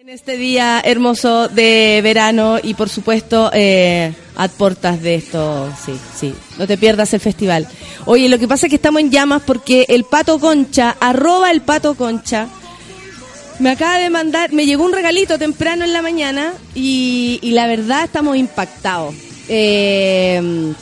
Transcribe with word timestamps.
En 0.00 0.10
este 0.10 0.36
día 0.36 0.80
hermoso 0.84 1.48
de 1.48 1.98
verano 2.04 2.58
y 2.62 2.74
por 2.74 2.88
supuesto 2.88 3.50
eh, 3.52 4.14
de 5.02 5.14
esto, 5.16 5.72
sí, 5.84 5.92
sí, 6.16 6.34
no 6.56 6.68
te 6.68 6.78
pierdas 6.78 7.12
el 7.14 7.20
festival. 7.20 7.66
Oye, 8.04 8.28
lo 8.28 8.38
que 8.38 8.46
pasa 8.46 8.66
es 8.66 8.70
que 8.70 8.76
estamos 8.76 9.00
en 9.00 9.10
llamas 9.10 9.42
porque 9.44 9.86
el 9.88 10.04
Pato 10.04 10.38
Concha, 10.38 10.96
arroba 11.00 11.50
el 11.50 11.62
Pato 11.62 11.96
Concha, 11.96 12.46
me 13.58 13.70
acaba 13.70 13.98
de 13.98 14.08
mandar, 14.08 14.52
me 14.52 14.66
llegó 14.66 14.84
un 14.84 14.92
regalito 14.92 15.36
temprano 15.36 15.84
en 15.84 15.92
la 15.92 16.00
mañana 16.00 16.52
y, 16.76 17.40
la 17.42 17.66
verdad 17.66 18.04
estamos 18.04 18.36
impactados. 18.36 19.16
Eh, 19.48 20.72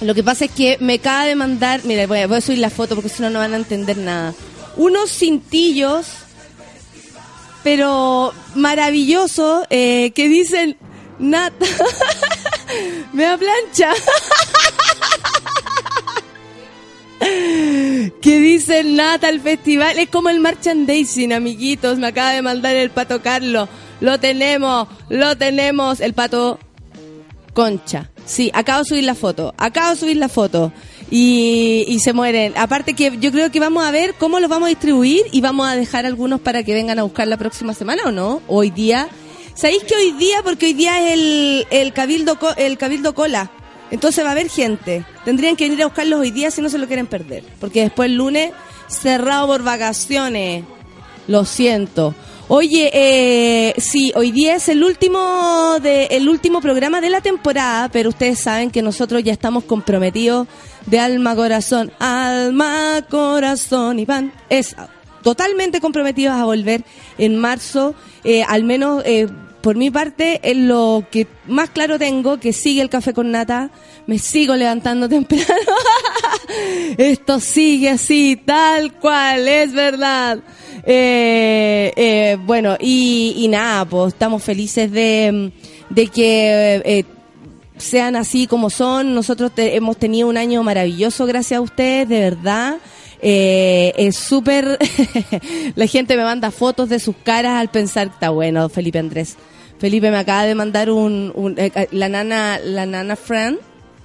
lo 0.00 0.14
que 0.16 0.24
pasa 0.24 0.46
es 0.46 0.50
que 0.50 0.78
me 0.80 0.94
acaba 0.94 1.26
de 1.26 1.36
mandar, 1.36 1.82
mira, 1.84 2.08
voy 2.08 2.18
a 2.18 2.40
subir 2.40 2.58
la 2.58 2.70
foto 2.70 2.96
porque 2.96 3.08
si 3.08 3.22
no 3.22 3.30
no 3.30 3.38
van 3.38 3.54
a 3.54 3.56
entender 3.56 3.98
nada. 3.98 4.34
Unos 4.76 5.12
cintillos, 5.12 6.23
pero 7.64 8.32
maravillosos, 8.54 9.66
eh, 9.70 10.12
que 10.14 10.28
dicen 10.28 10.76
Nata, 11.18 11.66
me 13.12 13.24
da 13.24 13.36
plancha. 13.38 13.92
que 18.20 18.38
dicen 18.38 18.96
Nata 18.96 19.28
el 19.30 19.40
festival. 19.40 19.98
Es 19.98 20.10
como 20.10 20.28
el 20.28 20.40
merchandising, 20.40 21.32
amiguitos. 21.32 21.98
Me 21.98 22.08
acaba 22.08 22.30
de 22.32 22.42
mandar 22.42 22.76
el 22.76 22.90
pato 22.90 23.22
Carlos. 23.22 23.68
Lo 24.00 24.20
tenemos, 24.20 24.86
lo 25.08 25.36
tenemos. 25.36 26.00
El 26.00 26.12
pato 26.12 26.58
Concha. 27.54 28.10
Sí, 28.26 28.50
acabo 28.52 28.80
de 28.80 28.88
subir 28.88 29.04
la 29.04 29.14
foto. 29.14 29.54
Acabo 29.56 29.90
de 29.90 29.96
subir 29.96 30.16
la 30.18 30.28
foto. 30.28 30.72
Y, 31.16 32.00
se 32.00 32.12
mueren. 32.12 32.54
Aparte 32.56 32.94
que 32.94 33.16
yo 33.20 33.30
creo 33.30 33.52
que 33.52 33.60
vamos 33.60 33.84
a 33.84 33.92
ver 33.92 34.16
cómo 34.18 34.40
los 34.40 34.50
vamos 34.50 34.66
a 34.66 34.70
distribuir 34.70 35.22
y 35.30 35.40
vamos 35.40 35.68
a 35.68 35.76
dejar 35.76 36.06
algunos 36.06 36.40
para 36.40 36.64
que 36.64 36.74
vengan 36.74 36.98
a 36.98 37.04
buscar 37.04 37.28
la 37.28 37.36
próxima 37.36 37.72
semana 37.72 38.02
o 38.06 38.10
no. 38.10 38.42
Hoy 38.48 38.70
día. 38.70 39.06
¿Sabéis 39.54 39.84
que 39.84 39.94
hoy 39.94 40.10
día, 40.10 40.42
porque 40.42 40.66
hoy 40.66 40.72
día 40.72 41.06
es 41.06 41.12
el, 41.12 41.66
el 41.70 41.92
cabildo 41.92 42.36
el 42.56 42.76
cabildo 42.78 43.14
cola? 43.14 43.48
Entonces 43.92 44.24
va 44.24 44.30
a 44.30 44.32
haber 44.32 44.48
gente. 44.48 45.04
Tendrían 45.24 45.54
que 45.54 45.66
venir 45.66 45.84
a 45.84 45.86
buscarlos 45.86 46.18
hoy 46.18 46.32
día 46.32 46.50
si 46.50 46.60
no 46.60 46.68
se 46.68 46.78
lo 46.78 46.88
quieren 46.88 47.06
perder. 47.06 47.44
Porque 47.60 47.82
después 47.82 48.10
el 48.10 48.16
lunes 48.16 48.50
cerrado 48.88 49.46
por 49.46 49.62
vacaciones. 49.62 50.64
Lo 51.28 51.44
siento. 51.44 52.12
Oye, 52.48 52.90
eh, 52.92 53.74
sí, 53.78 54.12
hoy 54.16 54.30
día 54.30 54.56
es 54.56 54.68
el 54.68 54.84
último 54.84 55.78
de, 55.80 56.06
el 56.06 56.28
último 56.28 56.60
programa 56.60 57.00
de 57.00 57.08
la 57.08 57.22
temporada, 57.22 57.88
pero 57.88 58.10
ustedes 58.10 58.38
saben 58.38 58.70
que 58.70 58.82
nosotros 58.82 59.22
ya 59.22 59.32
estamos 59.32 59.64
comprometidos 59.64 60.46
de 60.86 60.98
alma, 60.98 61.34
corazón, 61.34 61.92
alma, 61.98 63.04
corazón 63.08 63.98
y 63.98 64.04
van. 64.04 64.32
Es 64.48 64.76
totalmente 65.22 65.80
comprometidos 65.80 66.34
a 66.34 66.44
volver 66.44 66.84
en 67.18 67.36
marzo, 67.36 67.94
eh, 68.22 68.44
al 68.46 68.64
menos 68.64 69.02
eh, 69.06 69.26
por 69.62 69.76
mi 69.76 69.90
parte, 69.90 70.40
es 70.42 70.56
lo 70.58 71.06
que 71.10 71.26
más 71.46 71.70
claro 71.70 71.98
tengo, 71.98 72.38
que 72.38 72.52
sigue 72.52 72.82
el 72.82 72.90
café 72.90 73.14
con 73.14 73.30
nata, 73.30 73.70
me 74.06 74.18
sigo 74.18 74.54
levantando 74.54 75.08
temprano. 75.08 75.46
Esto 76.98 77.40
sigue 77.40 77.88
así, 77.88 78.36
tal 78.44 78.92
cual, 78.98 79.48
es 79.48 79.72
verdad. 79.72 80.40
Eh, 80.84 82.36
bueno, 82.44 82.76
y, 82.78 83.46
nada, 83.48 83.86
pues 83.86 84.12
estamos 84.12 84.42
felices 84.42 84.92
de, 84.92 85.50
que 86.14 87.06
sean 87.84 88.16
así 88.16 88.46
como 88.46 88.70
son. 88.70 89.14
Nosotros 89.14 89.52
te- 89.54 89.76
hemos 89.76 89.96
tenido 89.96 90.28
un 90.28 90.36
año 90.36 90.62
maravilloso 90.62 91.26
gracias 91.26 91.58
a 91.58 91.60
ustedes, 91.60 92.08
de 92.08 92.18
verdad. 92.20 92.76
Eh, 93.22 93.92
es 93.96 94.16
súper... 94.16 94.78
la 95.76 95.86
gente 95.86 96.16
me 96.16 96.24
manda 96.24 96.50
fotos 96.50 96.88
de 96.88 96.98
sus 96.98 97.14
caras 97.22 97.60
al 97.60 97.70
pensar, 97.70 98.08
está 98.08 98.30
bueno, 98.30 98.68
Felipe 98.68 98.98
Andrés. 98.98 99.36
Felipe 99.78 100.10
me 100.10 100.16
acaba 100.18 100.44
de 100.44 100.54
mandar 100.54 100.90
un... 100.90 101.32
un- 101.34 101.54
eh, 101.58 101.88
la 101.92 102.08
nana, 102.08 102.58
la 102.62 102.86
nana 102.86 103.16
friend. 103.16 103.58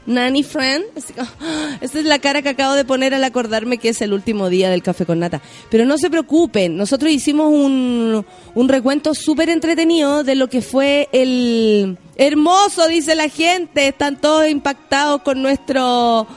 Nanny 0.05 0.43
friend. 0.43 0.85
Esta 1.81 1.99
es 1.99 2.05
la 2.05 2.19
cara 2.19 2.41
que 2.41 2.49
acabo 2.49 2.73
de 2.73 2.85
poner 2.85 3.13
al 3.13 3.23
acordarme 3.23 3.77
que 3.77 3.89
es 3.89 4.01
el 4.01 4.13
último 4.13 4.49
día 4.49 4.69
del 4.69 4.83
café 4.83 5.05
con 5.05 5.19
nata. 5.19 5.41
Pero 5.69 5.85
no 5.85 5.97
se 5.97 6.09
preocupen, 6.09 6.77
nosotros 6.77 7.11
hicimos 7.11 7.51
un, 7.51 8.25
un 8.55 8.69
recuento 8.69 9.13
súper 9.13 9.49
entretenido 9.49 10.23
de 10.23 10.35
lo 10.35 10.47
que 10.47 10.61
fue 10.61 11.09
el 11.11 11.97
hermoso, 12.15 12.87
dice 12.87 13.15
la 13.15 13.29
gente. 13.29 13.87
Están 13.87 14.19
todos 14.19 14.47
impactados 14.49 15.21
con 15.21 15.41
nuestro 15.41 16.27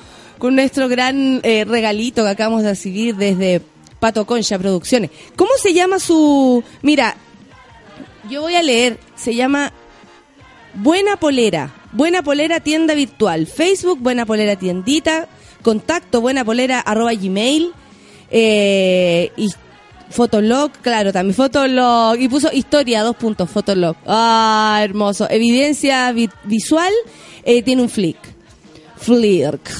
con 0.42 0.56
nuestro 0.56 0.88
gran 0.88 1.38
eh, 1.44 1.64
regalito 1.64 2.24
que 2.24 2.30
acabamos 2.30 2.64
de 2.64 2.70
recibir 2.70 3.14
desde 3.14 3.62
Pato 4.00 4.26
Concha 4.26 4.58
Producciones. 4.58 5.12
¿Cómo 5.36 5.52
se 5.62 5.72
llama 5.72 6.00
su...? 6.00 6.64
Mira, 6.82 7.14
yo 8.28 8.40
voy 8.42 8.56
a 8.56 8.62
leer, 8.64 8.98
se 9.14 9.36
llama 9.36 9.72
Buena 10.74 11.16
Polera, 11.16 11.72
Buena 11.92 12.22
Polera 12.22 12.60
Tienda 12.60 12.94
Virtual, 12.94 13.46
Facebook 13.46 13.98
Buena 14.00 14.24
Polera 14.26 14.56
Tiendita, 14.56 15.28
contacto 15.62 16.20
Buena 16.20 16.44
Polera 16.44 16.80
arroba 16.80 17.12
gmail, 17.14 17.72
eh, 18.30 19.30
y 19.36 19.50
Fotolog, 20.10 20.72
claro, 20.82 21.12
también 21.12 21.34
Fotolog, 21.34 22.18
y 22.18 22.28
puso 22.28 22.50
historia, 22.52 23.02
dos 23.02 23.16
puntos, 23.16 23.48
Fotolog. 23.50 23.96
Ah, 24.06 24.80
hermoso. 24.82 25.26
Evidencia 25.30 26.10
vi- 26.12 26.28
visual, 26.44 26.92
eh, 27.44 27.62
tiene 27.62 27.82
un 27.82 27.88
flick. 27.88 28.18
Flick. 28.96 29.70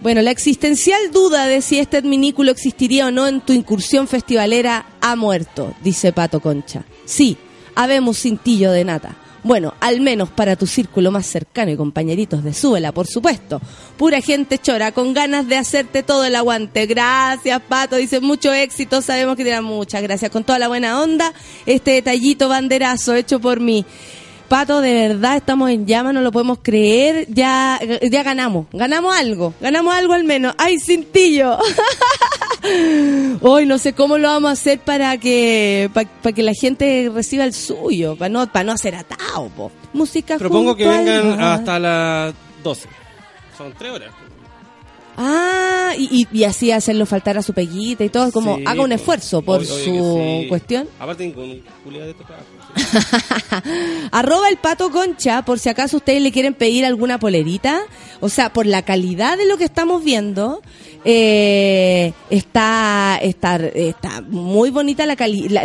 Bueno, 0.00 0.20
la 0.20 0.30
existencial 0.32 1.00
duda 1.12 1.46
de 1.46 1.62
si 1.62 1.78
este 1.78 1.96
adminículo 1.96 2.50
existiría 2.50 3.06
o 3.06 3.10
no 3.10 3.26
en 3.28 3.40
tu 3.40 3.52
incursión 3.52 4.08
festivalera 4.08 4.84
ha 5.00 5.14
muerto, 5.16 5.74
dice 5.82 6.12
Pato 6.12 6.40
Concha. 6.40 6.84
Sí, 7.04 7.36
habemos 7.74 8.18
cintillo 8.20 8.72
de 8.72 8.84
nata. 8.84 9.16
Bueno, 9.44 9.74
al 9.80 10.00
menos 10.00 10.30
para 10.30 10.54
tu 10.54 10.68
círculo 10.68 11.10
más 11.10 11.26
cercano 11.26 11.72
y 11.72 11.76
compañeritos 11.76 12.44
de 12.44 12.54
Súbela, 12.54 12.92
por 12.92 13.08
supuesto. 13.08 13.60
Pura 13.96 14.20
gente 14.20 14.58
chora, 14.58 14.92
con 14.92 15.14
ganas 15.14 15.48
de 15.48 15.56
hacerte 15.56 16.04
todo 16.04 16.24
el 16.24 16.36
aguante. 16.36 16.86
Gracias, 16.86 17.60
Pato. 17.68 17.96
Dice 17.96 18.20
mucho 18.20 18.52
éxito. 18.52 19.02
Sabemos 19.02 19.36
que 19.36 19.42
te 19.42 19.50
dan 19.50 19.64
muchas 19.64 20.00
gracias. 20.02 20.30
Con 20.30 20.44
toda 20.44 20.60
la 20.60 20.68
buena 20.68 21.00
onda, 21.02 21.32
este 21.66 21.90
detallito 21.92 22.48
banderazo 22.48 23.14
hecho 23.14 23.40
por 23.40 23.58
mí. 23.58 23.84
Pato, 24.46 24.80
de 24.80 25.08
verdad 25.08 25.36
estamos 25.36 25.70
en 25.70 25.86
llama, 25.86 26.12
no 26.12 26.20
lo 26.20 26.30
podemos 26.30 26.58
creer. 26.62 27.26
Ya, 27.28 27.80
ya 28.02 28.22
ganamos, 28.22 28.66
ganamos 28.72 29.16
algo, 29.16 29.54
ganamos 29.60 29.94
algo 29.94 30.12
al 30.12 30.24
menos. 30.24 30.54
¡Ay, 30.58 30.78
cintillo! 30.78 31.58
Hoy 33.40 33.66
no 33.66 33.78
sé 33.78 33.92
cómo 33.92 34.18
lo 34.18 34.28
vamos 34.28 34.50
a 34.50 34.52
hacer 34.52 34.78
para 34.80 35.16
que 35.18 35.90
para 35.94 36.32
que 36.34 36.42
la 36.42 36.52
gente 36.54 37.10
reciba 37.12 37.44
el 37.44 37.52
suyo, 37.52 38.16
para 38.16 38.28
no 38.28 38.46
para 38.50 38.64
no 38.64 38.72
hacer 38.72 38.94
atado, 38.94 39.48
po. 39.56 39.72
Música 39.92 40.38
Propongo 40.38 40.76
que 40.76 40.86
vengan 40.86 41.40
hasta 41.40 41.78
las 41.78 42.34
12. 42.62 42.88
Son 43.58 43.72
tres 43.76 43.92
horas. 43.92 44.10
Ah, 45.16 45.92
y, 45.98 46.26
y, 46.32 46.44
así 46.44 46.70
hacerlo 46.72 47.04
faltar 47.04 47.36
a 47.36 47.42
su 47.42 47.52
peguita 47.52 48.02
y 48.02 48.08
todo, 48.08 48.32
como 48.32 48.56
Sí, 48.56 48.64
haga 48.66 48.82
un 48.82 48.92
esfuerzo 48.92 49.42
por 49.42 49.60
obvio- 49.60 49.66
su 49.66 50.40
sí. 50.42 50.48
cuestión. 50.48 50.88
Aparte 50.98 51.30
con 51.34 51.50
de 51.50 52.14
sí. 52.14 52.24
Arroba 54.10 54.48
el 54.48 54.56
pato 54.56 54.90
concha, 54.90 55.44
por 55.44 55.58
si 55.58 55.68
acaso 55.68 55.98
ustedes 55.98 56.22
le 56.22 56.32
quieren 56.32 56.54
pedir 56.54 56.84
alguna 56.84 57.18
polerita. 57.18 57.80
O 58.20 58.28
sea, 58.28 58.52
por 58.52 58.66
la 58.66 58.82
calidad 58.82 59.36
de 59.36 59.46
lo 59.46 59.58
que 59.58 59.64
estamos 59.64 60.04
viendo, 60.04 60.62
eh, 61.04 62.12
está, 62.30 63.18
está, 63.20 63.56
está 63.56 64.20
muy 64.22 64.70
bonita 64.70 65.06
la, 65.06 65.16
cali 65.16 65.48
la, 65.48 65.64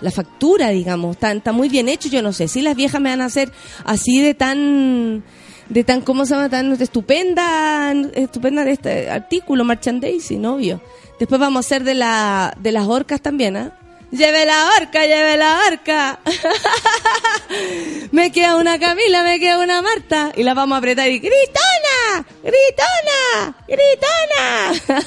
la 0.00 0.10
factura, 0.10 0.70
digamos. 0.70 1.16
Está, 1.16 1.32
está 1.32 1.52
muy 1.52 1.68
bien 1.68 1.88
hecho. 1.88 2.08
Yo 2.08 2.22
no 2.22 2.32
sé 2.32 2.48
si 2.48 2.62
las 2.62 2.76
viejas 2.76 3.00
me 3.00 3.10
van 3.10 3.20
a 3.20 3.26
hacer 3.26 3.52
así 3.84 4.20
de 4.20 4.34
tan, 4.34 5.24
de 5.68 5.84
tan, 5.84 6.02
¿cómo 6.02 6.24
se 6.24 6.34
llama? 6.34 6.48
Tan 6.48 6.72
estupenda, 6.80 7.92
estupenda 8.14 8.64
de 8.64 8.72
este 8.72 9.10
artículo, 9.10 9.64
merchandising, 9.64 10.44
obvio. 10.46 10.80
Después 11.18 11.40
vamos 11.40 11.64
a 11.64 11.66
hacer 11.66 11.84
de 11.84 11.94
la, 11.94 12.54
de 12.60 12.72
las 12.72 12.86
orcas 12.86 13.20
también, 13.20 13.56
¿ah? 13.56 13.76
Lleve 14.10 14.44
la 14.44 14.64
barca, 14.64 15.06
lleve 15.06 15.36
la 15.36 15.54
barca. 15.54 16.18
me 18.10 18.32
queda 18.32 18.56
una 18.56 18.78
Camila, 18.78 19.22
me 19.22 19.38
queda 19.38 19.58
una 19.58 19.82
Marta. 19.82 20.32
Y 20.36 20.42
la 20.42 20.54
vamos 20.54 20.74
a 20.74 20.78
apretar 20.78 21.08
y 21.08 21.20
¡Gritona! 21.20 22.26
¡Gritona! 22.42 23.54
¡Gritona! 23.68 25.04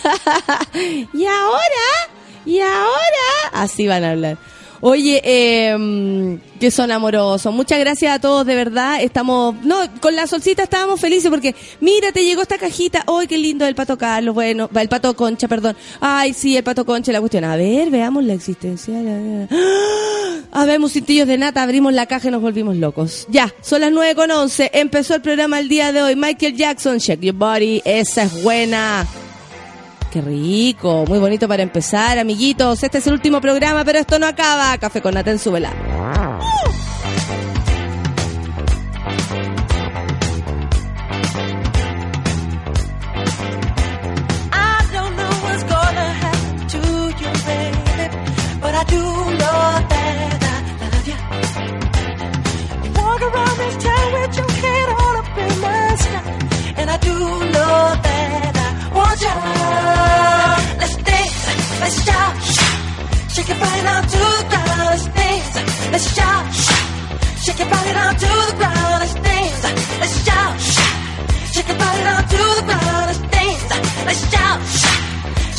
¿Y 1.13 1.25
ahora? 1.25 2.11
¿Y 2.45 2.61
ahora? 2.61 3.49
Así 3.51 3.87
van 3.87 4.05
a 4.05 4.11
hablar. 4.11 4.37
Oye, 4.85 5.21
eh, 5.23 6.39
que 6.59 6.69
son 6.69 6.91
amorosos. 6.91 7.53
Muchas 7.53 7.79
gracias 7.79 8.13
a 8.13 8.19
todos, 8.19 8.45
de 8.45 8.53
verdad. 8.53 9.01
Estamos, 9.01 9.55
no, 9.63 9.77
con 10.01 10.13
la 10.13 10.27
solcita 10.27 10.63
estábamos 10.63 10.99
felices 10.99 11.29
porque, 11.31 11.55
mira, 11.79 12.11
te 12.11 12.25
llegó 12.25 12.41
esta 12.41 12.57
cajita. 12.57 13.05
¡Ay, 13.07 13.27
qué 13.27 13.37
lindo 13.37 13.65
el 13.65 13.75
pato 13.75 13.97
Carlos! 13.97 14.35
Bueno, 14.35 14.69
el 14.75 14.89
pato 14.89 15.15
Concha, 15.15 15.47
perdón. 15.47 15.77
Ay, 16.01 16.33
sí, 16.33 16.57
el 16.57 16.65
pato 16.65 16.85
Concha, 16.85 17.13
la 17.13 17.21
cuestión. 17.21 17.45
A 17.45 17.55
ver, 17.55 17.91
veamos 17.91 18.25
la 18.25 18.33
existencia. 18.33 18.93
¡Ah! 19.49 20.35
Habemos 20.51 20.91
cintillos 20.91 21.29
de 21.29 21.37
nata, 21.37 21.63
abrimos 21.63 21.93
la 21.93 22.05
caja 22.05 22.27
y 22.27 22.31
nos 22.31 22.41
volvimos 22.41 22.75
locos. 22.75 23.25
Ya, 23.29 23.55
son 23.61 23.79
las 23.79 23.91
9 23.93 24.15
con 24.15 24.31
11. 24.31 24.69
Empezó 24.73 25.15
el 25.15 25.21
programa 25.21 25.61
el 25.61 25.69
día 25.69 25.93
de 25.93 26.01
hoy. 26.01 26.17
Michael 26.17 26.57
Jackson, 26.57 26.97
Shake 26.97 27.21
Your 27.21 27.35
Body. 27.35 27.81
Esa 27.85 28.23
es 28.23 28.43
buena. 28.43 29.07
Qué 30.13 30.21
rico, 30.21 31.05
muy 31.07 31.17
bonito 31.17 31.47
para 31.47 31.63
empezar, 31.63 32.19
amiguitos. 32.19 32.83
Este 32.83 32.99
es 32.99 33.07
el 33.07 33.13
último 33.13 33.41
programa, 33.41 33.83
pero 33.83 33.97
esto 33.97 34.19
no 34.19 34.27
acaba. 34.27 34.77
Café 34.77 35.01
con 35.01 35.15
Naten, 35.15 35.39
súbela. 35.39 35.73
Let's 61.83 61.97
shout, 62.05 62.33
shake 63.33 63.49
your 63.49 63.59
body 63.59 63.81
down 63.89 64.03
to 64.03 64.21
the 64.39 64.45
ground. 64.51 64.85
Let's 64.91 65.05
dance, 65.19 65.53
let's 65.93 66.07
shout, 66.15 66.45
shake 67.43 67.59
your 67.59 67.69
body 67.69 67.91
down 67.99 68.13
to 68.23 68.29
the 68.49 68.55
ground. 68.59 68.97
Let's 69.01 69.15
dance, 69.27 69.63
let's 70.01 70.15
shout. 70.25 70.93
Shake 71.53 71.67
your 71.67 71.77
body 71.77 72.01
down 72.03 72.23
to 72.23 72.37
the 72.37 72.63
ground. 72.65 73.05
Let's 73.05 73.19
dance. 73.19 73.69
Let's 74.07 74.31
shout. 74.31 74.59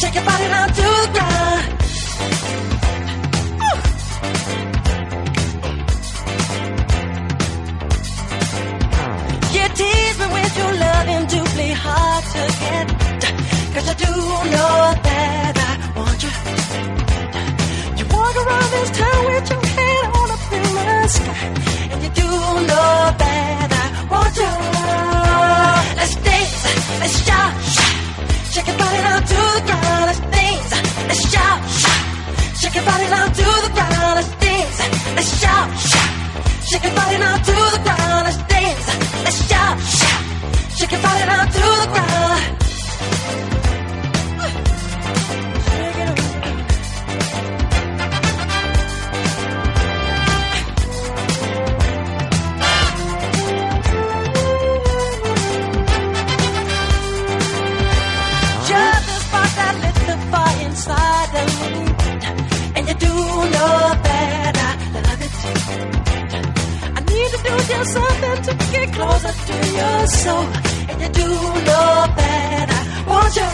Shake 0.00 0.14
your 0.16 0.24
body 0.24 0.46
down 0.54 0.68
to 0.68 0.86
the 1.04 1.10
ground. 1.14 1.62
You 9.54 9.64
tease 9.78 10.18
me 10.18 10.26
with 10.34 10.58
your 10.58 10.72
loving 10.84 11.26
doubly 11.32 11.70
hard 11.84 12.24
to 12.34 12.42
get. 12.62 12.86
Cause 13.74 13.88
I 13.88 13.94
do 13.94 14.12
know 14.52 14.74
that 15.06 15.54
I 15.70 15.73
walk 18.24 18.36
around 18.42 18.70
this 18.76 18.90
town 18.98 19.20
with 19.28 19.46
your 19.52 19.64
head 19.76 20.04
all 20.14 20.30
up 20.34 20.52
in 20.56 20.62
the 20.62 21.08
sky. 21.16 21.46
And 21.92 21.98
you 22.04 22.10
do 22.20 22.28
know 22.70 22.92
that 23.22 23.70
I 23.82 23.86
want 24.12 24.34
you. 24.42 24.52
Let's 25.98 26.14
dance, 26.26 26.56
let's 27.02 27.16
shout. 27.26 27.52
Shake 28.52 28.68
your 28.70 28.78
body 28.82 29.00
down 29.06 29.20
to 29.32 29.40
the 29.56 29.62
ground. 29.68 30.04
Let's 30.08 30.22
dance, 30.36 30.70
let's 31.08 31.22
shout. 31.32 31.60
Shake 32.60 32.76
your 32.78 32.86
body 32.90 33.06
down 33.14 33.28
to 33.40 33.46
the 33.64 33.70
ground. 33.76 34.14
Let's 34.18 34.32
dance, 34.44 34.78
let's 35.16 35.30
shout. 35.40 35.68
Shake 36.68 36.84
your 36.86 36.94
body 37.00 37.16
down 37.24 37.38
to 37.48 37.54
the 37.74 37.80
ground. 37.86 38.22
Let's 38.26 38.40
dance, 38.54 38.86
let's 39.26 39.40
shout. 39.48 39.76
Shake 40.76 40.92
your 40.94 41.02
body 41.06 41.24
down 41.30 41.46
to 41.56 41.64
the 41.82 41.88
ground. 41.92 42.42
Inside. 60.86 61.30
And 62.76 62.88
you 62.88 62.94
do 62.94 63.14
know 63.54 63.92
I 63.92 64.08
it. 64.10 64.54
To 67.24 67.38
do 67.42 67.56
just 67.68 67.92
something 67.92 68.42
to 68.46 68.52
get 68.72 68.92
closer 68.92 69.32
to 69.48 69.56
your 69.78 70.06
soul. 70.06 70.46
And 70.90 71.00
you 71.02 71.08
do 71.08 71.28
know 71.68 71.88
that 72.20 72.66
I 72.70 72.82
want 73.10 73.34
you. 73.40 73.48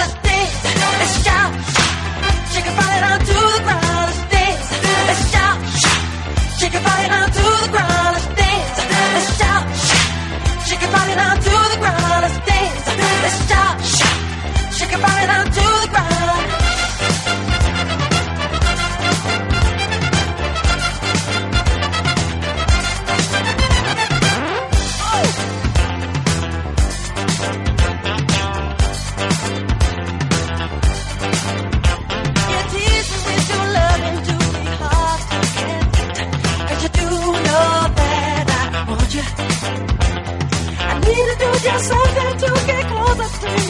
Let's 0.00 0.14
dance, 0.24 0.64
let's 1.00 1.16
shout. 1.24 1.52
Shake 2.52 2.70
down 3.04 3.18
to 3.18 3.36
the 3.54 3.60
ground. 3.66 4.08
Let's 4.08 4.22
dance, 4.32 5.20
shout. 5.32 5.58
Shake 6.58 6.78
down 7.12 7.26
to 7.36 7.44
the 7.62 7.68
ground. 7.74 8.12
Let's 8.14 8.28
dance, 8.40 9.26
shout. 9.38 9.64
Shake 10.66 10.82
your 10.82 10.92
body 10.92 11.14
down 11.14 11.36
to 11.44 11.53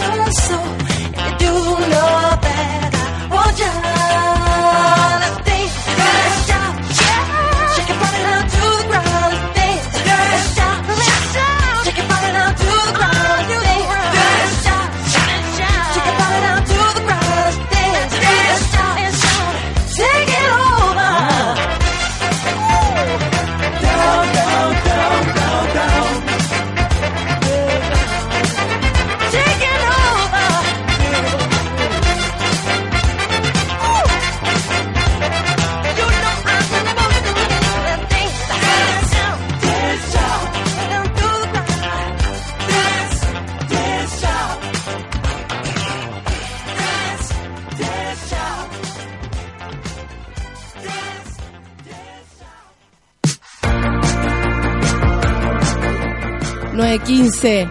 So. 0.04 0.83
15. 57.04 57.68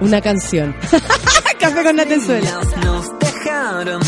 Una 0.00 0.20
canción. 0.20 0.74
Café 1.58 1.82
con 1.82 1.96
Natenzuela. 1.96 2.60
Nos 2.84 3.18
dejaron 3.18 4.00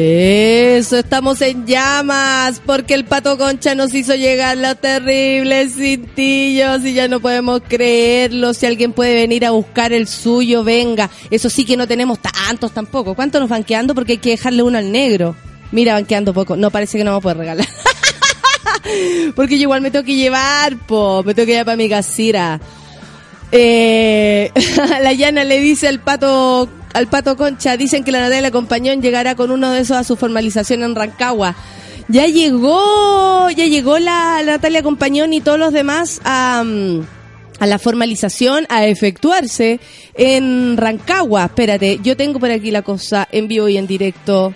Eso, 0.00 0.96
estamos 0.96 1.42
en 1.42 1.66
llamas, 1.66 2.62
porque 2.64 2.94
el 2.94 3.04
pato 3.04 3.36
concha 3.36 3.74
nos 3.74 3.92
hizo 3.94 4.14
llegar 4.14 4.56
los 4.56 4.80
terribles 4.80 5.74
cintillos 5.74 6.84
y 6.84 6.92
ya 6.92 7.08
no 7.08 7.18
podemos 7.18 7.62
creerlo. 7.66 8.54
Si 8.54 8.64
alguien 8.66 8.92
puede 8.92 9.14
venir 9.14 9.44
a 9.44 9.50
buscar 9.50 9.92
el 9.92 10.06
suyo, 10.06 10.62
venga. 10.62 11.10
Eso 11.32 11.50
sí 11.50 11.64
que 11.64 11.76
no 11.76 11.88
tenemos 11.88 12.20
tantos 12.20 12.70
tampoco. 12.70 13.16
¿Cuántos 13.16 13.40
nos 13.40 13.50
van 13.50 13.64
quedando? 13.64 13.92
Porque 13.92 14.12
hay 14.12 14.18
que 14.18 14.30
dejarle 14.30 14.62
uno 14.62 14.78
al 14.78 14.92
negro. 14.92 15.34
Mira, 15.72 15.94
van 15.94 16.04
quedando 16.04 16.32
poco. 16.32 16.56
No, 16.56 16.70
parece 16.70 16.96
que 16.96 17.02
no 17.02 17.10
vamos 17.10 17.22
a 17.22 17.24
poder 17.24 17.38
regalar. 17.38 17.66
porque 19.34 19.56
yo 19.56 19.62
igual 19.62 19.80
me 19.80 19.90
tengo 19.90 20.04
que 20.04 20.14
llevar, 20.14 20.76
po. 20.86 21.24
Me 21.24 21.34
tengo 21.34 21.46
que 21.46 21.52
llevar 21.52 21.66
para 21.66 21.76
mi 21.76 21.88
casira. 21.88 22.60
Eh, 23.50 24.52
la 25.02 25.12
llana 25.12 25.42
le 25.42 25.58
dice 25.58 25.88
al 25.88 25.98
pato 25.98 26.68
al 26.94 27.06
pato 27.08 27.36
Concha, 27.36 27.76
dicen 27.76 28.04
que 28.04 28.12
la 28.12 28.20
Natalia 28.20 28.50
Compañón 28.50 29.02
llegará 29.02 29.34
con 29.34 29.50
uno 29.50 29.70
de 29.72 29.80
esos 29.80 29.96
a 29.96 30.04
su 30.04 30.16
formalización 30.16 30.82
en 30.82 30.94
Rancagua. 30.94 31.54
Ya 32.08 32.26
llegó, 32.26 33.50
ya 33.50 33.66
llegó 33.66 33.98
la, 33.98 34.42
Natalia 34.44 34.82
Compañón 34.82 35.32
y 35.32 35.40
todos 35.40 35.58
los 35.58 35.72
demás 35.72 36.20
a, 36.24 36.62
mm, 36.64 37.00
a 37.60 37.66
la 37.66 37.78
formalización, 37.78 38.66
a 38.68 38.86
efectuarse 38.86 39.80
en 40.14 40.76
Rancagua. 40.76 41.44
Espérate, 41.44 42.00
yo 42.02 42.16
tengo 42.16 42.40
por 42.40 42.50
aquí 42.50 42.70
la 42.70 42.82
cosa 42.82 43.28
en 43.30 43.48
vivo 43.48 43.68
y 43.68 43.76
en 43.76 43.86
directo. 43.86 44.52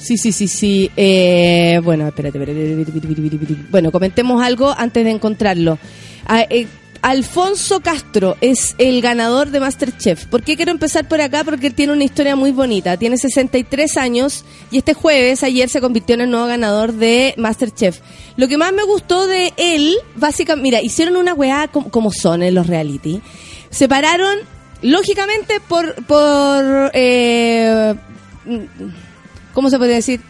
Sí, 0.00 0.16
sí, 0.16 0.32
sí, 0.32 0.48
sí. 0.48 0.90
Eh, 0.96 1.80
bueno, 1.84 2.06
espérate, 2.08 2.38
espérate. 2.38 2.86
Bueno, 3.70 3.90
comentemos 3.90 4.42
algo 4.42 4.74
antes 4.76 5.04
de 5.04 5.10
encontrarlo. 5.10 5.78
Ah, 6.26 6.46
eh, 6.48 6.66
Alfonso 7.02 7.80
Castro 7.80 8.36
es 8.40 8.74
el 8.78 9.00
ganador 9.00 9.50
de 9.50 9.60
Masterchef. 9.60 10.26
¿Por 10.26 10.42
qué 10.42 10.56
quiero 10.56 10.72
empezar 10.72 11.06
por 11.06 11.20
acá? 11.20 11.44
Porque 11.44 11.70
tiene 11.70 11.92
una 11.92 12.04
historia 12.04 12.34
muy 12.34 12.50
bonita. 12.50 12.96
Tiene 12.96 13.16
63 13.16 13.96
años 13.96 14.44
y 14.70 14.78
este 14.78 14.94
jueves, 14.94 15.42
ayer, 15.42 15.68
se 15.68 15.80
convirtió 15.80 16.14
en 16.14 16.22
el 16.22 16.30
nuevo 16.30 16.46
ganador 16.46 16.92
de 16.92 17.34
Masterchef. 17.36 18.00
Lo 18.36 18.48
que 18.48 18.58
más 18.58 18.72
me 18.72 18.82
gustó 18.84 19.26
de 19.26 19.52
él, 19.56 19.96
básicamente, 20.16 20.62
mira, 20.62 20.82
hicieron 20.82 21.16
una 21.16 21.34
weá 21.34 21.68
como, 21.68 22.12
son 22.12 22.42
en 22.42 22.54
los 22.54 22.66
reality. 22.66 23.20
Separaron, 23.70 24.38
lógicamente, 24.82 25.60
por, 25.60 25.94
por, 26.06 26.90
eh, 26.94 27.94
¿cómo 29.54 29.70
se 29.70 29.78
puede 29.78 29.94
decir? 29.94 30.20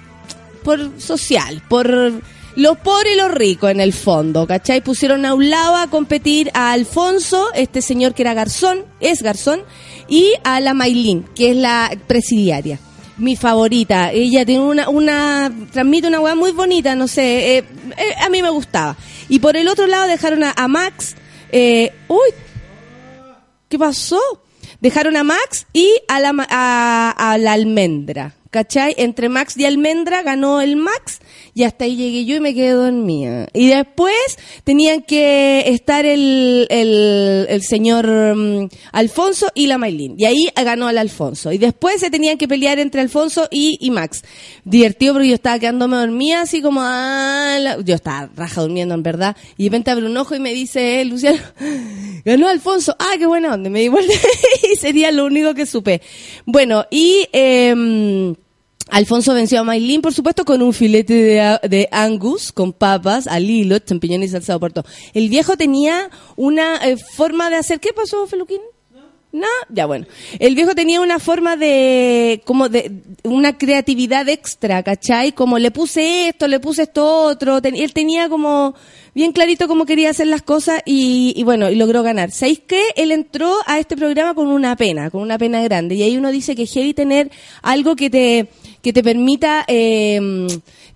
Por 0.63 1.01
social, 1.01 1.63
por 1.69 2.21
los 2.59 2.77
pobres 2.79 3.13
y 3.15 3.17
los 3.17 3.31
ricos 3.31 3.71
en 3.71 3.79
el 3.79 3.93
fondo, 3.93 4.45
¿cachai? 4.45 4.81
Pusieron 4.81 5.25
a 5.25 5.33
un 5.33 5.49
lado 5.49 5.77
a 5.77 5.87
competir 5.87 6.51
a 6.55 6.73
Alfonso, 6.73 7.47
este 7.55 7.81
señor 7.81 8.15
que 8.15 8.23
era 8.23 8.35
garzón, 8.35 8.85
es 8.99 9.23
garzón, 9.23 9.63
y 10.09 10.33
a 10.43 10.59
la 10.59 10.75
Maylin, 10.75 11.23
que 11.37 11.53
es 11.53 11.57
la 11.57 11.97
presidiaria. 12.09 12.81
Mi 13.17 13.37
favorita, 13.37 14.11
ella 14.11 14.45
tiene 14.45 14.65
una, 14.65 14.89
una 14.89 15.53
transmite 15.73 16.09
una 16.09 16.19
weá 16.19 16.35
muy 16.35 16.51
bonita, 16.51 16.97
no 16.97 17.07
sé, 17.07 17.59
eh, 17.59 17.65
eh, 17.97 18.15
a 18.21 18.29
mí 18.29 18.43
me 18.43 18.51
gustaba. 18.51 18.97
Y 19.29 19.39
por 19.39 19.57
el 19.57 19.69
otro 19.69 19.87
lado 19.87 20.09
dejaron 20.09 20.43
a, 20.43 20.53
a 20.57 20.67
Max, 20.67 21.15
eh, 21.53 21.93
uy, 22.09 22.31
¿qué 23.69 23.79
pasó? 23.79 24.21
Dejaron 24.81 25.17
a 25.17 25.23
Max 25.23 25.65
y 25.73 25.95
a 26.09 26.19
la, 26.19 26.35
a, 26.51 27.15
a 27.17 27.39
la 27.39 27.53
almendra. 27.53 28.35
¿Cachai? 28.51 28.95
Entre 28.97 29.29
Max 29.29 29.59
y 29.59 29.67
Almendra 29.67 30.23
ganó 30.23 30.63
el 30.63 30.77
Max 30.77 31.21
y 31.55 31.65
hasta 31.65 31.85
ahí 31.85 31.97
llegué 31.97 32.25
yo 32.25 32.37
y 32.37 32.41
me 32.41 32.55
quedé 32.55 32.71
dormida. 32.71 33.47
Y 33.53 33.69
después 33.69 34.15
tenían 34.65 35.03
que 35.03 35.65
estar 35.67 36.07
el, 36.07 36.67
el, 36.71 37.47
el 37.49 37.63
señor 37.63 38.07
mm, 38.07 38.69
Alfonso 38.93 39.49
y 39.55 39.67
la 39.67 39.77
Maylin. 39.77 40.15
Y 40.17 40.25
ahí 40.25 40.49
ganó 40.57 40.89
el 40.89 40.97
Alfonso. 40.97 41.53
Y 41.53 41.59
después 41.59 42.01
se 42.01 42.11
tenían 42.11 42.39
que 42.39 42.49
pelear 42.49 42.79
entre 42.79 43.03
Alfonso 43.03 43.49
y, 43.51 43.91
Max. 43.91 44.23
Divertido 44.65 45.13
porque 45.15 45.29
yo 45.29 45.35
estaba 45.35 45.59
quedándome 45.59 45.97
dormida 45.99 46.43
así 46.43 46.63
como... 46.63 46.81
ah, 46.83 47.59
Yo 47.85 47.95
estaba 47.95 48.31
raja 48.35 48.63
durmiendo 48.63 48.95
en 48.95 49.03
verdad. 49.03 49.37
Y 49.59 49.65
de 49.65 49.69
repente 49.71 49.91
abre 49.91 50.07
un 50.07 50.17
ojo 50.17 50.35
y 50.35 50.41
me 50.41 50.55
dice, 50.55 51.01
eh, 51.01 51.05
Luciano, 51.05 51.39
ganó 52.25 52.49
Alfonso. 52.49 52.97
Ah, 52.99 53.15
qué 53.19 53.27
buena 53.27 53.53
onda. 53.55 53.69
Me 53.69 53.81
di 53.81 53.89
vuelta 53.89 54.15
y 54.73 54.77
sería 54.77 55.11
lo 55.11 55.27
único 55.27 55.53
que 55.55 55.67
supe. 55.67 56.01
Bueno, 56.47 56.87
y... 56.91 57.27
em, 57.33 58.35
Alfonso 58.91 59.35
venció 59.35 59.61
a 59.61 59.65
Maylin, 59.65 60.01
por 60.01 60.15
supuesto, 60.15 60.45
con 60.45 60.63
un 60.63 60.73
filete 60.73 61.15
de, 61.15 61.59
de 61.69 61.89
Angus, 61.93 62.53
con 62.53 62.73
papas, 62.73 63.27
al 63.27 63.49
hilo, 63.49 63.79
champiñones 63.79 64.31
y 64.31 64.33
salsa 64.33 64.55
de 64.55 64.59
puerto. 64.59 64.85
El 65.15 65.29
viejo 65.29 65.57
tenía 65.57 66.11
una 66.37 66.77
eh, 66.77 66.97
forma 66.97 67.51
de 67.51 67.57
hacer... 67.57 67.81
¿Qué 67.81 67.93
pasó, 67.93 68.27
Feluquín? 68.27 68.61
No, 69.31 69.47
ya 69.69 69.85
bueno. 69.85 70.07
El 70.39 70.55
viejo 70.55 70.75
tenía 70.75 71.03
una 71.03 71.19
forma 71.19 71.57
de, 71.57 72.41
como 72.47 72.71
de, 72.71 73.03
una 73.25 73.59
creatividad 73.59 74.27
extra, 74.29 74.83
¿cachai? 74.83 75.33
Como 75.33 75.59
le 75.59 75.71
puse 75.71 76.29
esto, 76.29 76.49
le 76.49 76.61
puse 76.61 76.85
esto 76.85 77.25
otro. 77.25 77.59
Él 77.63 77.93
tenía 77.93 78.31
como 78.31 78.75
bien 79.15 79.33
clarito 79.33 79.69
cómo 79.69 79.85
quería 79.85 80.11
hacer 80.11 80.29
las 80.29 80.41
cosas 80.41 80.81
y, 80.87 81.35
y 81.37 81.43
bueno, 81.43 81.69
y 81.69 81.75
logró 81.75 82.03
ganar. 82.03 82.31
¿Sabéis 82.31 82.63
qué? 82.67 82.83
Él 82.97 83.13
entró 83.13 83.55
a 83.67 83.79
este 83.79 83.99
programa 83.99 84.35
con 84.35 84.47
una 84.47 84.77
pena, 84.77 85.11
con 85.11 85.21
una 85.21 85.37
pena 85.37 85.61
grande. 85.61 85.95
Y 85.97 86.05
ahí 86.05 86.17
uno 86.17 86.31
dice 86.31 86.57
que 86.57 86.63
es 86.63 86.73
heavy 86.73 86.95
tener 86.95 87.31
algo 87.61 87.97
que 87.97 88.09
te, 88.09 88.49
que 88.89 88.95
te 88.95 89.03
permita 89.03 89.67
eh, 89.69 90.19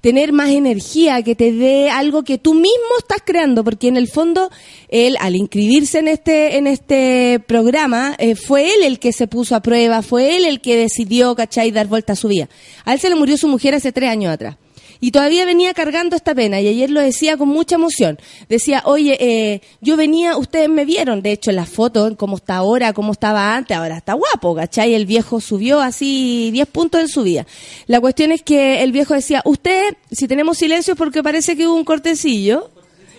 tener 0.01 0.33
más 0.33 0.49
energía, 0.49 1.21
que 1.21 1.35
te 1.35 1.53
dé 1.53 1.91
algo 1.91 2.23
que 2.23 2.39
tú 2.39 2.55
mismo 2.55 2.97
estás 2.99 3.19
creando, 3.23 3.63
porque 3.65 3.89
en 3.89 3.99
el 3.99 4.09
fondo 4.09 4.51
él 4.89 5.15
al 5.21 5.37
inscribirse 5.37 5.99
en 5.99 6.09
este 6.09 6.57
en 6.57 6.67
este 6.67 7.39
programa 7.47 8.17
eh, 8.19 8.35
fue 8.35 8.75
él 8.75 8.83
el 8.85 8.99
que 8.99 9.13
se 9.13 9.27
puso 9.27 9.55
a 9.57 9.61
prueba, 9.61 10.01
fue 10.01 10.39
él 10.39 10.47
el 10.47 10.63
que 10.63 10.75
decidió, 10.75 11.35
¿cachai?, 11.35 11.71
dar 11.71 11.87
vuelta 11.87 12.15
a 12.15 12.17
su 12.17 12.29
vida. 12.29 12.49
A 12.87 12.95
él 12.95 12.99
se 12.99 13.11
le 13.11 13.15
murió 13.15 13.37
su 13.37 13.47
mujer 13.47 13.75
hace 13.75 13.93
tres 13.93 14.09
años 14.09 14.33
atrás. 14.33 14.57
Y 15.05 15.11
todavía 15.11 15.45
venía 15.45 15.75
cargando 15.75 16.15
esta 16.15 16.33
pena, 16.33 16.61
y 16.61 16.69
ayer 16.69 16.89
lo 16.89 17.01
decía 17.01 17.37
con 17.37 17.49
mucha 17.49 17.75
emoción. 17.75 18.21
Decía, 18.49 18.83
oye, 18.85 19.17
eh, 19.19 19.61
yo 19.81 19.97
venía, 19.97 20.37
ustedes 20.37 20.69
me 20.69 20.85
vieron, 20.85 21.23
de 21.23 21.33
hecho, 21.33 21.51
en 21.51 21.57
la 21.57 21.67
foto, 21.67 22.17
cómo 22.17 22.37
está 22.37 22.59
ahora, 22.59 22.93
cómo 22.93 23.11
estaba 23.11 23.57
antes, 23.57 23.77
ahora 23.77 23.97
está 23.97 24.13
guapo, 24.13 24.55
¿cachai? 24.55 24.95
El 24.95 25.07
viejo 25.07 25.41
subió 25.41 25.81
así 25.81 26.51
10 26.53 26.69
puntos 26.69 27.01
en 27.01 27.09
su 27.09 27.25
vida. 27.25 27.49
La 27.89 28.01
cuestión 28.01 28.31
es 28.31 28.43
que 28.43 28.85
el 28.85 28.93
viejo 28.93 29.13
decía, 29.15 29.43
usted, 29.45 29.97
si 30.13 30.29
tenemos 30.29 30.59
silencio 30.59 30.93
es 30.93 30.99
porque 30.99 31.21
parece 31.21 31.57
que 31.57 31.67
hubo 31.67 31.75
un 31.75 31.85
cortecillo, 31.85 32.71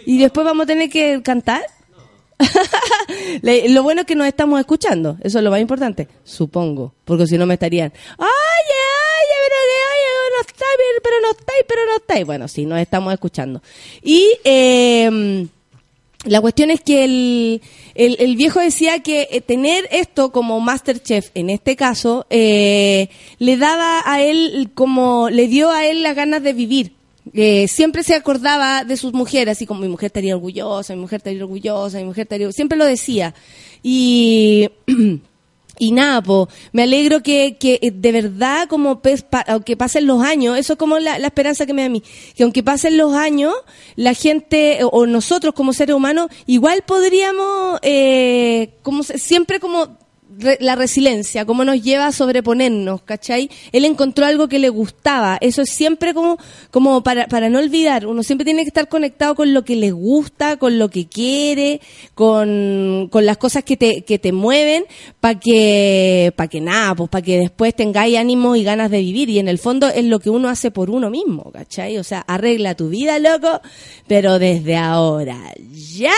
y 0.06 0.20
después 0.20 0.46
vamos 0.46 0.63
a 0.63 0.68
tener 0.68 0.90
que 0.90 1.22
cantar. 1.22 1.63
Lo 3.42 3.84
bueno 3.84 4.02
es 4.02 4.08
que 4.08 4.16
nos 4.16 4.28
estamos 4.28 4.58
escuchando, 4.58 5.18
eso 5.22 5.38
es 5.38 5.44
lo 5.44 5.52
más 5.52 5.60
importante, 5.60 6.08
supongo, 6.24 6.94
porque 7.04 7.28
si 7.28 7.38
no 7.38 7.46
me 7.46 7.56
estarían, 7.56 7.92
oye, 8.18 8.30
pero 11.03 11.15
no 11.22 11.31
estáis, 11.31 11.63
pero 11.67 11.81
no 11.86 11.98
estáis. 11.98 12.25
Bueno, 12.25 12.48
sí, 12.48 12.65
nos 12.65 12.79
estamos 12.79 13.13
escuchando. 13.13 13.62
Y 14.01 14.29
eh, 14.43 15.48
la 16.25 16.39
cuestión 16.39 16.72
es 16.72 16.81
que 16.81 17.03
el, 17.03 17.62
el, 17.95 18.15
el 18.19 18.36
viejo 18.36 18.60
decía 18.60 19.00
que 19.00 19.27
eh, 19.29 19.41
tener 19.41 19.88
esto 19.91 20.31
como 20.31 20.60
Masterchef, 20.62 21.31
en 21.36 21.50
este 21.50 21.75
caso, 21.75 22.25
eh, 22.29 23.10
le 23.39 23.57
daba 23.57 24.01
a 24.05 24.22
él 24.22 24.72
como, 24.74 25.29
le 25.29 25.48
dio 25.48 25.69
a 25.69 25.86
él 25.86 26.01
las 26.01 26.15
ganas 26.15 26.41
de 26.41 26.53
vivir. 26.53 26.93
Eh, 27.33 27.67
siempre 27.67 28.03
se 28.03 28.15
acordaba 28.15 28.86
de 28.86 28.95
sus 28.95 29.13
mujeres, 29.13 29.57
así 29.57 29.65
como 29.65 29.81
mi 29.81 29.89
mujer 29.89 30.07
estaría 30.07 30.36
orgullosa, 30.36 30.95
mi 30.95 31.01
mujer 31.01 31.17
estaría 31.17 31.43
orgullosa, 31.43 31.98
mi 31.98 32.05
mujer 32.05 32.24
estaría... 32.24 32.51
Siempre 32.51 32.77
lo 32.77 32.86
decía. 32.86 33.33
Y... 33.81 34.69
Y 35.80 35.92
nada, 35.92 36.22
po, 36.22 36.50
me 36.72 36.84
alegro 36.84 37.24
que, 37.24 37.58
que 37.60 37.80
eh, 37.82 37.92
de 37.92 38.12
verdad, 38.12 38.68
como 38.70 39.01
pes- 39.01 39.24
pa- 39.24 39.44
aunque 39.48 39.75
pasen 39.75 40.06
los 40.06 40.22
años, 40.24 40.58
eso 40.58 40.74
es 40.74 40.80
como 40.80 41.00
la, 41.00 41.18
la 41.18 41.27
esperanza 41.27 41.65
que 41.65 41.74
me 41.74 41.82
da 41.82 41.88
a 41.88 41.89
mí, 41.89 42.03
que 42.36 42.44
aunque 42.44 42.62
pasen 42.62 42.96
los 42.96 43.13
años, 43.15 43.53
la 43.96 44.13
gente 44.13 44.82
eh, 44.82 44.86
o 44.89 45.06
nosotros 45.08 45.53
como 45.56 45.74
seres 45.74 45.96
humanos, 45.96 46.30
igual 46.46 46.84
podríamos, 46.86 47.80
eh, 47.82 48.70
como 48.84 49.01
siempre 49.03 49.60
como 49.60 49.98
re- 50.40 50.58
la 50.60 50.75
resiliencia, 50.75 51.46
cómo 51.46 51.63
nos 51.66 51.82
lleva 51.82 52.08
a 52.08 52.12
sobreponernos, 52.12 53.02
¿cachai? 53.04 53.50
Él 53.72 53.86
encontró 53.86 54.25
algo 54.25 54.48
que 54.48 54.60
le 54.60 54.70
gustaba, 54.70 55.38
eso 55.42 55.62
es 55.62 55.70
siempre 55.70 56.13
como, 56.13 56.38
como 56.72 57.04
para, 57.04 57.28
para 57.28 57.50
no 57.50 57.60
olvidar, 57.60 58.08
uno 58.08 58.24
siempre 58.24 58.46
tiene 58.46 58.63
que 58.63 58.70
estar 58.70 58.88
conectado 58.88 59.36
con 59.36 59.54
lo 59.54 59.63
que 59.63 59.75
le 59.75 59.92
gusta, 59.92 60.58
con 60.58 60.80
lo 60.80 60.90
que 60.90 61.08
quiere, 61.08 61.82
con, 62.16 63.08
con 63.12 63.25
las 63.25 63.38
cosas 63.38 63.63
que 63.63 63.78
te, 63.78 64.02
que 64.04 64.20
te 64.20 64.32
mueven, 64.32 64.86
para 65.20 65.40
que, 65.40 66.34
para 66.36 66.48
que 66.48 66.62
nada, 66.62 66.96
pues 66.96 67.10
para 67.10 67.22
que 67.22 67.38
después 67.40 67.75
tengáis 67.75 68.18
ánimo 68.18 68.56
y 68.56 68.63
ganas 68.63 68.92
de 68.92 69.00
vivir, 69.00 69.30
y 69.30 69.40
en 69.40 69.48
el 69.48 69.60
fondo 69.60 69.88
es 69.88 70.06
lo 70.06 70.20
que 70.20 70.30
uno 70.30 70.50
hace 70.50 70.72
por 70.72 70.90
uno 70.90 71.10
mismo, 71.10 71.52
¿cachai? 71.52 71.98
O 71.98 72.04
sea, 72.04 72.20
arregla 72.22 72.75
tu 72.75 72.90
vida, 72.90 73.20
loco, 73.20 73.62
pero 74.08 74.40
desde 74.40 74.75
ahora, 74.75 75.54
ya. 75.98 76.13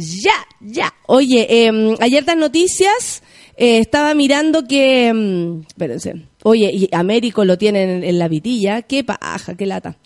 Ya, 0.00 0.46
ya. 0.60 0.94
Oye, 1.08 1.46
eh, 1.50 1.96
ayer 1.98 2.22
las 2.24 2.36
noticias 2.36 3.20
eh, 3.58 3.78
estaba 3.80 4.14
mirando 4.14 4.66
que... 4.66 5.12
mm, 5.12 5.66
espérense. 5.68 6.14
Oye, 6.44 6.70
y 6.72 6.88
Américo 6.92 7.44
lo 7.44 7.58
tienen 7.58 8.04
en, 8.04 8.18
la 8.18 8.28
vitilla. 8.28 8.82
Qué 8.82 9.04
paja, 9.04 9.54
qué 9.56 9.66
lata. 9.66 9.96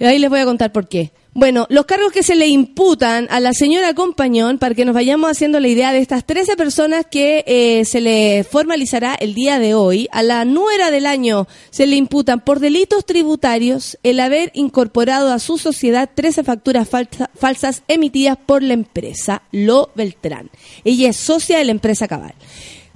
Ahí 0.00 0.18
les 0.18 0.28
voy 0.28 0.40
a 0.40 0.44
contar 0.44 0.72
por 0.72 0.88
qué. 0.88 1.12
Bueno, 1.32 1.66
los 1.68 1.84
cargos 1.84 2.12
que 2.12 2.22
se 2.22 2.34
le 2.34 2.48
imputan 2.48 3.26
a 3.30 3.40
la 3.40 3.52
señora 3.52 3.92
Compañón, 3.92 4.56
para 4.58 4.74
que 4.74 4.86
nos 4.86 4.94
vayamos 4.94 5.30
haciendo 5.30 5.60
la 5.60 5.68
idea 5.68 5.92
de 5.92 5.98
estas 5.98 6.24
13 6.24 6.56
personas 6.56 7.04
que 7.10 7.44
eh, 7.46 7.84
se 7.84 8.00
le 8.00 8.42
formalizará 8.42 9.14
el 9.14 9.34
día 9.34 9.58
de 9.58 9.74
hoy, 9.74 10.08
a 10.12 10.22
la 10.22 10.46
nuera 10.46 10.90
del 10.90 11.04
año 11.04 11.46
se 11.70 11.86
le 11.86 11.96
imputan 11.96 12.40
por 12.42 12.58
delitos 12.58 13.04
tributarios 13.04 13.98
el 14.02 14.18
haber 14.20 14.50
incorporado 14.54 15.30
a 15.30 15.38
su 15.38 15.58
sociedad 15.58 16.08
13 16.14 16.42
facturas 16.42 16.88
falsa- 16.90 17.28
falsas 17.34 17.82
emitidas 17.86 18.38
por 18.44 18.62
la 18.62 18.72
empresa 18.72 19.42
Lo 19.52 19.90
Beltrán. 19.94 20.50
Ella 20.84 21.10
es 21.10 21.16
socia 21.18 21.58
de 21.58 21.66
la 21.66 21.72
empresa 21.72 22.08
Cabal. 22.08 22.34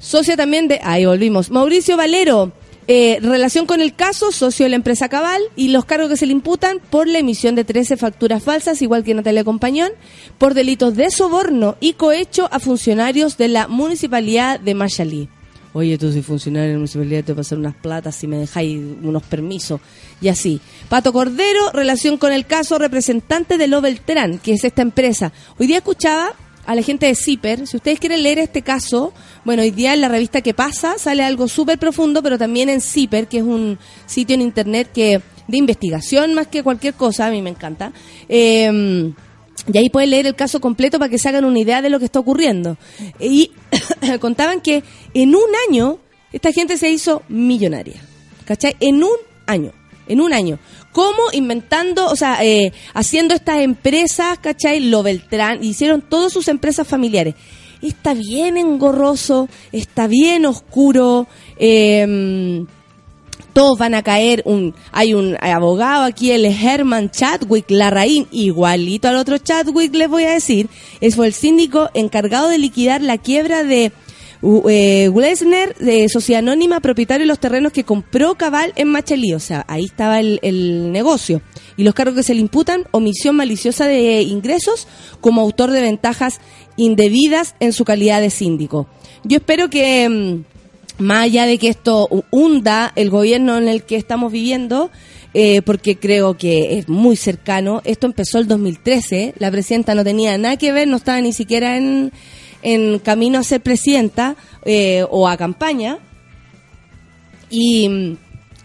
Socia 0.01 0.35
también 0.35 0.67
de, 0.67 0.81
ahí 0.83 1.05
volvimos, 1.05 1.51
Mauricio 1.51 1.99
Valero, 1.99 2.53
eh, 2.89 3.19
relación 3.21 3.67
con 3.67 3.83
el 3.83 3.95
caso, 3.95 4.33
socio 4.33 4.65
de 4.65 4.71
la 4.71 4.77
empresa 4.77 5.11
Cabal, 5.11 5.43
y 5.57 5.69
los 5.69 5.85
cargos 5.85 6.09
que 6.09 6.17
se 6.17 6.25
le 6.25 6.33
imputan 6.33 6.79
por 6.89 7.07
la 7.07 7.19
emisión 7.19 7.55
de 7.55 7.65
13 7.65 7.99
facturas 7.99 8.43
falsas, 8.43 8.81
igual 8.81 9.05
que 9.05 9.13
Natalia 9.13 9.45
Compañón, 9.45 9.93
por 10.39 10.55
delitos 10.55 10.97
de 10.97 11.11
soborno 11.11 11.77
y 11.81 11.93
cohecho 11.93 12.49
a 12.51 12.61
funcionarios 12.61 13.37
de 13.37 13.49
la 13.49 13.69
municipalidad 13.69 14.59
de 14.59 14.75
Machalí. 14.75 15.29
Oye, 15.75 15.99
tú 15.99 16.11
soy 16.11 16.23
funcionario 16.23 16.69
de 16.69 16.73
la 16.73 16.79
municipalidad, 16.79 17.23
te 17.23 17.33
voy 17.33 17.41
a 17.41 17.43
pasar 17.43 17.59
unas 17.59 17.77
platas 17.77 18.17
si 18.17 18.27
me 18.27 18.39
dejáis 18.39 18.81
unos 19.03 19.23
permisos. 19.23 19.81
Y 20.21 20.29
así. 20.29 20.61
Pato 20.89 21.13
Cordero, 21.13 21.71
relación 21.73 22.17
con 22.17 22.33
el 22.33 22.47
caso, 22.47 22.79
representante 22.79 23.59
de 23.59 23.69
Lo 23.69 23.83
Beltrán, 23.83 24.39
que 24.39 24.55
es 24.55 24.65
esta 24.65 24.83
empresa. 24.83 25.31
Hoy 25.59 25.69
día 25.69 25.77
escuchaba 25.77 26.35
a 26.67 26.75
la 26.75 26.83
gente 26.83 27.07
de 27.07 27.15
CIPER. 27.15 27.67
Si 27.67 27.77
ustedes 27.77 27.99
quieren 27.99 28.23
leer 28.23 28.39
este 28.39 28.63
caso, 28.63 29.13
bueno, 29.45 29.63
hoy 29.63 29.71
día 29.71 29.95
en 29.95 30.01
la 30.01 30.09
revista 30.09 30.41
que 30.41 30.55
pasa 30.55 30.99
sale 30.99 31.23
algo 31.23 31.49
súper 31.49 31.79
profundo, 31.79 32.23
pero 32.23 32.39
también 32.39 32.69
en 32.69 32.81
CIPER, 32.81 33.29
que 33.29 33.39
es 33.39 33.45
un 33.45 33.79
sitio 34.07 34.35
en 34.35 34.43
internet 34.43 34.91
que 34.93 35.21
de 35.49 35.57
investigación 35.57 36.35
más 36.35 36.47
que 36.47 36.63
cualquier 36.63 36.95
cosa, 36.95 37.27
a 37.27 37.31
mí 37.31 37.43
me 37.43 37.51
encanta. 37.51 37.93
Eh, 38.29 39.13
y 39.73 39.79
ahí 39.79 39.91
pueden 39.91 40.11
leer 40.11 40.27
el 40.27 40.35
caso 40.35 40.61
completo 40.61 40.99
para 40.99 41.11
que 41.11 41.19
se 41.19 41.29
hagan 41.29 41.45
una 41.45 41.59
idea 41.59 41.83
de 41.83 41.91
lo 41.91 41.99
que 41.99 42.05
está 42.05 42.19
ocurriendo. 42.19 42.77
Y 43.19 43.53
contaban 44.21 44.61
que 44.61 44.83
en 45.15 45.35
un 45.35 45.49
año 45.69 45.99
esta 46.33 46.53
gente 46.53 46.77
se 46.77 46.91
hizo 46.91 47.23
millonaria. 47.29 48.01
¿Cachai? 48.45 48.77
En 48.81 49.03
un 49.03 49.17
año. 49.47 49.73
En 50.09 50.21
un 50.21 50.33
año. 50.33 50.59
¿Cómo? 50.93 51.31
Inventando, 51.33 52.07
o 52.07 52.17
sea, 52.17 52.45
eh, 52.45 52.73
haciendo 52.95 53.35
estas 53.35 53.59
empresas, 53.59 54.39
¿cachai? 54.39 54.81
Lo 54.81 55.03
Beltrán, 55.03 55.63
hicieron 55.63 56.03
todas 56.03 56.33
sus 56.33 56.49
empresas 56.49 56.87
familiares. 56.87 57.35
Está 57.83 58.15
bien 58.15 58.57
engorroso, 58.57 59.49
está 59.73 60.07
bien 60.07 60.45
oscuro, 60.45 61.27
eh, 61.57 62.65
todos 63.53 63.79
van 63.79 63.95
a 63.95 64.03
caer. 64.03 64.43
Un, 64.45 64.75
hay 64.93 65.15
un 65.15 65.37
abogado 65.41 66.05
aquí, 66.05 66.31
el 66.31 66.45
Herman 66.45 67.11
Chadwick 67.11 67.71
Larraín, 67.71 68.27
igualito 68.31 69.09
al 69.09 69.17
otro 69.17 69.39
Chadwick, 69.39 69.95
les 69.95 70.09
voy 70.09 70.25
a 70.25 70.33
decir. 70.33 70.69
Es 71.01 71.17
fue 71.17 71.27
el 71.27 71.33
síndico 71.33 71.91
encargado 71.95 72.49
de 72.49 72.59
liquidar 72.59 73.03
la 73.03 73.19
quiebra 73.19 73.63
de 73.65 73.93
eh, 74.43 75.11
Glesner, 75.13 75.77
de 75.77 76.09
Sociedad 76.09 76.39
Anónima, 76.39 76.81
propietario 76.81 77.25
de 77.25 77.29
los 77.29 77.41
terrenos 77.41 77.73
que 77.73 77.85
compró 77.85 78.35
Cabal 78.37 78.73
en 78.77 78.89
Machalí. 78.89 79.35
O 79.35 79.41
sea, 79.41 79.65
ahí 79.69 79.85
estaba 79.85 80.21
el 80.21 80.93
negocio. 80.93 81.43
Y 81.77 81.85
los 81.85 81.95
cargos 81.95 82.17
que 82.17 82.23
se 82.23 82.35
le 82.35 82.41
imputan, 82.41 82.85
omisión 82.91 83.37
maliciosa 83.37 83.87
de 83.87 84.23
ingresos 84.23 84.87
como 85.21 85.41
autor 85.41 85.71
de 85.71 85.81
ventajas 85.81 86.41
indebidas 86.81 87.55
en 87.61 87.73
su 87.73 87.85
calidad 87.85 88.21
de 88.21 88.31
síndico. 88.31 88.87
Yo 89.25 89.39
espero 89.39 89.69
que... 89.71 90.09
mm, 90.09 90.45
más 91.01 91.25
allá 91.25 91.47
de 91.47 91.59
que 91.59 91.69
esto 91.69 92.09
hunda 92.31 92.93
el 92.95 93.09
gobierno 93.09 93.57
en 93.57 93.69
el 93.69 93.85
que 93.85 93.97
estamos 93.97 94.31
viviendo, 94.31 94.91
eh, 95.33 95.63
porque 95.63 95.97
creo 95.97 96.37
que 96.37 96.79
es 96.79 96.89
muy 96.89 97.17
cercano, 97.17 97.81
esto 97.85 98.07
empezó 98.07 98.39
el 98.39 98.47
2013, 98.47 99.35
la 99.39 99.51
presidenta 99.51 99.95
no 99.95 100.05
tenía 100.05 100.37
nada 100.37 100.57
que 100.57 100.73
ver, 100.73 100.89
no 100.89 100.97
estaba 100.97 101.21
ni 101.21 101.33
siquiera 101.33 101.77
en, 101.77 102.13
en 102.63 102.99
camino 102.99 103.39
a 103.39 103.45
ser 103.45 103.63
presidenta 103.63 104.37
eh, 104.65 105.05
o 105.09 105.27
a 105.27 105.37
campaña, 105.37 105.99
y 107.49 107.89
mm, 107.89 108.17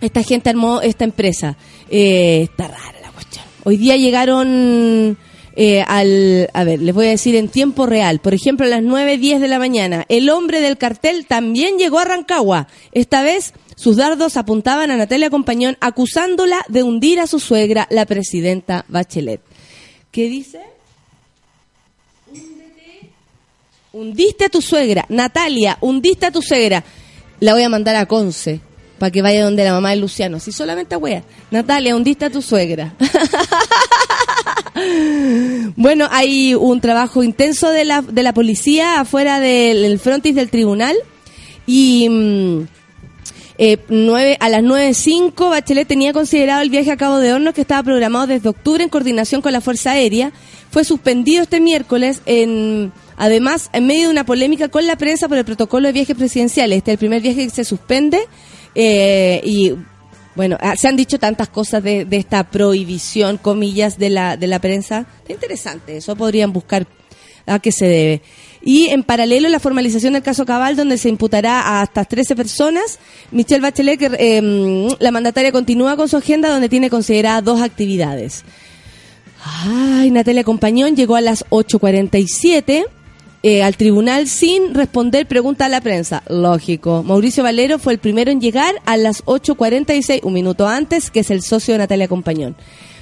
esta 0.01 0.21
gente 0.23 0.49
armó 0.49 0.82
esta 0.82 1.06
empresa. 1.06 1.56
Eh, 1.89 2.41
está 2.43 2.67
rara 2.67 2.99
la 3.01 3.12
cuestión. 3.12 3.45
Hoy 3.63 3.78
día 3.78 3.95
llegaron 3.95 5.17
eh, 5.56 5.84
al, 5.88 6.50
a 6.54 6.63
ver, 6.63 6.82
les 6.82 6.94
voy 6.94 7.08
a 7.08 7.12
decir 7.12 7.36
en 7.36 7.48
tiempo 7.48 7.86
real. 7.86 8.20
Por 8.20 8.34
ejemplo, 8.34 8.65
a 8.65 8.70
las 8.70 8.82
9.10 8.82 9.39
de 9.39 9.48
la 9.48 9.60
mañana, 9.60 10.06
el 10.10 10.30
hombre 10.30 10.60
del 10.60 10.78
cartel 10.78 11.26
también 11.26 11.78
llegó 11.78 12.00
a 12.00 12.06
Rancagua. 12.06 12.68
Esta 12.91 13.24
vez 13.24 13.54
sus 13.76 13.98
dardos 13.98 14.38
apuntaban 14.38 14.91
a 14.91 14.98
Natalia 14.98 15.30
Compañón 15.30 15.78
acusándola 15.80 16.63
de 16.68 16.84
hundir 16.84 17.20
a 17.20 17.28
su 17.28 17.39
suegra, 17.39 17.88
la 17.89 18.06
presidenta 18.06 18.86
Bachelet. 18.89 19.41
¿Qué 20.12 20.30
dice? 20.30 20.62
Hundiste 23.94 24.46
a 24.46 24.50
tu 24.50 24.62
suegra. 24.62 25.06
Natalia, 25.08 25.78
hundiste 25.80 26.26
a 26.26 26.32
tu 26.32 26.41
suegra. 26.41 26.84
La 27.39 27.54
voy 27.54 27.63
a 27.63 27.70
mandar 27.70 27.96
a 27.96 28.06
Conce 28.06 28.60
para 28.98 29.12
que 29.12 29.22
vaya 29.22 29.44
donde 29.44 29.63
la 29.63 29.72
mamá 29.72 29.91
de 29.91 29.98
Luciano. 29.98 30.39
Si 30.39 30.52
solamente 30.52 30.96
a. 30.96 31.24
Natalia, 31.52 31.96
hundiste 31.96 32.26
a 32.26 32.30
tu 32.30 32.41
suegra. 32.41 32.94
bueno, 35.76 36.08
hay 36.12 36.56
un 36.56 36.82
trabajo 36.82 37.24
intenso 37.24 37.70
de 37.70 37.86
la, 37.86 38.02
de 38.02 38.24
la 38.24 38.34
policía 38.34 39.00
afuera 39.00 39.39
del, 39.39 40.00
frontis 40.00 40.36
del 40.36 40.50
tribunal 40.50 40.96
y 41.65 42.08
mm, 42.10 42.68
eh, 43.58 43.78
nueve, 43.89 44.38
a 44.39 44.50
las 44.50 44.62
9.05 44.62 45.50
Bachelet 45.50 45.88
tenía 45.88 46.13
considerado 46.13 46.62
el 46.62 46.70
viaje 46.70 46.91
a 46.91 46.98
Cabo 46.98 47.20
de 47.20 47.34
Hornos 47.34 47.54
que 47.54 47.62
estaba 47.62 47.84
programado 47.84 48.28
desde 48.28 48.50
octubre 48.50 48.84
en 48.84 48.89
coordinación 48.89 49.41
con 49.41 49.54
la 49.54 49.62
Fuerza 49.62 49.91
Aérea. 49.91 50.32
Fue 50.72 50.84
suspendido 50.84 51.44
este 51.44 51.60
miércoles 51.60 52.22
en... 52.26 52.91
Además, 53.18 53.70
en 53.72 53.88
medio 53.88 54.08
de 54.08 54.10
una 54.10 54.26
polémica 54.26 54.68
con 54.68 54.86
la 54.86 54.98
prensa 54.98 55.30
por 55.30 55.38
el 55.38 55.46
protocolo 55.46 55.88
de 55.88 55.94
viajes 55.94 56.18
presidenciales, 56.18 56.80
este 56.80 56.91
es 56.91 56.96
el 56.96 57.00
primer 57.00 57.22
viaje 57.22 57.46
que 57.46 57.50
se 57.50 57.63
suspende 57.63 58.20
eh, 58.76 59.39
y 59.46 59.72
bueno, 60.36 60.58
ah, 60.60 60.76
se 60.76 60.88
han 60.88 60.95
dicho 60.95 61.17
tantas 61.17 61.50
cosas 61.50 61.82
de, 61.82 62.06
de 62.06 62.17
esta 62.17 62.43
prohibición, 62.43 63.38
comillas, 63.38 63.98
de 63.98 64.10
la, 64.10 64.38
de 64.38 64.48
la 64.48 64.60
prensa. 64.60 65.06
Está 65.21 65.34
interesante, 65.34 65.98
eso 65.98 66.15
podrían 66.15 66.52
buscar 66.52 66.86
a 67.45 67.60
qué 67.60 67.71
se 67.71 67.86
debe. 67.86 68.21
Y 68.62 68.88
en 68.88 69.04
paralelo 69.04 69.48
la 69.48 69.60
formalización 69.60 70.13
del 70.13 70.24
caso 70.24 70.45
Cabal, 70.45 70.76
donde 70.76 70.98
se 70.98 71.10
imputará 71.10 71.62
a 71.62 71.82
hasta 71.82 72.04
13 72.04 72.36
personas. 72.36 73.00
Michelle 73.32 73.62
Bachelet, 73.62 74.02
eh, 74.02 74.88
la 75.00 75.12
mandataria 75.12 75.52
continúa 75.52 75.95
con 75.95 76.10
su 76.10 76.17
agenda, 76.17 76.50
donde 76.50 76.67
tiene 76.67 76.89
consideradas 76.89 77.43
dos 77.43 77.62
actividades. 77.62 78.43
Ay, 79.43 80.10
Natalia 80.10 80.43
Compañón 80.43 80.95
llegó 80.95 81.15
a 81.15 81.21
las 81.21 81.45
8.47. 81.50 82.86
eh, 83.47 83.62
al 83.62 83.77
tribunal 83.77 84.27
sin 84.27 84.73
responder 84.73 85.27
pregunta 85.27 85.67
a 85.67 85.69
la 85.69 85.79
prensa. 85.79 86.23
Lógico. 86.27 87.03
Mauricio 87.03 87.43
Valero 87.43 87.77
fue 87.77 87.93
el 87.93 87.99
primero 87.99 88.31
en 88.31 88.41
llegar 88.41 88.73
a 88.88 88.97
las 88.97 89.23
8.46, 89.25 90.21
un 90.23 90.34
minuto 90.34 90.67
antes, 90.67 91.12
que 91.12 91.19
es 91.19 91.29
el 91.29 91.43
socio 91.43 91.75
de 91.75 91.77
Natalia 91.77 92.08
Compañón. 92.08 92.55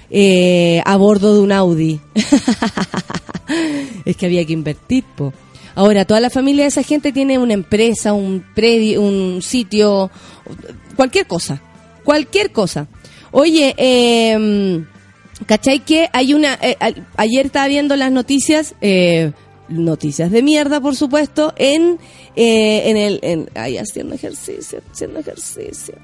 Eh, 0.10 0.82
a 0.84 0.97
bordo 0.97 1.34
de 1.34 1.39
un 1.39 1.53
Audi. 1.53 2.01
es 4.06 4.17
que 4.17 4.25
había 4.25 4.43
que 4.43 4.51
invertir, 4.51 5.06
po. 5.15 5.32
Ahora, 5.75 6.03
toda 6.03 6.19
la 6.19 6.29
familia 6.29 6.63
de 6.63 6.67
esa 6.67 6.84
gente 6.84 7.13
tiene 7.13 7.38
una 7.38 7.53
empresa, 7.53 8.12
un 8.12 8.43
predio, 8.53 9.01
un 9.01 9.41
sitio, 9.41 10.12
cualquier 10.97 11.25
cosa. 11.25 11.62
Cualquier 12.03 12.51
cosa. 12.51 12.88
Oye, 13.32 13.73
eh, 13.77 14.84
¿cachai 15.45 15.79
que 15.79 16.10
hay 16.12 16.34
una... 16.34 16.60
eh, 16.62 16.75
ayer 17.15 17.45
estaba 17.45 17.69
viendo 17.69 17.95
las 17.95 18.12
noticias, 18.12 18.75
noticias 19.74 20.32
de 20.32 20.42
mierda, 20.42 20.80
por 20.80 20.96
supuesto, 20.96 21.54
en, 21.58 22.00
eh, 22.36 22.90
en 22.90 22.98
el... 22.98 23.20
En, 23.22 23.50
ahí 23.56 23.78
haciendo 23.78 24.16
ejercicio, 24.16 24.82
haciendo 24.92 25.20
ejercicio. 25.20 25.96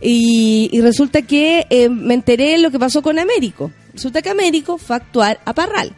Y, 0.00 0.68
y 0.72 0.80
resulta 0.80 1.22
que 1.22 1.66
eh, 1.70 1.88
me 1.88 2.14
enteré 2.14 2.58
lo 2.58 2.70
que 2.70 2.78
pasó 2.78 3.02
con 3.02 3.18
Américo. 3.18 3.70
Resulta 3.92 4.22
que 4.22 4.30
Américo 4.30 4.78
fue 4.78 4.96
a 4.96 4.98
actuar 4.98 5.40
a 5.44 5.54
Parral. 5.54 5.94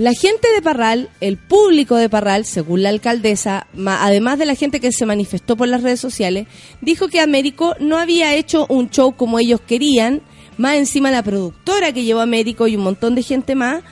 La 0.00 0.14
gente 0.14 0.48
de 0.54 0.62
Parral, 0.62 1.10
el 1.20 1.36
público 1.36 1.96
de 1.96 2.08
Parral, 2.08 2.46
según 2.46 2.82
la 2.82 2.88
alcaldesa, 2.88 3.66
además 3.86 4.38
de 4.38 4.46
la 4.46 4.54
gente 4.54 4.80
que 4.80 4.92
se 4.92 5.04
manifestó 5.04 5.58
por 5.58 5.68
las 5.68 5.82
redes 5.82 6.00
sociales, 6.00 6.46
dijo 6.80 7.08
que 7.08 7.20
Américo 7.20 7.74
no 7.80 7.98
había 7.98 8.34
hecho 8.34 8.64
un 8.70 8.88
show 8.88 9.14
como 9.14 9.38
ellos 9.38 9.60
querían. 9.60 10.22
Más 10.56 10.76
encima 10.76 11.10
la 11.10 11.22
productora 11.22 11.92
que 11.92 12.04
llevó 12.04 12.20
a 12.20 12.22
Américo 12.22 12.66
y 12.66 12.76
un 12.76 12.82
montón 12.82 13.14
de 13.14 13.22
gente 13.22 13.54
más 13.54 13.82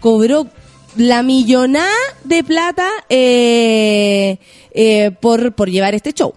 cobró 0.00 0.48
la 0.98 1.22
millonada 1.22 1.88
de 2.24 2.44
plata 2.44 2.88
eh, 3.08 4.38
eh, 4.72 5.10
por, 5.20 5.54
por 5.54 5.70
llevar 5.70 5.94
este 5.94 6.12
show. 6.12 6.34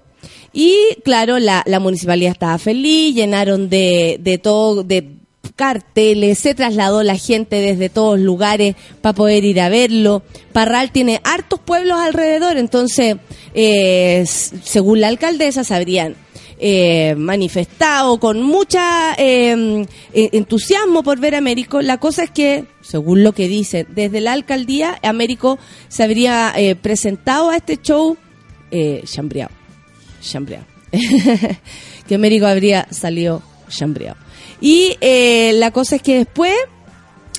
Y 0.53 0.75
claro, 1.03 1.39
la, 1.39 1.63
la 1.65 1.79
municipalidad 1.79 2.31
estaba 2.31 2.57
feliz, 2.57 3.15
llenaron 3.15 3.69
de, 3.69 4.17
de 4.19 4.37
todo, 4.37 4.83
de 4.83 5.21
carteles, 5.55 6.39
se 6.39 6.55
trasladó 6.55 7.03
la 7.03 7.15
gente 7.17 7.57
desde 7.57 7.89
todos 7.89 8.19
lugares 8.19 8.75
para 9.01 9.13
poder 9.13 9.43
ir 9.45 9.61
a 9.61 9.69
verlo. 9.69 10.23
Parral 10.53 10.91
tiene 10.91 11.21
hartos 11.23 11.59
pueblos 11.59 11.99
alrededor, 11.99 12.57
entonces, 12.57 13.17
eh, 13.53 14.25
según 14.25 15.01
la 15.01 15.07
alcaldesa, 15.07 15.63
se 15.63 15.75
habrían 15.75 16.15
eh, 16.63 17.15
manifestado 17.17 18.19
con 18.19 18.43
mucha 18.43 19.15
eh, 19.17 19.83
entusiasmo 20.13 21.01
por 21.01 21.19
ver 21.19 21.33
a 21.33 21.39
Américo. 21.39 21.81
La 21.81 21.97
cosa 21.97 22.23
es 22.25 22.29
que, 22.29 22.65
según 22.81 23.23
lo 23.23 23.31
que 23.31 23.47
dice, 23.47 23.87
desde 23.89 24.21
la 24.21 24.33
alcaldía, 24.33 24.99
Américo 25.01 25.57
se 25.87 26.03
habría 26.03 26.53
eh, 26.55 26.75
presentado 26.75 27.49
a 27.49 27.55
este 27.55 27.77
show 27.77 28.15
chambreado. 29.05 29.49
Chambreado. 30.21 30.67
que 32.07 32.13
Américo 32.13 32.45
habría 32.45 32.87
salido 32.91 33.41
chambreado. 33.67 34.17
Y 34.61 34.97
la 35.01 35.71
cosa 35.71 35.95
es 35.95 36.03
que 36.03 36.17
después 36.19 36.53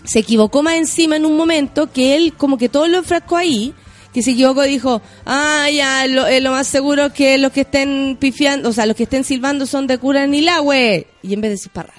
se 0.03 0.19
equivocó 0.19 0.65
más 0.65 0.75
encima 0.75 1.15
en 1.15 1.27
un 1.27 1.37
momento 1.37 1.93
que 1.93 2.17
él 2.17 2.35
como 2.37 2.59
que 2.59 2.69
todo 2.69 2.89
lo 2.89 2.99
enfrascó 2.99 3.37
ahí, 3.37 3.73
que 4.13 4.23
se 4.23 4.33
equivocó 4.33 4.63
dijo, 4.63 5.01
ah, 5.25 5.69
ya, 5.73 6.07
lo, 6.07 6.27
eh, 6.27 6.41
más 6.43 6.67
seguro 6.67 7.07
es 7.07 7.13
que 7.13 7.39
los 7.39 7.53
que 7.53 7.63
estén 7.63 8.17
pifiando, 8.21 8.69
o 8.69 8.73
sea, 8.73 8.87
los 8.87 8.95
que 8.95 9.05
estén 9.05 9.25
silbando 9.25 9.67
son 9.67 9.87
de 9.87 9.99
cura 9.99 10.27
ni 10.27 10.43
la. 10.43 10.61
Y 11.23 11.33
en 11.33 11.41
vez 11.41 11.49
de 11.49 11.51
decir 11.51 11.73
parral. 11.73 11.97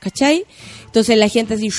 ¿Cachai? 0.00 0.44
Entonces 0.86 1.16
la 1.16 1.28
gente 1.28 1.54
así... 1.54 1.70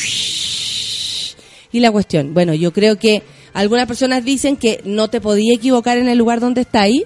Y 1.73 1.79
la 1.79 1.91
cuestión, 1.91 2.33
bueno, 2.33 2.53
yo 2.53 2.73
creo 2.73 2.97
que 2.97 3.23
algunas 3.53 3.87
personas 3.87 4.23
dicen 4.25 4.57
que 4.57 4.81
no 4.85 5.09
te 5.09 5.21
podía 5.21 5.53
equivocar 5.55 5.97
en 5.97 6.07
el 6.07 6.17
lugar 6.17 6.39
donde 6.39 6.61
está 6.61 6.81
ahí, 6.81 7.05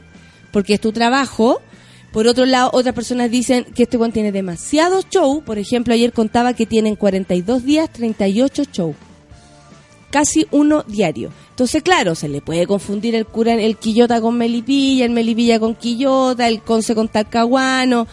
porque 0.51 0.75
es 0.75 0.81
tu 0.81 0.91
trabajo. 0.91 1.61
Por 2.11 2.27
otro 2.27 2.45
lado, 2.45 2.69
otras 2.73 2.95
personas 2.95 3.29
dicen 3.29 3.65
que 3.75 3.83
este 3.83 3.97
one 3.97 4.11
tiene 4.11 4.31
demasiados 4.31 5.07
shows. 5.09 5.43
Por 5.43 5.57
ejemplo, 5.59 5.93
ayer 5.93 6.13
contaba 6.13 6.53
que 6.53 6.65
tienen 6.65 6.95
42 6.95 7.63
días, 7.63 7.91
38 7.91 8.63
shows. 8.71 8.95
Casi 10.11 10.47
uno 10.51 10.83
diario. 10.87 11.31
Entonces, 11.55 11.83
claro, 11.83 12.15
se 12.15 12.27
le 12.27 12.41
puede 12.41 12.67
confundir 12.67 13.15
el 13.15 13.25
cura, 13.25 13.53
el 13.53 13.77
Quillota 13.77 14.19
con 14.19 14.37
Melipilla, 14.37 15.05
el 15.05 15.11
Melipilla 15.11 15.57
con 15.57 15.73
Quillota, 15.73 16.49
el 16.49 16.61
Conce 16.61 16.93
con 16.93 17.07
Talcahuano. 17.07 18.07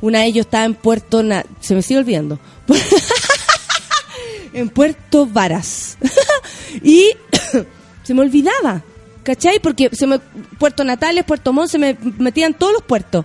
Una 0.00 0.18
de 0.18 0.26
ellos 0.26 0.46
estaba 0.46 0.64
en 0.64 0.74
Puerto... 0.74 1.22
Na- 1.22 1.44
se 1.60 1.76
me 1.76 1.82
sigue 1.82 2.00
olvidando. 2.00 2.40
en 4.52 4.68
Puerto 4.70 5.24
Varas. 5.26 5.98
y 6.82 7.10
se 8.02 8.12
me 8.12 8.22
olvidaba, 8.22 8.82
¿cachai? 9.22 9.60
Porque 9.60 9.90
se 9.92 10.08
me, 10.08 10.18
Puerto 10.58 10.82
Natales, 10.82 11.24
Puerto 11.24 11.52
Montt, 11.52 11.70
se 11.70 11.78
me 11.78 11.96
metían 12.18 12.54
todos 12.54 12.72
los 12.72 12.82
puertos. 12.82 13.24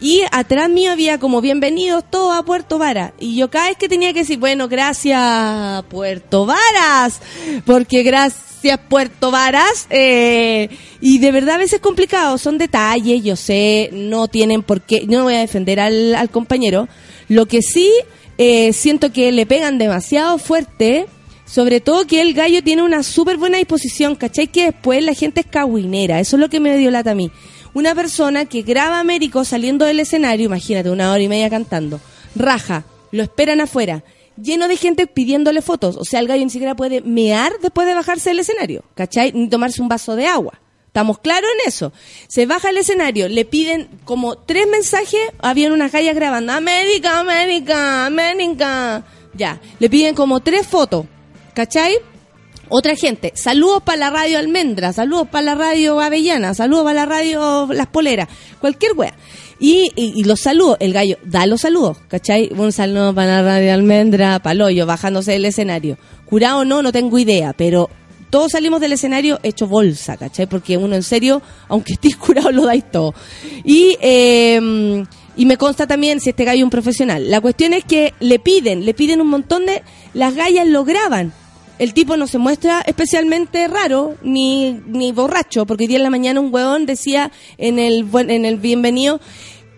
Y 0.00 0.22
atrás 0.30 0.70
mío 0.70 0.92
había 0.92 1.18
como 1.18 1.40
bienvenidos 1.40 2.04
todos 2.08 2.36
a 2.36 2.44
Puerto 2.44 2.78
Varas. 2.78 3.12
Y 3.18 3.36
yo 3.36 3.50
cada 3.50 3.68
vez 3.68 3.76
que 3.76 3.88
tenía 3.88 4.12
que 4.12 4.20
decir, 4.20 4.38
bueno, 4.38 4.68
gracias 4.68 5.82
Puerto 5.88 6.46
Varas, 6.46 7.20
porque 7.64 8.04
gracias 8.04 8.78
Puerto 8.88 9.32
Varas, 9.32 9.86
eh, 9.90 10.68
y 11.00 11.18
de 11.18 11.32
verdad 11.32 11.56
a 11.56 11.58
veces 11.58 11.74
es 11.74 11.80
complicado, 11.80 12.38
son 12.38 12.58
detalles, 12.58 13.22
yo 13.24 13.34
sé, 13.34 13.90
no 13.92 14.28
tienen 14.28 14.62
por 14.62 14.82
qué, 14.82 15.04
yo 15.06 15.18
no 15.18 15.24
voy 15.24 15.34
a 15.34 15.40
defender 15.40 15.80
al, 15.80 16.30
compañero. 16.30 16.88
Lo 17.28 17.46
que 17.46 17.60
sí 17.62 17.90
eh, 18.36 18.72
siento 18.72 19.12
que 19.12 19.32
le 19.32 19.46
pegan 19.46 19.78
demasiado 19.78 20.38
fuerte, 20.38 21.06
sobre 21.44 21.80
todo 21.80 22.06
que 22.06 22.20
el 22.20 22.34
gallo 22.34 22.62
tiene 22.62 22.82
una 22.82 23.02
súper 23.02 23.36
buena 23.36 23.58
disposición, 23.58 24.14
¿cachai? 24.14 24.46
Que 24.46 24.66
después 24.66 25.02
la 25.02 25.14
gente 25.14 25.40
es 25.40 25.46
cagüinera, 25.46 26.20
eso 26.20 26.36
es 26.36 26.40
lo 26.40 26.48
que 26.48 26.60
me 26.60 26.76
dio 26.76 26.92
lata 26.92 27.12
a 27.12 27.14
mí. 27.16 27.32
Una 27.78 27.94
persona 27.94 28.44
que 28.44 28.62
graba 28.62 28.96
a 28.96 29.00
Américo 29.00 29.44
saliendo 29.44 29.84
del 29.84 30.00
escenario, 30.00 30.46
imagínate, 30.46 30.90
una 30.90 31.12
hora 31.12 31.22
y 31.22 31.28
media 31.28 31.48
cantando, 31.48 32.00
raja, 32.34 32.84
lo 33.12 33.22
esperan 33.22 33.60
afuera, 33.60 34.02
lleno 34.36 34.66
de 34.66 34.76
gente 34.76 35.06
pidiéndole 35.06 35.62
fotos, 35.62 35.96
o 35.96 36.04
sea, 36.04 36.18
el 36.18 36.26
gallo 36.26 36.42
ni 36.42 36.50
siquiera 36.50 36.74
puede 36.74 37.02
mear 37.02 37.52
después 37.62 37.86
de 37.86 37.94
bajarse 37.94 38.30
del 38.30 38.40
escenario, 38.40 38.82
¿cachai? 38.96 39.30
Ni 39.30 39.48
tomarse 39.48 39.80
un 39.80 39.86
vaso 39.86 40.16
de 40.16 40.26
agua. 40.26 40.60
¿Estamos 40.88 41.20
claros 41.20 41.48
en 41.54 41.68
eso? 41.68 41.92
Se 42.26 42.46
baja 42.46 42.70
al 42.70 42.78
escenario, 42.78 43.28
le 43.28 43.44
piden 43.44 43.88
como 44.04 44.38
tres 44.38 44.66
mensajes, 44.66 45.20
habían 45.38 45.70
unas 45.70 45.92
gallas 45.92 46.16
grabando, 46.16 46.54
América, 46.54 47.20
América, 47.20 48.06
América. 48.06 49.04
Ya, 49.34 49.60
le 49.78 49.88
piden 49.88 50.16
como 50.16 50.40
tres 50.40 50.66
fotos, 50.66 51.06
¿cachai? 51.54 51.94
Otra 52.70 52.94
gente, 52.96 53.32
saludos 53.34 53.82
para 53.82 53.98
la 53.98 54.10
radio 54.10 54.38
Almendra, 54.38 54.92
saludos 54.92 55.28
para 55.28 55.42
la 55.42 55.54
radio 55.54 56.00
Avellana, 56.00 56.52
saludos 56.52 56.84
para 56.84 56.94
la 56.94 57.06
radio 57.06 57.68
Las 57.72 57.86
Poleras, 57.86 58.28
cualquier 58.60 58.92
wea. 58.94 59.14
Y, 59.58 60.22
los 60.24 60.40
saludos, 60.40 60.76
el 60.78 60.92
gallo 60.92 61.16
da 61.24 61.46
los 61.46 61.62
saludos, 61.62 61.96
¿cachai? 62.08 62.50
Un 62.56 62.70
saludo 62.70 63.14
para 63.14 63.42
la 63.42 63.42
radio 63.42 63.74
Almendra, 63.74 64.38
paloyo, 64.38 64.86
bajándose 64.86 65.32
del 65.32 65.46
escenario. 65.46 65.96
Curado 66.26 66.60
o 66.60 66.64
no, 66.64 66.82
no 66.82 66.92
tengo 66.92 67.18
idea, 67.18 67.54
pero 67.54 67.88
todos 68.30 68.52
salimos 68.52 68.80
del 68.80 68.92
escenario 68.92 69.40
hecho 69.42 69.66
bolsa, 69.66 70.16
¿cachai? 70.16 70.46
Porque 70.46 70.76
uno 70.76 70.94
en 70.94 71.02
serio, 71.02 71.42
aunque 71.68 71.92
estés 71.94 72.16
curado, 72.16 72.52
lo 72.52 72.66
dais 72.66 72.88
todo. 72.90 73.14
Y, 73.64 73.96
eh, 74.00 75.04
y 75.36 75.46
me 75.46 75.56
consta 75.56 75.86
también 75.86 76.20
si 76.20 76.30
este 76.30 76.44
gallo 76.44 76.58
es 76.58 76.64
un 76.64 76.70
profesional. 76.70 77.30
La 77.30 77.40
cuestión 77.40 77.72
es 77.72 77.84
que 77.84 78.12
le 78.20 78.38
piden, 78.38 78.84
le 78.84 78.92
piden 78.92 79.20
un 79.20 79.28
montón 79.28 79.64
de... 79.66 79.82
Las 80.12 80.34
gallas 80.34 80.66
lo 80.66 80.84
graban. 80.84 81.32
El 81.78 81.94
tipo 81.94 82.16
no 82.16 82.26
se 82.26 82.38
muestra 82.38 82.80
especialmente 82.80 83.68
raro 83.68 84.16
ni, 84.22 84.72
ni 84.86 85.12
borracho, 85.12 85.64
porque 85.64 85.84
hoy 85.84 85.88
día 85.88 85.98
en 85.98 86.02
la 86.02 86.10
mañana 86.10 86.40
un 86.40 86.52
huevón 86.52 86.86
decía 86.86 87.30
en 87.56 87.78
el, 87.78 88.04
en 88.28 88.44
el 88.44 88.56
bienvenido, 88.56 89.20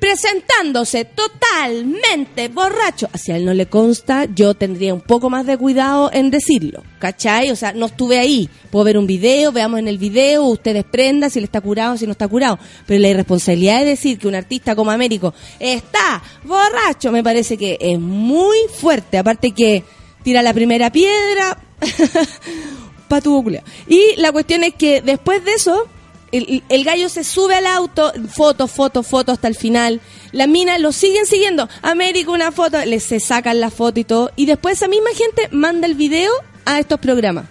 presentándose 0.01 1.05
totalmente 1.05 2.49
borracho. 2.49 3.09
Si 3.15 3.33
a 3.33 3.37
él 3.37 3.45
no 3.45 3.53
le 3.53 3.67
consta, 3.67 4.25
yo 4.35 4.55
tendría 4.55 4.95
un 4.95 5.03
poco 5.03 5.29
más 5.29 5.45
de 5.45 5.59
cuidado 5.59 6.11
en 6.11 6.31
decirlo, 6.31 6.83
¿cachai? 6.99 7.51
O 7.51 7.57
sea, 7.57 7.75
no 7.75 7.87
estuve 7.87 8.19
ahí. 8.19 8.49
Puedo 8.71 8.87
ver 8.87 8.97
un 8.97 9.07
video, 9.07 9.53
veamos 9.53 9.79
en 9.79 9.87
el 9.87 9.99
video, 9.99 10.45
ustedes 10.45 10.85
prendan 10.85 11.31
si 11.31 11.39
le 11.39 11.45
está 11.45 11.61
curado, 11.61 11.99
si 11.99 12.07
no 12.07 12.13
está 12.13 12.27
curado. 12.29 12.59
Pero 12.87 12.99
la 12.99 13.09
irresponsabilidad 13.09 13.81
de 13.81 13.85
decir 13.85 14.19
que 14.19 14.27
un 14.27 14.35
artista 14.35 14.75
como 14.75 14.91
Américo 14.91 15.35
está 15.59 16.23
borracho, 16.45 17.13
me 17.13 17.23
parece 17.23 17.59
que 17.59 17.77
es 17.79 18.01
muy 18.01 18.57
fuerte. 18.73 19.19
Aparte 19.19 19.51
que 19.51 19.85
tira 20.23 20.43
la 20.43 20.55
primera 20.55 20.91
piedra, 20.91 21.59
patuvo 23.09 23.43
culiao. 23.43 23.65
Y 23.89 24.17
la 24.17 24.33
cuestión 24.33 24.65
es 24.65 24.75
que 24.75 25.03
después 25.03 25.45
de 25.45 25.53
eso, 25.53 25.87
el, 26.33 26.63
el 26.69 26.85
gallo 26.85 27.09
se 27.09 27.25
sube 27.25 27.55
al 27.55 27.67
auto, 27.67 28.13
fotos, 28.33 28.71
fotos, 28.71 29.07
fotos 29.07 29.35
hasta 29.35 29.49
el 29.49 29.57
final. 29.57 30.01
Las 30.33 30.49
minas 30.49 30.81
lo 30.81 30.93
siguen 30.93 31.27
siguiendo. 31.27 31.69
América, 31.83 32.31
una 32.31 32.53
foto, 32.53 32.85
les 32.85 33.03
se 33.03 33.21
sacan 33.21 33.61
la 33.61 33.71
foto 33.71 34.01
y 34.01 34.05
todo. 34.05 34.31
Y 34.37 34.47
después 34.47 34.79
esa 34.79 34.89
misma 34.89 35.11
gente 35.15 35.49
manda 35.51 35.87
el 35.87 35.95
video 35.95 36.33
a 36.65 36.79
estos 36.79 37.01
programas. 37.01 37.47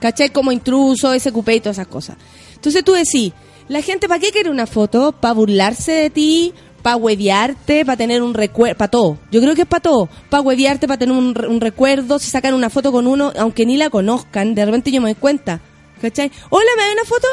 ¿Cachai? 0.00 0.30
Como 0.30 0.52
intruso, 0.52 1.18
SQP 1.18 1.48
y 1.48 1.60
todas 1.60 1.78
esas 1.78 1.88
cosas. 1.88 2.16
Entonces 2.54 2.84
tú 2.84 2.92
decís, 2.92 3.32
la 3.68 3.82
gente, 3.82 4.08
¿para 4.08 4.20
qué 4.20 4.30
quiere 4.30 4.50
una 4.50 4.66
foto? 4.66 5.12
¿Para 5.12 5.34
burlarse 5.34 5.92
de 5.92 6.10
ti? 6.10 6.54
¿Para 6.82 6.96
huevearte? 6.96 7.84
¿Para 7.84 7.96
tener 7.96 8.22
un 8.22 8.34
recuerdo? 8.34 8.76
¿Para 8.78 8.90
todo? 8.90 9.18
Yo 9.30 9.40
creo 9.40 9.54
que 9.54 9.62
es 9.62 9.68
para 9.68 9.82
todo. 9.82 10.08
¿Para 10.30 10.40
huevearte? 10.42 10.86
¿Para 10.86 10.98
tener 10.98 11.14
un, 11.16 11.34
un 11.46 11.60
recuerdo? 11.60 12.18
Si 12.18 12.30
sacan 12.30 12.54
una 12.54 12.70
foto 12.70 12.92
con 12.92 13.06
uno, 13.06 13.32
aunque 13.38 13.66
ni 13.66 13.76
la 13.76 13.90
conozcan, 13.90 14.54
de 14.54 14.64
repente 14.64 14.90
yo 14.90 15.00
me 15.00 15.08
doy 15.12 15.20
cuenta. 15.20 15.60
¿Cachai? 16.00 16.30
Hola, 16.50 16.70
me 16.76 16.84
da 16.84 16.92
una 16.92 17.04
foto 17.04 17.26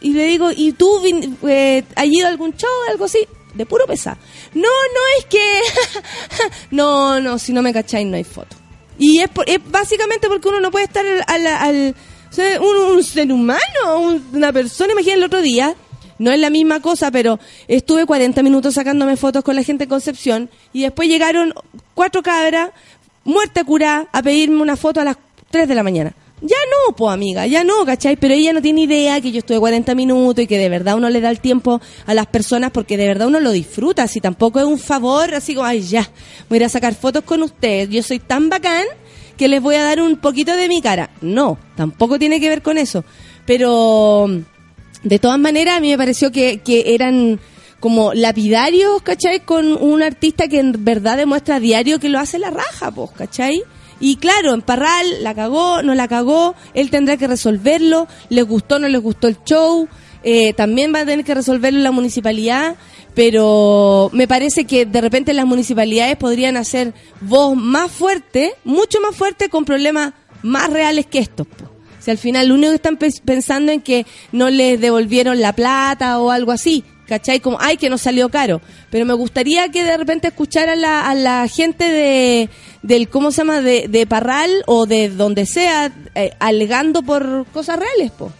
y 0.00 0.12
le 0.12 0.24
digo, 0.26 0.50
¿y 0.54 0.72
tú 0.72 0.88
eh, 1.46 1.84
has 1.94 2.06
ido 2.06 2.26
a 2.26 2.30
algún 2.30 2.54
show 2.56 2.70
algo 2.90 3.04
así? 3.04 3.18
De 3.54 3.66
puro 3.66 3.86
pesar. 3.86 4.16
No, 4.54 4.62
no, 4.62 5.00
es 5.18 5.24
que... 5.26 5.60
no, 6.70 7.20
no, 7.20 7.38
si 7.38 7.52
no 7.52 7.62
me 7.62 7.72
cacháis 7.72 8.06
no 8.06 8.16
hay 8.16 8.24
foto. 8.24 8.56
Y 8.98 9.18
es, 9.20 9.28
por- 9.28 9.48
es 9.48 9.58
básicamente 9.70 10.28
porque 10.28 10.48
uno 10.48 10.60
no 10.60 10.70
puede 10.70 10.86
estar 10.86 11.04
al... 11.06 11.22
al- 11.26 11.46
al- 11.46 11.94
un 12.60 13.02
ser 13.02 13.32
humano, 13.32 13.60
un- 13.98 14.26
una 14.34 14.52
persona, 14.52 14.92
imagínate 14.92 15.18
el 15.18 15.24
otro 15.24 15.40
día, 15.40 15.74
no 16.18 16.32
es 16.32 16.38
la 16.38 16.50
misma 16.50 16.80
cosa, 16.80 17.10
pero 17.10 17.38
estuve 17.68 18.06
40 18.06 18.42
minutos 18.42 18.74
sacándome 18.74 19.16
fotos 19.16 19.44
con 19.44 19.56
la 19.56 19.62
gente 19.62 19.84
en 19.84 19.90
Concepción 19.90 20.50
y 20.72 20.82
después 20.82 21.08
llegaron 21.08 21.52
cuatro 21.94 22.22
cabras, 22.22 22.70
muerta 23.24 23.64
curada, 23.64 24.08
a 24.12 24.22
pedirme 24.22 24.62
una 24.62 24.76
foto 24.76 25.00
a 25.00 25.04
las 25.04 25.16
3 25.50 25.68
de 25.68 25.74
la 25.74 25.82
mañana. 25.82 26.14
Ya 26.42 26.56
no, 26.70 26.94
po 26.94 27.08
amiga, 27.08 27.46
ya 27.46 27.64
no, 27.64 27.84
¿cachai? 27.86 28.16
Pero 28.16 28.34
ella 28.34 28.52
no 28.52 28.60
tiene 28.60 28.82
idea 28.82 29.20
que 29.22 29.32
yo 29.32 29.38
estuve 29.38 29.58
40 29.58 29.94
minutos 29.94 30.44
y 30.44 30.46
que 30.46 30.58
de 30.58 30.68
verdad 30.68 30.96
uno 30.96 31.08
le 31.08 31.22
da 31.22 31.30
el 31.30 31.40
tiempo 31.40 31.80
a 32.04 32.12
las 32.12 32.26
personas 32.26 32.72
porque 32.72 32.98
de 32.98 33.06
verdad 33.06 33.28
uno 33.28 33.40
lo 33.40 33.52
disfruta, 33.52 34.06
si 34.06 34.20
tampoco 34.20 34.60
es 34.60 34.66
un 34.66 34.78
favor, 34.78 35.34
así 35.34 35.54
como, 35.54 35.66
ay, 35.66 35.80
ya, 35.80 36.10
voy 36.48 36.56
a 36.56 36.60
ir 36.60 36.64
a 36.64 36.68
sacar 36.68 36.94
fotos 36.94 37.24
con 37.24 37.42
ustedes, 37.42 37.88
yo 37.88 38.02
soy 38.02 38.18
tan 38.18 38.50
bacán 38.50 38.84
que 39.36 39.48
les 39.48 39.62
voy 39.62 39.76
a 39.76 39.84
dar 39.84 40.00
un 40.00 40.16
poquito 40.16 40.54
de 40.56 40.68
mi 40.68 40.82
cara. 40.82 41.10
No, 41.20 41.58
tampoco 41.74 42.18
tiene 42.18 42.40
que 42.40 42.48
ver 42.48 42.62
con 42.62 42.78
eso. 42.78 43.04
Pero 43.46 44.28
de 45.08 45.18
todas 45.20 45.38
maneras, 45.38 45.76
a 45.76 45.80
mí 45.80 45.90
me 45.90 45.98
pareció 45.98 46.32
que, 46.32 46.58
que 46.58 46.94
eran 46.94 47.38
como 47.78 48.12
lapidarios, 48.12 49.02
¿cachai? 49.02 49.40
Con 49.40 49.72
un 49.72 50.02
artista 50.02 50.48
que 50.48 50.58
en 50.58 50.84
verdad 50.84 51.16
demuestra 51.16 51.56
a 51.56 51.60
diario 51.60 52.00
que 52.00 52.08
lo 52.08 52.18
hace 52.18 52.40
la 52.40 52.50
raja, 52.50 52.90
pues, 52.90 53.10
¿cachai? 53.12 53.62
Y 54.00 54.16
claro, 54.16 54.52
en 54.52 54.62
Parral 54.62 55.22
la 55.22 55.32
cagó, 55.34 55.82
no 55.82 55.94
la 55.94 56.08
cagó, 56.08 56.56
él 56.74 56.90
tendrá 56.90 57.16
que 57.16 57.28
resolverlo, 57.28 58.08
les 58.30 58.44
gustó, 58.44 58.80
no 58.80 58.88
les 58.88 59.00
gustó 59.00 59.28
el 59.28 59.36
show, 59.44 59.88
eh, 60.24 60.52
también 60.54 60.92
va 60.92 61.00
a 61.00 61.06
tener 61.06 61.24
que 61.24 61.34
resolverlo 61.34 61.78
la 61.80 61.92
municipalidad, 61.92 62.74
pero 63.14 64.10
me 64.12 64.26
parece 64.26 64.64
que 64.64 64.84
de 64.84 65.00
repente 65.00 65.32
las 65.32 65.46
municipalidades 65.46 66.16
podrían 66.16 66.56
hacer 66.56 66.94
voz 67.20 67.56
más 67.56 67.92
fuerte, 67.92 68.54
mucho 68.64 69.00
más 69.00 69.14
fuerte, 69.14 69.48
con 69.48 69.64
problemas 69.64 70.14
más 70.42 70.68
reales 70.70 71.06
que 71.06 71.20
estos. 71.20 71.46
po. 71.46 71.75
Si 72.06 72.10
al 72.12 72.18
final 72.18 72.46
lo 72.46 72.54
único 72.54 72.70
que 72.70 72.76
están 72.76 72.96
pens- 73.00 73.20
pensando 73.20 73.72
en 73.72 73.80
que 73.80 74.06
no 74.30 74.48
les 74.48 74.80
devolvieron 74.80 75.40
la 75.40 75.52
plata 75.54 76.20
o 76.20 76.30
algo 76.30 76.52
así, 76.52 76.84
¿cachai? 77.08 77.40
Como, 77.40 77.58
ay, 77.60 77.78
que 77.78 77.90
nos 77.90 78.02
salió 78.02 78.28
caro. 78.28 78.60
Pero 78.90 79.04
me 79.06 79.12
gustaría 79.14 79.70
que 79.70 79.82
de 79.82 79.96
repente 79.96 80.28
escucharan 80.28 80.80
la, 80.80 81.10
a 81.10 81.16
la 81.16 81.48
gente 81.48 81.84
de, 81.90 82.48
del, 82.82 83.08
¿cómo 83.08 83.32
se 83.32 83.38
llama? 83.38 83.60
De, 83.60 83.88
de 83.88 84.06
Parral 84.06 84.52
o 84.66 84.86
de 84.86 85.08
donde 85.08 85.46
sea, 85.46 85.90
eh, 86.14 86.30
alegando 86.38 87.02
por 87.02 87.44
cosas 87.52 87.80
reales, 87.80 88.12
po. 88.12 88.30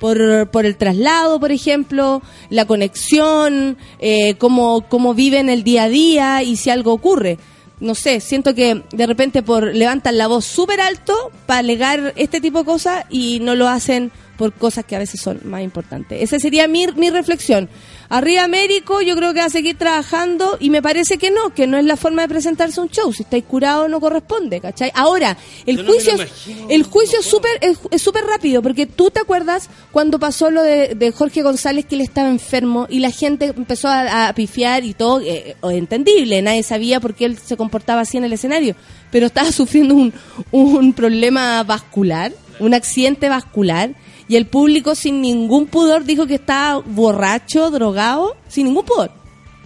Por, 0.00 0.50
por 0.50 0.66
el 0.66 0.76
traslado, 0.76 1.40
por 1.40 1.50
ejemplo, 1.50 2.20
la 2.50 2.66
conexión, 2.66 3.78
eh, 4.00 4.34
cómo, 4.34 4.84
cómo 4.86 5.14
viven 5.14 5.48
el 5.48 5.64
día 5.64 5.84
a 5.84 5.88
día 5.88 6.42
y 6.42 6.56
si 6.56 6.68
algo 6.68 6.92
ocurre 6.92 7.38
no 7.84 7.94
sé, 7.94 8.20
siento 8.20 8.54
que 8.54 8.82
de 8.92 9.06
repente 9.06 9.42
por 9.42 9.74
levantan 9.74 10.16
la 10.16 10.26
voz 10.26 10.44
súper 10.44 10.80
alto 10.80 11.30
para 11.46 11.60
alegar 11.60 12.14
este 12.16 12.40
tipo 12.40 12.60
de 12.60 12.64
cosas 12.64 13.04
y 13.10 13.40
no 13.40 13.54
lo 13.54 13.68
hacen 13.68 14.10
por 14.38 14.52
cosas 14.52 14.84
que 14.84 14.96
a 14.96 14.98
veces 14.98 15.20
son 15.20 15.40
más 15.44 15.62
importantes. 15.62 16.20
Esa 16.22 16.38
sería 16.38 16.66
mi, 16.66 16.86
mi 16.96 17.10
reflexión. 17.10 17.68
Arriba 18.14 18.44
Américo, 18.44 19.00
yo 19.00 19.16
creo 19.16 19.34
que 19.34 19.40
va 19.40 19.46
a 19.46 19.50
seguir 19.50 19.76
trabajando 19.76 20.56
y 20.60 20.70
me 20.70 20.80
parece 20.80 21.18
que 21.18 21.32
no, 21.32 21.52
que 21.52 21.66
no 21.66 21.78
es 21.78 21.84
la 21.84 21.96
forma 21.96 22.22
de 22.22 22.28
presentarse 22.28 22.80
un 22.80 22.88
show. 22.88 23.12
Si 23.12 23.24
estáis 23.24 23.42
curado 23.42 23.88
no 23.88 23.98
corresponde, 23.98 24.60
¿cachai? 24.60 24.92
Ahora, 24.94 25.36
el 25.66 25.78
Yo 25.78 25.82
no 25.82 25.88
juicio, 25.88 26.14
imagino, 26.14 26.66
el 26.70 26.84
juicio 26.84 27.18
no 27.18 27.20
es 27.22 27.26
súper 27.26 27.50
es 27.90 28.00
súper 28.00 28.24
rápido 28.24 28.62
porque 28.62 28.86
tú 28.86 29.10
te 29.10 29.18
acuerdas 29.18 29.68
cuando 29.90 30.20
pasó 30.20 30.48
lo 30.52 30.62
de, 30.62 30.94
de 30.94 31.10
Jorge 31.10 31.42
González 31.42 31.86
que 31.86 31.96
él 31.96 32.02
estaba 32.02 32.28
enfermo 32.28 32.86
y 32.88 33.00
la 33.00 33.10
gente 33.10 33.46
empezó 33.46 33.88
a, 33.88 34.28
a 34.28 34.32
pifiar 34.32 34.84
y 34.84 34.94
todo, 34.94 35.20
eh, 35.20 35.56
o 35.60 35.72
entendible, 35.72 36.40
nadie 36.40 36.62
sabía 36.62 37.00
por 37.00 37.14
qué 37.14 37.24
él 37.24 37.36
se 37.36 37.56
comportaba 37.56 38.02
así 38.02 38.16
en 38.16 38.22
el 38.22 38.32
escenario, 38.32 38.76
pero 39.10 39.26
estaba 39.26 39.50
sufriendo 39.50 39.96
un, 39.96 40.14
un 40.52 40.92
problema 40.92 41.64
vascular, 41.64 42.30
un 42.60 42.74
accidente 42.74 43.28
vascular 43.28 43.90
y 44.28 44.36
el 44.36 44.46
público 44.46 44.94
sin 44.94 45.20
ningún 45.20 45.66
pudor 45.66 46.04
dijo 46.04 46.26
que 46.26 46.34
estaba 46.34 46.80
borracho, 46.80 47.70
drogado, 47.70 48.36
sin 48.48 48.66
ningún 48.66 48.84
pudor, 48.84 49.10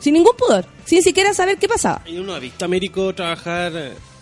sin 0.00 0.14
ningún 0.14 0.32
pudor, 0.36 0.66
sin 0.84 1.02
siquiera 1.02 1.32
saber 1.34 1.58
qué 1.58 1.68
pasaba. 1.68 2.02
Y 2.06 2.18
uno 2.18 2.34
ha 2.34 2.38
visto 2.38 2.64
a 2.64 2.66
Américo 2.66 3.14
trabajar 3.14 3.72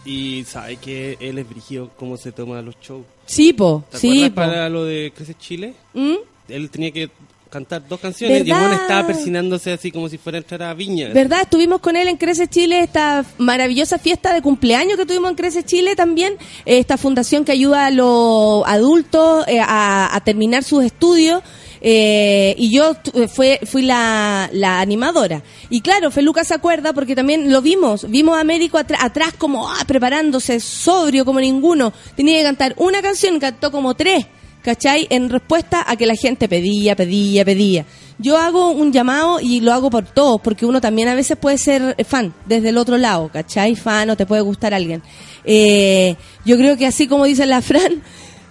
y 0.05 0.45
sabe 0.45 0.77
que 0.77 1.17
él 1.21 1.39
es 1.39 1.49
brígido 1.49 1.91
cómo 1.97 2.17
se 2.17 2.33
toma 2.33 2.63
los 2.63 2.77
shows. 2.81 3.05
Sí, 3.27 3.53
po, 3.53 3.85
¿Te 3.91 3.99
sí, 3.99 4.29
po. 4.29 4.37
para 4.37 4.69
lo 4.69 4.85
de 4.85 5.13
Crece 5.15 5.35
Chile? 5.35 5.75
¿Mm? 5.95 6.15
Él 6.49 6.71
tenía 6.71 6.93
que 6.93 7.11
cantar 7.57 7.89
dos 7.89 7.99
canciones 8.01 8.45
¿Verdad? 8.45 8.73
estaba 8.75 9.07
persinándose 9.07 9.73
así 9.73 9.91
como 9.91 10.09
si 10.11 10.19
fuera 10.19 10.37
a 10.37 10.41
entrar 10.43 10.63
a 10.63 10.75
Viña. 10.75 11.09
¿Verdad? 11.15 11.41
Estuvimos 11.43 11.81
con 11.81 11.97
él 11.97 12.07
en 12.09 12.17
Crece 12.19 12.49
Chile, 12.49 12.81
esta 12.81 13.25
maravillosa 13.39 13.99
fiesta 13.99 14.35
de 14.35 14.43
cumpleaños 14.43 14.99
que 14.99 15.07
tuvimos 15.07 15.31
en 15.31 15.37
Crece 15.37 15.65
Chile 15.65 15.97
también, 15.97 16.37
esta 16.67 16.99
fundación 16.99 17.45
que 17.47 17.53
ayuda 17.53 17.87
a 17.87 17.91
los 17.91 18.63
adultos 18.67 19.47
eh, 19.49 19.59
a, 19.61 20.15
a 20.15 20.21
terminar 20.21 20.65
sus 20.65 20.85
estudios. 20.85 21.43
eh, 21.81 22.55
y 22.59 22.71
yo 22.75 22.97
eh, 23.15 23.29
fue, 23.29 23.61
fui 23.65 23.83
la, 23.83 24.49
la 24.53 24.81
animadora. 24.81 25.43
Y 25.71 25.81
claro, 25.83 26.11
Feluca 26.11 26.43
se 26.45 26.55
acuerda 26.55 26.93
porque 26.93 27.15
también 27.15 27.53
lo 27.53 27.61
vimos. 27.63 28.09
Vimos 28.11 28.37
a 28.37 28.41
Américo 28.41 28.79
atra- 28.79 28.99
atrás 29.01 29.35
como 29.39 29.69
ah, 29.71 29.85
preparándose, 29.87 30.59
sobrio 30.61 31.25
como 31.25 31.39
ninguno. 31.41 31.93
Tenía 32.17 32.39
que 32.39 32.45
cantar 32.45 32.75
una 32.79 33.01
canción, 33.03 33.39
cantó 33.39 33.71
como 33.71 33.95
tres. 33.95 34.27
¿Cachai? 34.67 35.07
En 35.11 35.31
respuesta 35.31 35.85
a 35.87 35.95
que 35.95 36.07
la 36.07 36.17
gente 36.17 36.49
pedía, 36.49 36.97
pedía, 36.97 37.45
pedía. 37.45 37.87
Yo 38.19 38.37
hago 38.37 38.73
un 38.73 38.93
llamado 38.93 39.39
y 39.39 39.61
lo 39.61 39.73
hago 39.73 39.91
por 39.91 40.07
todos, 40.07 40.41
porque 40.41 40.67
uno 40.67 40.81
también 40.81 41.07
a 41.07 41.15
veces 41.15 41.37
puede 41.37 41.57
ser 41.57 41.95
fan 42.05 42.35
desde 42.47 42.71
el 42.71 42.77
otro 42.77 42.99
lado, 42.99 43.31
¿cachai? 43.33 43.77
Fan 43.77 44.11
o 44.11 44.17
te 44.17 44.27
puede 44.27 44.43
gustar 44.43 44.75
alguien. 44.75 45.05
Eh, 45.45 46.17
yo 46.45 46.57
creo 46.57 46.77
que 46.77 46.85
así 46.85 47.07
como 47.07 47.27
dice 47.27 47.47
la 47.47 47.63
Fran, 47.63 48.03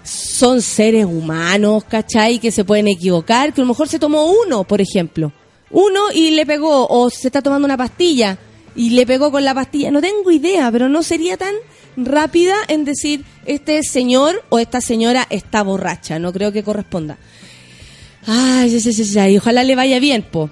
son 0.03 0.61
seres 0.61 1.03
humanos, 1.03 1.83
¿cachai? 1.83 2.39
Que 2.39 2.49
se 2.49 2.63
pueden 2.63 2.87
equivocar, 2.87 3.51
que 3.51 3.59
a 3.59 3.65
lo 3.65 3.67
mejor 3.67 3.89
se 3.89 3.99
tomó 3.99 4.31
uno, 4.45 4.63
por 4.63 4.79
ejemplo. 4.79 5.33
Uno 5.69 6.13
y 6.13 6.31
le 6.31 6.45
pegó, 6.45 6.87
o 6.87 7.09
se 7.09 7.27
está 7.27 7.41
tomando 7.41 7.65
una 7.65 7.75
pastilla 7.75 8.37
y 8.73 8.91
le 8.91 9.05
pegó 9.05 9.31
con 9.31 9.43
la 9.43 9.53
pastilla. 9.53 9.91
No 9.91 9.99
tengo 9.99 10.31
idea, 10.31 10.71
pero 10.71 10.87
no 10.87 11.03
sería 11.03 11.35
tan 11.35 11.55
rápida 11.97 12.55
en 12.67 12.85
decir 12.85 13.23
este 13.45 13.81
señor 13.83 14.43
o 14.49 14.59
esta 14.59 14.81
señora 14.81 15.27
está 15.29 15.63
borracha. 15.63 16.19
No 16.19 16.33
creo 16.33 16.51
que 16.51 16.63
corresponda. 16.63 17.17
Ay, 18.27 18.69
sí, 18.69 18.79
sí, 18.79 19.05
sí, 19.05 19.19
y 19.19 19.37
ojalá 19.37 19.63
le 19.63 19.75
vaya 19.75 19.99
bien, 19.99 20.23
po. 20.23 20.49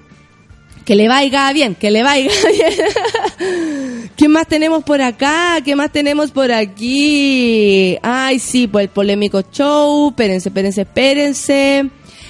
Que 0.86 0.96
le 0.96 1.08
vaya 1.08 1.52
bien, 1.54 1.76
que 1.76 1.92
le 1.92 2.04
vaya 2.04 2.30
bien. 2.52 4.12
¿Qué 4.16 4.28
más 4.28 4.48
tenemos 4.48 4.84
por 4.84 5.02
acá? 5.02 5.60
¿Qué 5.64 5.76
más 5.76 5.92
tenemos 5.92 6.32
por 6.32 6.52
aquí? 6.52 7.98
Ay, 8.02 8.40
sí, 8.40 8.68
pues 8.68 8.84
el 8.84 8.90
polémico 8.90 9.42
show. 9.52 10.10
Espérense, 10.10 10.50
espérense, 10.50 10.82
espérense. 10.82 11.90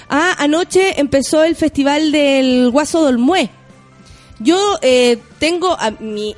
Ah, 0.09 0.35
anoche 0.37 0.99
empezó 0.99 1.43
el 1.43 1.55
festival 1.55 2.11
del 2.11 2.69
Guaso 2.69 3.01
Dolmué. 3.01 3.49
Yo 4.39 4.77
eh, 4.81 5.17
tengo 5.39 5.75
a 5.79 5.91
mi... 5.91 6.35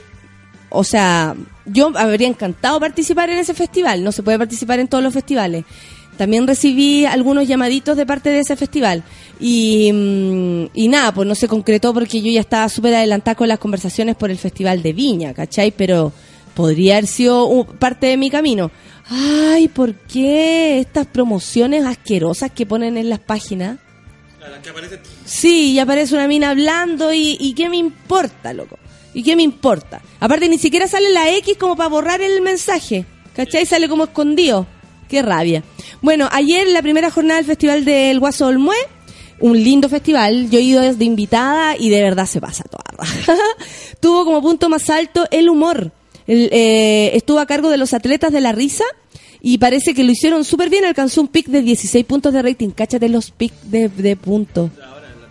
O 0.70 0.84
sea, 0.84 1.36
yo 1.66 1.92
habría 1.96 2.28
encantado 2.28 2.80
participar 2.80 3.30
en 3.30 3.40
ese 3.40 3.54
festival. 3.54 4.04
No 4.04 4.12
se 4.12 4.24
puede 4.24 4.38
participar 4.38 4.80
en 4.80 4.88
todos 4.88 5.04
los 5.04 5.14
festivales. 5.14 5.66
También 6.18 6.48
recibí 6.48 7.06
algunos 7.06 7.48
llamaditos 7.48 7.98
de 7.98 8.06
parte 8.06 8.30
de 8.30 8.40
ese 8.40 8.56
festival. 8.56 9.04
Y, 9.40 9.92
mm, 9.92 10.70
y 10.74 10.88
nada, 10.88 11.14
pues 11.14 11.28
no 11.28 11.36
se 11.36 11.48
concretó 11.48 11.94
porque 11.94 12.22
yo 12.22 12.32
ya 12.32 12.40
estaba 12.40 12.70
súper 12.70 12.96
adelantada 12.96 13.36
con 13.36 13.48
las 13.48 13.60
conversaciones 13.60 14.16
por 14.16 14.32
el 14.32 14.38
Festival 14.38 14.82
de 14.82 14.94
Viña, 14.94 15.34
¿cachai? 15.34 15.72
Pero 15.72 16.14
podría 16.54 16.94
haber 16.94 17.08
sido 17.08 17.66
parte 17.80 18.08
de 18.08 18.18
mi 18.18 18.30
camino. 18.30 18.72
Ay, 19.10 19.68
¿por 19.68 19.94
qué 19.94 20.80
estas 20.80 21.06
promociones 21.06 21.86
asquerosas 21.86 22.52
que 22.52 22.66
ponen 22.66 22.98
en 22.98 23.10
las 23.10 23.20
páginas? 23.20 23.78
Sí, 25.26 25.74
y 25.74 25.80
aparece 25.80 26.16
una 26.16 26.28
mina 26.28 26.52
hablando 26.52 27.12
y, 27.12 27.36
y 27.40 27.54
¿qué 27.54 27.70
me 27.70 27.78
importa, 27.78 28.54
loco? 28.54 28.80
¿Y 29.16 29.24
qué 29.24 29.36
me 29.38 29.44
importa? 29.44 30.02
Aparte, 30.20 30.50
ni 30.50 30.58
siquiera 30.58 30.88
sale 30.90 31.10
la 31.12 31.34
X 31.38 31.56
como 31.58 31.78
para 31.78 31.90
borrar 31.90 32.22
el 32.22 32.42
mensaje. 32.42 33.06
¿Cachai? 33.34 33.66
Sale 33.66 33.88
como 33.88 34.04
escondido. 34.04 34.68
Qué 35.08 35.22
rabia. 35.22 35.64
Bueno, 36.02 36.28
ayer 36.34 36.68
la 36.68 36.82
primera 36.82 37.10
jornada 37.10 37.38
del 37.38 37.46
Festival 37.46 37.86
del 37.86 38.20
Guaso 38.20 38.48
Olmué, 38.48 38.76
un 39.40 39.64
lindo 39.64 39.88
festival. 39.88 40.50
Yo 40.50 40.60
he 40.60 40.64
ido 40.64 40.82
desde 40.82 41.06
invitada 41.06 41.78
y 41.78 41.90
de 41.90 42.02
verdad 42.02 42.26
se 42.26 42.42
pasa 42.42 42.66
toda 42.66 42.84
raja. 42.98 43.36
Tuvo 44.02 44.26
como 44.26 44.42
punto 44.42 44.68
más 44.68 44.90
alto 44.90 45.26
el 45.32 45.48
humor. 45.48 45.94
El, 46.28 46.50
eh, 46.52 47.12
estuvo 47.14 47.40
a 47.40 47.46
cargo 47.46 47.70
de 47.70 47.78
los 47.78 47.94
atletas 47.94 48.34
de 48.34 48.42
la 48.42 48.52
risa 48.52 48.84
y 49.42 49.60
parece 49.60 49.94
que 49.94 50.04
lo 50.04 50.12
hicieron 50.12 50.44
súper 50.44 50.70
bien. 50.70 50.84
Alcanzó 50.84 51.22
un 51.22 51.30
pic 51.30 51.48
de 51.48 51.62
16 51.62 52.06
puntos 52.06 52.34
de 52.34 52.42
rating. 52.42 52.72
Cáchate 52.72 53.08
los 53.08 53.32
pics 53.32 53.72
de, 53.72 53.88
de 53.88 54.18
puntos. 54.18 54.72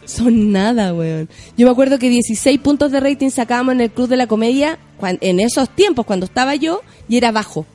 Son 0.05 0.53
nada, 0.53 0.93
weón. 0.93 1.29
Yo 1.57 1.67
me 1.67 1.73
acuerdo 1.73 1.99
que 1.99 2.09
16 2.11 2.61
puntos 2.61 2.93
de 2.93 3.01
rating 3.01 3.31
sacábamos 3.31 3.75
en 3.75 3.81
el 3.81 3.91
Club 3.91 4.09
de 4.09 4.17
la 4.17 4.27
Comedia 4.27 4.79
en 5.21 5.41
esos 5.41 5.69
tiempos, 5.71 6.07
cuando 6.07 6.27
estaba 6.27 6.55
yo, 6.55 6.83
y 7.09 7.17
era 7.17 7.33
bajo. 7.33 7.67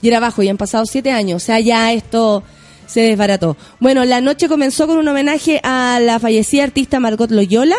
Y 0.00 0.08
era 0.08 0.20
bajo, 0.20 0.42
y 0.42 0.48
han 0.48 0.56
pasado 0.56 0.86
7 0.86 1.10
años. 1.10 1.42
O 1.42 1.44
sea, 1.44 1.60
ya 1.60 1.92
esto 1.92 2.42
se 2.86 3.02
desbarató. 3.02 3.56
Bueno, 3.80 4.04
la 4.04 4.20
noche 4.20 4.48
comenzó 4.48 4.86
con 4.86 4.98
un 4.98 5.08
homenaje 5.08 5.60
a 5.62 6.00
la 6.00 6.18
fallecida 6.18 6.64
artista 6.64 7.00
Margot 7.00 7.30
Loyola 7.30 7.76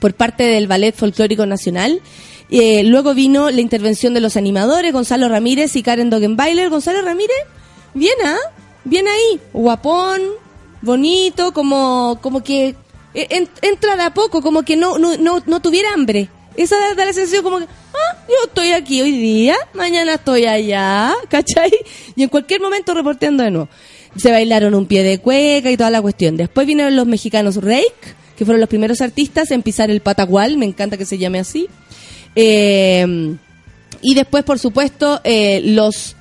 por 0.00 0.14
parte 0.14 0.44
del 0.44 0.66
Ballet 0.66 0.94
Folclórico 0.94 1.46
Nacional. 1.46 2.00
Eh, 2.50 2.84
luego 2.84 3.14
vino 3.14 3.50
la 3.50 3.60
intervención 3.60 4.14
de 4.14 4.20
los 4.20 4.36
animadores, 4.36 4.92
Gonzalo 4.92 5.28
Ramírez 5.28 5.76
y 5.76 5.82
Karen 5.82 6.10
Dogenbailer. 6.10 6.70
Gonzalo 6.70 7.02
Ramírez, 7.02 7.36
bien, 7.94 8.14
¿ah? 8.24 8.36
Bien 8.84 9.06
ahí, 9.08 9.40
guapón, 9.52 10.20
bonito, 10.84 11.52
como, 11.52 12.18
como 12.22 12.42
que 12.42 12.74
en- 13.14 13.48
entra 13.62 13.96
de 13.96 14.02
a 14.02 14.14
poco, 14.14 14.42
como 14.42 14.62
que 14.62 14.76
no, 14.76 14.98
no, 14.98 15.16
no, 15.16 15.42
no 15.46 15.60
tuviera 15.60 15.92
hambre. 15.92 16.28
Esa 16.56 16.76
da 16.96 17.04
la 17.04 17.12
sensación 17.12 17.42
como 17.42 17.58
que, 17.58 17.64
ah, 17.64 18.16
yo 18.28 18.34
estoy 18.46 18.70
aquí 18.72 19.02
hoy 19.02 19.10
día, 19.12 19.56
mañana 19.72 20.14
estoy 20.14 20.44
allá, 20.46 21.12
¿cachai? 21.28 21.72
Y 22.14 22.22
en 22.22 22.28
cualquier 22.28 22.60
momento 22.60 22.94
reporteando 22.94 23.42
de 23.42 23.50
nuevo. 23.50 23.68
Se 24.16 24.30
bailaron 24.30 24.74
un 24.76 24.86
pie 24.86 25.02
de 25.02 25.18
cueca 25.18 25.72
y 25.72 25.76
toda 25.76 25.90
la 25.90 26.00
cuestión. 26.00 26.36
Después 26.36 26.66
vinieron 26.68 26.94
los 26.94 27.06
mexicanos 27.06 27.56
Rake, 27.56 27.92
que 28.36 28.44
fueron 28.44 28.60
los 28.60 28.68
primeros 28.68 29.00
artistas 29.00 29.50
en 29.50 29.62
pisar 29.62 29.90
el 29.90 30.00
patagual, 30.00 30.56
me 30.56 30.66
encanta 30.66 30.96
que 30.96 31.04
se 31.06 31.18
llame 31.18 31.40
así. 31.40 31.68
Eh, 32.36 33.36
y 34.02 34.14
después, 34.14 34.44
por 34.44 34.58
supuesto, 34.58 35.20
eh, 35.24 35.60
los 35.64 36.14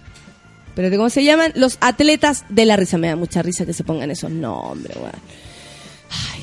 Espérate, 0.73 0.97
¿cómo 0.97 1.11
se 1.11 1.23
llaman? 1.23 1.51
Los 1.53 1.77
atletas 1.81 2.45
de 2.49 2.65
la 2.65 2.75
risa. 2.75 2.97
Me 2.97 3.07
da 3.07 3.15
mucha 3.15 3.43
risa 3.43 3.63
que 3.63 3.73
se 3.73 3.83
pongan 3.83 4.09
esos 4.09 4.31
nombres, 4.31 4.97
weón. 4.97 5.11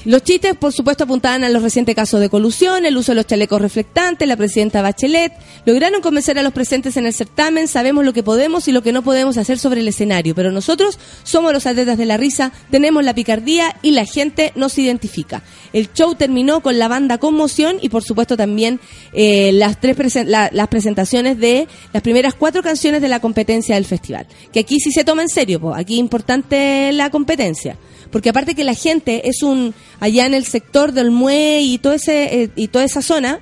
Los 0.07 0.23
chistes, 0.25 0.57
por 0.57 0.73
supuesto, 0.73 1.05
apuntaban 1.05 1.45
a 1.45 1.51
los 1.51 1.63
recientes 1.63 1.95
casos 1.95 2.21
de 2.21 2.31
colusión, 2.31 2.87
el 2.87 2.97
uso 2.97 3.13
de 3.13 3.17
los 3.17 3.27
chalecos 3.27 3.61
reflectantes, 3.61 4.27
la 4.27 4.37
presidenta 4.37 4.81
Bachelet. 4.81 5.33
Lograron 5.67 6.01
convencer 6.01 6.39
a 6.39 6.43
los 6.43 6.55
presentes 6.55 6.97
en 6.97 7.05
el 7.07 7.13
certamen, 7.13 7.69
sabemos 7.69 8.05
lo 8.05 8.13
que 8.15 8.23
podemos 8.23 8.67
y 8.67 8.73
lo 8.73 8.83
que 8.83 8.93
no 8.93 9.03
podemos 9.03 9.37
hacer 9.37 9.59
sobre 9.59 9.81
el 9.81 9.89
escenario, 9.89 10.35
pero 10.35 10.53
nosotros 10.53 10.99
somos 11.23 11.53
los 11.53 11.67
atletas 11.67 11.99
de 11.99 12.07
la 12.07 12.17
risa, 12.17 12.51
tenemos 12.71 13.05
la 13.05 13.15
picardía 13.15 13.77
y 13.83 13.91
la 13.91 14.07
gente 14.07 14.53
nos 14.57 14.79
identifica. 14.79 15.43
El 15.75 15.93
show 15.93 16.15
terminó 16.15 16.61
con 16.63 16.79
la 16.79 16.89
banda 16.89 17.19
Conmoción 17.19 17.77
y, 17.83 17.91
por 17.91 18.03
supuesto, 18.03 18.37
también 18.39 18.81
eh, 19.13 19.51
las, 19.53 19.81
tres 19.81 19.97
presen- 19.99 20.27
la- 20.27 20.49
las 20.53 20.69
presentaciones 20.69 21.39
de 21.39 21.69
las 21.93 22.03
primeras 22.03 22.35
cuatro 22.35 22.63
canciones 22.63 23.03
de 23.03 23.09
la 23.09 23.21
competencia 23.21 23.75
del 23.75 23.85
festival. 23.85 24.27
Que 24.53 24.61
aquí 24.61 24.81
sí 24.81 24.93
se 24.93 25.05
toma 25.05 25.23
en 25.23 25.29
serio, 25.29 25.61
po. 25.61 25.75
aquí 25.75 25.95
es 25.95 26.01
importante 26.01 26.91
la 26.95 27.11
competencia. 27.11 27.77
Porque 28.11 28.31
aparte 28.31 28.57
que 28.57 28.65
la 28.65 28.75
gente 28.75 29.29
es 29.29 29.43
un, 29.45 29.73
allá 29.99 30.27
en 30.27 30.35
el 30.35 30.45
sector 30.45 30.93
del 30.93 31.11
Mue 31.11 31.61
y, 31.61 31.79
todo 31.79 31.95
ese, 31.95 32.43
eh, 32.43 32.51
y 32.57 32.69
toda 32.69 32.85
esa 32.85 33.03
zona, 33.03 33.41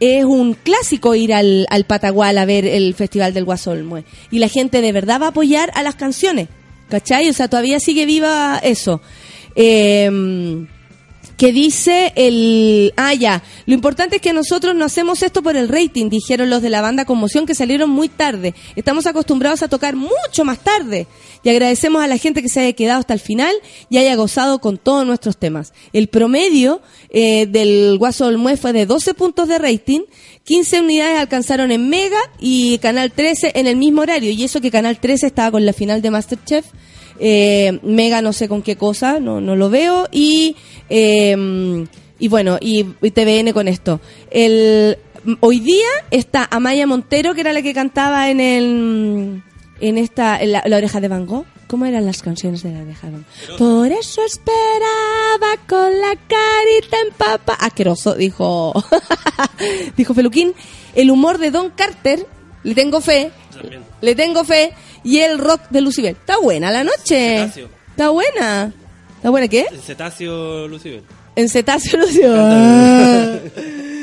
es 0.00 0.24
un 0.24 0.54
clásico 0.54 1.14
ir 1.14 1.32
al, 1.32 1.66
al 1.70 1.84
Patagual 1.84 2.36
a 2.38 2.44
ver 2.44 2.66
el 2.66 2.94
Festival 2.94 3.32
del 3.32 3.44
Guaso 3.44 3.70
del 3.70 3.84
Mue. 3.84 4.04
Y 4.30 4.38
la 4.38 4.48
gente 4.48 4.80
de 4.80 4.92
verdad 4.92 5.20
va 5.20 5.26
a 5.26 5.30
apoyar 5.30 5.70
a 5.74 5.82
las 5.82 5.94
canciones. 5.94 6.48
¿Cachai? 6.88 7.28
O 7.28 7.32
sea, 7.32 7.48
todavía 7.48 7.80
sigue 7.80 8.04
viva 8.04 8.60
eso. 8.62 9.00
Eh, 9.56 10.66
que 11.36 11.52
dice 11.52 12.12
el... 12.16 12.92
Ah, 12.96 13.14
ya. 13.14 13.42
Lo 13.66 13.74
importante 13.74 14.16
es 14.16 14.22
que 14.22 14.32
nosotros 14.32 14.74
no 14.74 14.84
hacemos 14.84 15.22
esto 15.22 15.42
por 15.42 15.56
el 15.56 15.68
rating, 15.68 16.08
dijeron 16.08 16.50
los 16.50 16.62
de 16.62 16.70
la 16.70 16.80
banda 16.80 17.04
Conmoción 17.04 17.46
que 17.46 17.54
salieron 17.54 17.90
muy 17.90 18.08
tarde. 18.08 18.54
Estamos 18.76 19.06
acostumbrados 19.06 19.62
a 19.62 19.68
tocar 19.68 19.96
mucho 19.96 20.44
más 20.44 20.58
tarde. 20.58 21.06
Y 21.42 21.50
agradecemos 21.50 22.02
a 22.02 22.06
la 22.06 22.16
gente 22.16 22.40
que 22.40 22.48
se 22.48 22.60
haya 22.60 22.72
quedado 22.72 23.00
hasta 23.00 23.14
el 23.14 23.20
final 23.20 23.54
y 23.90 23.98
haya 23.98 24.14
gozado 24.16 24.60
con 24.60 24.78
todos 24.78 25.04
nuestros 25.06 25.36
temas. 25.36 25.72
El 25.92 26.08
promedio 26.08 26.80
eh, 27.10 27.46
del 27.46 27.98
Guaso 27.98 28.26
del 28.26 28.38
Mue 28.38 28.56
fue 28.56 28.72
de 28.72 28.86
12 28.86 29.14
puntos 29.14 29.48
de 29.48 29.58
rating, 29.58 30.00
15 30.44 30.80
unidades 30.80 31.18
alcanzaron 31.18 31.70
en 31.70 31.88
Mega 31.88 32.18
y 32.38 32.78
Canal 32.78 33.12
13 33.12 33.52
en 33.56 33.66
el 33.66 33.76
mismo 33.76 34.02
horario. 34.02 34.30
Y 34.30 34.44
eso 34.44 34.60
que 34.60 34.70
Canal 34.70 34.98
13 34.98 35.26
estaba 35.26 35.50
con 35.50 35.66
la 35.66 35.72
final 35.72 36.00
de 36.00 36.10
Masterchef. 36.10 36.64
Eh, 37.18 37.78
Mega 37.82 38.22
no 38.22 38.32
sé 38.32 38.48
con 38.48 38.62
qué 38.62 38.76
cosa, 38.76 39.20
no, 39.20 39.40
no 39.40 39.56
lo 39.56 39.70
veo. 39.70 40.08
Y, 40.10 40.56
eh, 40.88 41.86
y 42.18 42.28
bueno, 42.28 42.58
y, 42.60 42.86
y 43.02 43.10
TVN 43.10 43.52
con 43.52 43.68
esto. 43.68 44.00
El, 44.30 44.98
hoy 45.40 45.60
día 45.60 45.88
está 46.10 46.46
Amaya 46.50 46.86
Montero, 46.86 47.34
que 47.34 47.40
era 47.40 47.52
la 47.52 47.62
que 47.62 47.74
cantaba 47.74 48.30
en 48.30 48.40
el 48.40 49.42
en 49.80 49.98
esta 49.98 50.40
en 50.40 50.52
la, 50.52 50.62
la 50.66 50.76
oreja 50.76 51.00
de 51.00 51.08
Van 51.08 51.26
Gogh. 51.26 51.46
¿Cómo 51.66 51.86
eran 51.86 52.06
las 52.06 52.22
canciones 52.22 52.62
de 52.62 52.72
la 52.72 52.82
oreja 52.82 53.06
de 53.08 53.12
Van 53.14 53.26
Gogh? 53.48 53.58
Por 53.58 53.92
eso 53.92 54.22
esperaba 54.24 55.56
con 55.66 55.98
la 55.98 56.14
carita 56.14 56.96
en 57.06 57.12
papa. 57.16 57.54
Asqueroso, 57.54 58.14
dijo, 58.14 58.72
dijo 59.96 60.14
Feluquín. 60.14 60.54
El 60.94 61.10
humor 61.10 61.38
de 61.38 61.50
Don 61.50 61.70
Carter, 61.70 62.26
le 62.62 62.74
tengo 62.74 63.00
fe. 63.00 63.32
También. 63.52 63.82
Le 64.00 64.14
tengo 64.14 64.44
fe. 64.44 64.72
Y 65.04 65.18
el 65.18 65.38
rock 65.38 65.60
de 65.70 65.80
Lucibel. 65.80 66.12
Está 66.12 66.38
buena 66.38 66.72
la 66.72 66.82
noche. 66.82 67.38
Cetáceo. 67.40 67.68
Está 67.90 68.08
buena. 68.10 68.72
¿Está 69.16 69.30
buena 69.30 69.48
qué? 69.48 69.66
El 69.70 69.80
cetáceo 69.80 70.66
Lucibel. 70.66 71.02
En 71.36 71.48
cetáceo 71.48 72.00
Lucio. 72.00 72.34
Ah. 72.36 73.36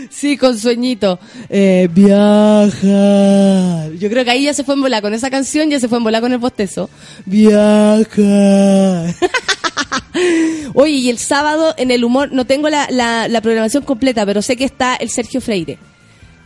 Sí, 0.09 0.37
con 0.37 0.57
sueñito. 0.57 1.19
Eh, 1.49 1.87
viajar. 1.91 3.91
Yo 3.93 4.09
creo 4.09 4.23
que 4.25 4.31
ahí 4.31 4.43
ya 4.43 4.53
se 4.53 4.63
fue 4.63 4.75
en 4.75 4.81
volar 4.81 5.01
con 5.01 5.13
esa 5.13 5.29
canción, 5.29 5.69
ya 5.69 5.79
se 5.79 5.87
fue 5.87 5.97
en 5.97 6.03
volar 6.03 6.21
con 6.21 6.33
el 6.33 6.39
postezo. 6.39 6.89
Viajar. 7.25 9.15
Oye, 10.73 10.93
y 10.93 11.09
el 11.09 11.17
sábado 11.17 11.73
en 11.77 11.91
el 11.91 12.03
humor, 12.03 12.31
no 12.31 12.45
tengo 12.45 12.69
la, 12.69 12.87
la, 12.91 13.27
la 13.27 13.41
programación 13.41 13.83
completa, 13.83 14.25
pero 14.25 14.41
sé 14.41 14.57
que 14.57 14.65
está 14.65 14.95
el 14.95 15.09
Sergio 15.09 15.41
Freire. 15.41 15.77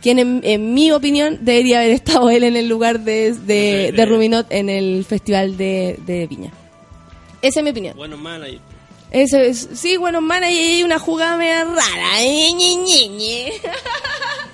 Quien, 0.06 0.20
en, 0.20 0.40
en 0.44 0.72
mi 0.72 0.92
opinión, 0.92 1.38
debería 1.40 1.80
haber 1.80 1.90
estado 1.90 2.30
él 2.30 2.44
en 2.44 2.56
el 2.56 2.68
lugar 2.68 3.00
de, 3.00 3.32
de, 3.32 3.90
de 3.90 4.06
Rubinot 4.06 4.46
en 4.50 4.68
el 4.68 5.04
Festival 5.04 5.56
de, 5.56 5.98
de 6.06 6.28
Viña. 6.28 6.52
Esa 7.42 7.58
es 7.58 7.64
mi 7.64 7.70
opinión. 7.70 7.96
Bueno, 7.96 8.16
manager. 8.16 8.60
Eso 9.10 9.36
es, 9.36 9.68
sí, 9.74 9.96
bueno, 9.96 10.20
mana, 10.20 10.48
y 10.48 10.84
una 10.84 11.00
jugada 11.00 11.36
media 11.36 11.64
rara. 11.64 12.20
¿eh? 12.22 12.52
Ñe, 12.54 12.76
Ñe, 12.76 13.08
Ñe. 13.08 13.52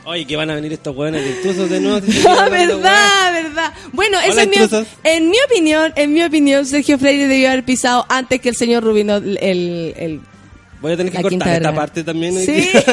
Oye, 0.07 0.25
que 0.25 0.37
van 0.37 0.49
a 0.49 0.55
venir 0.55 0.73
estos 0.73 0.97
hueones 0.97 1.37
intrusos 1.37 1.69
de 1.69 1.81
nuevo. 1.81 2.01
Ah, 2.27 2.49
verdad, 2.49 3.33
verdad. 3.35 3.75
Bueno, 3.93 4.17
Hola, 4.25 4.45
es 4.45 4.49
mi, 4.49 4.57
en 5.05 5.29
mi 5.29 5.37
opinión, 5.51 5.93
en 5.97 6.15
mi 6.15 6.23
opinión, 6.23 6.65
Sergio 6.65 6.99
Freire 6.99 7.29
debió 7.29 7.51
haber 7.51 7.63
pisado 7.63 8.07
antes 8.09 8.41
que 8.41 8.49
el 8.49 8.57
señor 8.57 8.85
Rubino 8.85 9.17
el, 9.17 9.37
el, 9.39 10.21
Voy 10.83 10.93
a 10.93 10.97
tener 10.97 11.13
que 11.13 11.19
La 11.19 11.23
cortar 11.23 11.49
esta 11.49 11.75
parte 11.75 12.03
también. 12.03 12.37
Sí. 12.39 12.53
día. 12.53 12.73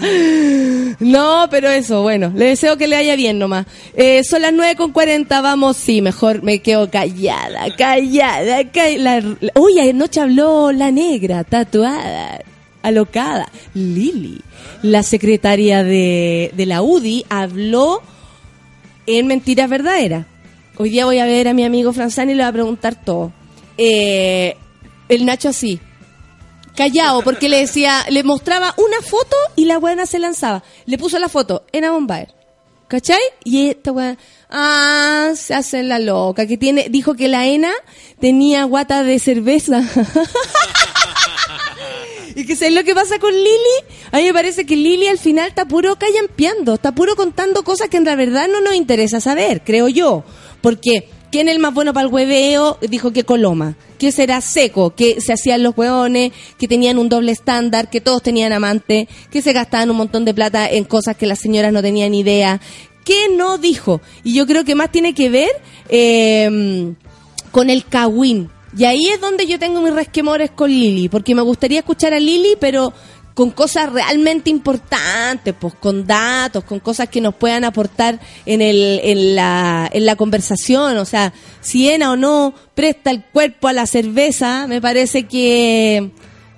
no, 1.00 1.48
pero 1.50 1.68
eso, 1.68 2.02
bueno, 2.02 2.32
le 2.34 2.46
deseo 2.46 2.76
que 2.76 2.86
le 2.86 2.94
vaya 2.94 3.16
bien 3.16 3.40
nomás. 3.40 3.66
Eh, 3.94 4.22
son 4.22 4.42
las 4.42 4.52
9 4.52 4.76
con 4.76 4.92
40, 4.92 5.40
vamos, 5.40 5.76
sí, 5.76 6.00
mejor 6.00 6.44
me 6.44 6.60
quedo 6.60 6.88
callada, 6.90 7.74
callada, 7.76 8.70
callada. 8.70 9.36
Uy, 9.56 9.80
anoche 9.80 10.20
habló 10.20 10.70
la 10.70 10.92
negra, 10.92 11.42
tatuada, 11.42 12.40
alocada, 12.82 13.48
Lili, 13.74 14.40
la 14.82 15.02
secretaria 15.02 15.82
de, 15.82 16.52
de 16.54 16.66
la 16.66 16.82
UDI, 16.82 17.26
habló 17.30 18.00
en 19.06 19.26
Mentiras 19.26 19.68
Verdaderas. 19.68 20.26
Hoy 20.76 20.90
día 20.90 21.04
voy 21.04 21.18
a 21.18 21.26
ver 21.26 21.48
a 21.48 21.52
mi 21.52 21.64
amigo 21.64 21.92
Franzani 21.92 22.32
y 22.32 22.34
le 22.36 22.44
voy 22.44 22.48
a 22.48 22.52
preguntar 22.52 22.94
todo. 22.94 23.32
Eh, 23.76 24.56
el 25.08 25.26
Nacho 25.26 25.48
así, 25.48 25.80
callado, 26.76 27.22
porque 27.22 27.48
le 27.48 27.58
decía, 27.58 28.04
le 28.08 28.22
mostraba 28.22 28.74
una 28.76 29.00
foto 29.02 29.36
y 29.56 29.64
la 29.66 29.78
buena 29.78 30.06
se 30.06 30.18
lanzaba. 30.18 30.62
Le 30.86 30.98
puso 30.98 31.18
la 31.18 31.28
foto 31.28 31.64
en 31.72 31.90
Bombaer. 31.90 32.34
¿Cachai? 32.88 33.20
Y 33.42 33.70
esta 33.70 33.90
weá, 33.90 34.18
ah, 34.50 35.30
se 35.34 35.54
hace 35.54 35.82
la 35.82 35.98
loca, 35.98 36.46
que 36.46 36.58
tiene, 36.58 36.88
dijo 36.90 37.14
que 37.14 37.26
la 37.26 37.46
ENA 37.46 37.72
tenía 38.20 38.64
guata 38.64 39.02
de 39.02 39.18
cerveza. 39.18 39.82
y 42.36 42.44
que 42.44 42.54
¿sabes 42.54 42.74
lo 42.74 42.84
que 42.84 42.94
pasa 42.94 43.18
con 43.18 43.32
Lili? 43.32 43.76
A 44.10 44.18
mí 44.18 44.24
me 44.24 44.34
parece 44.34 44.66
que 44.66 44.76
Lili 44.76 45.06
al 45.06 45.18
final 45.18 45.48
está 45.48 45.64
puro 45.64 45.96
callampeando, 45.96 46.74
está 46.74 46.92
puro 46.92 47.16
contando 47.16 47.64
cosas 47.64 47.88
que 47.88 47.96
en 47.96 48.04
la 48.04 48.14
verdad 48.14 48.46
no 48.48 48.60
nos 48.60 48.74
interesa 48.74 49.20
saber, 49.20 49.62
creo 49.64 49.88
yo. 49.88 50.22
Porque, 50.60 51.08
¿quién 51.32 51.48
es 51.48 51.54
el 51.56 51.60
más 51.60 51.74
bueno 51.74 51.92
para 51.92 52.06
el 52.06 52.12
hueveo? 52.12 52.78
Dijo 52.88 53.10
que 53.12 53.24
Coloma. 53.24 53.74
Que 53.98 54.12
será 54.12 54.40
seco, 54.40 54.94
que 54.94 55.20
se 55.20 55.32
hacían 55.32 55.62
los 55.62 55.76
hueones, 55.76 56.32
que 56.58 56.68
tenían 56.68 56.98
un 56.98 57.08
doble 57.08 57.32
estándar, 57.32 57.90
que 57.90 58.00
todos 58.00 58.22
tenían 58.22 58.52
amante, 58.52 59.08
que 59.30 59.42
se 59.42 59.52
gastaban 59.52 59.90
un 59.90 59.96
montón 59.96 60.24
de 60.24 60.34
plata 60.34 60.68
en 60.70 60.84
cosas 60.84 61.16
que 61.16 61.26
las 61.26 61.40
señoras 61.40 61.72
no 61.72 61.82
tenían 61.82 62.14
idea. 62.14 62.60
¿Qué 63.04 63.28
no 63.36 63.58
dijo? 63.58 64.00
Y 64.22 64.34
yo 64.34 64.46
creo 64.46 64.64
que 64.64 64.74
más 64.74 64.92
tiene 64.92 65.14
que 65.14 65.30
ver 65.30 65.50
eh, 65.88 66.92
con 67.50 67.70
el 67.70 67.84
Kawin. 67.86 68.50
Y 68.76 68.84
ahí 68.84 69.06
es 69.08 69.20
donde 69.20 69.46
yo 69.46 69.58
tengo 69.58 69.80
mis 69.80 69.94
resquemores 69.94 70.50
con 70.50 70.70
Lili, 70.70 71.08
porque 71.08 71.34
me 71.34 71.42
gustaría 71.42 71.80
escuchar 71.80 72.14
a 72.14 72.20
Lili, 72.20 72.56
pero 72.58 72.92
con 73.34 73.50
cosas 73.50 73.90
realmente 73.92 74.50
importantes, 74.50 75.54
pues 75.58 75.74
con 75.74 76.06
datos, 76.06 76.64
con 76.64 76.80
cosas 76.80 77.08
que 77.08 77.20
nos 77.20 77.34
puedan 77.34 77.64
aportar 77.64 78.20
en, 78.44 78.60
el, 78.60 79.00
en, 79.02 79.34
la, 79.34 79.88
en 79.92 80.04
la 80.04 80.16
conversación. 80.16 80.98
O 80.98 81.04
sea, 81.04 81.32
si 81.60 81.88
Ena 81.88 82.12
o 82.12 82.16
no 82.16 82.54
presta 82.74 83.10
el 83.10 83.24
cuerpo 83.24 83.68
a 83.68 83.72
la 83.72 83.86
cerveza, 83.86 84.66
me 84.66 84.80
parece 84.80 85.24
que, 85.24 86.10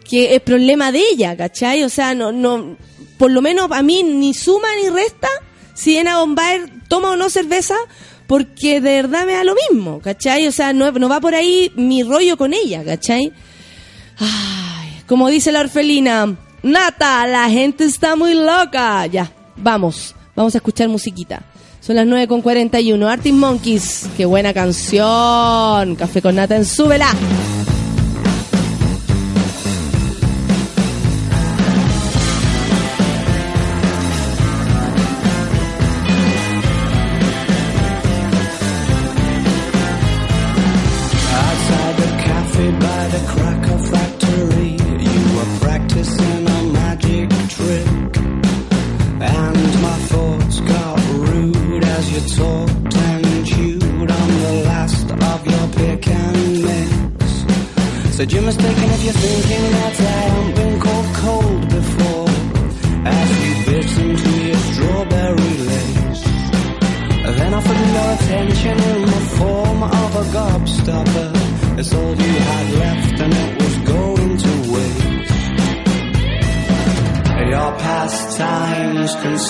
que 0.09 0.35
es 0.35 0.41
problema 0.41 0.91
de 0.91 1.03
ella, 1.13 1.37
¿cachai? 1.37 1.85
O 1.85 1.89
sea, 1.89 2.15
no, 2.15 2.33
no, 2.33 2.77
por 3.19 3.31
lo 3.31 3.41
menos 3.41 3.69
a 3.71 3.83
mí 3.83 4.03
ni 4.03 4.35
suma 4.35 4.69
ni 4.83 4.91
resta 4.91 5.29
si 5.75 5.97
Ena 5.97 6.19
Bombaer 6.19 6.71
toma 6.89 7.11
o 7.11 7.17
no 7.17 7.29
cerveza, 7.31 7.75
porque 8.27 8.81
de 8.81 9.03
verdad 9.03 9.27
me 9.27 9.33
da 9.33 9.45
lo 9.45 9.55
mismo, 9.71 10.01
¿cachai? 10.01 10.47
O 10.47 10.53
sea, 10.53 10.73
no, 10.73 10.91
no 10.93 11.09
va 11.09 11.21
por 11.21 11.35
ahí 11.35 11.73
mi 11.77 12.03
rollo 12.03 12.37
con 12.37 12.55
ella, 12.55 12.85
¿cachai? 12.85 13.33
Ay, 14.19 15.03
como 15.07 15.29
dice 15.29 15.53
la 15.53 15.61
orfelina, 15.61 16.37
Nata, 16.65 17.27
la 17.27 17.51
gente 17.51 17.85
está 17.85 18.17
muy 18.17 18.33
loca. 18.33 19.07
Ya, 19.07 19.31
vamos, 19.55 20.15
vamos 20.35 20.55
a 20.55 20.59
escuchar 20.59 20.89
musiquita. 20.89 21.43
Son 21.81 21.95
las 21.95 22.07
9 22.07 22.27
con 22.27 22.41
41. 22.41 23.07
Artis 23.07 23.35
Monkeys, 23.35 24.07
qué 24.17 24.25
buena 24.25 24.55
canción. 24.55 25.95
Café 25.95 26.23
con 26.23 26.37
Nata 26.37 26.57
en 26.57 26.65
Súbela. 26.65 27.15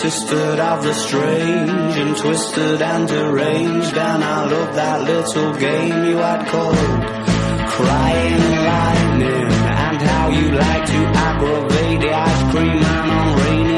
Consisted 0.05 0.61
of 0.61 0.83
the 0.83 0.93
strange 0.93 1.97
and 1.97 2.15
twisted 2.15 2.83
and 2.83 3.09
deranged. 3.09 3.97
And 3.97 4.23
I 4.23 4.45
love 4.45 4.75
that 4.75 5.03
little 5.03 5.55
game 5.55 6.05
you 6.05 6.19
had 6.19 6.47
called 6.47 6.77
Crying 7.75 8.45
Lightning. 8.69 9.53
And 9.81 10.03
how 10.03 10.29
you 10.29 10.51
like 10.51 10.85
to 10.93 11.01
aggravate 11.27 12.01
the 12.03 12.13
ice 12.13 12.43
cream 12.53 12.81
man 12.85 13.11
on 13.19 13.39
rainy 13.39 13.74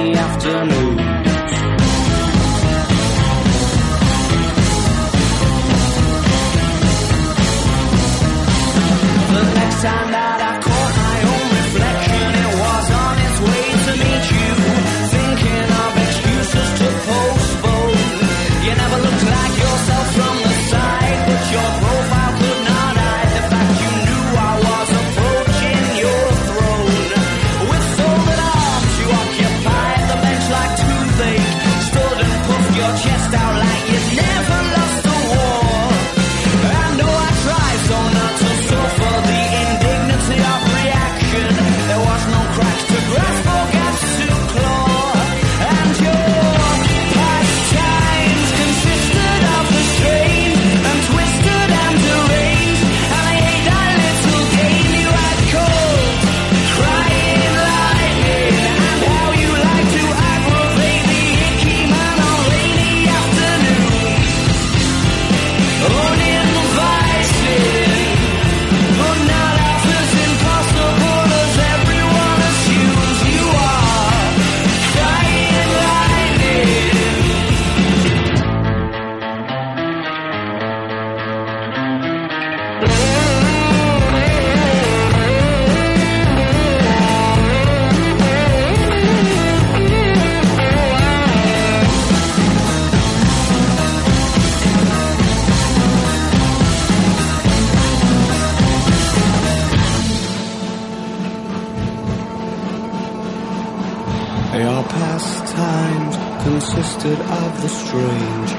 Your 104.58 104.82
pastimes 104.84 106.16
consisted 106.42 107.20
of 107.20 107.60
the 107.60 107.68
strange, 107.68 108.50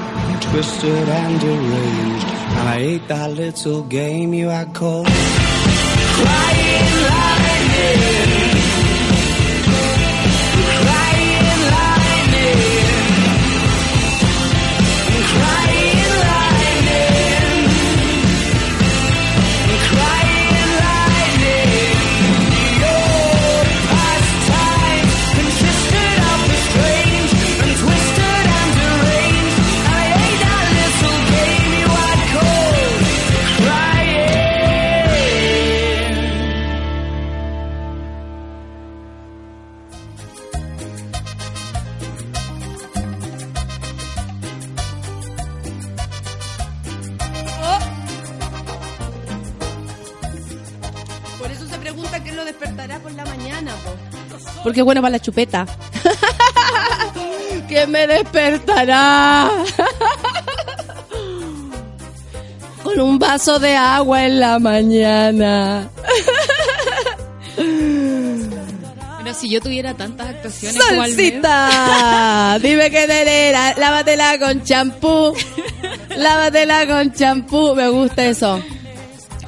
twisted 0.44 1.08
and 1.08 1.40
deranged. 1.40 2.26
And 2.26 2.68
I 2.68 2.76
ate 2.78 3.08
that 3.08 3.32
little 3.32 3.82
game 3.82 4.32
you 4.32 4.46
had 4.46 4.72
called 4.74 5.06
Crying 5.06 6.88
Lightning. 7.10 8.17
Es 54.78 54.84
bueno 54.84 55.02
para 55.02 55.10
la 55.10 55.18
chupeta. 55.18 55.66
¿Qué 57.68 57.84
me 57.88 58.06
despertará? 58.06 59.50
Con 62.84 63.00
un 63.00 63.18
vaso 63.18 63.58
de 63.58 63.74
agua 63.74 64.24
en 64.24 64.40
la 64.40 64.58
mañana. 64.58 65.90
Bueno, 67.58 69.34
si 69.34 69.50
yo 69.50 69.60
tuviera 69.60 69.94
tantas 69.94 70.28
actuaciones 70.28 70.80
Solcita, 70.80 72.56
dime 72.62 72.88
qué 72.88 73.04
tenera, 73.08 73.74
lávatela 73.76 74.38
con 74.38 74.62
champú, 74.62 75.34
lávatela 76.16 76.86
con 76.86 77.12
champú, 77.12 77.74
me 77.74 77.88
gusta 77.88 78.26
eso. 78.26 78.62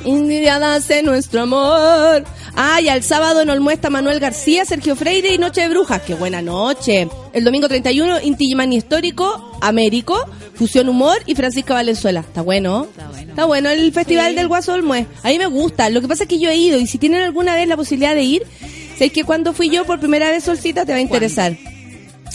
India 0.05 0.59
nace 0.59 1.05
nuestro 1.05 1.43
amor. 1.43 2.25
Ah, 2.57 2.81
y 2.81 2.89
al 2.89 3.03
sábado 3.03 3.41
en 3.41 3.51
Olmuesta 3.51 3.91
Manuel 3.91 4.21
García, 4.21 4.65
Sergio 4.65 4.97
Freire 4.97 5.33
y 5.33 5.39
Noche 5.39 5.63
de 5.63 5.69
Brujas. 5.69 6.03
¡Qué 6.03 6.15
buena 6.15 6.43
noche! 6.43 7.09
El 7.33 7.45
domingo 7.45 7.69
31, 7.69 8.21
Inti 8.23 8.47
Gimani 8.47 8.77
Histórico, 8.77 9.59
Américo, 9.61 10.19
Fusión 10.55 10.89
Humor 10.89 11.19
y 11.27 11.35
Francisca 11.35 11.75
Valenzuela. 11.75 12.21
Está 12.21 12.43
bueno. 12.43 12.87
Está 12.91 13.09
bueno. 13.09 13.31
Está 13.31 13.45
bueno 13.47 13.71
el 13.71 13.93
festival 13.93 14.35
del 14.35 14.49
Guaso 14.49 14.75
Olmue. 14.75 15.07
A 15.23 15.29
mí 15.29 15.39
me 15.39 15.47
gusta. 15.47 15.89
Lo 15.91 16.01
que 16.01 16.09
pasa 16.09 16.25
es 16.25 16.29
que 16.29 16.39
yo 16.39 16.51
he 16.51 16.57
ido 16.57 16.79
y 16.79 16.87
si 16.87 16.99
tienen 16.99 17.23
alguna 17.23 17.55
vez 17.55 17.67
la 17.69 17.77
posibilidad 17.77 18.15
de 18.15 18.23
ir, 18.23 18.47
sé 18.99 19.11
que 19.11 19.25
cuando 19.25 19.53
fui 19.53 19.71
yo 19.71 19.85
por 19.87 20.01
primera 20.01 20.29
vez 20.31 20.45
solcita 20.45 20.85
te 20.85 20.93
va 20.93 20.99
a 20.99 21.03
interesar. 21.03 21.57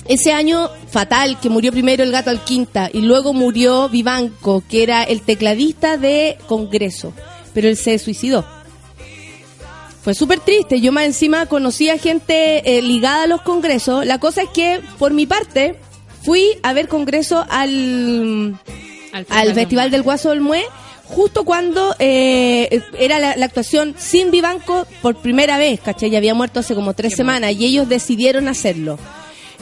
ese 0.07 0.31
año 0.31 0.69
fatal, 0.89 1.39
que 1.39 1.49
murió 1.49 1.71
primero 1.71 2.03
el 2.03 2.11
gato 2.11 2.29
Alquinta 2.29 2.89
y 2.91 3.01
luego 3.01 3.33
murió 3.33 3.89
Vivanco, 3.89 4.63
que 4.69 4.83
era 4.83 5.03
el 5.03 5.21
tecladista 5.21 5.97
de 5.97 6.37
Congreso, 6.47 7.13
pero 7.53 7.67
él 7.67 7.75
se 7.75 7.97
suicidó. 7.99 8.45
Fue 10.05 10.13
súper 10.13 10.39
triste, 10.39 10.79
yo 10.81 10.91
más 10.91 11.05
encima 11.05 11.47
conocí 11.47 11.89
a 11.89 11.97
gente 11.97 12.77
eh, 12.77 12.83
ligada 12.83 13.23
a 13.23 13.27
los 13.27 13.41
congresos. 13.41 14.05
La 14.05 14.19
cosa 14.19 14.43
es 14.43 14.49
que, 14.49 14.79
por 14.99 15.13
mi 15.13 15.25
parte, 15.25 15.79
fui 16.21 16.45
a 16.61 16.73
ver 16.73 16.87
congreso 16.87 17.43
al, 17.49 18.55
al 19.29 19.53
Festival 19.55 19.89
del 19.89 20.03
Guaso 20.03 20.29
del 20.29 20.41
Mue, 20.41 20.63
justo 21.05 21.43
cuando 21.43 21.95
eh, 21.97 22.83
era 22.99 23.17
la, 23.17 23.35
la 23.35 23.47
actuación 23.47 23.95
sin 23.97 24.29
Vivanco 24.29 24.85
por 25.01 25.15
primera 25.15 25.57
vez, 25.57 25.79
¿cachai? 25.79 26.11
Ya 26.11 26.19
había 26.19 26.35
muerto 26.35 26.59
hace 26.59 26.75
como 26.75 26.93
tres 26.93 27.15
semanas 27.15 27.53
y 27.53 27.65
ellos 27.65 27.89
decidieron 27.89 28.47
hacerlo. 28.47 28.99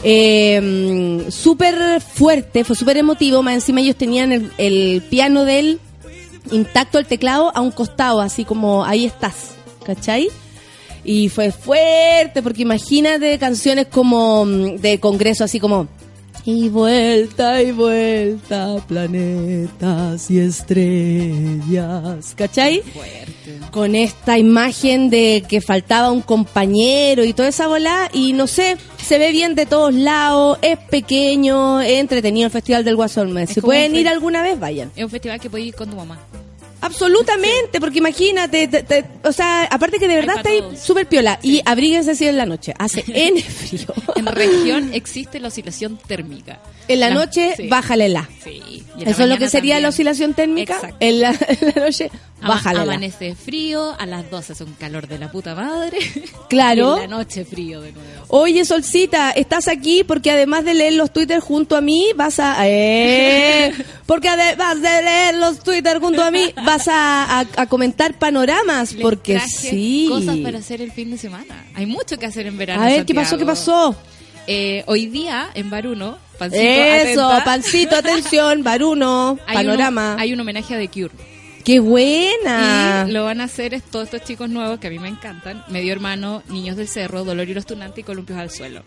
Eh, 0.03 1.25
súper 1.29 2.01
fuerte, 2.01 2.65
fue 2.65 2.75
súper 2.75 2.97
emotivo, 2.97 3.43
más 3.43 3.53
encima 3.53 3.79
ellos 3.79 3.95
tenían 3.95 4.33
el, 4.33 4.51
el 4.57 5.03
piano 5.09 5.45
de 5.45 5.59
él 5.59 5.79
intacto, 6.51 6.99
el 6.99 7.05
teclado 7.05 7.49
a 7.55 7.61
un 7.61 7.71
costado, 7.71 8.19
así 8.19 8.43
como 8.43 8.83
ahí 8.83 9.05
estás, 9.05 9.53
¿cachai? 9.84 10.29
Y 11.03 11.29
fue 11.29 11.51
fuerte, 11.51 12.41
porque 12.41 12.61
imagínate 12.61 13.38
canciones 13.38 13.88
como 13.88 14.45
mm, 14.45 14.77
de 14.77 14.99
congreso, 14.99 15.43
así 15.43 15.59
como 15.59 15.88
y 16.45 16.67
vuelta 16.67 17.61
y 17.61 17.71
vuelta, 17.71 18.75
planetas 18.86 20.29
y 20.29 20.39
estrellas. 20.39 22.34
¿Cachai? 22.36 22.84
Con 23.71 23.95
esta 23.95 24.38
imagen 24.38 25.09
de 25.09 25.45
que 25.47 25.61
faltaba 25.61 26.11
un 26.11 26.21
compañero 26.21 27.23
y 27.23 27.31
toda 27.31 27.47
esa 27.47 27.67
bola. 27.67 28.09
Y 28.11 28.34
no 28.34 28.47
sé, 28.47 28.75
se 29.01 29.19
ve 29.19 29.31
bien 29.31 29.55
de 29.55 29.65
todos 29.65 29.93
lados, 29.93 30.57
es 30.61 30.77
pequeño, 30.77 31.79
es 31.79 31.99
entretenido 32.01 32.47
el 32.47 32.51
Festival 32.51 32.84
del 32.84 32.97
Guasón. 32.97 33.47
Si 33.47 33.61
pueden 33.61 33.95
ir 33.95 34.09
alguna 34.09 34.41
vez, 34.41 34.59
vayan. 34.59 34.91
Es 34.97 35.03
un 35.05 35.09
festival 35.09 35.39
que 35.39 35.49
puedes 35.49 35.67
ir 35.67 35.75
con 35.75 35.89
tu 35.89 35.95
mamá. 35.95 36.19
Absolutamente, 36.86 37.79
porque 37.79 37.99
imagínate, 37.99 38.67
te- 38.67 38.84
te- 38.84 39.05
o 39.23 39.31
sea, 39.31 39.63
aparte 39.65 39.99
que 39.99 40.07
de 40.07 40.15
verdad 40.15 40.38
está 40.38 40.49
ahí 40.49 40.61
súper 40.81 41.07
piola. 41.07 41.39
Y 41.41 41.61
abríguense 41.65 42.11
así 42.11 42.27
en 42.27 42.38
la 42.38 42.45
noche. 42.45 42.73
Hace 42.77 43.03
N 43.07 43.41
frío. 43.41 43.88
En 44.15 44.25
región 44.27 44.93
existe 44.93 45.39
la 45.39 45.47
oscilación 45.49 45.97
térmica. 46.07 46.59
En 46.88 46.99
la 46.99 47.09
La- 47.09 47.15
noche, 47.15 47.53
sí. 47.55 47.67
bájale 47.67 48.09
la. 48.09 48.29
Sí. 48.43 48.84
la 48.97 49.09
Eso 49.11 49.23
es 49.23 49.29
lo 49.29 49.38
que 49.38 49.49
sería 49.49 49.79
la 49.79 49.89
oscilación 49.89 50.34
térmica. 50.34 50.75
Exacto. 50.75 50.97
En 50.99 51.21
la, 51.21 51.29
en 51.47 51.73
la 51.75 51.81
noche, 51.86 52.11
bájale. 52.41 52.79
Amanece 52.81 53.36
frío, 53.36 53.95
a 53.97 54.05
las 54.05 54.29
12 54.29 54.51
es 54.53 54.61
un 54.61 54.73
calor 54.73 55.07
de 55.07 55.17
la 55.19 55.31
puta 55.31 55.55
madre. 55.55 55.97
Claro. 56.49 56.95
En 56.97 57.09
la 57.09 57.17
noche 57.17 57.45
frío 57.45 57.81
de 57.81 57.93
nuevo. 57.93 58.25
Oye, 58.27 58.63
Solcita, 58.63 59.31
estás 59.31 59.67
aquí 59.67 60.03
porque 60.03 60.29
además 60.29 60.63
de 60.65 60.75
leer 60.75 60.93
los 60.93 61.11
Twitter 61.11 61.39
junto 61.39 61.75
a 61.75 61.81
mí, 61.81 62.09
vas 62.15 62.38
a... 62.39 62.57
Eh, 62.67 63.73
porque 64.05 64.29
además 64.29 64.79
de 64.81 65.01
leer 65.01 65.36
los 65.36 65.59
Twitter 65.63 65.99
junto 65.99 66.21
a 66.23 66.29
mí, 66.29 66.53
vas 66.63 66.72
a, 66.88 67.39
a- 67.41 67.45
a 67.57 67.65
comentar 67.67 68.17
panoramas, 68.19 68.93
Les 68.93 69.01
porque 69.01 69.34
traje 69.36 69.69
sí. 69.69 70.05
cosas 70.09 70.38
para 70.38 70.59
hacer 70.59 70.82
el 70.82 70.91
fin 70.91 71.11
de 71.11 71.17
semana. 71.17 71.65
Hay 71.76 71.86
mucho 71.86 72.17
que 72.17 72.26
hacer 72.26 72.47
en 72.47 72.57
verano. 72.57 72.82
A 72.84 72.86
ver, 72.88 73.05
¿qué 73.05 73.13
pasó? 73.13 73.38
¿Qué 73.38 73.45
pasó? 73.45 73.95
Eh, 74.47 74.84
hoy 74.88 75.05
día, 75.05 75.49
en 75.53 75.69
Baruno, 75.69 76.17
pancito, 76.38 76.61
Eso, 76.63 77.26
atenta, 77.30 77.43
pancito, 77.45 77.95
atención, 77.95 78.63
Baruno, 78.63 79.39
hay 79.47 79.55
panorama. 79.55 80.15
Un, 80.15 80.19
hay 80.19 80.34
un 80.34 80.39
homenaje 80.41 80.76
a 80.76 80.78
The 80.78 80.88
Cure. 80.89 81.13
¡Qué 81.63 81.80
buena! 81.80 83.05
Y 83.07 83.11
lo 83.11 83.24
van 83.24 83.39
a 83.39 83.45
hacer 83.45 83.74
es 83.74 83.84
todos 83.84 84.05
estos 84.05 84.24
chicos 84.26 84.49
nuevos 84.49 84.80
que 84.80 84.88
a 84.88 84.89
mí 84.89 84.99
me 84.99 85.07
encantan. 85.07 85.63
Medio 85.69 85.93
hermano, 85.93 86.43
Niños 86.49 86.76
del 86.76 86.89
Cerro, 86.89 87.24
Dolor 87.24 87.47
y 87.47 87.53
los 87.53 87.65
Tunantes 87.65 87.99
y 87.99 88.03
Columpios 88.03 88.38
al 88.38 88.49
Suelo. 88.51 88.84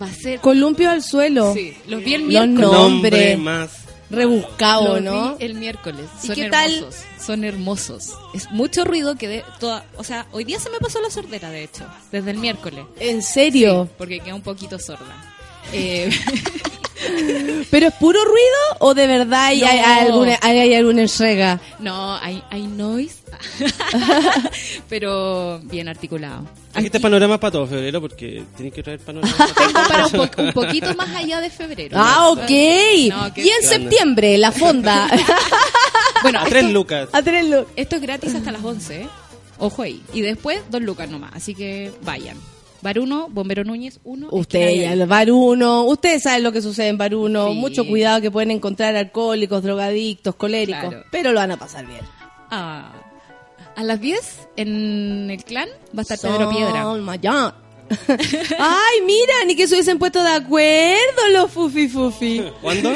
Va 0.00 0.06
a 0.06 0.12
ser... 0.12 0.40
Columpio 0.40 0.90
al 0.90 1.02
suelo. 1.02 1.52
Sí, 1.54 1.74
los 1.88 2.02
vi 2.04 2.14
el 2.14 2.20
Los 2.22 2.28
miércoles. 2.28 2.60
no- 2.60 2.72
Nombre. 2.72 3.10
Nombre 3.10 3.36
más. 3.38 3.70
Rebuscado, 4.10 5.00
¿no? 5.00 5.36
vi 5.36 5.44
el 5.44 5.54
miércoles. 5.54 6.06
¿Y 6.22 6.26
Son 6.28 6.36
qué 6.36 6.50
tal? 6.50 6.74
hermosos. 6.74 7.00
Son 7.24 7.44
hermosos. 7.44 8.10
Es 8.34 8.50
mucho 8.50 8.84
ruido 8.84 9.14
que 9.16 9.28
de 9.28 9.44
toda... 9.58 9.84
O 9.96 10.04
sea, 10.04 10.26
hoy 10.32 10.44
día 10.44 10.58
se 10.58 10.70
me 10.70 10.78
pasó 10.78 11.00
la 11.00 11.10
sordera, 11.10 11.50
de 11.50 11.64
hecho. 11.64 11.86
Desde 12.10 12.30
el 12.32 12.38
miércoles. 12.38 12.84
¿En 12.98 13.22
serio? 13.22 13.84
Sí, 13.84 13.94
porque 13.98 14.20
queda 14.20 14.34
un 14.34 14.42
poquito 14.42 14.78
sorda. 14.78 15.14
Eh, 15.72 16.10
¿Pero 17.70 17.86
es 17.88 17.94
puro 17.94 18.18
ruido 18.24 18.58
o 18.80 18.94
de 18.94 19.06
verdad 19.06 19.44
hay, 19.46 19.60
No. 19.60 19.66
hay, 19.68 19.78
alguna, 19.80 20.38
hay, 20.42 20.58
hay 20.58 20.74
alguna 20.74 21.02
entrega? 21.02 21.60
no, 21.78 22.16
hay, 22.16 22.42
hay 22.50 22.62
noise. 22.66 23.16
pero 24.88 25.60
bien 25.64 25.88
articulado. 25.88 26.44
Trajiste 26.72 27.00
panorama 27.00 27.38
para 27.38 27.50
todo 27.52 27.66
febrero 27.66 28.00
porque 28.00 28.44
tienes 28.56 28.72
que 28.74 28.82
traer 28.82 29.00
panorama 29.00 29.34
para 29.36 29.54
Tengo 29.54 29.72
todo. 29.72 29.88
para 29.88 30.06
un, 30.06 30.12
po- 30.12 30.42
un 30.42 30.52
poquito 30.52 30.94
más 30.94 31.14
allá 31.14 31.40
de 31.40 31.50
febrero. 31.50 31.96
Ah, 31.98 32.28
ok. 32.30 32.40
No, 33.08 33.32
y 33.36 33.48
en 33.48 33.62
septiembre, 33.68 34.36
la 34.38 34.52
fonda. 34.52 35.08
Bueno, 36.22 36.40
A 36.40 36.44
tres 36.44 36.64
lucas. 36.70 37.08
a 37.12 37.22
tenerlo. 37.22 37.66
esto 37.76 37.96
es 37.96 38.02
gratis 38.02 38.34
hasta 38.34 38.52
las 38.52 38.62
11, 38.62 39.00
¿eh? 39.02 39.08
Ojo 39.56 39.80
ahí. 39.80 40.02
Y 40.12 40.20
después, 40.20 40.60
dos 40.70 40.82
lucas 40.82 41.08
nomás. 41.08 41.30
Así 41.34 41.54
que 41.54 41.92
vayan. 42.02 42.36
Baruno, 42.82 43.28
Bombero 43.30 43.64
Núñez, 43.64 44.00
uno. 44.04 44.28
Usted, 44.30 44.90
el 44.92 45.06
Baruno, 45.06 45.84
ustedes 45.84 46.22
saben 46.22 46.42
lo 46.42 46.52
que 46.52 46.62
sucede 46.62 46.88
en 46.88 46.98
Baruno. 46.98 47.48
Sí. 47.48 47.54
Mucho 47.54 47.86
cuidado 47.86 48.20
que 48.20 48.30
pueden 48.30 48.50
encontrar 48.50 48.96
alcohólicos, 48.96 49.62
drogadictos, 49.62 50.34
coléricos, 50.34 50.88
Claro. 50.88 51.04
pero 51.10 51.32
lo 51.32 51.40
van 51.40 51.50
a 51.52 51.56
pasar 51.58 51.86
bien. 51.86 52.00
Ah, 52.50 52.92
a 53.76 53.84
las 53.84 54.00
10 54.00 54.48
en 54.56 55.30
el 55.30 55.44
clan 55.44 55.68
va 55.96 56.00
a 56.00 56.02
estar 56.02 56.18
Pedro 56.18 56.50
Piedra. 56.50 56.84
Mayor. 56.96 57.54
Ay, 58.58 59.00
mira, 59.04 59.34
ni 59.46 59.56
que 59.56 59.66
se 59.66 59.74
hubiesen 59.74 59.98
puesto 59.98 60.22
de 60.22 60.30
acuerdo 60.30 61.28
los 61.32 61.50
fufi 61.50 61.88
fufi. 61.88 62.42
¿Cuándo? 62.62 62.92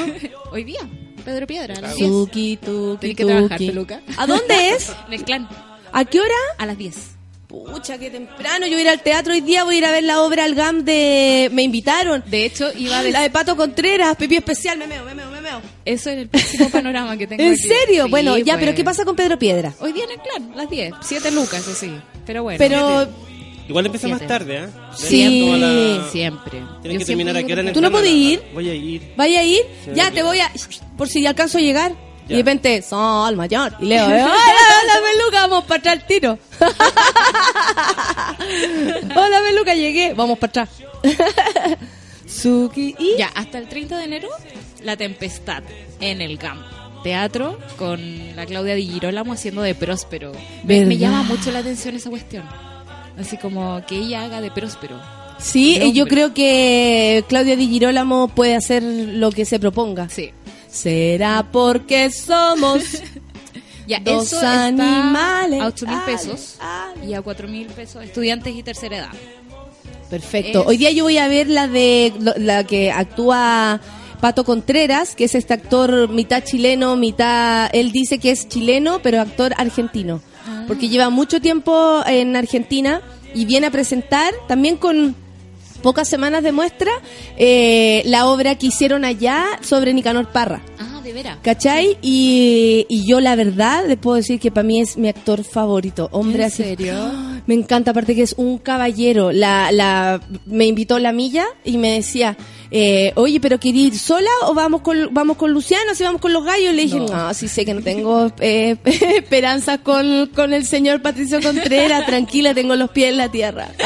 Hoy 0.52 0.64
día, 0.64 0.80
Pedro 1.24 1.46
Piedra, 1.46 1.74
a 1.74 1.80
las 1.80 1.96
10. 1.96 2.08
Tuki, 2.10 2.56
tuki, 2.58 2.98
Tenés 3.00 3.16
que 3.16 3.24
trabajar, 3.24 3.58
tuki. 3.58 3.66
peluca. 3.70 4.00
¿A 4.16 4.26
dónde 4.26 4.70
es? 4.70 4.92
En 5.08 5.12
el 5.14 5.24
clan, 5.24 5.48
¿A 5.92 6.04
qué 6.04 6.20
hora? 6.20 6.34
a 6.58 6.66
las 6.66 6.78
10. 6.78 7.13
Pucha, 7.62 7.98
qué 7.98 8.10
temprano. 8.10 8.66
Yo 8.66 8.72
voy 8.72 8.80
a 8.80 8.82
ir 8.82 8.88
al 8.88 9.02
teatro 9.02 9.32
hoy 9.32 9.40
día, 9.40 9.64
voy 9.64 9.76
a 9.76 9.78
ir 9.78 9.84
a 9.84 9.90
ver 9.92 10.04
la 10.04 10.20
obra 10.22 10.44
al 10.44 10.54
GAM 10.54 10.84
de... 10.84 11.50
Me 11.52 11.62
invitaron. 11.62 12.22
De 12.26 12.44
hecho, 12.44 12.70
iba 12.76 12.98
a 12.98 13.02
La 13.02 13.22
de 13.22 13.30
Pato 13.30 13.56
Contreras, 13.56 14.16
pipí 14.16 14.36
especial, 14.36 14.78
me 14.78 14.86
meo, 14.86 15.04
me 15.04 15.14
meo, 15.14 15.30
me 15.30 15.40
meo. 15.40 15.60
Eso 15.84 16.10
es 16.10 16.18
el 16.18 16.28
próximo 16.28 16.68
panorama 16.70 17.16
que 17.16 17.26
tengo 17.26 17.42
¿En 17.44 17.52
aquí. 17.52 17.62
serio? 17.62 18.04
Sí, 18.04 18.10
bueno, 18.10 18.36
ya, 18.38 18.54
pues. 18.54 18.64
pero 18.64 18.74
¿qué 18.76 18.84
pasa 18.84 19.04
con 19.04 19.14
Pedro 19.16 19.38
Piedra? 19.38 19.72
Hoy 19.80 19.92
día 19.92 20.04
en 20.04 20.10
el 20.10 20.18
clan, 20.18 20.56
las 20.56 20.68
10. 20.70 20.94
7 21.00 21.30
lucas, 21.30 21.60
eso 21.60 21.74
sí. 21.74 21.92
Pero 22.26 22.42
bueno. 22.42 22.58
Pero 22.58 23.08
Igual 23.66 23.86
empieza 23.86 24.08
más 24.08 24.26
tarde, 24.26 24.64
¿eh? 24.64 24.66
Sí. 24.94 25.50
La- 25.58 26.06
Siempre. 26.12 26.62
Tienes 26.82 26.92
Yo 26.92 26.98
que 26.98 27.04
terminar 27.06 27.34
a 27.36 27.42
qué 27.42 27.52
hora 27.52 27.62
en 27.62 27.68
el 27.68 27.74
¿Tú 27.74 27.80
no 27.80 27.90
podés 27.90 28.12
ir? 28.12 28.42
Voy 28.52 28.68
a 28.68 28.74
ir. 28.74 29.12
¿vaya 29.16 29.40
a 29.40 29.42
ir? 29.42 29.62
Sí, 29.86 29.90
ya, 29.94 30.10
te 30.10 30.22
voy 30.22 30.38
a... 30.40 30.52
Por 30.98 31.08
si 31.08 31.24
alcanzo 31.26 31.56
a 31.58 31.60
llegar. 31.62 31.92
Y 32.26 32.32
de 32.32 32.36
repente, 32.36 32.82
Sol 32.82 33.36
Mayor. 33.36 33.74
Y 33.80 33.86
leo, 33.86 34.06
¡Hola, 34.06 34.26
hola, 34.26 35.00
Beluca! 35.00 35.46
Vamos 35.46 35.64
para 35.64 35.78
atrás 35.78 35.98
al 35.98 36.06
tiro. 36.06 36.38
hola, 39.16 39.40
Beluca, 39.40 39.74
llegué. 39.74 40.14
Vamos 40.14 40.38
para 40.38 40.50
atrás. 40.50 40.68
Suki 42.26 42.94
y... 42.98 43.18
Ya, 43.18 43.28
hasta 43.34 43.58
el 43.58 43.68
30 43.68 43.98
de 43.98 44.04
enero, 44.04 44.28
La 44.82 44.96
Tempestad 44.96 45.62
en 46.00 46.20
el 46.20 46.38
GAM. 46.38 46.62
Teatro 47.02 47.58
con 47.76 48.34
la 48.34 48.46
Claudia 48.46 48.74
Di 48.74 48.88
Girolamo 48.88 49.34
haciendo 49.34 49.60
de 49.60 49.74
Próspero. 49.74 50.32
Me, 50.64 50.96
llama 50.96 51.22
mucho 51.22 51.52
la 51.52 51.58
atención 51.58 51.94
esa 51.94 52.08
cuestión. 52.08 52.44
Así 53.18 53.36
como 53.36 53.84
que 53.86 53.98
ella 53.98 54.22
haga 54.22 54.40
de 54.40 54.50
Próspero. 54.50 54.98
Sí, 55.38 55.78
de 55.78 55.86
y 55.86 55.92
yo 55.92 56.06
creo 56.06 56.32
que 56.32 57.24
Claudia 57.28 57.56
Di 57.56 57.68
Girolamo 57.68 58.28
puede 58.28 58.56
hacer 58.56 58.82
lo 58.82 59.30
que 59.30 59.44
se 59.44 59.60
proponga. 59.60 60.08
Sí. 60.08 60.32
Será 60.74 61.46
porque 61.52 62.10
somos 62.10 62.82
Ya, 63.86 64.00
Dos 64.00 64.28
eso 64.28 64.36
está 64.36 64.64
animales. 64.66 65.60
a 65.60 65.66
8 65.66 65.86
mil 65.86 65.98
pesos 66.06 66.56
ale. 66.58 67.04
y 67.06 67.12
a 67.14 67.20
4 67.20 67.46
mil 67.48 67.66
pesos 67.66 68.02
estudiantes 68.02 68.54
y 68.56 68.62
tercera 68.62 68.96
edad. 68.96 69.10
Perfecto. 70.10 70.62
Es- 70.62 70.66
Hoy 70.66 70.76
día 70.78 70.90
yo 70.90 71.04
voy 71.04 71.18
a 71.18 71.28
ver 71.28 71.48
la 71.48 71.68
de 71.68 72.12
la 72.38 72.64
que 72.64 72.90
actúa 72.90 73.80
Pato 74.22 74.44
Contreras, 74.44 75.14
que 75.14 75.24
es 75.24 75.34
este 75.34 75.52
actor 75.52 76.08
mitad 76.08 76.42
chileno, 76.42 76.96
mitad 76.96 77.68
él 77.74 77.92
dice 77.92 78.18
que 78.18 78.30
es 78.30 78.48
chileno, 78.48 79.00
pero 79.02 79.20
actor 79.20 79.52
argentino, 79.58 80.22
Ah. 80.48 80.64
porque 80.66 80.88
lleva 80.88 81.10
mucho 81.10 81.40
tiempo 81.42 82.02
en 82.06 82.36
Argentina 82.36 83.02
y 83.34 83.44
viene 83.44 83.66
a 83.66 83.70
presentar 83.70 84.32
también 84.48 84.76
con 84.78 85.14
pocas 85.84 86.08
semanas 86.08 86.42
de 86.42 86.50
muestra 86.50 86.90
eh, 87.36 88.02
la 88.06 88.26
obra 88.26 88.56
que 88.56 88.66
hicieron 88.68 89.04
allá 89.04 89.44
sobre 89.60 89.92
Nicanor 89.92 90.28
Parra. 90.32 90.62
Ah, 90.78 91.00
de 91.04 91.12
veras. 91.12 91.36
¿Cachai? 91.42 91.98
Y, 92.00 92.86
y 92.88 93.06
yo 93.06 93.20
la 93.20 93.36
verdad 93.36 93.84
les 93.86 93.98
puedo 93.98 94.16
decir 94.16 94.40
que 94.40 94.50
para 94.50 94.66
mí 94.66 94.80
es 94.80 94.96
mi 94.96 95.08
actor 95.08 95.44
favorito. 95.44 96.08
Hombre 96.12 96.44
¿En 96.44 96.46
así- 96.48 96.62
serio? 96.64 96.94
Me 97.46 97.52
encanta, 97.52 97.90
aparte 97.90 98.14
que 98.14 98.22
es 98.22 98.34
un 98.38 98.56
caballero. 98.56 99.30
La, 99.30 99.70
la, 99.70 100.18
me 100.46 100.64
invitó 100.64 100.98
la 100.98 101.12
milla 101.12 101.44
y 101.62 101.76
me 101.76 101.90
decía, 101.92 102.38
eh, 102.76 103.12
oye, 103.14 103.38
pero 103.38 103.60
¿quería 103.60 103.84
ir 103.86 103.96
sola 103.96 104.28
o 104.46 104.52
vamos 104.54 104.80
con, 104.80 105.14
vamos 105.14 105.36
con 105.36 105.52
Luciano? 105.52 105.94
Si 105.94 106.02
vamos 106.02 106.20
con 106.20 106.32
los 106.32 106.44
gallos, 106.44 106.74
le 106.74 106.82
dije, 106.82 106.98
no, 106.98 107.32
sí 107.32 107.46
sé 107.46 107.64
que 107.64 107.72
no 107.72 107.82
tengo 107.82 108.32
eh, 108.40 108.76
esperanzas 108.84 109.78
con, 109.78 110.26
con 110.34 110.52
el 110.52 110.66
señor 110.66 111.00
Patricio 111.00 111.40
Contreras, 111.40 112.04
tranquila, 112.06 112.52
tengo 112.52 112.74
los 112.74 112.90
pies 112.90 113.10
en 113.10 113.16
la 113.18 113.30
tierra. 113.30 113.68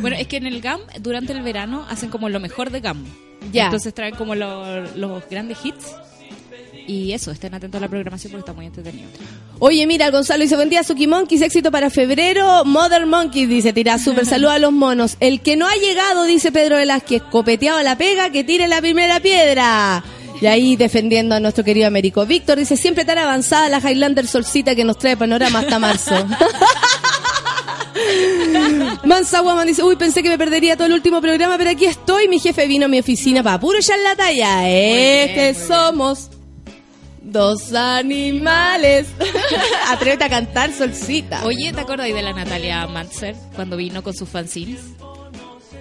Bueno, 0.00 0.16
es 0.18 0.26
que 0.26 0.36
en 0.36 0.46
el 0.46 0.60
GAM, 0.60 0.80
durante 1.00 1.32
el 1.32 1.42
verano, 1.42 1.86
hacen 1.88 2.10
como 2.10 2.28
lo 2.28 2.40
mejor 2.40 2.70
de 2.70 2.80
GAM. 2.80 3.04
Ya. 3.52 3.64
Entonces 3.66 3.94
traen 3.94 4.14
como 4.14 4.34
lo- 4.34 4.82
los 4.96 5.22
grandes 5.30 5.58
hits. 5.64 5.94
Y 6.86 7.12
eso, 7.12 7.30
estén 7.30 7.54
atentos 7.54 7.78
a 7.78 7.82
la 7.82 7.88
programación 7.88 8.32
porque 8.32 8.40
está 8.40 8.52
muy 8.52 8.66
entretenido. 8.66 9.08
Oye, 9.58 9.86
mira, 9.86 10.10
Gonzalo 10.10 10.42
dice, 10.42 10.56
buen 10.56 10.68
día, 10.68 10.82
Suki 10.82 11.06
Monkeys, 11.06 11.42
éxito 11.42 11.70
para 11.70 11.90
febrero. 11.90 12.64
Mother 12.64 13.06
Monkeys, 13.06 13.48
dice, 13.48 13.72
tira 13.72 13.98
súper 13.98 14.26
saludo 14.26 14.50
a 14.50 14.58
los 14.58 14.72
monos. 14.72 15.16
El 15.20 15.40
que 15.40 15.56
no 15.56 15.66
ha 15.66 15.74
llegado, 15.74 16.24
dice 16.24 16.52
Pedro 16.52 16.76
Velázquez, 16.76 17.22
copeteado 17.22 17.78
a 17.78 17.82
la 17.82 17.96
pega, 17.96 18.30
que 18.30 18.44
tire 18.44 18.68
la 18.68 18.80
primera 18.80 19.20
piedra. 19.20 20.02
Y 20.40 20.46
ahí 20.46 20.74
defendiendo 20.74 21.36
a 21.36 21.40
nuestro 21.40 21.62
querido 21.62 21.86
Américo. 21.86 22.26
Víctor 22.26 22.58
dice, 22.58 22.76
siempre 22.76 23.04
tan 23.04 23.18
avanzada 23.18 23.68
la 23.68 23.78
Highlander 23.78 24.26
Solcita 24.26 24.74
que 24.74 24.84
nos 24.84 24.98
trae 24.98 25.16
panorama 25.16 25.60
hasta 25.60 25.78
marzo. 25.78 26.12
Mansa 29.04 29.42
Woman 29.42 29.66
dice, 29.66 29.84
uy, 29.84 29.96
pensé 29.96 30.22
que 30.22 30.28
me 30.28 30.38
perdería 30.38 30.76
todo 30.76 30.86
el 30.86 30.94
último 30.94 31.20
programa, 31.20 31.56
pero 31.58 31.70
aquí 31.70 31.84
estoy. 31.84 32.26
Mi 32.26 32.40
jefe 32.40 32.66
vino 32.66 32.86
a 32.86 32.88
mi 32.88 32.98
oficina 32.98 33.42
para 33.42 33.60
puro 33.60 33.78
echar 33.78 33.98
la 34.00 34.16
talla. 34.16 34.68
Es 34.68 35.30
que 35.32 35.52
bien. 35.52 36.41
Dos 37.32 37.72
animales. 37.74 39.08
Atrévete 39.88 40.24
a 40.24 40.28
cantar, 40.28 40.72
Solcita. 40.72 41.44
Oye, 41.44 41.72
¿te 41.72 41.80
acuerdas 41.80 42.06
de 42.08 42.22
la 42.22 42.32
Natalia 42.32 42.86
Matzer 42.86 43.34
cuando 43.56 43.76
vino 43.76 44.02
con 44.02 44.14
sus 44.14 44.28
fanzines? 44.28 44.80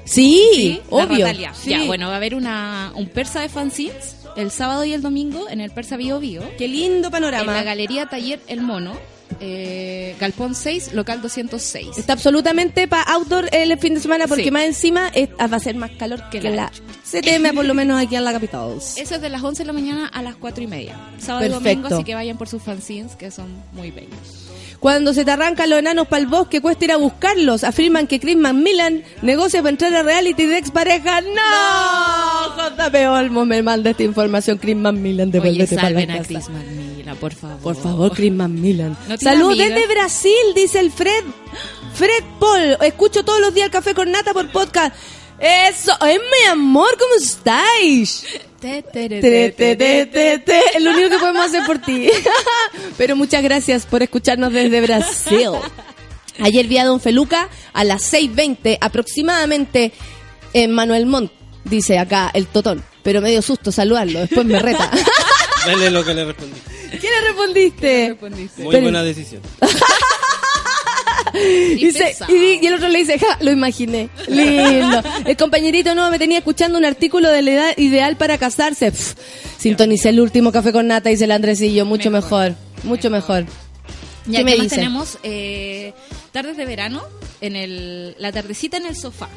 sí, 0.05 0.81
la 0.89 0.97
obvio. 0.97 1.27
Sí. 1.53 1.69
Ya, 1.69 1.83
bueno, 1.85 2.07
va 2.07 2.13
a 2.13 2.17
haber 2.17 2.35
una, 2.35 2.91
un 2.95 3.07
persa 3.07 3.41
de 3.41 3.49
fanzines 3.49 4.15
el 4.35 4.49
sábado 4.51 4.83
y 4.85 4.93
el 4.93 5.01
domingo 5.01 5.47
en 5.49 5.61
el 5.61 5.71
Persa 5.71 5.97
Bio 5.97 6.19
Bio. 6.19 6.41
Qué 6.57 6.67
lindo 6.67 7.07
En 7.07 7.11
panorama. 7.11 7.53
la 7.53 7.63
Galería 7.63 8.05
Taller 8.07 8.39
El 8.47 8.61
Mono, 8.61 8.93
eh, 9.41 10.15
Galpón 10.19 10.55
6, 10.55 10.93
local 10.93 11.21
206. 11.21 11.97
Está 11.97 12.13
absolutamente 12.13 12.87
para 12.87 13.03
outdoor 13.11 13.49
el 13.51 13.77
fin 13.77 13.93
de 13.95 13.99
semana 13.99 14.27
porque 14.27 14.45
Sí. 14.45 14.51
más 14.51 14.63
encima 14.63 15.09
es- 15.13 15.29
va 15.31 15.57
a 15.57 15.59
ser 15.59 15.75
más 15.75 15.91
calor 15.91 16.23
que, 16.29 16.39
Que 16.39 16.49
la, 16.49 16.55
la 16.55 16.71
CTM, 17.11 17.53
por 17.53 17.65
lo 17.65 17.73
menos 17.73 18.01
aquí 18.01 18.15
en 18.15 18.23
la 18.23 18.31
capital. 18.31 18.77
Eso 18.77 19.15
es 19.15 19.21
de 19.21 19.29
las 19.29 19.43
11 19.43 19.63
de 19.63 19.67
la 19.67 19.73
mañana 19.73 20.07
a 20.07 20.21
las 20.21 20.35
4 20.35 20.63
y 20.63 20.67
media. 20.67 20.99
Sábado 21.19 21.45
y 21.45 21.49
domingo, 21.49 21.87
así 21.87 22.03
que 22.03 22.15
vayan 22.15 22.37
por 22.37 22.47
sus 22.47 22.61
fanzines 22.61 23.15
que 23.15 23.31
son 23.31 23.47
muy 23.73 23.91
bellos. 23.91 24.41
Cuando 24.79 25.13
se 25.13 25.23
te 25.23 25.29
arrancan 25.29 25.69
los 25.69 25.77
enanos 25.77 26.07
para 26.07 26.21
el 26.21 26.27
bosque, 26.27 26.59
cuesta 26.59 26.85
ir 26.85 26.91
a 26.91 26.97
buscarlos. 26.97 27.63
Afirman 27.63 28.07
que 28.07 28.19
Chris 28.19 28.35
McMillan 28.35 29.03
negocia 29.21 29.61
para 29.61 29.69
entrar 29.69 29.93
a 29.93 30.01
reality 30.01 30.47
de 30.47 30.57
expareja. 30.57 31.21
¡No! 31.21 32.89
JP 32.89 32.95
Olmo 33.11 33.45
me 33.45 33.61
manda 33.61 33.91
esta 33.91 34.01
información. 34.01 34.57
Chris 34.57 34.75
Oye, 34.75 35.25
devuélvete 35.27 35.75
para 35.75 35.91
la 35.91 35.99
salven 35.99 36.11
a. 36.11 36.23
Chris 36.23 36.49
McMillan, 36.49 37.15
por 37.17 37.33
favor. 37.35 37.59
Por 37.61 37.75
favor, 37.75 38.11
Chris 38.13 38.31
McMillan. 38.31 38.97
¿No 39.07 39.13
amigas? 39.13 39.69
desde 39.69 39.87
Brasil, 39.87 40.33
dice 40.55 40.79
el 40.79 40.91
Fred. 40.91 41.25
Fred 41.93 42.23
Paul, 42.39 42.77
escucho 42.81 43.23
todos 43.23 43.39
los 43.39 43.53
días 43.53 43.65
el 43.65 43.71
café 43.71 43.93
con 43.93 44.11
nata 44.11 44.33
por 44.33 44.49
podcast. 44.51 44.95
Eso, 45.41 45.91
¡ay, 45.99 46.17
mi 46.19 46.47
amor! 46.49 46.89
¿Cómo 46.99 47.15
estáis? 47.15 48.23
Te, 48.59 48.83
te, 48.83 49.09
te, 49.09 49.21
Te, 49.21 49.21
te, 49.21 49.51
te, 49.51 49.75
te, 49.75 50.05
te, 50.05 50.39
te. 50.39 50.77
Es 50.77 50.83
lo 50.83 50.91
único 50.91 51.09
que 51.09 51.17
podemos 51.17 51.45
hacer 51.47 51.65
por 51.65 51.79
ti. 51.79 52.09
Pero 52.97 53.15
muchas 53.15 53.41
gracias 53.41 53.85
por 53.87 54.03
escucharnos 54.03 54.53
desde 54.53 54.81
Brasil. 54.81 55.49
Ayer 56.43 56.67
vi 56.67 56.77
a 56.77 56.85
Don 56.85 56.99
Feluca 57.01 57.49
a 57.73 57.83
las 57.83 58.13
6.20 58.13 58.77
aproximadamente 58.81 59.91
en 60.53 60.71
Manuel 60.73 61.05
Montt, 61.07 61.31
dice 61.63 61.97
acá 61.97 62.29
el 62.33 62.45
Totón. 62.47 62.83
Pero 63.03 63.19
me 63.19 63.31
dio 63.31 63.41
susto 63.41 63.71
saludarlo, 63.71 64.19
después 64.19 64.45
me 64.45 64.59
reta. 64.59 64.91
Dale 65.65 65.89
lo 65.89 66.05
que 66.05 66.13
le 66.13 66.25
respondí. 66.25 66.59
¿Qué 66.91 67.09
le 67.09 67.21
respondiste? 67.27 68.07
respondiste? 68.09 68.61
Muy 68.63 68.71
Pero- 68.73 68.83
buena 68.83 69.01
decisión. 69.03 69.41
Y 71.33 71.75
Dice- 71.85 72.03
pesado. 72.05 72.33
y, 72.35 72.39
di- 72.39 72.59
y 72.61 72.67
el 72.67 72.73
otro 72.75 72.89
le 72.89 72.99
dice, 72.99 73.17
ja, 73.19 73.37
lo 73.41 73.51
imaginé. 73.51 74.09
Lindo. 74.27 75.01
El 75.25 75.37
compañerito 75.37 75.95
no 75.95 76.09
me 76.11 76.19
tenía 76.19 76.39
escuchando 76.39 76.77
un 76.77 76.85
artículo 76.85 77.29
de 77.29 77.41
la 77.41 77.51
edad 77.51 77.77
ideal 77.77 78.17
para 78.17 78.37
casarse. 78.37 78.91
Pff, 78.91 79.13
sintonicé 79.57 80.09
el 80.09 80.19
último 80.19 80.51
café 80.51 80.71
con 80.71 80.87
nata, 80.87 81.09
dice 81.09 81.25
el 81.25 81.31
Andresillo. 81.31 81.85
Mucho 81.85 82.11
mejor, 82.11 82.55
mucho 82.83 83.09
mejor. 83.09 83.45
Ya, 84.27 84.39
¿Qué 84.39 84.43
me 84.43 84.51
¿qué 84.51 84.57
más 84.57 84.63
dice? 84.65 84.75
tenemos? 84.75 85.17
Eh, 85.23 85.93
tardes 86.31 86.55
de 86.57 86.65
verano, 86.65 87.01
en 87.41 87.55
el, 87.55 88.15
la 88.19 88.31
tardecita 88.31 88.77
en 88.77 88.85
el 88.85 88.95
sofá. 88.95 89.27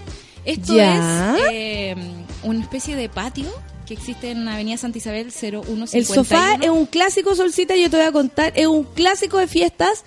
Esto 0.45 0.77
Ya. 0.77 1.37
es 1.39 1.43
eh, 1.53 1.95
una 2.43 2.61
especie 2.61 2.95
de 2.97 3.09
patio 3.09 3.47
que 3.87 3.95
existe 3.95 4.31
en 4.31 4.47
Avenida 4.47 4.77
Santa 4.77 4.99
Isabel 4.99 5.31
0151. 5.33 5.87
El 5.93 6.05
sofá 6.07 6.55
es 6.61 6.69
un 6.71 6.85
clásico, 6.87 7.35
Solcita, 7.35 7.75
yo 7.77 7.89
te 7.91 7.97
voy 7.97 8.07
a 8.07 8.13
contar, 8.13 8.53
es 8.57 8.67
un 8.67 8.85
clásico 8.85 9.39
de 9.39 9.47
fiestas, 9.47 10.05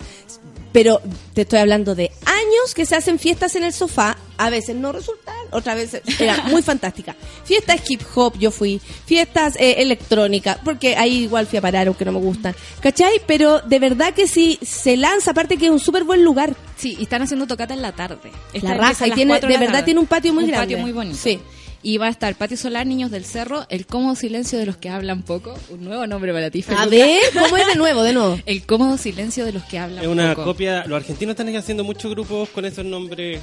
pero 0.72 1.02
te 1.34 1.42
estoy 1.42 1.60
hablando 1.60 1.96
de 1.96 2.12
años 2.26 2.74
que 2.76 2.86
se 2.86 2.96
hacen 2.96 3.20
fiestas 3.20 3.56
en 3.56 3.64
el 3.64 3.74
sofá, 3.74 4.18
a 4.38 4.50
veces 4.50 4.76
no 4.76 4.92
resultan, 4.92 5.36
otras 5.52 5.76
veces 5.76 6.02
era 6.20 6.38
muy 6.50 6.62
fantástica. 6.62 7.16
Fiestas 7.44 7.82
hip 7.90 8.02
hop 8.16 8.38
yo 8.38 8.52
fui, 8.52 8.80
fiestas 9.06 9.56
eh, 9.58 9.76
electrónicas, 9.80 10.58
porque 10.64 10.96
ahí 10.96 11.24
igual 11.24 11.48
fui 11.48 11.58
a 11.58 11.62
parar, 11.62 11.88
aunque 11.88 12.06
no 12.06 12.12
me 12.12 12.20
gustan, 12.20 12.56
¿cachai? 12.80 13.22
Pero 13.26 13.60
de 13.62 13.80
verdad 13.80 14.14
que 14.14 14.28
si 14.28 14.60
se 14.62 14.98
lanza, 14.98 15.32
aparte 15.32 15.58
que 15.58 15.66
es 15.66 15.72
un 15.72 15.80
súper 15.80 16.04
buen 16.04 16.24
lugar. 16.24 16.56
Sí, 16.78 16.96
y 17.00 17.04
están 17.04 17.24
haciendo 17.24 17.48
tocata 17.48 17.74
en 17.74 17.82
la 17.82 17.92
tarde. 17.94 18.30
Esta 18.54 18.68
La 18.70 18.76
empieza 18.76 18.76
raja, 18.92 19.06
a 19.06 19.08
y 19.08 19.12
tiene- 19.12 19.32
4 19.32 19.50
de 19.50 19.58
verdad 19.58 19.72
tarde. 19.74 19.86
tiene 19.86 20.00
un 20.00 20.06
patio 20.06 20.34
muy 20.34 20.44
un 20.44 20.50
grande. 20.52 20.66
patio 20.76 20.78
muy 20.78 20.92
bonito. 20.92 21.18
Sí. 21.18 21.40
Y 21.88 22.00
va 22.00 22.08
a 22.08 22.10
estar 22.10 22.36
Patio 22.36 22.58
Solar, 22.58 22.86
Niños 22.86 23.12
del 23.12 23.24
Cerro, 23.24 23.66
El 23.70 23.86
Cómodo 23.86 24.14
Silencio 24.16 24.60
de 24.60 24.66
los 24.66 24.76
que 24.76 24.90
hablan 24.90 25.22
poco. 25.24 25.58
Un 25.70 25.86
nuevo 25.86 26.06
nombre 26.06 26.34
para 26.34 26.52
ti, 26.52 26.60
A 26.60 26.64
Feluca. 26.64 26.86
ver, 26.88 27.22
¿cómo 27.34 27.56
es 27.56 27.66
de 27.66 27.76
nuevo, 27.76 28.04
de 28.04 28.12
nuevo? 28.12 28.38
El 28.46 28.66
Cómodo 28.66 28.98
Silencio 28.98 29.46
de 29.46 29.54
los 29.54 29.64
que 29.64 29.80
hablan 29.80 30.04
Es 30.04 30.10
una 30.10 30.36
poco. 30.36 30.44
copia. 30.52 30.84
Los 30.86 30.98
argentinos 30.98 31.32
están 31.40 31.56
haciendo 31.56 31.86
muchos 31.86 32.12
grupos 32.12 32.50
con 32.50 32.66
esos 32.66 32.84
nombres. 32.84 33.40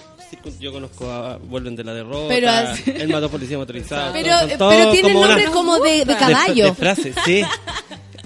Yo 0.60 0.72
conozco 0.72 1.10
a 1.10 1.38
Vuelven 1.38 1.74
de 1.74 1.84
la 1.84 1.94
Derrota, 1.94 2.26
Pero 2.28 2.50
El 2.98 3.08
Mató 3.08 3.30
Policía 3.30 3.56
Motorizado. 3.56 4.12
Pero, 4.12 4.38
son 4.40 4.58
todos 4.58 4.74
pero 4.74 4.90
tiene 4.90 5.08
como 5.14 5.26
nombre 5.26 5.44
una- 5.44 5.52
como 5.54 5.78
de, 5.78 5.90
de 5.90 6.04
de- 6.04 6.16
caballo. 6.16 6.64
De, 6.66 6.74
frases, 6.74 7.14
sí. 7.24 7.40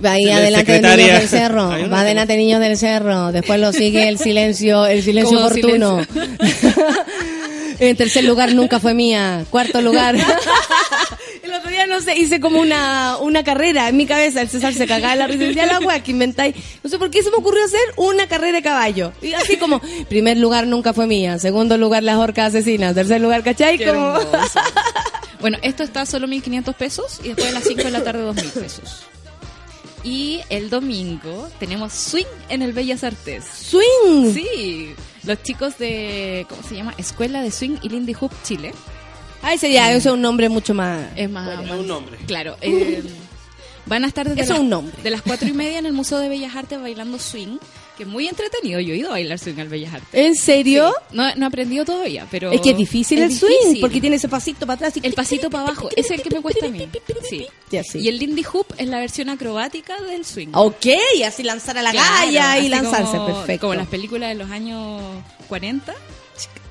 Va 0.05 0.13
ahí 0.13 0.25
La 0.25 0.39
adelante 0.39 0.73
secretaria. 0.73 1.05
niños 1.07 1.21
del 1.21 1.29
cerro, 1.29 1.69
va 1.93 2.01
adelante 2.01 2.37
niños 2.37 2.61
del 2.61 2.77
cerro, 2.77 3.31
después 3.31 3.61
lo 3.61 3.73
sigue 3.73 4.09
el 4.09 4.19
silencio, 4.19 4.85
el 4.87 5.03
silencio 5.05 5.37
Como 5.37 5.47
oportuno. 5.49 6.01
en 7.79 7.97
tercer 7.97 8.25
lugar 8.25 8.55
nunca 8.55 8.81
fue 8.81 8.95
mía, 8.95 9.45
cuarto 9.51 9.81
lugar. 9.81 10.17
el 11.43 11.53
otro 11.53 11.71
día 11.71 11.87
no 11.87 12.01
sé, 12.01 12.17
hice 12.17 12.41
como 12.41 12.61
una, 12.61 13.17
una 13.19 13.45
carrera 13.45 13.89
en 13.89 13.97
mi 13.97 14.07
cabeza, 14.07 14.41
el 14.41 14.49
César 14.49 14.75
se 14.75 14.87
cagaba 14.87 15.13
en 15.13 15.19
la 15.21 15.27
risa 15.27 15.45
decía 15.45 15.67
la 15.67 15.81
wea 15.81 16.03
que 16.03 16.11
inventáis. 16.11 16.55
No 16.83 16.91
sé 16.91 16.99
por 16.99 17.11
qué 17.11 17.23
se 17.23 17.31
me 17.31 17.37
ocurrió 17.37 17.65
hacer 17.65 17.81
una 17.97 18.27
carrera 18.27 18.59
de 18.59 18.63
caballo. 18.63 19.13
Y 19.23 19.33
así 19.35 19.57
como, 19.57 19.81
primer 20.09 20.39
lugar 20.39 20.67
nunca 20.67 20.93
fue 20.93 21.07
mía, 21.07 21.39
segundo 21.39 21.77
lugar 21.79 22.03
las 22.03 22.17
orcas 22.17 22.49
asesinas, 22.49 22.95
tercer 22.95 23.21
lugar, 23.21 23.43
¿cachai? 23.43 23.79
Qué 23.79 23.87
Como... 23.87 24.19
hermoso. 24.19 24.61
Bueno, 25.41 25.59
esto 25.63 25.85
está 25.85 26.05
solo 26.05 26.27
1.500 26.27 26.75
pesos 26.75 27.21
y 27.23 27.29
después 27.29 27.49
a 27.49 27.53
las 27.53 27.63
5 27.63 27.85
de 27.85 27.91
la 27.93 28.03
tarde 28.03 28.25
2.000 28.25 28.51
pesos. 28.61 29.05
Y 30.03 30.41
el 30.49 30.71
domingo 30.71 31.49
tenemos 31.59 31.93
swing 31.93 32.25
en 32.49 32.63
el 32.63 32.73
Bellas 32.73 33.05
Artes. 33.05 33.45
Swing. 33.45 34.33
Sí, 34.33 34.95
los 35.29 35.43
chicos 35.45 35.79
de, 35.79 36.45
¿cómo 36.49 36.63
se 36.65 36.75
llama? 36.75 36.93
Escuela 36.99 37.41
de 37.43 37.51
Swing 37.53 37.77
y 37.83 37.89
Lindy 37.91 38.15
Hoop 38.21 38.33
Chile. 38.43 38.73
Ah, 39.43 39.55
ese 39.55 39.71
ya, 39.73 39.89
ese 39.93 40.09
es 40.09 40.13
un 40.15 40.21
nombre 40.21 40.49
mucho 40.49 40.75
más... 40.75 41.07
Es 41.15 41.31
más, 41.31 41.47
Bueno, 41.47 41.63
más- 41.63 41.79
un 41.81 41.87
nombre. 41.87 42.17
Claro. 42.27 42.57
eh, 42.61 43.05
van 43.87 44.03
a 44.05 44.09
estar 44.09 44.29
desde 44.29 44.43
Eso 44.43 44.61
un 44.61 44.69
nombre. 44.69 44.95
de 45.03 45.11
las 45.11 45.23
4 45.23 45.47
y 45.49 45.53
media 45.53 45.79
en 45.79 45.87
el 45.87 45.93
Museo 45.93 46.19
de 46.19 46.29
Bellas 46.29 46.57
Artes 46.57 46.81
bailando 46.81 47.19
swing, 47.21 47.59
que 47.99 48.05
es 48.05 48.09
muy 48.09 48.27
entretenido. 48.29 48.81
Yo 48.81 48.95
he 48.95 48.97
ido 48.97 49.09
a 49.09 49.13
bailar 49.13 49.39
swing 49.39 49.59
al 49.59 49.69
Bellas 49.69 49.93
Artes. 49.93 50.09
¿En 50.13 50.35
serio? 50.35 50.95
No, 51.13 51.35
no 51.35 51.45
he 51.45 51.49
aprendido 51.49 51.85
todavía, 51.85 52.27
pero... 52.31 52.51
Es 52.53 52.61
que 52.63 52.71
es 52.71 52.77
difícil 52.77 53.19
el 53.19 53.31
swing, 53.37 53.51
difícil. 53.51 53.81
porque 53.83 54.01
tiene 54.01 54.17
ese 54.17 54.29
pasito 54.29 54.61
para 54.67 54.75
atrás. 54.77 54.97
y- 54.97 55.01
El 55.07 55.13
pasito 55.13 55.51
para 55.51 55.65
abajo, 55.65 55.91
es 55.95 56.11
el 56.11 56.23
que 56.23 56.31
me 56.31 56.41
cuesta 56.41 56.65
a 56.67 56.69
mí. 56.71 56.89
Sí. 57.29 57.47
Ya, 57.71 57.83
sí. 57.85 57.99
Y 57.99 58.09
el 58.09 58.19
Lindy 58.19 58.45
Hoop 58.53 58.67
es 58.79 58.89
la 58.89 58.99
versión 59.01 59.29
acrobática 59.29 60.01
del 60.03 60.25
swing. 60.25 60.49
Ok, 60.55 60.87
así 61.27 61.43
lanzar 61.43 61.77
a 61.77 61.83
la 61.83 61.91
Claro, 61.91 62.09
galla 62.27 62.59
y 62.61 62.69
lanzarse, 62.71 63.13
como- 63.19 63.27
perfecto. 63.27 63.67
Como 63.67 63.75
las 63.75 63.89
películas 63.89 64.29
de 64.31 64.35
los 64.37 64.51
años 64.51 65.03
40. 65.49 65.93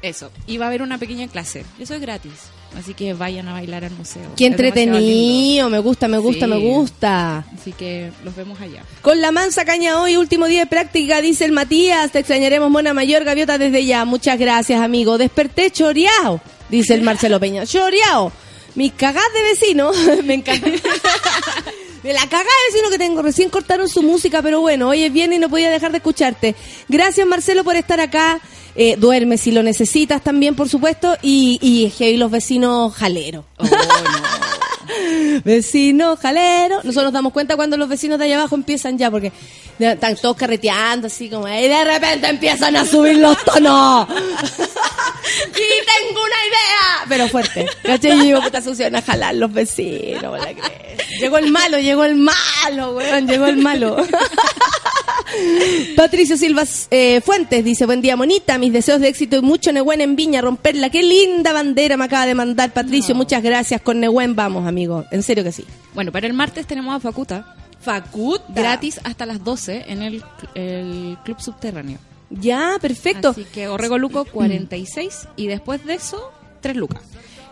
Eso. 0.02 0.32
Y 0.48 0.58
va 0.58 0.66
a 0.66 0.68
haber 0.70 0.82
una 0.82 0.98
pequeña 0.98 1.28
clase. 1.28 1.66
Eso 1.80 1.94
es 1.96 2.02
gratis. 2.02 2.32
Así 2.78 2.94
que 2.94 3.14
vayan 3.14 3.48
a 3.48 3.54
bailar 3.54 3.84
al 3.86 3.92
museo. 3.92 4.24
Qué 4.36 4.46
Es 4.46 4.52
entretenido, 4.52 5.70
me 5.70 5.80
gusta, 5.80 6.08
me 6.08 6.18
gusta, 6.20 6.46
Sí. 6.46 6.52
me 6.52 6.58
gusta. 6.60 7.46
Así 7.60 7.72
que 7.74 8.12
los 8.24 8.36
vemos 8.36 8.60
allá. 8.62 8.84
Con 9.02 9.20
la 9.22 9.32
mansa 9.32 9.66
caña 9.66 10.00
hoy, 10.02 10.18
último 10.18 10.48
día 10.48 10.62
de 10.62 10.68
práctica, 10.68 11.22
dice 11.22 11.46
el 11.46 11.52
Matías. 11.54 12.12
Te 12.12 12.20
extrañaremos, 12.20 12.70
Mona 12.70 12.94
Mayor, 12.94 13.24
Gaviota, 13.24 13.58
desde 13.58 13.86
ya. 13.86 14.06
Muchas 14.06 14.38
gracias, 14.38 14.80
amigo. 14.82 15.18
Desperté 15.18 15.72
choreado, 15.72 16.40
dice 16.70 16.94
el 16.94 17.02
Marcelo 17.02 17.40
Peña. 17.40 17.66
Choreado. 17.66 18.32
Mis 18.76 18.94
cagás 18.94 19.24
de 19.34 19.42
vecino. 19.42 19.92
me 20.24 20.36
encanta. 20.36 20.70
De 22.04 22.14
la 22.14 22.22
cagada 22.22 22.44
de 22.44 22.74
vecino 22.74 22.90
que 22.92 22.98
tengo. 23.00 23.22
Recién 23.22 23.50
cortaron 23.50 23.90
su 23.90 24.02
música, 24.04 24.42
pero 24.42 24.62
bueno, 24.62 24.88
hoy 24.90 25.04
es 25.04 25.12
viernes 25.12 25.38
y 25.38 25.42
no 25.42 25.50
podía 25.50 25.70
dejar 25.70 25.92
de 25.92 25.98
escucharte. 25.98 26.56
Gracias, 26.88 27.28
Marcelo, 27.28 27.64
por 27.64 27.76
estar 27.76 28.00
acá. 28.00 28.40
Eh, 28.80 28.96
duerme 28.96 29.38
si 29.38 29.52
lo 29.52 29.64
necesitas 29.64 30.24
también, 30.24 30.56
por 30.56 30.70
supuesto. 30.70 31.18
Y, 31.22 31.58
y 31.62 31.90
heavy 31.90 32.18
los 32.18 32.30
vecinos 32.30 32.94
jaleros. 32.94 33.44
Oh, 33.58 33.64
no. 33.64 33.72
Vecinos 35.44 36.20
jaleros. 36.20 36.86
Nosotros 36.86 37.06
nos 37.06 37.14
damos 37.14 37.34
cuenta 37.34 37.56
cuando 37.56 37.76
los 37.78 37.90
vecinos 37.90 38.20
de 38.20 38.26
allá 38.26 38.38
abajo 38.40 38.56
empiezan 38.56 38.98
ya, 38.98 39.12
porque 39.12 39.32
están 39.80 40.16
todos 40.16 40.38
carreteando 40.38 41.08
así 41.08 41.30
como, 41.30 41.48
y 41.48 41.68
de 41.68 41.84
repente 41.84 42.28
empiezan 42.28 42.76
a 42.76 42.86
subir 42.86 43.18
los 43.18 43.38
tonos. 43.44 44.08
y 45.50 46.08
tengo 46.08 46.22
una 46.22 46.40
idea. 46.48 47.06
Pero 47.10 47.28
fuerte. 47.28 47.68
¿Cachai? 47.84 48.18
Yo 48.18 48.24
digo, 48.24 48.42
puta, 48.42 48.62
se 48.62 48.86
a 48.86 49.02
jalar 49.02 49.36
los 49.36 49.52
vecinos. 49.52 50.34
¿me 50.34 50.40
la? 50.40 50.54
Llegó 51.20 51.38
el 51.38 51.52
malo, 51.52 51.80
llegó 51.80 52.04
el 52.04 52.16
malo, 52.16 52.96
weón, 52.96 53.28
llegó 53.28 53.46
el 53.46 53.58
malo. 53.58 53.98
Patricio 55.96 56.38
Silva 56.38 56.64
eh, 56.92 57.22
Fuentes 57.22 57.64
dice, 57.64 57.86
buen 57.86 58.02
día, 58.02 58.16
monita, 58.16 58.58
mis 58.58 58.74
deseos 58.74 59.02
de 59.02 59.10
éxito 59.10 59.38
y 59.38 59.42
mucho 59.42 59.72
Nehuen 59.72 60.02
en 60.02 60.16
Viña, 60.16 60.42
romperla. 60.42 60.90
Qué 60.90 61.04
linda 61.04 61.54
bandera 61.54 61.98
me 61.98 62.06
acaba 62.06 62.26
de 62.26 62.36
mandar 62.36 62.72
Patricio, 62.72 63.16
muchas 63.16 63.44
gracias. 63.44 63.82
Con 63.82 64.00
Nehuen 64.00 64.36
vamos, 64.36 64.68
amigo. 64.68 65.06
En 65.12 65.24
serio 65.24 65.44
que 65.44 65.52
sí. 65.52 65.66
Bueno, 65.94 66.12
para 66.12 66.28
el 66.28 66.34
martes 66.34 66.66
tenemos 66.68 66.96
a 66.96 67.00
Facuta. 67.00 67.56
Facut, 67.80 68.42
Gratis 68.50 69.00
hasta 69.04 69.26
las 69.26 69.44
12 69.44 69.86
en 69.88 70.02
el, 70.02 70.24
el 70.56 71.18
Club 71.24 71.40
Subterráneo. 71.40 72.00
Ya, 72.30 72.78
perfecto. 72.82 73.30
Así 73.30 73.46
que 73.46 73.68
Orrego 73.68 73.98
Luco 73.98 74.26
46 74.26 75.28
y 75.36 75.48
después 75.48 75.86
de 75.86 75.96
eso 75.96 76.32
3 76.62 76.76
lucas. 76.76 77.02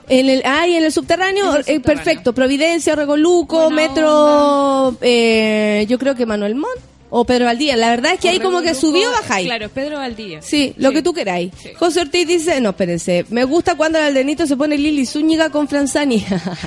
En 0.08 0.30
el, 0.30 0.44
ah, 0.46 0.68
y 0.68 0.76
en 0.76 0.84
el 0.84 0.92
subterráneo, 0.92 1.56
el 1.56 1.64
eh, 1.66 1.80
perfecto. 1.80 2.34
Providencia, 2.34 2.96
Regoluco, 2.96 3.70
Buena 3.70 3.76
Metro, 3.76 4.98
eh, 5.02 5.86
yo 5.90 5.98
creo 5.98 6.14
que 6.14 6.26
Manuel 6.28 6.56
Montt 6.56 6.95
o 7.18 7.24
Pedro 7.24 7.46
Valdía. 7.46 7.78
La 7.78 7.92
verdad 7.92 8.12
es 8.14 8.20
que 8.20 8.28
ahí 8.28 8.42
como 8.42 8.62
que 8.62 8.74
subió, 8.74 9.06
Luco, 9.06 9.22
bajáis. 9.22 9.48
Claro, 9.48 9.70
Pedro 9.70 10.00
Valdía. 10.00 10.42
Sí, 10.42 10.74
lo 10.76 10.92
que 10.92 11.02
tú 11.02 11.14
queráis. 11.14 11.54
Sí. 11.58 11.70
José 11.80 12.02
Ortiz 12.02 12.28
dice, 12.28 12.60
no, 12.60 12.72
espérense, 12.72 13.26
me 13.30 13.46
gusta 13.46 13.76
cuando 13.76 14.00
el 14.00 14.04
aldenito 14.04 14.46
se 14.46 14.58
pone 14.58 14.78
Lili 14.78 15.06
Zúñiga 15.06 15.50
con 15.50 15.70
Franzani. 15.70 16.26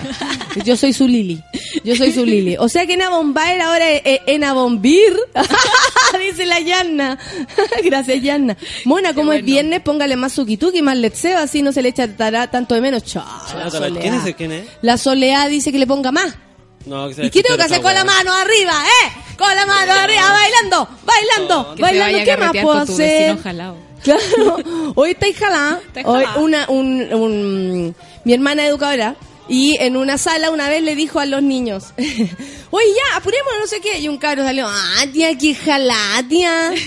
Yo 0.64 0.74
soy 0.74 0.94
su 0.94 1.06
Lili. 1.06 1.42
Yo 1.84 1.94
soy 1.96 2.12
su 2.12 2.24
Lili. 2.24 2.56
O 2.58 2.70
sea 2.70 2.86
que 2.86 2.94
Ena 2.94 3.10
Bombaer 3.10 3.60
ahora 3.60 3.90
es 3.90 4.00
es 4.06 4.20
Ena 4.26 4.54
Bombir. 4.54 5.12
dice 6.30 6.46
la 6.46 6.60
Yanna. 6.60 7.18
Gracias, 7.84 8.22
Yanna. 8.22 8.56
Mona, 8.86 9.12
como 9.12 9.34
es 9.34 9.44
viernes, 9.44 9.82
póngale 9.82 10.16
más 10.16 10.32
suquituki, 10.32 10.80
más 10.80 10.96
letseo, 10.96 11.38
así 11.38 11.60
no 11.60 11.72
se 11.72 11.82
le 11.82 11.90
echará 11.90 12.46
tanto 12.50 12.74
de 12.74 12.80
menos. 12.80 13.04
Chao. 13.04 13.26
¿Quién 14.00 14.14
es 14.14 14.24
el 14.24 14.34
quién 14.34 14.52
es? 14.52 14.66
La 14.80 14.96
soleá 14.96 15.46
dice 15.48 15.72
que 15.72 15.78
le 15.78 15.86
ponga 15.86 16.10
más. 16.10 16.34
No, 16.88 17.08
que 17.08 17.26
¿Y 17.26 17.30
qué 17.30 17.42
tengo 17.42 17.56
que 17.56 17.62
hacer 17.64 17.80
con 17.82 17.94
la 17.94 18.04
mano 18.04 18.32
arriba, 18.32 18.82
eh? 19.04 19.12
Con 19.36 19.54
la 19.54 19.66
mano 19.66 19.92
arriba, 19.92 20.32
bailando, 20.32 20.88
bailando, 21.04 21.74
Que 21.76 21.82
bailando. 21.82 22.18
¿Qué 22.24 22.36
más 22.36 22.52
puedo 22.62 22.78
hacer? 22.94 23.38
Claro, 24.02 24.22
hoy 24.94 25.10
está 25.10 25.26
jalada. 25.38 25.80
Hoy 26.04 26.24
una, 26.36 26.66
un, 26.68 27.12
un- 27.12 27.96
mi 28.24 28.32
hermana 28.34 28.64
educadora 28.66 29.16
y 29.48 29.76
en 29.80 29.96
una 29.96 30.18
sala 30.18 30.50
una 30.50 30.68
vez 30.68 30.82
le 30.82 30.94
dijo 30.94 31.20
a 31.20 31.26
los 31.26 31.42
niños, 31.42 31.92
oye 31.98 32.86
ya, 32.86 33.16
apurémonos, 33.16 33.60
no 33.60 33.66
sé 33.66 33.80
qué. 33.80 33.98
Y 33.98 34.08
un 34.08 34.18
cabro 34.18 34.44
salió, 34.44 34.66
ah, 34.68 35.04
tía, 35.12 35.36
qué 35.38 35.54
jalada, 35.54 36.22
tía. 36.28 36.72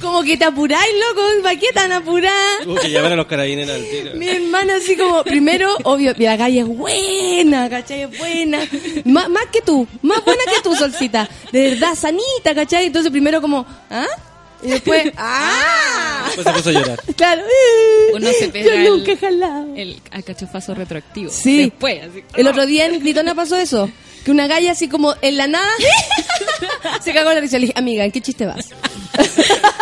como 0.00 0.22
que 0.22 0.36
te 0.36 0.44
apuráis, 0.44 0.92
loco, 1.08 1.22
¿para 1.42 1.56
qué 1.58 1.68
tan 1.74 1.92
apurada? 1.92 2.58
Tuvo 2.64 2.76
que 2.76 2.90
llamar 2.90 3.12
a 3.12 3.16
los 3.16 3.26
carabineros 3.26 3.74
al 3.74 3.84
tiro. 3.88 4.10
Mi 4.14 4.28
hermana 4.28 4.76
así 4.76 4.96
como, 4.96 5.22
primero, 5.24 5.74
obvio, 5.84 6.14
la 6.18 6.36
calle 6.38 6.60
es 6.60 6.66
buena, 6.66 7.68
¿cachai? 7.70 8.02
Es 8.02 8.18
buena. 8.18 8.60
Má- 9.04 9.28
más 9.28 9.46
que 9.52 9.60
tú, 9.62 9.86
más 10.02 10.24
buena 10.24 10.42
que 10.54 10.60
tú, 10.62 10.74
Solcita. 10.74 11.28
De 11.52 11.70
verdad, 11.70 11.94
sanita, 11.94 12.54
¿cachai? 12.54 12.86
Entonces 12.86 13.10
primero 13.10 13.40
como, 13.40 13.66
¿ah? 13.90 14.06
Y 14.62 14.68
después, 14.68 15.12
¡ah! 15.16 16.24
Después 16.26 16.46
se 16.46 16.52
puso 16.52 16.70
a 16.70 16.72
llorar. 16.72 17.00
Claro. 17.16 17.42
Uno 18.14 18.30
se 18.38 18.48
pega 18.48 18.66
Yo 18.66 18.72
el- 18.72 18.84
nunca 18.98 19.12
he 19.12 19.16
jalado. 19.16 19.74
El 19.76 20.00
alcachofazo 20.10 20.74
retroactivo. 20.74 21.30
Sí. 21.30 21.58
Después, 21.64 22.02
así. 22.02 22.24
El 22.36 22.48
otro 22.48 22.64
día 22.66 22.86
en 22.86 22.98
Gritona 23.00 23.34
pasó 23.34 23.56
eso. 23.56 23.90
Que 24.24 24.30
una 24.32 24.48
galla 24.48 24.72
así 24.72 24.88
como 24.88 25.14
en 25.22 25.36
la 25.36 25.46
nada 25.46 25.68
se 27.04 27.12
cagó 27.12 27.32
la 27.32 27.38
risa. 27.40 27.58
Le 27.58 27.66
dije, 27.66 27.74
amiga, 27.78 28.04
¿en 28.04 28.10
qué 28.10 28.20
chiste 28.20 28.44
vas? 28.46 28.66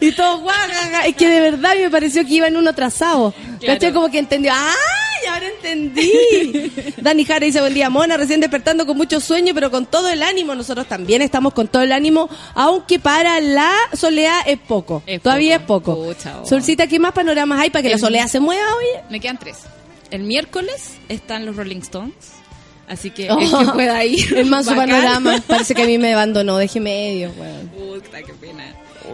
y 0.00 0.12
todo 0.12 0.40
guau. 0.40 0.56
Es 1.06 1.16
que 1.16 1.28
de 1.28 1.40
verdad 1.40 1.74
me 1.76 1.90
pareció 1.90 2.24
que 2.24 2.34
iba 2.34 2.46
en 2.46 2.56
uno 2.56 2.72
trazado. 2.74 3.32
Claro. 3.32 3.74
¿Cachai? 3.74 3.92
Como 3.92 4.10
que 4.10 4.18
entendió. 4.18 4.52
¡Ay! 4.54 5.26
Ahora 5.28 5.46
entendí. 5.48 6.72
Dani 6.98 7.24
Jara 7.24 7.46
dice, 7.46 7.60
buen 7.60 7.74
día, 7.74 7.90
Mona, 7.90 8.16
recién 8.16 8.40
despertando 8.40 8.86
con 8.86 8.96
mucho 8.96 9.18
sueño, 9.20 9.54
pero 9.54 9.70
con 9.70 9.86
todo 9.86 10.08
el 10.08 10.22
ánimo. 10.22 10.54
Nosotros 10.54 10.86
también 10.86 11.22
estamos 11.22 11.52
con 11.52 11.68
todo 11.68 11.82
el 11.82 11.92
ánimo, 11.92 12.28
aunque 12.54 12.98
para 13.00 13.40
la 13.40 13.72
soleá 13.92 14.40
es 14.42 14.58
poco. 14.58 15.02
Es 15.06 15.20
Todavía 15.22 15.66
poco. 15.66 16.10
es 16.10 16.16
poco. 16.16 16.40
Oh. 16.42 16.46
Solcita, 16.46 16.86
¿qué 16.86 16.98
más 16.98 17.12
panoramas 17.12 17.60
hay 17.60 17.70
para 17.70 17.82
que 17.82 17.90
la 17.90 17.98
soleá 17.98 18.28
se 18.28 18.40
mueva, 18.40 18.66
oye? 18.76 19.02
Me 19.10 19.20
quedan 19.20 19.38
tres. 19.38 19.58
El 20.10 20.22
miércoles 20.22 20.94
están 21.08 21.44
los 21.44 21.56
Rolling 21.56 21.78
Stones. 21.78 22.14
Así 22.88 23.10
que 23.10 23.28
Oh, 23.30 23.38
el 23.40 23.66
que 23.66 23.72
pueda 23.72 24.04
ir. 24.04 24.34
El 24.36 24.46
manso 24.46 24.70
bacán. 24.70 24.88
panorama. 24.90 25.42
Parece 25.46 25.74
que 25.74 25.82
a 25.82 25.86
mí 25.86 25.98
me 25.98 26.12
abandonó. 26.14 26.56
Deje 26.56 26.78
medio, 26.80 27.32
weón. 27.38 27.68
Puta, 27.68 28.22
qué 28.22 28.32
pena. 28.34 28.64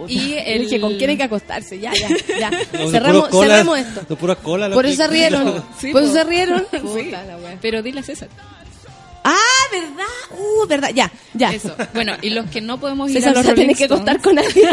Y 0.07 0.33
el 0.33 0.63
dije, 0.63 0.79
¿con 0.81 0.95
quién 0.97 1.11
hay 1.11 1.17
que 1.17 1.23
acostarse? 1.23 1.79
Ya, 1.79 1.91
ya, 1.93 2.07
ya. 2.39 2.49
No, 2.73 2.89
cerramos, 2.89 3.29
puras 3.29 3.31
colas- 3.31 3.51
cerremos 3.57 3.79
esto. 3.79 4.01
De 4.15 4.35
colas. 4.37 4.69
los 4.69 4.75
Por 4.75 4.85
eso 4.85 4.97
se 4.97 5.07
rieron. 5.07 5.63
Sí, 5.79 5.91
Por 5.91 6.03
eso 6.03 6.13
se 6.13 6.23
rieron. 6.23 6.65
Sí. 6.71 6.77
Puta 6.79 7.23
la 7.23 7.37
wea. 7.37 7.57
Pero 7.61 7.81
dile 7.81 7.99
a 8.01 8.03
César. 8.03 8.27
Ah, 9.23 9.37
¿verdad? 9.71 10.05
Uh, 10.37 10.67
¿verdad? 10.67 10.89
Ya, 10.93 11.11
ya. 11.33 11.51
Eso. 11.53 11.73
Bueno, 11.93 12.13
y 12.21 12.29
los 12.31 12.47
que 12.49 12.59
no 12.61 12.79
podemos 12.79 13.09
ir 13.09 13.17
César 13.17 13.29
a 13.31 13.33
los 13.35 13.45
se 13.45 13.51
Rolling 13.51 13.61
tiene 13.67 13.75
que 13.75 13.85
acostar 13.85 14.21
con 14.21 14.37
alguien. 14.37 14.69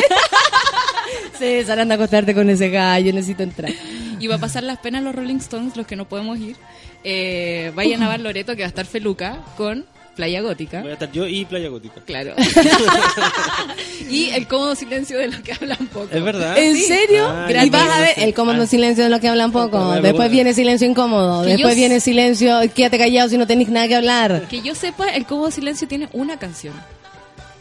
César, 1.39 1.79
anda 1.81 1.95
a 1.95 1.97
acostarte 1.97 2.35
con 2.35 2.51
ese 2.51 2.69
gallo. 2.69 3.13
Necesito 3.13 3.43
entrar. 3.43 3.71
Y 4.19 4.27
va 4.27 4.35
a 4.35 4.39
pasar 4.39 4.63
las 4.65 4.79
penas 4.79 5.03
los 5.03 5.15
Rolling 5.15 5.37
Stones, 5.37 5.77
los 5.77 5.87
que 5.87 5.97
no 5.97 6.07
podemos 6.09 6.39
ir. 6.39 6.57
Eh, 7.05 7.73
vayan 7.75 8.03
a 8.03 8.09
Bar 8.09 8.21
Loreto, 8.21 8.55
que 8.57 8.63
va 8.63 8.67
a 8.67 8.69
estar 8.69 8.85
Feluca, 8.87 9.39
con 9.57 9.87
Playa 10.17 10.41
Gótica. 10.43 10.83
Voy 10.83 10.91
a 10.91 10.95
estar 10.95 11.11
yo 11.13 11.27
y 11.27 11.45
Playa 11.47 11.69
Gótica. 11.69 12.01
Claro. 12.05 12.35
y 14.11 14.31
el 14.31 14.47
cómodo 14.47 14.75
silencio 14.75 15.19
de 15.19 15.29
lo 15.29 15.43
que 15.43 15.53
hablan 15.53 15.87
poco. 15.93 16.09
¿Es 16.13 16.23
verdad? 16.23 16.59
¿En 16.59 16.77
Sí. 16.77 16.83
serio? 16.85 17.27
Ah, 17.29 17.47
y 17.49 17.55
ya, 17.55 17.67
vas 17.71 17.87
no 17.87 17.93
a 17.93 18.01
ver 18.01 18.15
sé. 18.17 18.25
el 18.25 18.35
cómodo 18.35 18.63
Ah. 18.63 18.67
silencio 18.67 19.05
de 19.05 19.11
lo 19.11 19.21
que 19.21 19.29
hablan 19.29 19.53
poco. 19.53 19.93
Después 20.01 20.31
viene 20.31 20.53
silencio 20.53 20.87
incómodo. 20.89 21.43
Que 21.45 21.51
Después 21.53 21.75
viene 21.77 22.01
silencio. 22.01 22.59
Quédate 22.75 22.99
callado 22.99 23.29
si 23.29 23.39
no 23.39 23.47
tenés 23.47 23.69
nada 23.69 23.89
que 23.89 23.97
hablar. 23.97 24.47
Que 24.49 24.61
yo 24.63 24.75
sepa, 24.75 25.09
el 25.11 25.25
cómodo 25.27 25.51
silencio 25.51 25.89
tiene 25.89 26.09
una 26.13 26.39
canción. 26.39 26.75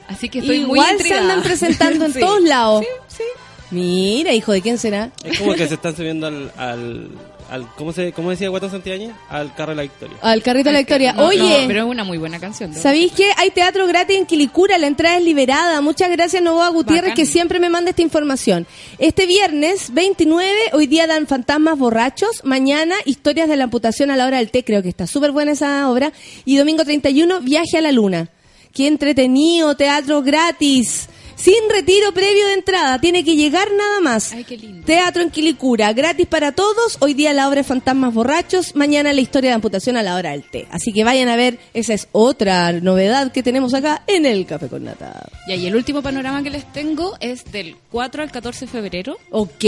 Así 0.07 0.27
que 0.27 0.39
estoy 0.39 0.59
muy 0.61 0.79
Igual 0.79 0.87
se 0.87 0.93
intrigada. 0.95 1.21
andan 1.21 1.43
presentando 1.43 2.05
en 2.05 2.13
Sí. 2.13 2.19
todos 2.19 2.41
lados. 2.41 2.83
Sí, 3.07 3.15
sí. 3.17 3.23
Mira, 3.71 4.33
hijo, 4.33 4.51
¿de 4.51 4.61
quién 4.61 4.79
será? 4.79 5.11
Es 5.23 5.37
como 5.39 5.53
que 5.53 5.67
se 5.67 5.75
están 5.75 5.95
subiendo 5.95 6.25
al... 6.27 6.51
al, 6.57 7.09
al 7.49 7.67
¿cómo, 7.75 7.91
se, 7.93 8.11
¿Cómo 8.11 8.29
decía 8.29 8.49
Guatón 8.49 8.71
Santillán? 8.71 9.15
Al 9.29 9.53
carro 9.55 9.71
de 9.71 9.75
la 9.77 9.81
victoria. 9.83 10.17
Al 10.21 10.41
carrito 10.41 10.69
de 10.69 10.73
la 10.73 10.79
victoria. 10.79 11.13
No, 11.13 11.27
Oye, 11.27 11.61
no, 11.61 11.67
pero 11.67 11.81
es 11.81 11.85
una 11.85 12.03
muy 12.03 12.17
buena 12.17 12.39
canción. 12.39 12.71
¿no? 12.71 12.79
¿sabéis 12.79 13.11
que 13.11 13.31
hay 13.37 13.51
teatro 13.51 13.87
gratis 13.87 14.17
en 14.17 14.25
Quilicura? 14.25 14.77
La 14.77 14.87
entrada 14.87 15.17
es 15.17 15.23
liberada. 15.23 15.81
Muchas 15.81 16.09
gracias, 16.11 16.41
Novoa 16.41 16.69
Gutiérrez, 16.69 17.11
Bacán. 17.11 17.15
que 17.15 17.25
siempre 17.25 17.59
me 17.59 17.69
manda 17.69 17.89
esta 17.89 18.01
información. 18.01 18.67
Este 18.97 19.25
viernes 19.25 19.93
29, 19.93 20.51
hoy 20.73 20.87
día 20.87 21.07
dan 21.07 21.27
Fantasmas 21.27 21.77
Borrachos. 21.77 22.43
Mañana, 22.43 22.95
Historias 23.05 23.49
de 23.49 23.57
la 23.57 23.65
Amputación 23.65 24.11
a 24.11 24.15
la 24.15 24.25
hora 24.25 24.37
del 24.37 24.51
té. 24.51 24.63
Creo 24.63 24.81
que 24.81 24.89
está 24.89 25.07
súper 25.07 25.31
buena 25.31 25.51
esa 25.51 25.89
obra. 25.89 26.11
Y 26.45 26.57
domingo 26.57 26.83
31, 26.83 27.41
Viaje 27.41 27.77
a 27.77 27.81
la 27.81 27.91
Luna. 27.91 28.29
Qué 28.73 28.87
entretenido, 28.87 29.75
teatro 29.75 30.21
gratis. 30.21 31.09
Sin 31.39 31.69
retiro 31.69 32.11
previo 32.11 32.45
de 32.47 32.53
entrada. 32.55 32.99
Tiene 32.99 33.23
que 33.23 33.37
llegar 33.37 33.69
nada 33.71 34.01
más. 34.01 34.33
Ay, 34.33 34.43
qué 34.43 34.57
lindo. 34.57 34.85
Teatro 34.85 35.21
en 35.23 35.29
Quilicura, 35.29 35.93
gratis 35.93 36.27
para 36.27 36.51
todos. 36.51 36.97
Hoy 36.99 37.13
día 37.13 37.31
la 37.31 37.47
obra 37.47 37.61
de 37.61 37.63
Fantasmas 37.63 38.13
Borrachos. 38.13 38.75
Mañana 38.75 39.13
la 39.13 39.21
historia 39.21 39.51
de 39.51 39.55
amputación 39.55 39.95
a 39.95 40.03
la 40.03 40.15
hora 40.15 40.31
del 40.31 40.43
té. 40.43 40.67
Así 40.69 40.91
que 40.91 41.05
vayan 41.05 41.29
a 41.29 41.37
ver, 41.37 41.57
esa 41.73 41.93
es 41.93 42.09
otra 42.11 42.73
novedad 42.73 43.31
que 43.31 43.41
tenemos 43.41 43.73
acá 43.73 44.03
en 44.07 44.25
el 44.25 44.45
Café 44.45 44.67
con 44.67 44.83
Nata. 44.83 45.29
Ya, 45.47 45.55
y 45.55 45.65
el 45.65 45.77
último 45.77 46.01
panorama 46.01 46.43
que 46.43 46.49
les 46.49 46.69
tengo 46.73 47.15
es 47.21 47.49
del 47.51 47.77
4 47.89 48.21
al 48.23 48.31
14 48.31 48.65
de 48.65 48.71
febrero. 48.71 49.17
Ok, 49.31 49.63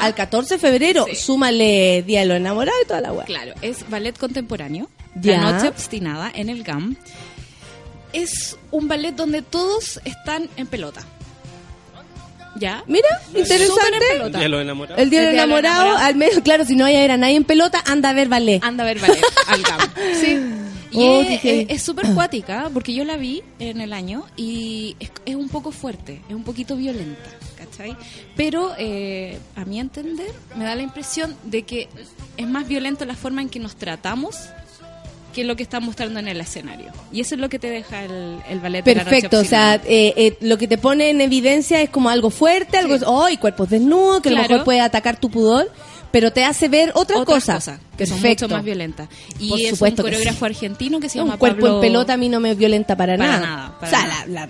al 0.00 0.14
14 0.14 0.54
de 0.54 0.58
febrero, 0.60 1.04
Sí. 1.10 1.14
súmale 1.16 2.02
Día 2.06 2.20
de 2.20 2.26
los 2.26 2.36
Enamorados 2.38 2.80
y 2.84 2.88
toda 2.88 3.02
la 3.02 3.12
weá. 3.12 3.26
Claro, 3.26 3.52
es 3.60 3.86
ballet 3.90 4.16
contemporáneo. 4.18 4.88
Ya. 5.20 5.40
La 5.42 5.52
noche 5.52 5.68
obstinada 5.68 6.30
en 6.34 6.48
el 6.48 6.62
GAM. 6.62 6.96
Es 8.12 8.56
un 8.70 8.88
ballet 8.88 9.12
donde 9.14 9.42
todos 9.42 10.00
están 10.04 10.48
en 10.56 10.66
pelota. 10.66 11.02
¿Ya? 12.56 12.82
Mira, 12.88 13.08
interesante. 13.34 13.82
pelota. 14.12 14.38
¿De 14.40 14.48
los 14.48 14.60
enamorados? 14.60 15.00
El 15.00 15.08
Día 15.08 15.20
del 15.20 15.28
El 15.28 15.34
Día 15.34 15.42
de 15.42 15.46
los 15.46 15.54
Enamorado, 15.54 15.82
Enamorados. 15.82 16.02
al 16.08 16.16
menos, 16.16 16.40
claro, 16.42 16.64
si 16.64 16.74
no 16.74 16.84
hay 16.84 16.96
a 16.96 17.16
nadie 17.16 17.36
en 17.36 17.44
pelota, 17.44 17.82
anda 17.86 18.10
a 18.10 18.12
ver 18.12 18.28
ballet. 18.28 18.62
Anda 18.62 18.82
a 18.82 18.86
ver 18.86 18.98
ballet 18.98 19.22
al 19.46 19.62
GAM. 19.62 19.80
Sí. 20.20 20.38
Y 20.92 20.98
Oh, 21.06 21.22
es- 21.68 21.82
súper 21.84 22.12
cuática 22.14 22.68
porque 22.74 22.92
yo 22.92 23.04
la 23.04 23.16
vi 23.16 23.44
en 23.60 23.80
el 23.80 23.92
año 23.92 24.26
y 24.36 24.96
es, 24.98 25.12
es 25.24 25.36
un 25.36 25.48
poco 25.48 25.70
fuerte, 25.70 26.20
es 26.28 26.34
un 26.34 26.42
poquito 26.42 26.74
violenta. 26.76 27.30
¿cachai? 27.56 27.90
¿cachai? 27.90 27.96
Pero 28.36 28.72
eh, 28.76 29.38
a 29.54 29.64
mi 29.64 29.78
entender 29.78 30.32
me 30.56 30.64
da 30.64 30.74
la 30.74 30.82
impresión 30.82 31.36
de 31.44 31.62
que 31.62 31.88
es 32.36 32.48
más 32.48 32.66
violento 32.66 33.04
la 33.04 33.14
forma 33.14 33.40
en 33.40 33.48
que 33.48 33.60
nos 33.60 33.76
tratamos 33.76 34.34
que 35.32 35.44
lo 35.44 35.56
que 35.56 35.62
está 35.62 35.80
mostrando 35.80 36.18
en 36.20 36.28
el 36.28 36.40
escenario. 36.40 36.92
Y 37.12 37.20
eso 37.20 37.34
es 37.34 37.40
lo 37.40 37.48
que 37.48 37.58
te 37.58 37.68
deja 37.70 38.04
el, 38.04 38.38
el 38.48 38.60
ballet. 38.60 38.84
de 38.84 38.94
la 38.94 39.04
noche 39.04 39.10
Perfecto, 39.10 39.38
o 39.40 39.44
sea, 39.44 39.74
eh, 39.86 40.12
eh, 40.16 40.36
lo 40.40 40.58
que 40.58 40.66
te 40.68 40.78
pone 40.78 41.10
en 41.10 41.20
evidencia 41.20 41.80
es 41.82 41.90
como 41.90 42.08
algo 42.10 42.30
fuerte, 42.30 42.78
algo, 42.78 42.96
Sí. 42.98 43.04
¡ay! 43.06 43.36
cuerpos 43.36 43.70
desnudos, 43.70 44.20
que 44.22 44.28
a 44.28 44.32
lo 44.32 44.38
Claro. 44.38 44.50
mejor 44.52 44.64
puede 44.64 44.80
atacar 44.80 45.18
tu 45.20 45.30
pudor, 45.30 45.70
pero 46.10 46.32
te 46.32 46.44
hace 46.44 46.68
ver 46.68 46.90
otras, 46.94 47.20
otras 47.20 47.36
cosas. 47.44 47.56
cosas 47.56 47.80
que 47.96 48.06
son 48.06 48.16
Perfecto. 48.20 48.46
mucho 48.46 48.56
más 48.56 48.64
violentas. 48.64 49.08
Y 49.38 49.48
Por 49.50 49.60
es 49.60 49.80
un 49.80 49.90
que 49.94 50.02
coreógrafo 50.02 50.44
argentino 50.46 50.98
que 51.00 51.08
se 51.08 51.20
un 51.20 51.26
llama 51.26 51.38
cuerpo 51.38 51.60
Pablo- 51.60 51.74
en 51.76 51.80
pelota 51.80 52.14
a 52.14 52.16
mí 52.16 52.28
no 52.28 52.40
me 52.40 52.54
violenta 52.54 52.96
para, 52.96 53.16
Para 53.16 53.28
nada. 53.38 53.46
nada, 53.46 53.78
para 53.78 53.86
o 53.86 53.90
sea, 53.90 54.06
nada. 54.08 54.26
La, 54.26 54.46
la- 54.46 54.48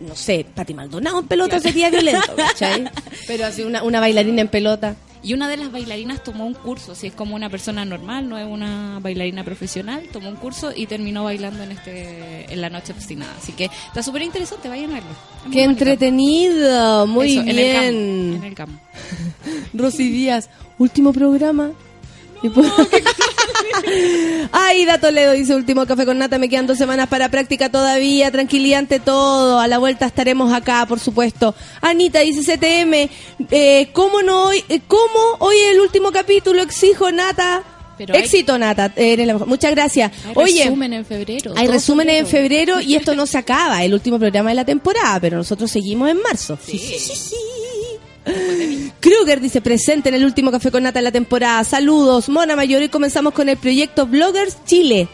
no 0.00 0.14
sé, 0.14 0.46
Pati 0.54 0.74
Maldonado 0.74 1.18
en 1.20 1.26
pelota 1.26 1.58
sería 1.58 1.90
violento, 1.90 2.32
¿cachai? 2.36 2.84
Pero 3.26 3.46
así 3.46 3.62
una, 3.62 3.82
una 3.82 3.98
bailarina 4.00 4.42
en 4.42 4.48
pelota. 4.48 4.94
Y 5.22 5.34
una 5.34 5.48
de 5.48 5.56
las 5.56 5.72
bailarinas 5.72 6.22
tomó 6.22 6.46
un 6.46 6.54
curso, 6.54 6.94
si 6.94 7.08
es 7.08 7.12
como 7.14 7.34
una 7.34 7.50
persona 7.50 7.84
normal, 7.84 8.28
no 8.28 8.38
es 8.38 8.46
una 8.46 8.98
bailarina 9.00 9.44
profesional, 9.44 10.04
tomó 10.12 10.28
un 10.28 10.36
curso 10.36 10.72
y 10.74 10.86
terminó 10.86 11.24
bailando 11.24 11.62
en 11.62 11.72
este 11.72 12.52
en 12.52 12.60
la 12.60 12.70
noche 12.70 12.92
obstinada. 12.92 13.32
Así 13.36 13.52
que 13.52 13.64
está 13.86 14.02
súper 14.02 14.22
interesante, 14.22 14.68
vayan 14.68 14.90
a 14.90 14.94
verlo. 14.94 15.10
Es 15.46 15.52
Qué 15.52 15.64
entretenido, 15.64 17.06
muy 17.06 17.32
Eso, 17.32 17.42
bien. 17.42 17.58
en 18.36 18.44
el 18.44 18.54
campo. 18.54 18.78
Rosy 19.74 20.10
Díaz, 20.10 20.48
último 20.78 21.12
programa. 21.12 21.72
Y 22.42 22.48
pues- 22.50 22.70
Aida 24.52 24.98
Toledo 24.98 25.32
dice 25.32 25.54
último 25.54 25.86
café 25.86 26.04
con 26.06 26.18
nata, 26.18 26.38
me 26.38 26.48
quedan 26.48 26.66
dos 26.66 26.78
semanas 26.78 27.08
para 27.08 27.28
práctica 27.30 27.68
todavía, 27.70 28.30
tranquilidad 28.30 28.80
ante 28.80 29.00
todo, 29.00 29.58
a 29.60 29.66
la 29.66 29.78
vuelta 29.78 30.06
estaremos 30.06 30.52
acá, 30.52 30.86
por 30.86 31.00
supuesto. 31.00 31.54
Anita 31.80 32.20
dice 32.20 32.42
CTM, 32.42 33.08
eh, 33.50 33.88
¿cómo 33.92 34.22
no 34.22 34.44
hoy, 34.46 34.64
eh, 34.68 34.80
cómo 34.86 35.36
hoy 35.40 35.56
el 35.56 35.80
último 35.80 36.12
capítulo, 36.12 36.62
exijo 36.62 37.10
nata? 37.12 37.62
Pero 37.96 38.14
hay- 38.14 38.20
Éxito 38.20 38.56
Nata, 38.58 38.92
eres 38.94 39.26
la 39.26 39.32
mejor. 39.32 39.48
Muchas 39.48 39.72
gracias. 39.72 40.12
Hay 40.24 40.32
Oye, 40.36 40.62
resumen 40.64 40.92
en 40.92 41.04
febrero. 41.04 41.52
hay 41.56 41.66
resúmenes 41.66 42.20
en 42.20 42.26
febrero 42.28 42.80
y 42.80 42.94
esto 42.94 43.16
no 43.16 43.26
se 43.26 43.38
acaba, 43.38 43.82
el 43.82 43.92
último 43.92 44.20
programa 44.20 44.50
de 44.50 44.54
la 44.54 44.64
temporada, 44.64 45.18
pero 45.18 45.36
nosotros 45.38 45.68
seguimos 45.68 46.08
en 46.08 46.22
marzo. 46.22 46.56
Kruger 49.00 49.40
dice 49.40 49.60
presente 49.60 50.08
en 50.08 50.14
el 50.16 50.24
último 50.24 50.50
café 50.50 50.70
con 50.70 50.82
nata 50.82 50.98
de 50.98 51.04
la 51.04 51.12
temporada. 51.12 51.64
Saludos, 51.64 52.28
Mona 52.28 52.56
Mayor. 52.56 52.82
Y 52.82 52.88
comenzamos 52.88 53.32
con 53.32 53.48
el 53.48 53.56
proyecto 53.56 54.06
Bloggers 54.06 54.64
Chile. 54.64 55.08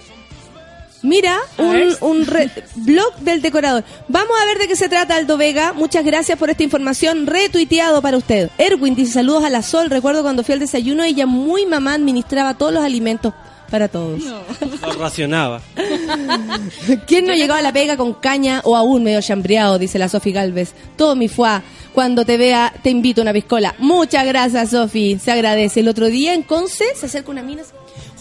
Mira, 1.03 1.37
un, 1.59 1.73
ver. 1.73 1.97
un 2.01 2.27
re- 2.27 2.51
blog 2.77 3.15
del 3.19 3.43
decorador. 3.43 3.85
Vamos 4.09 4.35
a 4.43 4.47
ver 4.47 4.57
de 4.59 4.69
qué 4.69 4.75
se 4.75 4.89
trata, 4.89 5.17
Aldo 5.17 5.37
Vega. 5.37 5.75
Muchas 5.75 6.03
gracias 6.03 6.39
por 6.39 6.49
esta 6.49 6.63
información. 6.63 7.27
Retuiteado 7.27 8.01
para 8.01 8.17
usted. 8.17 8.49
Erwin 8.57 8.95
dice 8.95 9.13
saludos 9.13 9.45
a 9.45 9.51
la 9.51 9.61
Sol. 9.61 9.91
Recuerdo 9.91 10.23
cuando 10.23 10.43
fui 10.45 10.55
al 10.55 10.61
desayuno, 10.61 11.05
ella 11.05 11.27
muy 11.27 11.67
mamá 11.67 11.93
administraba 11.93 12.55
todos 12.55 12.73
los 12.73 12.83
alimentos 12.83 13.35
para 13.75 13.89
todos. 13.89 14.23
Lo 14.23 14.93
racionaba. 15.01 15.61
¿Quién 17.09 17.27
no 17.27 17.35
llegaba 17.35 17.59
a 17.59 17.63
la 17.63 17.73
pega 17.73 17.97
con 17.97 18.15
caña 18.15 18.61
o 18.63 18.77
aún 18.77 19.03
medio 19.03 19.21
chambreado? 19.21 19.81
Dice 19.81 19.99
la 19.99 20.09
Sofi 20.09 20.31
Galvez. 20.31 20.75
Todo 20.97 21.17
mi 21.17 21.27
fuá. 21.27 21.61
Cuando 21.93 22.25
te 22.25 22.37
vea, 22.37 22.73
te 22.85 22.91
invito 22.91 23.21
a 23.21 23.23
una 23.23 23.33
piscola. 23.33 23.75
Muchas 23.81 24.25
gracias, 24.27 24.71
Sofi. 24.71 25.19
Se 25.19 25.33
agradece. 25.33 25.81
El 25.81 25.89
otro 25.89 26.07
día 26.07 26.35
en 26.35 26.45
Conce 26.45 26.85
se 26.95 27.07
acerca 27.07 27.33
una 27.33 27.43
mina. 27.43 27.63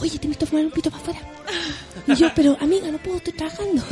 Oye, 0.01 0.18
te 0.18 0.26
invito 0.26 0.45
a 0.45 0.47
fumar 0.47 0.66
un 0.66 0.72
pito 0.72 0.89
para 0.89 1.04
afuera. 1.04 1.20
Y 2.08 2.16
yo, 2.16 2.32
pero 2.36 2.58
amiga, 2.60 2.89
no 2.89 2.97
puedo, 2.97 3.18
estoy 3.18 3.34
trabajando. 3.34 3.84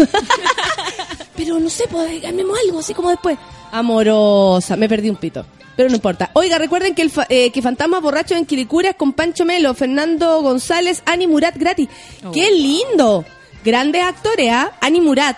pero 1.37 1.59
no 1.59 1.69
sé, 1.69 1.83
pues, 1.91 2.23
ganemos 2.23 2.57
algo, 2.65 2.79
así 2.79 2.95
como 2.95 3.11
después. 3.11 3.37
Amorosa, 3.71 4.75
me 4.77 4.89
perdí 4.89 5.11
un 5.11 5.17
pito. 5.17 5.45
Pero 5.81 5.89
no 5.89 5.95
importa. 5.95 6.29
Oiga, 6.33 6.59
recuerden 6.59 6.93
que 6.93 7.01
el 7.01 7.09
fa- 7.09 7.25
eh, 7.27 7.49
que 7.51 7.59
Fantasmas 7.59 8.03
Borrachos 8.03 8.37
en 8.37 8.45
Quilicuras 8.45 8.93
con 8.95 9.13
Pancho 9.13 9.45
Melo, 9.45 9.73
Fernando 9.73 10.39
González, 10.43 11.01
Ani 11.07 11.25
Murat 11.25 11.57
gratis. 11.57 11.89
Oh. 12.23 12.31
¡Qué 12.31 12.51
lindo! 12.51 13.25
Grandes 13.65 14.03
actores, 14.03 14.49
¿ah? 14.51 14.73
Ani 14.79 15.01
Murat 15.01 15.37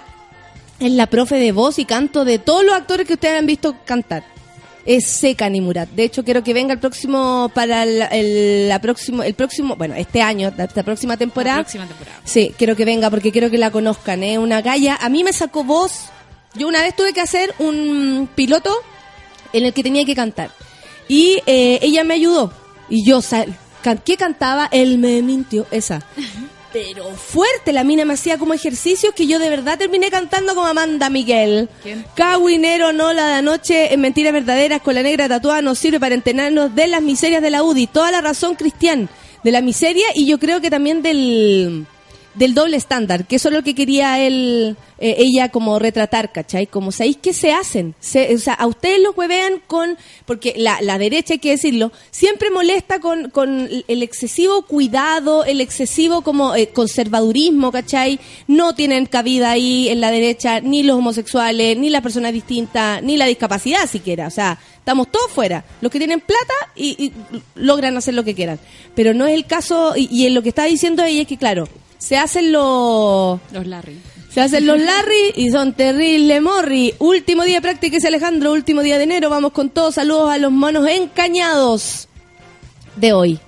es 0.82 0.92
la 0.92 1.08
profe 1.08 1.36
de 1.36 1.54
voz 1.54 1.80
y 1.80 1.86
canto 1.86 2.26
de 2.26 2.40
todos 2.40 2.66
los 2.66 2.76
actores 2.76 3.08
que 3.08 3.14
ustedes 3.14 3.40
han 3.40 3.46
visto 3.46 3.78
cantar. 3.86 4.26
Es 4.86 5.08
seca 5.08 5.46
Ani 5.46 5.62
Murat. 5.62 5.88
De 5.92 6.04
hecho, 6.04 6.26
quiero 6.26 6.44
que 6.44 6.54
venga 6.54 6.74
el 6.74 6.80
próximo, 6.80 7.50
para 7.54 7.84
el, 7.84 8.02
el- 8.12 8.68
la 8.68 8.80
próximo, 8.82 9.24
el 9.24 9.34
próximo, 9.36 9.78
bueno, 9.78 9.96
este 9.96 10.22
año, 10.22 10.52
la, 10.58 10.68
la 10.76 10.84
próxima 10.84 11.16
temporada. 11.16 11.60
La 11.60 11.64
próxima 11.64 11.88
temporada. 11.88 12.18
Sí, 12.26 12.54
quiero 12.58 12.76
que 12.76 12.84
venga 12.84 13.10
porque 13.10 13.32
quiero 13.32 13.50
que 13.50 13.58
la 13.58 13.72
conozcan. 13.72 14.24
Es 14.24 14.38
una 14.38 14.62
galla. 14.62 14.98
A 15.02 15.08
mí 15.08 15.24
me 15.24 15.32
sacó 15.32 15.64
voz. 15.64 16.10
Yo 16.56 16.68
una 16.68 16.82
vez 16.82 16.96
tuve 16.98 17.14
que 17.14 17.22
hacer 17.22 17.56
un 17.60 18.28
piloto 18.36 18.76
en 19.54 19.66
el 19.66 19.74
que 19.74 19.84
tenía 19.84 20.04
que 20.06 20.16
cantar. 20.16 20.52
Y 21.08 21.40
eh, 21.46 21.80
ella 21.82 22.04
me 22.04 22.16
ayudó. 22.16 22.52
Y 22.90 23.06
yo, 23.06 23.22
can- 23.82 24.02
¿qué 24.04 24.18
cantaba? 24.18 24.68
Él 24.72 24.98
me 24.98 25.22
mintió. 25.22 25.66
Esa. 25.72 26.06
Pero 26.74 27.12
fuerte, 27.12 27.72
la 27.72 27.84
mina 27.84 28.04
me 28.04 28.16
hacía 28.16 28.40
como 28.40 28.56
ejercicios 28.56 29.14
que 29.14 29.28
yo 29.28 29.38
de 29.38 29.48
verdad 29.48 29.78
terminé 29.78 30.10
cantando 30.10 30.56
como 30.56 30.66
Amanda 30.66 31.08
Miguel. 31.12 31.70
¿Quién? 31.84 32.04
Cagüinero, 32.16 32.92
no 32.94 33.14
la 33.14 33.28
de 33.28 33.34
anoche, 33.36 33.94
en 33.94 34.02
mentiras 34.02 34.34
verdaderas, 34.34 34.82
con 34.82 34.96
la 34.96 35.04
negra 35.04 35.30
tatuada, 35.30 35.62
nos 35.62 35.78
sirve 35.78 36.00
para 36.00 36.16
enterarnos 36.16 36.74
de 36.74 36.88
las 36.88 37.04
miserias 37.04 37.44
de 37.44 37.52
la 37.52 37.62
UDI. 37.62 37.86
Toda 37.86 38.10
la 38.10 38.22
razón, 38.22 38.56
Cristian, 38.56 39.08
de 39.44 39.52
la 39.52 39.62
miseria 39.62 40.08
y 40.16 40.26
yo 40.26 40.40
creo 40.40 40.62
que 40.62 40.72
también 40.72 41.04
del, 41.04 41.86
del 42.36 42.54
doble 42.54 42.78
estándar, 42.78 43.26
que 43.28 43.36
eso 43.36 43.50
es 43.50 43.54
lo 43.54 43.64
que 43.64 43.76
quería 43.76 44.20
él, 44.20 44.76
eh, 44.98 45.16
ella 45.20 45.50
como 45.50 45.78
retratar, 45.78 46.32
¿cachai? 46.32 46.66
Como, 46.68 46.92
¿sabéis 46.92 47.18
qué 47.22 47.32
se 47.34 47.52
hacen? 47.52 47.94
Se- 48.00 48.34
o 48.34 48.40
sea, 48.40 48.54
a 48.56 48.66
ustedes 48.68 49.00
los 49.02 49.16
huevean 49.16 49.62
con, 49.68 49.98
porque 50.26 50.54
la, 50.58 50.82
la 50.82 50.98
derecha, 50.98 51.34
hay 51.34 51.40
que 51.40 51.52
decirlo, 51.52 51.92
siempre 52.12 52.50
molesta 52.50 53.00
con, 53.00 53.30
con 53.30 53.70
el 53.88 54.04
excesivo 54.04 54.64
cuidado, 54.64 55.46
el 55.46 55.62
excesivo 55.62 56.22
como 56.22 56.56
eh, 56.56 56.70
conservadurismo, 56.70 57.72
¿cachai? 57.72 58.20
No 58.48 58.74
tienen 58.76 59.06
cabida 59.06 59.52
ahí 59.52 59.90
en 59.90 60.02
la 60.02 60.10
derecha 60.12 60.60
ni 60.60 60.84
los 60.84 60.98
homosexuales, 60.98 61.78
ni 61.78 61.90
las 61.90 62.02
personas 62.02 62.34
distintas, 62.34 63.02
ni 63.04 63.18
la 63.18 63.26
discapacidad 63.28 63.88
siquiera, 63.90 64.28
o 64.28 64.32
sea, 64.32 64.58
estamos 64.78 65.10
todos 65.12 65.32
fuera, 65.32 65.64
los 65.82 65.92
que 65.92 66.00
tienen 66.00 66.20
plata 66.20 66.54
y, 66.76 66.90
y 67.06 67.14
logran 67.56 67.96
hacer 67.96 68.14
lo 68.16 68.24
que 68.24 68.34
quieran. 68.36 68.60
Pero 68.96 69.14
no 69.14 69.26
es 69.28 69.34
el 69.34 69.46
caso, 69.46 69.94
y, 69.96 70.08
y 70.12 70.26
en 70.28 70.34
lo 70.34 70.42
que 70.44 70.50
está 70.50 70.66
diciendo 70.66 71.04
ella 71.04 71.22
es 71.22 71.28
que, 71.28 71.38
claro, 71.38 71.68
se 72.04 72.18
hacen 72.18 72.52
los... 72.52 73.40
Los 73.54 73.66
Larry. 73.66 73.98
Se 74.30 74.42
hacen 74.42 74.66
los 74.68 74.78
Larry 74.80 75.32
y 75.36 75.50
son 75.52 75.74
terrible 75.74 76.42
morri. 76.42 76.94
Último 77.00 77.44
día 77.44 77.56
de 77.56 77.62
práctica 77.62 77.96
es 77.98 78.04
Alejandro, 78.06 78.52
último 78.52 78.82
día 78.82 78.98
de 78.98 79.04
enero. 79.06 79.30
Vamos 79.30 79.52
con 79.54 79.70
todos. 79.70 79.96
Saludos 79.96 80.30
a 80.32 80.38
los 80.38 80.52
monos 80.52 80.86
encañados 80.90 82.08
de 82.98 83.14
hoy. 83.14 83.40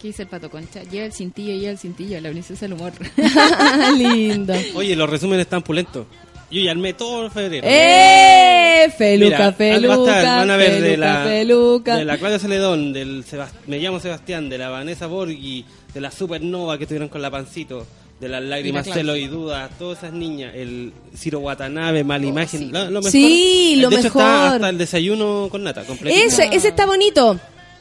¿Qué 0.00 0.08
dice 0.08 0.22
el 0.22 0.28
pato 0.28 0.50
concha? 0.50 0.82
Lleva 0.82 1.06
el 1.06 1.12
cintillo, 1.12 1.54
lleva 1.54 1.70
el 1.70 1.78
cintillo, 1.78 2.20
la 2.20 2.30
princesa 2.30 2.66
del 2.66 2.74
humor. 2.74 2.92
Lindo. 3.96 4.52
Oye, 4.74 4.94
los 4.96 5.08
resúmenes 5.08 5.46
están 5.46 5.62
pulentos. 5.62 6.06
Yo 6.50 6.60
ya 6.60 6.72
armé 6.72 6.92
todo 6.92 7.24
el 7.24 7.30
febrero. 7.30 7.66
¡Eh! 7.66 8.92
Feluca, 8.98 9.36
Mira, 9.36 9.38
va 9.44 9.46
a 9.48 9.52
feluca, 9.52 10.18
estar, 10.18 10.38
van 10.38 10.50
a 10.50 10.56
ver 10.56 10.72
de 10.72 10.80
feluca, 10.90 10.96
la, 11.06 11.24
feluca. 11.24 11.96
de 11.96 12.04
la 12.04 12.18
Claudia 12.18 12.38
Celedón, 12.38 12.92
del 12.92 13.24
Sebas- 13.24 13.52
Me 13.68 13.78
llamo 13.78 14.00
Sebastián, 14.00 14.50
de 14.50 14.58
la 14.58 14.68
Vanessa 14.68 15.06
Borghi, 15.06 15.64
de 15.94 16.00
la 16.00 16.10
Supernova 16.10 16.76
que 16.76 16.84
estuvieron 16.84 17.08
con 17.08 17.22
la 17.22 17.30
Pancito, 17.30 17.86
de 18.22 18.28
las 18.28 18.40
lágrimas, 18.40 18.86
Y 18.86 18.90
la 18.90 18.94
Claudia. 18.94 19.12
celo 19.12 19.16
y 19.16 19.26
dudas, 19.26 19.70
todas 19.80 19.98
esas 19.98 20.12
niñas, 20.12 20.54
el 20.54 20.92
Ciro 21.16 21.40
Watanabe, 21.40 22.04
mala 22.04 22.24
imagen, 22.24 22.60
sí. 22.60 22.70
lo, 22.70 22.84
lo 22.84 23.00
mejor. 23.00 23.10
Sí, 23.10 23.74
lo 23.78 23.90
de 23.90 23.96
hecho, 23.96 24.04
mejor. 24.04 24.22
está 24.22 24.54
hasta 24.54 24.68
el 24.68 24.78
desayuno 24.78 25.48
con 25.50 25.64
nata, 25.64 25.82
completo. 25.82 26.16
Ese, 26.24 26.48
ese 26.52 26.68
está 26.68 26.86
bonito. 26.86 27.38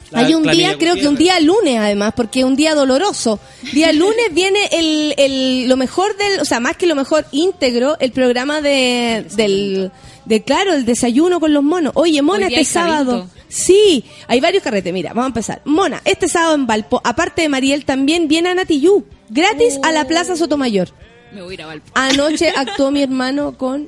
La 0.10 0.22
Hay 0.22 0.34
un 0.34 0.44
día, 0.44 0.78
creo 0.80 0.96
que 0.96 1.08
un 1.08 1.16
día 1.16 1.40
lunes 1.40 1.78
además, 1.78 2.14
porque 2.16 2.40
es 2.40 2.46
un 2.46 2.56
día 2.56 2.74
doloroso. 2.74 3.40
Día 3.72 3.94
lunes 3.94 4.26
viene 4.34 4.60
el, 4.72 5.14
el, 5.18 5.70
lo 5.70 5.78
mejor 5.78 6.18
del, 6.18 6.40
o 6.42 6.46
sea, 6.46 6.60
más 6.60 6.76
que 6.76 6.88
lo 6.88 6.96
mejor 6.96 7.26
íntegro, 7.32 7.96
el 8.00 8.12
programa 8.12 8.62
de, 8.62 9.26
del, 9.36 9.92
de 10.26 10.44
claro, 10.44 10.74
el 10.74 10.86
desayuno 10.86 11.40
con 11.40 11.54
los 11.54 11.64
monos. 11.64 11.94
Oye, 11.96 12.22
Mona, 12.24 12.48
este 12.48 12.66
sábado. 12.66 13.30
Sí, 13.48 14.04
hay 14.28 14.40
varios 14.42 14.64
carretes, 14.64 14.92
mira, 14.92 15.10
vamos 15.10 15.26
a 15.26 15.28
empezar. 15.28 15.62
Mona, 15.66 16.02
este 16.04 16.28
sábado 16.28 16.56
en 16.56 16.66
Valpo, 16.66 17.00
aparte 17.04 17.44
de 17.44 17.50
Mariel, 17.50 17.86
también 17.86 18.28
viene 18.28 18.50
Anatiyú, 18.50 19.06
gratis 19.32 19.80
a 19.84 19.92
la 19.92 20.06
Plaza 20.06 20.36
Sotomayor. 20.36 20.90
Me 21.34 21.42
voy 21.42 21.52
a 21.52 21.54
ir 21.56 21.62
a 21.62 21.66
Valpo. 21.68 21.92
Anoche 21.96 22.50
actuó 22.56 22.92
mi 22.92 23.02
hermano 23.02 23.58
con 23.58 23.88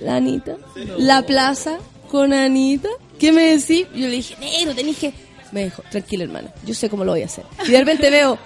la 0.00 0.16
Anita. 0.16 0.56
La 0.98 1.22
plaza 1.22 1.78
con 2.10 2.32
Anita. 2.32 2.88
¿Qué 3.18 3.32
me 3.32 3.56
decís? 3.56 3.86
Yo 3.94 4.06
le 4.08 4.16
dije, 4.16 4.36
negro, 4.40 4.74
tenés 4.74 4.96
que... 4.98 5.12
Me 5.52 5.64
dijo, 5.64 5.82
tranquilo 5.90 6.24
hermano, 6.24 6.48
yo 6.66 6.74
sé 6.74 6.88
cómo 6.90 7.04
lo 7.04 7.12
voy 7.12 7.22
a 7.22 7.26
hacer. 7.26 7.44
Y 7.66 7.70
de 7.70 7.78
repente 7.78 8.10
veo 8.10 8.36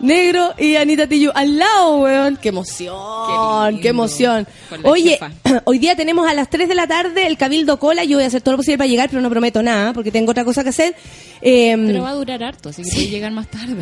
negro 0.00 0.52
y 0.58 0.76
Anita 0.76 1.06
Tillo 1.06 1.30
al 1.34 1.56
lado, 1.58 1.98
weón. 1.98 2.36
¡Qué 2.36 2.48
emoción! 2.50 2.92
Qué 3.26 3.32
¡Qué, 3.68 3.72
lindo. 3.74 3.88
emoción! 3.88 4.46
Oye, 4.82 5.18
hoy 5.64 5.78
día 5.78 5.94
tenemos 5.96 6.28
a 6.28 6.34
las 6.34 6.50
3 6.50 6.68
de 6.68 6.74
la 6.74 6.86
tarde 6.88 7.26
el 7.26 7.38
Cabildo 7.38 7.78
Cola. 7.78 8.04
Yo 8.04 8.16
voy 8.16 8.24
a 8.24 8.26
hacer 8.26 8.42
todo 8.42 8.52
lo 8.52 8.58
posible 8.58 8.78
para 8.78 8.88
llegar, 8.88 9.08
pero 9.08 9.22
no 9.22 9.30
prometo 9.30 9.62
nada, 9.62 9.92
porque 9.92 10.10
tengo 10.10 10.32
otra 10.32 10.44
cosa 10.44 10.64
que 10.64 10.70
hacer. 10.70 10.94
Eh, 11.40 11.74
Pero 11.78 12.02
va 12.02 12.10
a 12.10 12.14
durar 12.14 12.42
harto, 12.42 12.68
así 12.70 12.82
que 12.82 12.90
puede 12.90 13.08
llegar 13.08 13.30
más 13.32 13.48
tarde. 13.48 13.76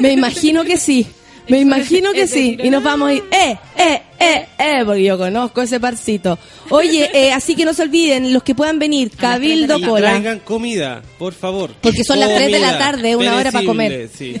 me 0.00 0.12
imagino 0.12 0.64
que 0.64 0.78
sí. 0.78 1.06
Me 1.48 1.58
imagino 1.60 2.12
que 2.12 2.26
sí. 2.26 2.56
Y 2.62 2.70
nos 2.70 2.82
no. 2.82 2.88
vamos 2.90 3.08
a 3.10 3.14
ir. 3.14 3.24
¡Eh, 3.30 3.58
eh, 3.76 4.02
eh, 4.20 4.46
eh, 4.58 4.82
porque 4.84 5.02
yo 5.02 5.18
conozco 5.18 5.60
ese 5.62 5.80
parcito. 5.80 6.38
Oye, 6.70 7.10
eh, 7.14 7.32
así 7.32 7.54
que 7.56 7.64
no 7.64 7.74
se 7.74 7.82
olviden, 7.82 8.32
los 8.32 8.42
que 8.42 8.54
puedan 8.54 8.78
venir, 8.78 9.10
Cabildo 9.16 9.78
Y 9.78 9.82
Cola. 9.82 10.10
traigan 10.10 10.38
comida, 10.40 11.02
por 11.18 11.34
favor. 11.34 11.72
Porque 11.80 12.04
son 12.04 12.20
las 12.20 12.28
tres 12.28 12.52
de 12.52 12.58
la 12.60 12.68
Comida, 12.68 12.78
tarde, 12.78 13.16
una 13.16 13.36
hora 13.36 13.50
para 13.52 13.64
comer. 13.66 13.90
perecible, 13.92 14.40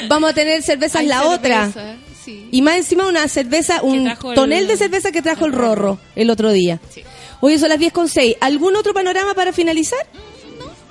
Vamos 0.08 0.30
a 0.30 0.34
tener 0.34 0.62
cervezas 0.62 1.00
Hay 1.02 1.06
la 1.06 1.20
cerveza, 1.20 1.34
otra. 1.34 1.96
Sí. 2.24 2.48
Y 2.50 2.60
más 2.62 2.76
encima 2.76 3.06
una 3.06 3.28
cerveza, 3.28 3.82
un 3.82 4.04
trajo 4.04 4.30
el- 4.30 4.34
tonel 4.34 4.66
de 4.66 4.76
cerveza 4.76 5.12
que 5.12 5.22
trajo 5.22 5.46
el 5.46 5.52
Rorro 5.52 5.98
el 6.16 6.28
otro 6.30 6.50
día. 6.52 6.80
Sí. 6.92 7.02
Oye, 7.40 7.58
son 7.58 7.68
las 7.68 7.78
10 7.78 7.92
con 7.92 8.08
6. 8.08 8.36
¿Algún 8.40 8.74
otro 8.76 8.92
panorama 8.94 9.34
para 9.34 9.52
finalizar? 9.52 9.98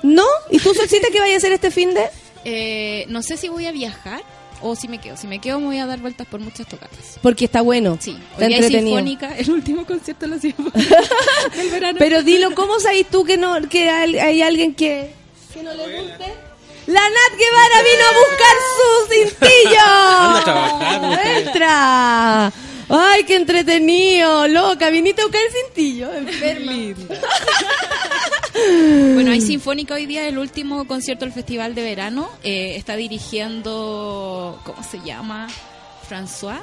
¿No? 0.04 0.24
¿Y 0.52 0.60
tú, 0.60 0.74
Solcita, 0.74 1.08
qué 1.12 1.20
vaya 1.20 1.34
a 1.34 1.38
hacer 1.38 1.52
este 1.52 1.72
fin 1.72 1.94
de...? 1.94 2.04
Eh, 2.46 3.06
no 3.10 3.22
sé 3.24 3.38
si 3.38 3.50
voy 3.50 3.66
a 3.66 3.72
viajar 3.72 4.22
o 4.62 4.76
si 4.76 4.88
me 4.88 5.00
quedo. 5.00 5.18
Si 5.18 5.28
me 5.28 5.40
quedo, 5.40 5.60
me 5.60 5.68
voy 5.68 5.78
a 5.80 5.86
dar 5.86 6.00
vueltas 6.00 6.28
por 6.28 6.40
muchas 6.40 6.68
tocatas. 6.68 7.20
Porque 7.22 7.46
está 7.46 7.62
bueno. 7.62 7.98
Sí, 8.00 8.18
Está 8.34 8.46
hoy 8.46 8.54
entretenido. 8.54 8.98
Sinfónica, 8.98 9.38
el 9.38 9.52
último 9.52 9.86
concierto 9.86 10.26
de 10.26 10.36
la 10.36 10.40
Sinfónica 10.40 10.80
del 11.56 11.70
verano. 11.70 11.98
Pero 12.00 12.24
dilo, 12.24 12.54
¿cómo 12.56 12.80
sabes 12.80 13.08
tú 13.10 13.24
que 13.24 13.38
no 13.38 13.56
que 13.70 13.90
hay, 13.90 14.18
hay 14.18 14.42
alguien 14.42 14.74
que, 14.76 15.12
que 15.54 15.64
no 15.64 15.74
le 15.74 16.02
guste? 16.02 16.34
La 16.88 17.02
Nat 17.02 17.40
Guevara 17.40 17.82
vino 17.82 18.06
a 18.06 18.14
buscar 18.20 18.56
su 18.76 19.14
cintillo. 19.14 19.86
Anda 20.20 20.40
a 20.40 20.44
trabajar, 20.44 21.02
mujer. 21.02 21.38
Entra. 21.48 22.54
Ay, 22.88 23.24
qué 23.24 23.36
entretenido, 23.38 24.48
loca. 24.48 24.92
Viniste 24.92 25.22
a 25.22 25.26
buscar 25.26 25.42
el 25.42 25.52
cintillo. 25.52 26.14
Enferma. 26.14 26.72
Bueno, 29.14 29.32
hay 29.32 29.42
Sinfónica 29.42 29.94
hoy 29.96 30.06
día, 30.06 30.28
el 30.28 30.38
último 30.38 30.86
concierto 30.88 31.26
del 31.26 31.34
Festival 31.34 31.76
de 31.76 31.84
Verano. 31.84 32.30
Eh, 32.44 32.76
está 32.78 32.96
dirigiendo, 32.96 34.60
¿cómo 34.64 34.82
se 34.84 35.00
llama? 35.02 35.48
François, 36.10 36.60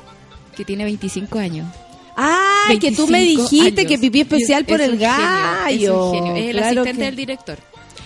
que 0.56 0.64
tiene 0.64 0.84
25 0.84 1.38
años. 1.38 1.66
Ay, 2.16 2.78
que 2.78 2.92
tú 2.92 3.06
me 3.06 3.18
25 3.18 3.48
dijiste 3.50 3.80
años. 3.82 3.90
que 3.92 3.98
pipí 3.98 4.20
especial 4.20 4.62
Es- 4.62 4.68
por 4.68 4.80
es 4.80 4.86
el 4.88 4.92
un 4.94 4.98
genio, 5.00 5.16
gallo. 5.16 5.70
es 5.70 5.88
un 5.90 6.12
genio. 6.14 6.36
Es 6.36 6.44
el 6.44 6.56
Claro 6.56 6.66
asistente 6.80 6.92
que- 6.98 7.04
del 7.04 7.16
director. 7.16 7.58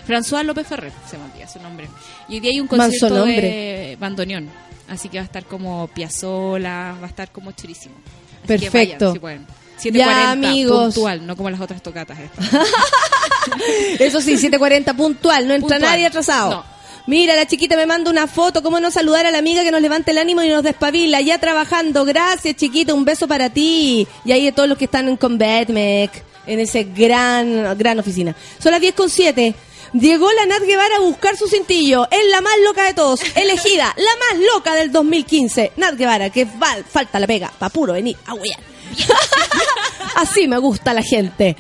François 0.07 0.45
López 0.45 0.67
Ferrer, 0.67 0.93
se 1.11 1.19
me 1.19 1.25
olvida 1.25 1.49
su 1.49 1.61
nombre. 1.61 1.89
Y 2.29 2.35
hoy 2.35 2.41
día 2.41 2.51
hay 2.53 2.61
un 2.61 2.69
concierto 2.69 3.25
de 3.25 3.97
bandoneón. 4.01 4.49
Así 4.89 5.09
que 5.09 5.19
va 5.19 5.23
a 5.23 5.27
estar 5.27 5.45
como 5.47 5.89
Piazzola, 5.89 6.97
va 7.01 7.07
a 7.07 7.09
estar 7.09 7.31
como 7.33 7.51
churísimo. 7.53 7.97
Así 7.97 8.43
que 8.43 8.47
Perfecto. 8.71 9.05
vayan, 9.07 9.13
si 9.15 9.19
pueden. 9.19 9.47
Ya, 9.83 10.07
7.40, 10.07 10.33
amigos. 10.33 10.95
puntual, 10.95 11.27
no 11.27 11.37
como 11.37 11.51
las 11.51 11.61
otras 11.61 11.83
tocatas 11.83 12.19
estas. 12.19 12.47
Eso 13.99 14.21
sí, 14.21 14.35
7.40 14.35 14.97
puntual, 14.97 15.47
no 15.49 15.55
entra 15.55 15.77
Puntual. 15.77 15.81
nadie 15.93 16.07
atrasado. 16.07 16.51
No. 16.51 16.77
Mira, 17.07 17.37
la 17.37 17.47
chiquita 17.47 17.77
me 17.77 17.87
manda 17.87 18.11
una 18.11 18.27
foto, 18.27 18.63
cómo 18.65 18.81
no 18.81 18.91
saludar 18.91 19.27
a 19.27 19.31
la 19.31 19.39
amiga 19.39 19.63
que 19.63 19.71
nos 19.71 19.81
levanta 19.81 20.11
el 20.11 20.19
ánimo 20.19 20.43
y 20.43 20.49
nos 20.49 20.65
despabila, 20.65 21.21
ya 21.21 21.39
trabajando. 21.39 22.05
Gracias, 22.05 22.57
chiquita, 22.57 22.95
un 22.95 23.05
beso 23.05 23.29
para 23.29 23.49
ti. 23.51 24.09
Y 24.25 24.33
ahí 24.33 24.45
de 24.47 24.53
todos 24.53 24.69
los 24.69 24.77
que 24.77 24.87
están 24.87 25.09
en 25.09 25.17
Convetmec, 25.17 26.11
en 26.47 26.59
ese 26.61 26.83
gran, 26.85 27.79
gran 27.79 27.99
oficina. 28.01 28.35
Son 28.59 28.73
las 28.73 28.81
10 28.81 28.95
con 28.97 29.09
7. 29.09 29.55
Llegó 29.93 30.33
la 30.33 30.47
Nat 30.47 30.63
Guevara 30.65 30.97
a 30.97 31.01
buscar 31.01 31.37
su 31.37 31.47
cintillo. 31.47 32.09
Es 32.11 32.27
la 32.29 32.41
más 32.41 32.55
loca 32.65 32.83
de 32.85 32.95
todos. 32.95 33.21
Elegida, 33.37 33.95
la 33.97 34.11
más 34.35 34.45
loca 34.55 34.75
del 34.75 34.91
2015. 34.91 35.73
Nat 35.77 35.95
Guevara, 35.95 36.31
que 36.31 36.45
val- 36.45 36.85
falta 36.85 37.21
la 37.21 37.29
pega. 37.29 37.53
Pa' 37.57 37.69
puro 37.69 37.93
venir 37.93 38.17
a 38.27 38.35
huear. 38.35 38.59
Así 40.17 40.49
me 40.49 40.59
gusta 40.59 40.95
la 40.95 41.03
gente. 41.03 41.57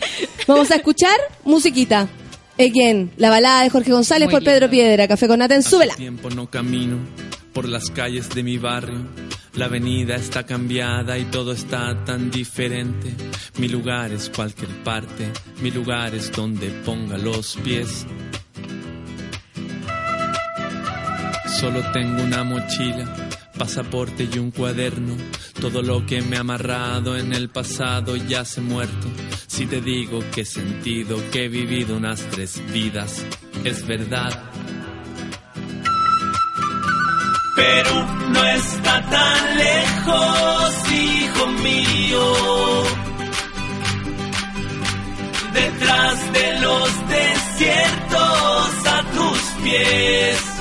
Vamos 0.46 0.70
a 0.70 0.76
escuchar 0.76 1.16
musiquita. 1.44 2.08
Again, 2.58 3.12
la 3.18 3.28
balada 3.28 3.62
de 3.62 3.70
Jorge 3.70 3.92
González 3.92 4.26
Muy 4.26 4.32
por 4.34 4.42
Pedro 4.42 4.66
linda. 4.66 4.70
Piedra. 4.70 5.08
Café 5.08 5.28
con 5.28 5.38
Nata 5.40 5.54
en 5.54 5.62
súbela. 5.62 5.94
tiempo 5.94 6.30
no 6.30 6.48
camino 6.48 6.98
por 7.52 7.68
las 7.68 7.90
calles 7.90 8.30
de 8.30 8.42
mi 8.42 8.56
barrio. 8.56 9.06
La 9.54 9.66
avenida 9.66 10.16
está 10.16 10.44
cambiada 10.44 11.18
y 11.18 11.24
todo 11.24 11.52
está 11.52 12.04
tan 12.04 12.30
diferente. 12.30 13.14
Mi 13.58 13.68
lugar 13.68 14.12
es 14.12 14.28
cualquier 14.30 14.70
parte, 14.84 15.30
mi 15.62 15.70
lugar 15.70 16.14
es 16.14 16.30
donde 16.32 16.68
ponga 16.84 17.16
los 17.16 17.56
pies. 17.64 18.06
Solo 21.58 21.80
tengo 21.92 22.22
una 22.22 22.44
mochila, 22.44 23.25
pasaporte 23.57 24.28
y 24.32 24.38
un 24.38 24.50
cuaderno. 24.50 25.16
Todo 25.61 25.82
lo 25.82 26.07
que 26.07 26.22
me 26.22 26.36
ha 26.36 26.40
amarrado 26.40 27.16
en 27.16 27.32
el 27.32 27.48
pasado 27.48 28.16
ya 28.16 28.44
se 28.44 28.61
muerto. 28.61 29.09
Si 29.46 29.66
te 29.66 29.80
digo 29.80 30.20
que 30.32 30.42
he 30.42 30.44
sentido 30.44 31.18
que 31.30 31.44
he 31.44 31.48
vivido 31.48 31.96
unas 31.96 32.20
tres 32.30 32.62
vidas, 32.72 33.24
es 33.64 33.86
verdad. 33.86 34.50
Pero 37.57 38.07
no 38.32 38.44
está 38.44 39.02
tan 39.09 39.57
lejos, 39.57 40.92
hijo 40.92 41.46
mío. 41.62 42.32
Detrás 45.54 46.32
de 46.34 46.61
los 46.61 47.09
desiertos 47.09 48.86
a 48.86 49.02
tus 49.14 49.40
pies. 49.62 50.55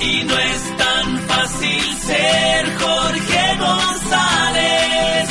Y 0.00 0.24
no 0.24 0.38
es 0.38 0.76
tan 0.76 1.18
fácil 1.28 1.82
ser 2.08 2.78
Jorge 2.78 3.56
González. 3.58 5.28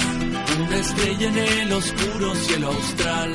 Una 0.60 0.78
estrella 0.78 1.28
en 1.28 1.38
el 1.38 1.74
oscuro 1.74 2.36
cielo 2.36 2.68
austral. 2.68 3.34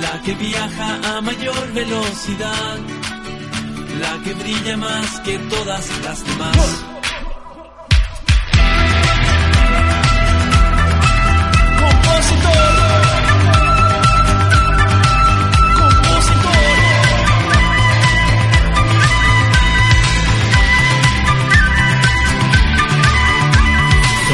La 0.00 0.22
que 0.22 0.34
viaja 0.34 1.16
a 1.16 1.20
mayor 1.20 1.72
velocidad 1.72 2.78
la 4.00 4.22
que 4.24 4.34
brilla 4.34 4.76
más 4.76 5.20
que 5.20 5.38
todas 5.38 5.88
las 6.02 6.24
demás. 6.24 6.84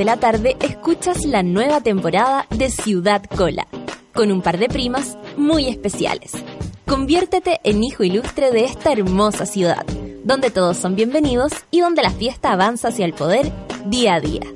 De 0.00 0.06
la 0.06 0.16
tarde 0.16 0.56
escuchas 0.60 1.26
la 1.26 1.42
nueva 1.42 1.82
temporada 1.82 2.46
de 2.48 2.70
Ciudad 2.70 3.22
Cola, 3.36 3.66
con 4.14 4.32
un 4.32 4.40
par 4.40 4.56
de 4.56 4.70
primas 4.70 5.18
muy 5.36 5.68
especiales. 5.68 6.32
Conviértete 6.86 7.60
en 7.64 7.84
hijo 7.84 8.02
ilustre 8.02 8.50
de 8.50 8.64
esta 8.64 8.92
hermosa 8.92 9.44
ciudad, 9.44 9.84
donde 10.24 10.50
todos 10.50 10.78
son 10.78 10.96
bienvenidos 10.96 11.52
y 11.70 11.80
donde 11.80 12.00
la 12.00 12.12
fiesta 12.12 12.50
avanza 12.52 12.88
hacia 12.88 13.04
el 13.04 13.12
poder 13.12 13.52
día 13.84 14.14
a 14.14 14.20
día. 14.20 14.46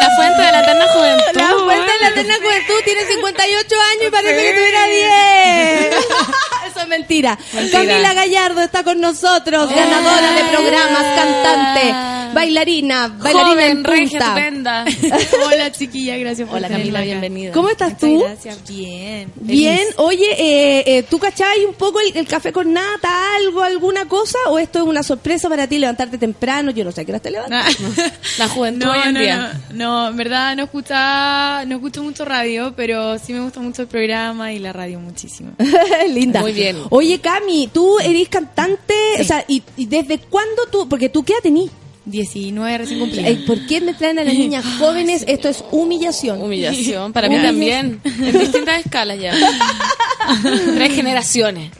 La 0.01 0.09
fuente 0.15 0.41
de 0.41 0.51
la 0.51 0.61
eterna 0.61 0.87
juventud. 0.87 1.23
la 1.35 1.47
fuente 1.63 1.91
de 1.91 1.99
la 1.99 2.07
eterna 2.09 2.35
juventud 2.35 2.81
tiene 2.85 3.01
58 3.05 3.75
años 3.91 4.03
y 4.07 4.11
parece 4.11 4.43
que 4.43 4.53
tuviera 4.53 4.85
10. 4.85 6.05
Eso 6.79 6.83
es 6.83 6.87
mentira. 6.87 7.37
Camila 7.71 8.13
Gallardo 8.13 8.61
está 8.61 8.83
con 8.83 9.01
nosotros, 9.01 9.69
ganadora 9.69 10.31
de 10.31 10.43
programas, 10.45 11.03
cantante, 11.15 12.33
bailarina, 12.33 13.07
bailarina 13.09 13.49
Joven, 13.49 13.69
en 13.69 13.83
punta. 13.83 14.03
estupenda. 14.27 14.85
Hola 15.45 15.71
chiquilla, 15.73 16.15
gracias 16.17 16.47
por 16.47 16.57
Hola 16.57 16.69
Camila, 16.69 16.99
acá. 16.99 17.05
bienvenida. 17.05 17.51
¿Cómo 17.51 17.69
estás 17.69 17.89
Muchas 17.93 17.99
tú? 17.99 18.19
Gracias, 18.23 18.57
bien. 18.67 19.31
Bien, 19.35 19.77
Feliz. 19.79 19.93
oye, 19.97 20.31
eh, 20.37 20.83
eh, 20.85 21.03
¿tú 21.03 21.19
cachai 21.19 21.65
un 21.65 21.73
poco 21.73 21.99
el, 21.99 22.15
el 22.15 22.27
café 22.27 22.53
con 22.53 22.71
nata, 22.71 23.35
algo, 23.35 23.61
alguna 23.63 24.05
cosa? 24.07 24.37
¿O 24.47 24.57
esto 24.59 24.79
es 24.79 24.85
una 24.85 25.03
sorpresa 25.03 25.49
para 25.49 25.67
ti 25.67 25.79
levantarte 25.79 26.17
temprano? 26.17 26.71
Yo 26.71 26.85
no 26.85 26.91
sé, 26.93 27.01
¿a 27.01 27.05
qué 27.05 27.11
hora 27.11 27.19
te 27.19 27.31
levantas? 27.31 27.75
La 28.37 28.47
juventud 28.47 28.85
No, 28.85 28.91
hoy 28.93 28.99
en 29.07 29.13
no, 29.13 29.19
día. 29.19 29.61
no, 29.71 29.75
no, 30.03 30.07
en 30.09 30.15
verdad 30.17 30.55
no 30.55 30.63
escucha, 30.63 31.65
no 31.65 31.75
escucho 31.75 32.03
mucho 32.03 32.23
radio, 32.23 32.73
pero 32.75 33.17
sí 33.19 33.33
me 33.33 33.41
gusta 33.41 33.59
mucho 33.59 33.81
el 33.81 33.87
programa 33.89 34.53
y 34.53 34.59
la 34.59 34.71
radio 34.71 34.99
muchísimo. 34.99 35.51
Linda. 36.09 36.39
Muy 36.41 36.53
bien. 36.53 36.68
Oye, 36.89 37.19
Cami, 37.19 37.69
tú 37.73 37.99
eres 37.99 38.29
cantante, 38.29 38.93
o 39.19 39.23
sea, 39.23 39.43
¿y, 39.47 39.63
y 39.77 39.85
desde 39.85 40.19
cuándo 40.19 40.63
tú? 40.71 40.87
Porque 40.89 41.09
tú, 41.09 41.23
¿qué 41.23 41.33
edad 41.33 41.41
tenís? 41.43 41.71
19 42.05 42.77
recién 42.79 42.99
cumplida. 42.99 43.27
Eh, 43.27 43.43
¿Por 43.45 43.67
qué 43.67 43.81
me 43.81 43.93
traen 43.93 44.17
a 44.17 44.23
las 44.23 44.33
niñas 44.33 44.65
jóvenes? 44.79 45.23
Esto 45.27 45.47
es 45.47 45.63
humillación. 45.69 46.41
Humillación. 46.41 47.13
Para 47.13 47.29
mí 47.29 47.35
Humillación. 47.35 47.99
también. 48.01 48.27
En 48.33 48.39
distintas 48.39 48.79
escalas 48.83 49.19
ya. 49.19 49.31
Tres 50.75 50.93
generaciones. 50.95 51.71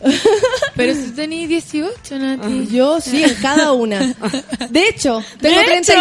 Pero 0.76 0.94
si 0.94 1.12
tenés 1.16 1.50
18, 1.50 2.20
Nati. 2.20 2.68
Yo 2.72 3.02
sí, 3.02 3.24
en 3.24 3.34
cada 3.42 3.72
una. 3.74 4.14
De 4.70 4.88
hecho, 4.90 5.24
tengo 5.42 5.58
De 5.60 5.64
36. 5.66 5.98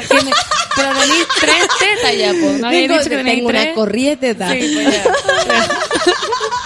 hecho, 0.00 0.08
que 0.08 0.24
me- 0.24 0.30
pero 0.76 0.88
tenés 0.92 1.26
tres 1.40 1.66
tetas 1.78 2.16
ya, 2.18 2.32
po. 2.32 2.58
No 2.58 2.66
había 2.68 2.80
Tengo, 2.80 2.94
dicho 2.98 3.10
que 3.10 3.16
tenéis 3.16 3.36
tengo 3.36 3.48
una 3.50 3.74
corrieteta. 3.74 4.52
Sí, 4.52 4.70
pues 4.74 4.94
ya. 4.94 5.04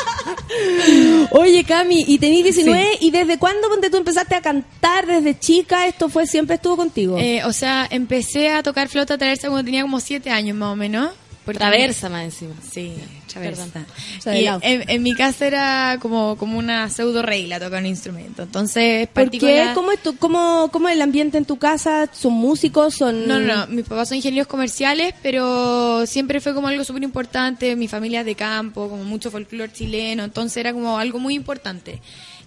Oye, 1.31 1.65
Cami, 1.65 2.05
y 2.07 2.19
tenís 2.19 2.45
19, 2.45 2.99
¿y 3.01 3.11
desde 3.11 3.39
cuándo 3.39 3.69
ponte 3.69 3.91
tú 3.91 3.97
empezaste 3.97 4.35
a 4.35 4.41
cantar? 4.41 5.07
¿Desde 5.07 5.39
chica? 5.39 5.87
¿Esto 5.87 6.09
fue 6.09 6.27
siempre 6.27 6.57
estuvo 6.57 6.77
contigo? 6.77 7.19
Eh, 7.19 7.43
o 7.45 7.53
sea, 7.53 7.87
empecé 7.91 8.51
a 8.51 8.63
tocar 8.63 8.89
flauta 8.89 9.19
traversa 9.19 9.49
cuando 9.49 9.65
tenía 9.65 9.83
como 9.83 10.01
7 10.01 10.31
años 10.31 10.57
más 10.57 10.73
o 10.73 10.77
menos. 10.77 11.11
Porque- 11.45 11.59
Traversa 11.59 12.09
más 12.09 12.25
encima. 12.25 12.55
Sí, 12.71 12.95
traversa. 13.27 13.66
O 14.19 14.23
sea, 14.23 14.33
de 14.33 14.41
Y 14.41 14.45
lado. 14.45 14.61
en, 14.62 14.89
en 14.89 15.03
mi 15.03 15.15
casa 15.15 15.47
era 15.47 15.99
como, 16.01 16.37
como 16.37 16.59
una 16.59 16.89
pseudo 16.89 17.21
regla 17.21 17.61
tocar 17.61 17.81
un 17.81 17.87
instrumento. 17.87 18.45
Entonces, 18.45 19.09
¿Por 19.09 19.31
qué? 19.31 19.66
¿Cómo 19.75 19.93
es, 19.93 20.03
tu, 20.03 20.16
cómo, 20.16 20.71
¿Cómo 20.73 20.89
es 20.89 20.95
el 20.95 21.03
ambiente 21.03 21.37
en 21.37 21.45
tu 21.45 21.59
casa? 21.59 22.09
¿Son 22.12 22.33
músicos? 22.33 22.95
¿Son...? 22.95 23.29
No, 23.29 23.39
no, 23.39 23.57
no. 23.57 23.66
Mis 23.66 23.85
papás 23.85 24.09
son 24.09 24.16
ingenieros 24.16 24.47
comerciales, 24.49 25.15
pero 25.23 26.07
siempre 26.07 26.41
fue 26.41 26.55
como 26.55 26.69
algo 26.69 26.83
súper 26.85 27.03
importante. 27.03 27.77
Mi 27.77 27.89
familia 27.89 28.21
es 28.21 28.27
de 28.27 28.35
campo, 28.37 28.89
como 28.89 29.05
mucho 29.05 29.31
folclore 29.31 29.73
chileno, 29.73 30.25
entonces 30.25 30.57
era 30.57 30.73
como 30.73 30.99
algo 30.99 31.19
muy 31.19 31.35
importante. 31.35 32.01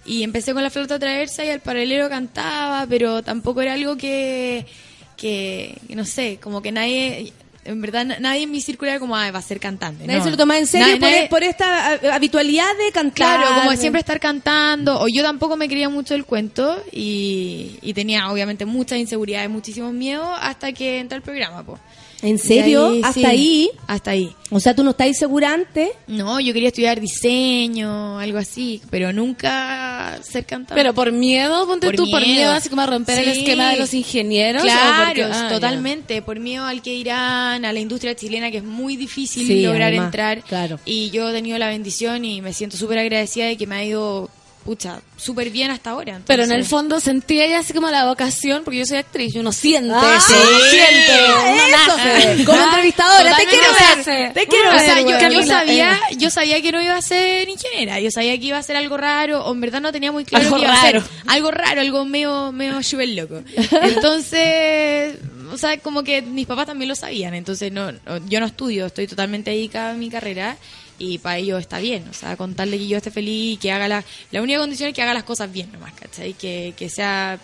Y 0.06 0.24
empecé 0.24 0.54
con 0.54 0.64
la 0.64 0.70
flauta 0.70 0.98
traversa 0.98 1.44
y 1.46 1.50
al 1.50 1.60
paralelo 1.60 2.10
cantaba, 2.10 2.86
pero 2.88 3.22
tampoco 3.22 3.62
era 3.62 3.74
algo 3.74 3.98
que, 3.98 4.66
que 5.18 5.78
no 5.90 6.06
sé, 6.06 6.40
como 6.42 6.62
que 6.62 6.72
nadie, 6.72 7.34
en 7.68 7.82
verdad 7.82 8.06
na- 8.06 8.20
nadie 8.20 8.44
en 8.44 8.52
mi 8.52 8.62
círculo 8.62 8.90
era 8.90 9.00
como, 9.00 9.16
ah, 9.16 9.30
va 9.32 9.40
a 9.40 9.42
ser 9.42 9.60
cantante. 9.60 10.06
Nadie 10.08 10.20
No. 10.20 10.24
se 10.26 10.32
lo 10.32 10.38
toma 10.38 10.58
en 10.58 10.66
serio 10.68 10.88
Nadie- 10.88 11.00
por, 11.00 11.10
nadie- 11.10 11.30
por 11.30 11.44
esta 11.44 12.16
habitualidad 12.16 12.68
de 12.84 12.92
cantar. 12.92 13.40
Claro, 13.40 13.56
como 13.60 13.72
de 13.72 13.78
siempre 13.78 14.00
estar 14.00 14.20
cantando, 14.20 15.00
o 15.00 15.08
yo 15.08 15.22
tampoco 15.24 15.56
me 15.58 15.68
quería 15.70 15.90
mucho 15.90 16.16
el 16.16 16.26
cuento 16.26 16.82
y, 16.92 17.78
y 17.82 17.94
tenía 17.94 18.32
obviamente 18.32 18.66
muchas 18.66 18.98
inseguridades, 19.00 19.50
muchísimos 19.50 19.94
miedos 19.94 20.28
hasta 20.42 20.72
que 20.72 21.00
entré 21.00 21.16
al 21.18 21.22
programa. 21.22 21.64
Po. 21.64 21.78
¿En 22.22 22.40
serio? 22.40 22.88
Ahí, 22.90 23.02
¿Hasta 23.04 23.20
sí, 23.20 23.26
ahí? 23.26 23.70
Hasta 23.86 24.12
ahí. 24.12 24.36
O 24.50 24.60
sea, 24.60 24.74
tú 24.76 24.84
no 24.84 24.92
estás 24.92 25.08
insegura 25.08 25.54
antes. 25.54 25.90
No, 26.08 26.40
yo 26.40 26.54
quería 26.54 26.70
estudiar 26.70 27.00
diseño, 27.00 28.18
algo 28.20 28.38
así, 28.40 28.82
pero 28.90 29.12
nunca 29.14 30.18
ser 30.24 30.46
cantante. 30.46 30.74
Pero 30.82 30.94
por 30.94 31.12
miedo, 31.12 31.68
ponte 31.68 31.88
Por 31.88 31.96
tú, 31.96 32.10
por 32.10 32.22
miedo. 32.22 32.52
así 32.52 32.70
como 32.70 32.82
a 32.82 32.86
romper 32.88 33.20
el 33.20 33.28
esquema 33.30 33.72
de 33.72 33.78
los 33.78 33.94
ingenieros. 33.94 34.62
¿o 34.64 34.66
Claro, 34.66 35.06
porque- 35.08 35.24
ah, 35.24 35.30
ya. 35.44 35.50
totalmente. 35.50 36.22
Por 36.22 36.40
miedo 36.40 36.66
al 36.66 36.82
que 36.82 36.94
irán, 36.94 37.66
a 37.66 37.74
la 37.74 37.80
industria 37.80 38.16
chilena, 38.16 38.50
que 38.52 38.58
es 38.58 38.64
muy 38.64 38.96
difícil 38.96 39.46
Sí, 39.48 39.62
lograr 39.62 39.90
además, 39.90 40.06
entrar. 40.08 40.42
claro. 40.44 40.80
Y 40.86 41.10
yo 41.12 41.30
he 41.30 41.34
tenido 41.34 41.58
la 41.58 41.68
bendición 41.70 42.26
y 42.26 42.42
me 42.42 42.54
siento 42.54 42.78
súper 42.78 43.00
agradecida 43.00 43.46
de 43.46 43.58
que 43.58 43.68
me 43.68 43.76
ha 43.76 43.84
ido 43.86 44.30
pucha, 44.68 45.00
súper 45.16 45.50
bien 45.50 45.72
hasta 45.72 45.92
ahora. 45.92 46.20
Pero 46.28 46.44
en 46.44 46.52
el 46.52 46.66
fondo 46.66 47.00
sentía 47.00 47.48
ya 47.48 47.60
así 47.60 47.72
como 47.72 47.90
la 47.90 48.06
vocación, 48.06 48.66
porque 48.66 48.80
yo 48.80 48.86
soy 48.86 48.98
actriz 48.98 49.34
y 49.34 49.40
uno 49.40 49.54
siente 49.54 49.94
Ah, 49.96 50.18
eso, 50.18 50.34
uno 50.38 50.60
siente, 50.70 51.24
uno 51.54 51.64
eso. 51.64 51.98
nace. 51.98 52.44
Como 52.44 52.62
entrevistadora, 52.64 53.38
te 53.38 53.46
quiero 53.46 53.64
ver, 53.64 54.34
te 54.34 54.46
quiero 54.48 54.70
o 54.70 54.74
ver, 54.74 54.82
sea, 54.82 55.30
yo, 55.30 55.44
sabía, 55.46 55.98
yo 56.18 56.30
sabía 56.30 56.62
que 56.62 56.72
no 56.74 56.82
iba 56.82 56.98
a 56.98 57.02
ser 57.02 57.48
ingeniera, 57.48 58.02
yo 58.02 58.12
sabía 58.12 58.38
que 58.38 58.46
iba 58.46 58.58
a 58.58 58.64
ser 58.64 58.76
algo 58.76 58.98
raro, 58.98 59.46
o 59.46 59.54
en 59.54 59.62
verdad 59.62 59.80
no 59.80 59.94
tenía 59.94 60.12
muy 60.12 60.26
claro 60.26 60.44
Algo 60.48 60.58
que 60.58 60.64
iba 60.64 60.74
a 60.74 60.82
ser. 60.82 60.94
raro. 60.96 61.06
Algo 61.28 61.52
raro, 61.52 61.80
algo 61.80 62.04
medio, 62.04 62.52
medio 62.52 62.74
loco. 63.16 63.42
Entonces, 63.84 65.16
o 65.52 65.58
sea, 65.58 65.78
como 65.80 66.04
que 66.04 66.22
mis 66.22 66.46
papás 66.46 66.66
también 66.68 66.90
lo 66.90 66.96
sabían, 66.96 67.34
entonces 67.34 67.72
no, 67.72 67.92
no- 67.92 68.00
yo 68.28 68.40
no 68.42 68.46
estudio, 68.46 68.86
estoy 68.88 69.08
totalmente 69.08 69.52
dedicada 69.52 69.92
a 69.92 69.94
mi 69.94 70.10
carrera 70.10 70.58
y 71.00 71.18
para 71.20 71.38
ello 71.38 71.58
está 71.58 71.80
bien, 71.80 72.06
o 72.10 72.14
sea, 72.14 72.36
contarle 72.38 72.78
que 72.78 72.88
yo 72.88 72.98
esté 72.98 73.12
feliz 73.12 73.54
y 73.54 73.58
que 73.58 73.72
haga 73.72 73.88
la, 73.88 74.04
la 74.32 74.42
única 74.42 74.60
condición 74.60 74.90
es 74.90 74.96
que 74.96 75.02
haga 75.02 75.14
las 75.14 75.24
cosas 75.24 75.52
bien 75.52 75.72
nomás, 75.72 75.94
¿cachai? 75.94 76.34
Que, 76.34 76.74
que 76.78 76.90
sea, 76.90 77.38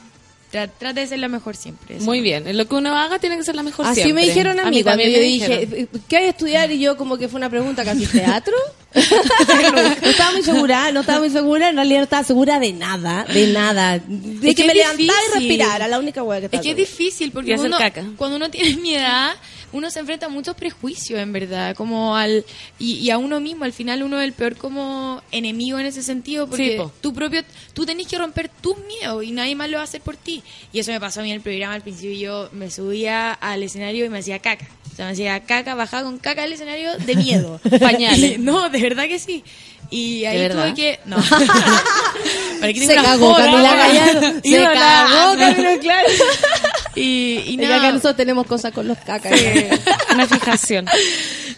tra- 0.52 0.70
trate 0.80 1.02
de 1.02 1.08
ser 1.08 1.20
la 1.20 1.28
mejor 1.28 1.56
siempre. 1.56 1.98
eso. 1.98 2.06
Muy 2.06 2.22
bien, 2.22 2.48
en 2.48 2.58
lo 2.58 2.68
que 2.68 2.76
uno 2.76 2.96
haga 2.98 3.20
tiene 3.20 3.38
que 3.38 3.44
ser 3.44 3.56
la 3.56 3.64
mejor 3.64 3.86
Así 3.86 4.02
siempre. 4.02 4.14
me 4.24 4.28
dijeron 4.28 4.60
a 4.60 4.66
mí, 4.70 4.82
cuando 4.84 4.90
también 5.04 5.12
yo 5.12 5.18
me 5.18 5.24
dije, 5.24 5.66
dijeron. 5.68 5.90
¿qué 6.08 6.18
hay 6.18 6.26
a 6.26 6.30
estudiar? 6.30 6.72
Y 6.72 6.80
yo 6.80 6.98
como 6.98 7.18
que 7.18 7.28
fue 7.30 7.38
una 7.38 7.50
pregunta 7.50 7.84
casi 7.86 8.06
teatro. 8.08 8.56
no 8.94 10.10
estaba 10.10 10.32
muy 10.32 10.44
segura, 10.44 10.92
no 10.92 11.00
estaba 11.02 11.20
muy 11.20 11.30
segura, 11.30 11.70
en 11.70 11.76
realidad 11.76 12.00
no 12.00 12.04
estaba 12.04 12.24
segura 12.24 12.60
de 12.60 12.74
nada, 12.74 13.26
de 13.26 13.48
nada. 13.48 14.00
De 14.00 14.50
Es 14.50 14.56
que, 14.56 14.62
que 14.64 14.68
me 14.68 14.74
es 14.74 14.78
levantara 14.98 15.20
y 15.30 15.34
respirara, 15.40 15.88
la 15.88 16.00
única 16.00 16.22
hueá 16.24 16.40
que 16.40 16.46
Es 16.46 16.54
estaba 16.54 16.64
que 16.64 16.70
es 16.72 16.78
difícil 16.78 17.32
porque 17.32 17.54
hacer 17.56 17.68
uno, 17.68 17.78
caca. 17.78 18.04
cuando 18.18 18.36
uno 18.38 18.50
tiene 18.50 18.76
mi 18.78 18.96
edad, 18.96 19.36
uno 19.74 19.90
se 19.92 20.00
enfrenta 20.00 20.28
a 20.28 20.30
muchos 20.30 20.56
prejuicios, 20.56 21.20
en 21.20 21.34
verdad, 21.34 21.76
como 21.76 22.16
al 22.16 22.46
y, 22.80 22.94
y 23.00 23.10
a 23.12 23.18
uno 23.18 23.40
mismo, 23.40 23.66
al 23.66 23.74
final 23.74 24.02
uno 24.04 24.20
es 24.22 24.26
el 24.26 24.34
peor 24.34 24.56
como 24.56 25.22
enemigo 25.32 25.78
en 25.80 25.86
ese 25.88 26.02
sentido, 26.04 26.48
porque 26.48 26.72
Sí, 26.74 26.78
po. 26.78 26.92
tú 27.02 27.14
propio, 27.14 27.44
tú 27.74 27.86
tenés 27.86 28.08
que 28.08 28.18
romper 28.18 28.50
tus 28.62 28.76
miedos 28.78 29.24
y 29.24 29.32
nadie 29.32 29.56
más 29.56 29.70
lo 29.70 29.78
va 29.78 29.82
a 29.82 29.86
hacer 29.86 30.02
por 30.02 30.16
ti. 30.16 30.42
Y 30.72 30.80
eso 30.80 30.92
me 30.92 31.00
pasó 31.00 31.20
a 31.20 31.24
mí 31.24 31.30
en 31.32 31.36
el 31.36 31.42
programa 31.42 31.74
al 31.74 31.82
principio, 31.82 32.18
yo 32.18 32.50
me 32.54 32.72
subía 32.72 33.34
al 33.34 33.64
escenario 33.64 34.06
y 34.06 34.10
me 34.10 34.20
hacía 34.20 34.40
caca. 34.40 34.68
O 34.92 34.96
sea, 34.96 35.08
me 35.08 35.14
hacía 35.14 35.40
caca, 35.42 35.74
bajaba 35.76 36.04
con 36.04 36.20
caca 36.20 36.44
al 36.44 36.54
escenario 36.54 36.96
de 37.00 37.16
miedo. 37.16 37.60
Pañales. 37.82 38.38
no, 38.40 38.70
de 38.70 38.80
verdad 38.80 39.06
que 39.06 39.18
sí. 39.20 39.44
Y 39.90 40.26
ahí 40.26 40.40
¿De 40.40 40.50
tuve 40.50 40.74
que... 40.74 41.00
No. 41.06 41.18
Para 42.60 42.74
que 42.74 42.86
Se 42.86 42.96
cagó. 42.96 43.36
Camila 43.36 43.76
Gallardo. 43.76 44.40
Se 44.44 44.64
cagó 44.64 45.38
Camila, 45.38 45.78
claro. 45.80 46.08
Y, 46.96 47.40
y 47.46 47.54
Y 47.54 47.58
nada. 47.58 47.78
acá 47.78 47.88
nosotros 47.92 48.16
tenemos 48.16 48.46
cosas 48.48 48.72
con 48.72 48.88
los 48.88 48.98
cacas. 49.00 49.40
Una 50.14 50.28
fijación. 50.28 50.86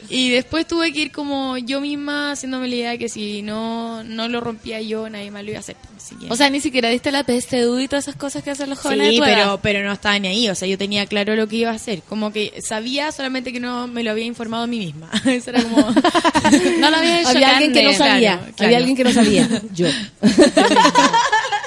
Y 0.08 0.30
después 0.30 0.68
tuve 0.68 0.94
que 0.94 1.02
ir 1.02 1.12
como 1.12 1.58
yo 1.58 1.82
misma 1.82 2.32
haciéndome 2.34 2.68
la 2.68 2.76
idea 2.76 2.90
de 2.92 3.00
que 3.00 3.10
si 3.10 3.42
no, 3.42 4.04
no 4.04 4.28
lo 4.30 4.40
rompía 4.40 4.80
yo, 4.80 5.10
nadie 5.10 5.32
más 5.32 5.44
lo 5.44 5.50
iba 5.50 5.58
a 5.58 5.62
hacer. 5.62 5.76
Que- 6.20 6.28
O 6.30 6.36
sea, 6.36 6.52
ni 6.52 6.60
siquiera 6.62 6.90
diste 6.90 7.12
la 7.12 7.24
PSU 7.24 7.80
y 7.80 7.88
todas 7.88 8.04
esas 8.08 8.16
cosas 8.16 8.44
que 8.44 8.52
hacen 8.52 8.70
los 8.70 8.78
jóvenes 8.78 9.08
sí, 9.10 9.14
de 9.16 9.18
tu 9.22 9.24
edad. 9.26 9.36
pero, 9.38 9.60
pero 9.62 9.84
no 9.88 9.92
estaba 9.94 10.20
ni 10.20 10.28
ahí. 10.28 10.48
O 10.50 10.54
sea, 10.54 10.68
yo 10.68 10.78
tenía 10.78 11.08
claro 11.08 11.36
lo 11.36 11.48
que 11.48 11.56
iba 11.56 11.72
a 11.72 11.74
hacer. 11.74 12.04
Como 12.08 12.32
que 12.32 12.54
sabía, 12.62 13.12
solamente 13.12 13.52
que 13.52 13.60
no 13.60 13.88
me 13.88 14.04
lo 14.04 14.12
había 14.12 14.26
informado 14.26 14.66
a 14.66 14.68
mí 14.68 14.78
misma. 14.78 15.10
Eso 15.26 15.50
era 15.50 15.64
como... 15.64 15.78
No 16.80 16.92
lo 16.92 16.98
había 16.98 17.22
hecho 17.22 17.30
Había 17.30 17.50
alguien 17.58 17.74
que 17.74 17.82
no 17.84 17.90
grande. 17.90 17.98
sabía. 17.98 18.38
claro, 18.38 18.54
claro. 18.56 18.66
Había 18.68 18.78
alguien 18.78 18.96
que 18.98 19.04
no 19.04 19.12
sabía. 19.14 19.50
Yo. 19.74 19.88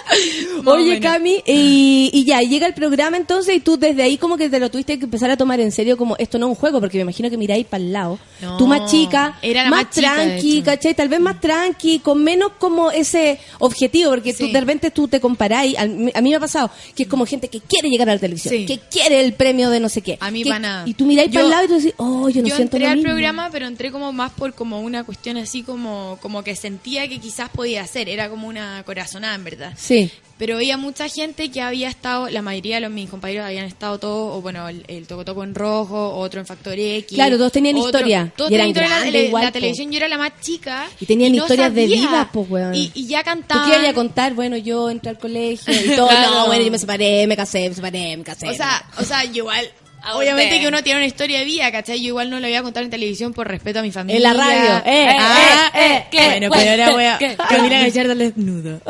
Oye. 0.65 1.01
Cami, 1.01 1.43
y, 1.47 2.11
y 2.13 2.25
ya, 2.25 2.41
llega 2.41 2.67
el 2.67 2.75
programa 2.75 3.17
entonces 3.17 3.57
y 3.57 3.61
tú 3.61 3.77
desde 3.77 4.03
ahí 4.03 4.17
como 4.19 4.37
que 4.37 4.49
te 4.49 4.59
lo 4.59 4.71
tuviste 4.71 4.99
que 4.99 5.05
empezar 5.05 5.31
a 5.31 5.37
tomar 5.37 5.61
en 5.61 5.71
serio 5.73 5.97
como 5.97 6.17
esto 6.19 6.39
no 6.39 6.47
es 6.47 6.51
un 6.51 6.55
juego, 6.57 6.81
porque 6.81 6.99
me 6.99 7.03
imagino 7.03 7.31
que 7.31 7.37
miráis 7.37 7.67
para 7.67 7.83
el 7.83 7.93
lado. 7.93 8.19
No, 8.41 8.57
tú 8.57 8.67
más 8.67 8.91
chica, 8.91 9.39
era 9.43 9.65
la 9.65 9.71
más, 9.71 9.85
más 9.85 9.95
chica, 9.95 10.17
de 10.17 10.27
tranqui. 10.31 10.63
¿cachai? 10.63 10.95
Tal 10.95 11.09
vez 11.09 11.21
más 11.21 11.41
tranqui, 11.41 11.99
con 12.01 12.23
menos 12.23 12.53
como 12.59 12.91
ese 12.91 13.39
objetivo, 13.59 14.11
porque 14.11 14.33
tú 14.35 14.47
Sí. 14.47 14.53
de 14.53 14.61
repente 14.61 14.91
tú 14.91 15.09
te 15.09 15.21
comparáis, 15.21 15.77
al- 15.79 16.11
a 16.15 16.21
mí 16.21 16.31
me 16.31 16.37
ha 16.37 16.41
pasado, 16.41 16.71
que 16.95 17.05
es 17.05 17.09
como 17.09 17.27
gente 17.27 17.49
que 17.49 17.61
quiere 17.61 17.89
llegar 17.89 18.09
a 18.09 18.15
la 18.15 18.21
televisión, 18.21 18.55
Sí. 18.55 18.67
que 18.67 18.79
quiere 18.79 19.21
el 19.25 19.33
premio 19.35 19.71
de 19.71 19.81
no 19.81 19.89
sé 19.89 20.03
qué. 20.03 20.17
A 20.21 20.31
mí 20.31 20.43
que- 20.43 20.51
pa' 20.51 20.59
nada. 20.59 20.85
Y 20.89 20.95
tú 20.95 21.05
miráis 21.07 21.31
para 21.33 21.45
el 21.45 21.51
lado 21.51 21.65
y 21.65 21.69
tú 21.69 21.75
decís, 21.75 21.95
oh, 21.99 22.29
yo 22.29 22.43
no 22.43 22.49
yo 22.49 22.57
siento 22.57 22.77
entré 22.77 22.81
lo 22.81 22.87
al 22.89 22.97
mismo. 22.97 23.11
programa, 23.11 23.49
pero 23.53 23.67
entré 23.67 23.91
como 23.91 24.13
más 24.13 24.33
por 24.33 24.55
como 24.55 24.81
una 24.81 25.05
cuestión 25.05 25.37
así 25.37 25.63
como, 25.63 26.19
como 26.23 26.43
que 26.43 26.55
sentía 26.57 27.09
que 27.09 27.19
quizás 27.19 27.49
podía 27.51 27.83
hacer. 27.83 28.09
Era 28.09 28.29
como 28.31 28.49
una 28.49 28.83
corazonada, 28.85 29.35
en 29.35 29.45
verdad. 29.45 29.73
Sí. 29.77 29.98
Pero 30.39 30.55
había 30.55 30.77
mucha 30.77 31.09
gente 31.09 31.51
que 31.51 31.61
había 31.61 31.89
estado, 31.89 32.29
la 32.29 32.43
mayoría 32.43 32.77
de 32.77 32.83
los, 32.83 32.93
mis 32.93 33.11
compañeros 33.11 33.45
habían 33.45 33.65
estado 33.65 33.99
todos, 33.99 34.37
o 34.37 34.41
bueno, 34.41 34.69
el, 34.69 34.85
el 34.87 35.05
Toco 35.09 35.25
Toco 35.25 35.43
en 35.43 35.53
rojo, 35.53 36.15
otro 36.15 36.39
en 36.39 36.47
Factor 36.47 36.75
X. 36.79 37.13
Claro, 37.17 37.37
todos 37.39 37.51
tenían 37.51 37.75
otro- 37.75 37.89
historia. 37.89 38.33
Todos 38.37 38.49
Y 38.53 38.55
eran 38.55 38.69
tenían 38.73 38.85
historia. 38.85 38.99
grandes 39.03 39.21
la, 39.23 39.27
igual, 39.29 39.45
la 39.47 39.51
televisión 39.51 39.91
yo 39.91 39.97
era 39.97 40.07
la 40.07 40.17
más 40.17 40.31
chica. 40.41 40.87
Y 41.01 41.07
tenían 41.07 41.35
historias 41.35 41.75
de 41.75 41.87
divas, 41.89 42.29
pues, 42.33 42.49
weón. 42.49 42.73
Y, 42.73 42.93
y 42.95 43.09
ya 43.09 43.19
Tú 43.19 43.25
cantaban. 43.25 43.65
quieres 43.65 43.83
ir 43.83 43.89
a 43.91 43.95
contar, 43.95 44.35
bueno, 44.35 44.57
yo 44.57 44.91
entré 44.91 45.11
al 45.11 45.19
colegio 45.19 45.75
y 45.75 45.97
todo, 45.97 46.07
Claro. 46.11 46.31
no, 46.31 46.47
bueno, 46.47 46.63
yo 46.65 46.71
me 46.71 46.79
separé, 46.79 47.27
me 47.27 47.37
casé, 47.37 47.69
me 47.69 47.75
separé, 47.75 48.17
me 48.17 48.23
casé. 48.23 48.49
O 48.49 48.55
sea, 48.55 48.89
o 48.97 49.03
sea, 49.03 49.25
yo 49.25 49.39
igual... 49.39 49.69
Obviamente 50.15 50.61
que 50.61 50.69
uno 50.69 50.81
tiene 50.85 51.01
una 51.01 51.07
historia 51.09 51.41
de 51.41 51.45
vida, 51.45 51.71
¿cachai? 51.73 52.01
Yo 52.01 52.07
igual 52.11 52.31
no 52.31 52.39
la 52.39 52.47
voy 52.47 52.57
a 52.57 52.63
contar 52.63 52.85
en 52.85 52.89
televisión 52.91 53.35
por 53.35 53.49
respeto 53.49 53.81
a 53.81 53.83
mi 53.83 53.91
familia. 53.91 54.17
En 54.17 54.23
la 54.23 54.33
radio, 54.33 54.83
eh, 54.87 55.07
ah, 55.11 55.73
eh, 55.75 55.81
eh, 55.97 56.05
¿qué? 56.09 56.25
Bueno, 56.25 56.51
¿Qué? 56.53 56.57
pero 56.59 56.71
ahora 56.71 56.91
voy 56.93 57.05
a... 57.05 57.19
¿Qué? 57.19 57.37
Camila 57.37 57.81
Gallardo 57.83 58.13
al 58.13 58.19
desnudo. 58.19 58.81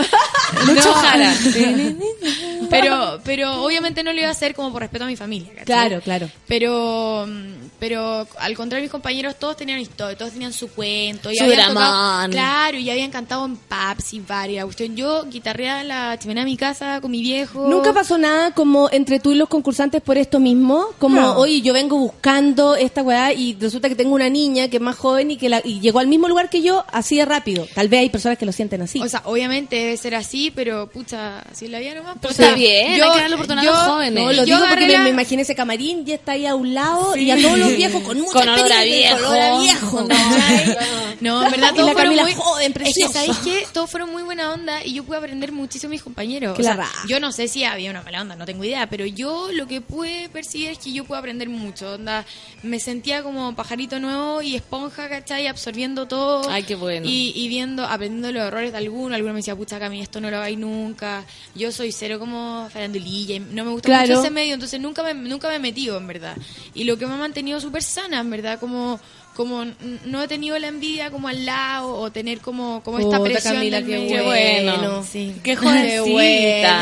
Mucho 0.67 0.93
jara. 1.03 1.33
Pero, 2.89 3.21
pero 3.25 3.63
obviamente 3.65 4.03
no 4.03 4.13
lo 4.13 4.19
iba 4.19 4.29
a 4.29 4.33
hacer 4.33 4.55
como 4.55 4.71
por 4.73 4.83
respeto 4.83 5.05
a 5.05 5.07
mi 5.07 5.17
familia, 5.17 5.51
¿cachai? 5.51 5.65
Claro, 5.65 6.01
claro. 6.03 6.31
Pero, 6.47 7.27
mm, 7.27 7.69
pero 7.79 8.27
al 8.39 8.57
contrario, 8.57 8.83
mis 8.85 8.91
compañeros 8.93 9.37
todos 9.39 9.57
tenían 9.57 9.81
historia, 9.81 10.17
todos 10.17 10.33
tenían 10.33 10.53
su 10.53 10.69
cuento. 10.71 11.31
Y 11.31 11.37
Su 11.37 11.45
habían 11.45 11.69
tocado- 11.75 12.31
Claro, 12.31 12.79
y 12.79 12.91
habían 12.91 13.11
cantado 13.11 13.45
en 13.47 13.57
pubs 13.57 14.13
y. 14.15 14.23
La 14.29 14.65
cuestión, 14.65 14.95
yo 14.95 15.25
guitarreaba 15.25 15.81
en 15.81 15.89
la 15.89 16.19
chimenea 16.19 16.45
de 16.45 16.51
mi 16.51 16.57
casa 16.57 17.01
con 17.01 17.11
mi 17.11 17.23
viejo. 17.23 17.67
¿Nunca 17.69 17.93
pasó 17.95 18.19
nada 18.19 18.53
como 18.53 18.89
entre 18.93 19.21
tú 19.21 19.33
y 19.33 19.37
los 19.37 19.49
concursantes 19.49 20.03
por 20.03 20.19
esto 20.19 20.39
mismo? 20.39 20.87
Como, 20.99 21.21
No. 21.21 21.37
oye, 21.39 21.61
yo 21.63 21.73
vengo 21.73 21.97
buscando 21.99 22.77
esta 22.77 23.03
weá 23.03 23.33
y 23.33 23.55
resulta 23.59 23.89
que 23.89 23.95
tengo 23.95 24.15
una 24.15 24.29
niña 24.29 24.69
que 24.69 24.77
es 24.77 24.83
más 24.83 24.97
joven 24.97 25.31
y 25.31 25.37
que 25.37 25.49
la, 25.49 25.61
y 25.65 25.81
llegó 25.81 25.99
al 25.99 26.09
mismo 26.09 26.29
lugar 26.29 26.51
que 26.51 26.63
yo 26.63 26.85
así 26.93 27.17
de 27.17 27.25
rápido. 27.25 27.67
Tal 27.75 27.89
vez 27.89 28.01
hay 28.01 28.11
personas 28.11 28.37
que 28.39 28.45
lo 28.47 28.53
sienten 28.53 28.83
así. 28.83 29.01
O 29.01 29.09
sea, 29.09 29.23
obviamente 29.25 29.77
debe 29.77 29.97
ser 29.97 30.15
así, 30.15 30.51
pero 30.55 30.89
pucha, 30.89 31.41
así 31.51 31.65
es 31.67 31.71
la 31.71 31.79
vida 31.79 31.95
nomás. 31.95 32.17
Bien, 32.59 32.93
hay 33.03 33.11
que 33.13 33.21
darle 33.21 33.35
oportunidad 33.37 33.69
a 33.69 33.79
los 33.79 33.87
jóvenes. 33.95 34.25
no, 34.25 34.33
lo 34.33 34.45
yo 34.45 34.57
digo 34.57 34.69
porque 34.69 34.87
me, 34.87 34.99
me 34.99 35.09
imaginé 35.11 35.43
ese 35.43 35.55
camarín 35.55 36.05
y 36.07 36.13
está 36.13 36.33
ahí 36.33 36.47
a 36.47 36.55
un 36.55 36.75
lado 36.75 37.17
y 37.17 37.31
a 37.31 37.41
todos 37.41 37.59
los 37.59 37.77
viejos 37.77 38.03
con 38.03 38.19
mucha 38.21 38.33
Con 38.33 38.49
olor 38.49 38.73
a 38.73 38.83
viejo. 38.85 39.17
con 39.19 39.27
olor 39.27 39.39
a 39.43 39.59
viejo, 39.61 40.09
No, 41.21 41.45
en 41.45 41.51
verdad 41.51 41.75
todos 41.75 41.93
fueron 41.93 42.15
muy 42.17 42.33
joven, 42.35 42.75
Es 42.85 42.95
que. 42.95 43.09
¿sabéis 43.09 43.37
qué? 43.39 43.67
Todos 43.73 43.91
fueron 43.91 44.11
muy 44.11 44.23
buena 44.23 44.53
onda 44.53 44.85
y 44.85 44.95
yo 44.95 45.05
pude 45.05 45.17
aprender 45.19 45.53
muchísimo 45.53 45.91
de 45.91 45.95
mis 45.97 46.03
compañeros. 46.03 46.55
Que 46.57 46.63
O 46.63 46.65
la 46.65 46.71
sea, 46.75 46.77
raja. 46.77 47.05
yo 47.09 47.21
no 47.21 47.33
sé 47.33 47.49
si 47.49 47.65
había 47.65 47.91
una 47.91 48.03
mala 48.03 48.23
onda, 48.23 48.37
no 48.37 48.45
tengo 48.47 48.65
idea, 48.65 48.89
pero 48.89 49.05
yo 49.07 49.49
lo 49.53 49.67
que 49.67 49.81
pude 49.81 50.29
percibir 50.33 50.71
es 50.71 50.79
que 50.79 50.93
yo 50.93 51.05
pude 51.05 51.19
aprender 51.19 51.49
mucho. 51.49 51.93
Onda, 51.95 52.25
me 52.63 52.79
sentía 52.81 53.23
como 53.23 53.55
pajarito 53.55 53.99
nuevo 54.01 54.43
y 54.43 54.55
esponja, 54.57 55.09
¿cachai? 55.09 55.47
Absorbiendo 55.47 56.07
todo. 56.07 56.49
Ay, 56.51 56.63
qué 56.65 56.75
bueno. 56.75 57.07
Y, 57.09 57.33
y 57.35 57.49
viendo, 57.49 57.85
aprendiendo 57.85 58.31
los 58.33 58.43
errores 58.49 58.73
de 58.73 58.79
alguno. 58.79 59.15
Alguno 59.15 59.33
me 59.35 59.39
decía, 59.41 59.57
pucha, 59.57 59.79
Cami, 59.79 60.01
esto 60.01 60.21
no 60.21 60.31
lo 60.31 60.37
hagáis 60.39 60.59
nunca. 60.59 61.25
Yo 61.55 61.73
soy 61.73 61.93
cero 61.93 62.19
como 62.19 62.48
farandulilla 62.71 63.35
y 63.37 63.41
no 63.41 63.65
me 63.65 63.71
gusta 63.73 63.89
Claro. 63.89 64.09
mucho 64.09 64.21
ese 64.21 64.31
medio, 64.31 64.55
entonces 64.55 64.81
nunca 64.81 65.03
me, 65.03 65.15
nunca 65.15 65.49
me 65.49 65.57
he 65.57 65.59
metido, 65.59 65.97
en 65.97 66.07
verdad. 66.07 66.37
Y 66.75 66.85
lo 66.85 66.97
que 66.99 67.07
me 67.07 67.15
ha 67.15 67.17
mantenido 67.17 67.61
súper 67.61 67.83
sana, 67.83 68.21
en 68.21 68.31
verdad, 68.31 68.59
como 68.61 69.01
como 69.39 69.65
no 70.05 70.21
he 70.21 70.27
tenido 70.27 70.59
la 70.59 70.67
envidia 70.67 71.13
como 71.13 71.29
al 71.29 71.47
lado 71.47 71.95
o 71.95 72.11
tener 72.11 72.41
como, 72.41 72.83
como 72.83 72.99
esta 72.99 73.19
Puta, 73.19 73.31
presión 73.31 73.55
Camila, 73.55 73.77
del 73.81 73.87
qué 73.87 73.99
medio. 73.99 74.25
bueno. 74.25 75.05
Sí. 75.09 75.33
Qué 75.45 75.55
jovencita. 75.55 76.81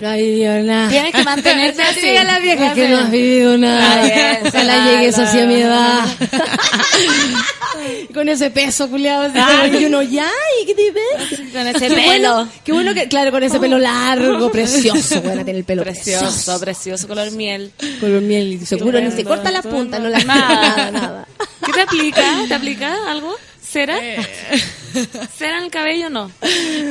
No 0.00 0.08
has 0.08 0.16
vivido 0.16 0.62
nada. 0.62 0.88
Tienes 0.88 1.14
que 1.14 1.22
mantenerte 1.24 1.82
así. 1.82 2.00
Diga 2.06 2.24
la 2.24 2.38
vieja 2.38 2.72
que 2.72 2.88
no 2.88 2.98
has 3.00 3.10
vivido 3.10 3.58
nada. 3.58 4.02
Bien, 4.02 4.38
Ojalá 4.48 4.76
nada. 4.78 4.92
llegues 4.98 5.18
así 5.18 5.40
a 5.40 5.46
mi 5.46 5.54
edad. 5.56 6.04
Con 8.14 8.28
ese 8.30 8.50
peso, 8.50 8.88
culiado. 8.88 9.30
Y 9.78 9.84
uno, 9.84 10.02
ya, 10.02 10.28
¿y 10.62 10.66
qué 10.66 10.74
te 10.74 10.90
ves? 10.90 11.40
Con 11.52 11.66
ese 11.66 11.88
Qué 11.88 11.94
pelo. 11.94 12.02
bueno, 12.06 12.48
qué 12.64 12.72
bueno 12.72 12.94
que, 12.94 13.08
claro, 13.08 13.30
con 13.30 13.42
ese 13.42 13.60
pelo 13.60 13.78
largo, 13.78 14.50
precioso. 14.50 15.20
Bueno, 15.22 15.40
tener 15.44 15.56
el 15.56 15.64
pelo 15.64 15.82
precioso. 15.82 16.24
Precioso, 16.24 16.60
precioso, 16.60 17.08
color 17.08 17.30
miel. 17.32 17.72
Color 18.00 18.22
miel, 18.22 18.54
y 18.54 18.66
seguro 18.66 19.00
ni 19.00 19.10
se 19.10 19.22
corta 19.24 19.50
la 19.50 19.60
punta, 19.62 19.98
no 19.98 20.08
la 20.08 20.18
Nada. 20.24 20.90
nada, 20.90 20.90
nada. 20.90 21.28
¿Qué 21.38 21.39
te 21.80 21.96
aplica? 21.96 22.44
¿Te 22.48 22.54
aplica 22.54 23.10
algo? 23.10 23.34
¿Cera? 23.62 23.96
¿Cera 25.38 25.58
en 25.58 25.64
el 25.64 25.70
cabello? 25.70 26.10
No. 26.10 26.30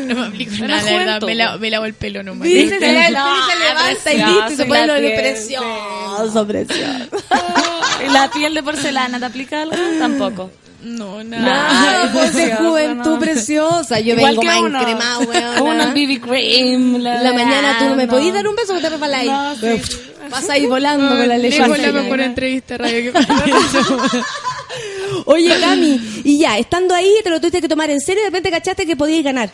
No 0.06 0.16
me 0.16 0.26
aplico 0.28 0.53
Era 0.64 0.68
nada, 0.78 0.91
la 0.91 0.98
verdad, 0.98 1.22
me, 1.24 1.36
la- 1.36 1.57
me 1.57 1.70
lavo 1.70 1.86
el 1.86 1.94
pelo 1.94 2.24
nomás. 2.24 2.48
¿Viste? 2.48 2.76
El 2.76 3.14
No, 3.14 3.20
pelo 3.26 3.36
se 3.52 3.60
levanta 3.60 4.14
y 4.14 4.18
listo, 4.18 4.56
se 4.56 4.66
pone 4.66 4.88
la 4.88 4.94
lo 4.95 4.99
piel, 5.07 5.14
precioso, 5.20 6.48
precioso. 6.48 7.10
¿Y 8.07 8.10
la 8.11 8.32
piel 8.32 8.53
de 8.53 8.64
porcelana 8.64 9.20
te 9.20 9.26
aplica 9.26 9.61
algo? 9.64 9.76
Tampoco. 9.99 10.52
No, 10.82 11.22
nada. 11.26 11.44
Nada, 11.44 12.11
pues 12.14 12.34
de 12.34 12.56
juventud 12.56 13.10
no. 13.16 13.20
preciosa. 13.20 13.99
Yo 13.99 14.14
Igual 14.16 14.38
vengo 14.38 14.41
que 14.41 14.48
más 14.48 14.60
uno. 14.61 14.80
encremado, 14.80 15.20
weón. 15.22 15.82
El 15.82 15.90
BB 15.91 16.22
cream. 16.26 17.02
La, 17.03 17.22
la 17.22 17.34
mañana 17.34 17.76
tú 17.80 17.86
no 17.90 17.95
me 17.95 18.07
podías 18.07 18.34
dar 18.34 18.48
un 18.48 18.56
beso 18.56 18.74
que 18.76 18.80
te 18.80 18.90
resbaláis. 18.90 19.30
No, 19.30 19.56
sí. 19.57 19.82
Vas 20.32 20.49
ahí 20.49 20.66
volando 20.68 21.10
con 21.10 21.28
la 21.28 21.38
leche. 21.38 21.60
La 21.60 21.68
mejor 21.68 22.22
entrevista 22.22 22.78
radio 22.78 23.11
que 23.11 23.20
Oye, 25.26 25.60
Cami, 25.60 25.99
y 26.23 26.40
ya, 26.40 26.57
estando 26.57 26.94
ahí, 26.95 27.14
te 27.23 27.30
lo 27.30 27.40
tuviste 27.40 27.61
que 27.61 27.68
tomar 27.69 27.90
en 27.90 27.99
serio 28.02 28.22
y 28.22 28.23
de 28.26 28.30
repente 28.30 28.49
cachaste 28.52 28.86
que 28.86 28.95
podías 28.95 29.23
ganar. 29.23 29.49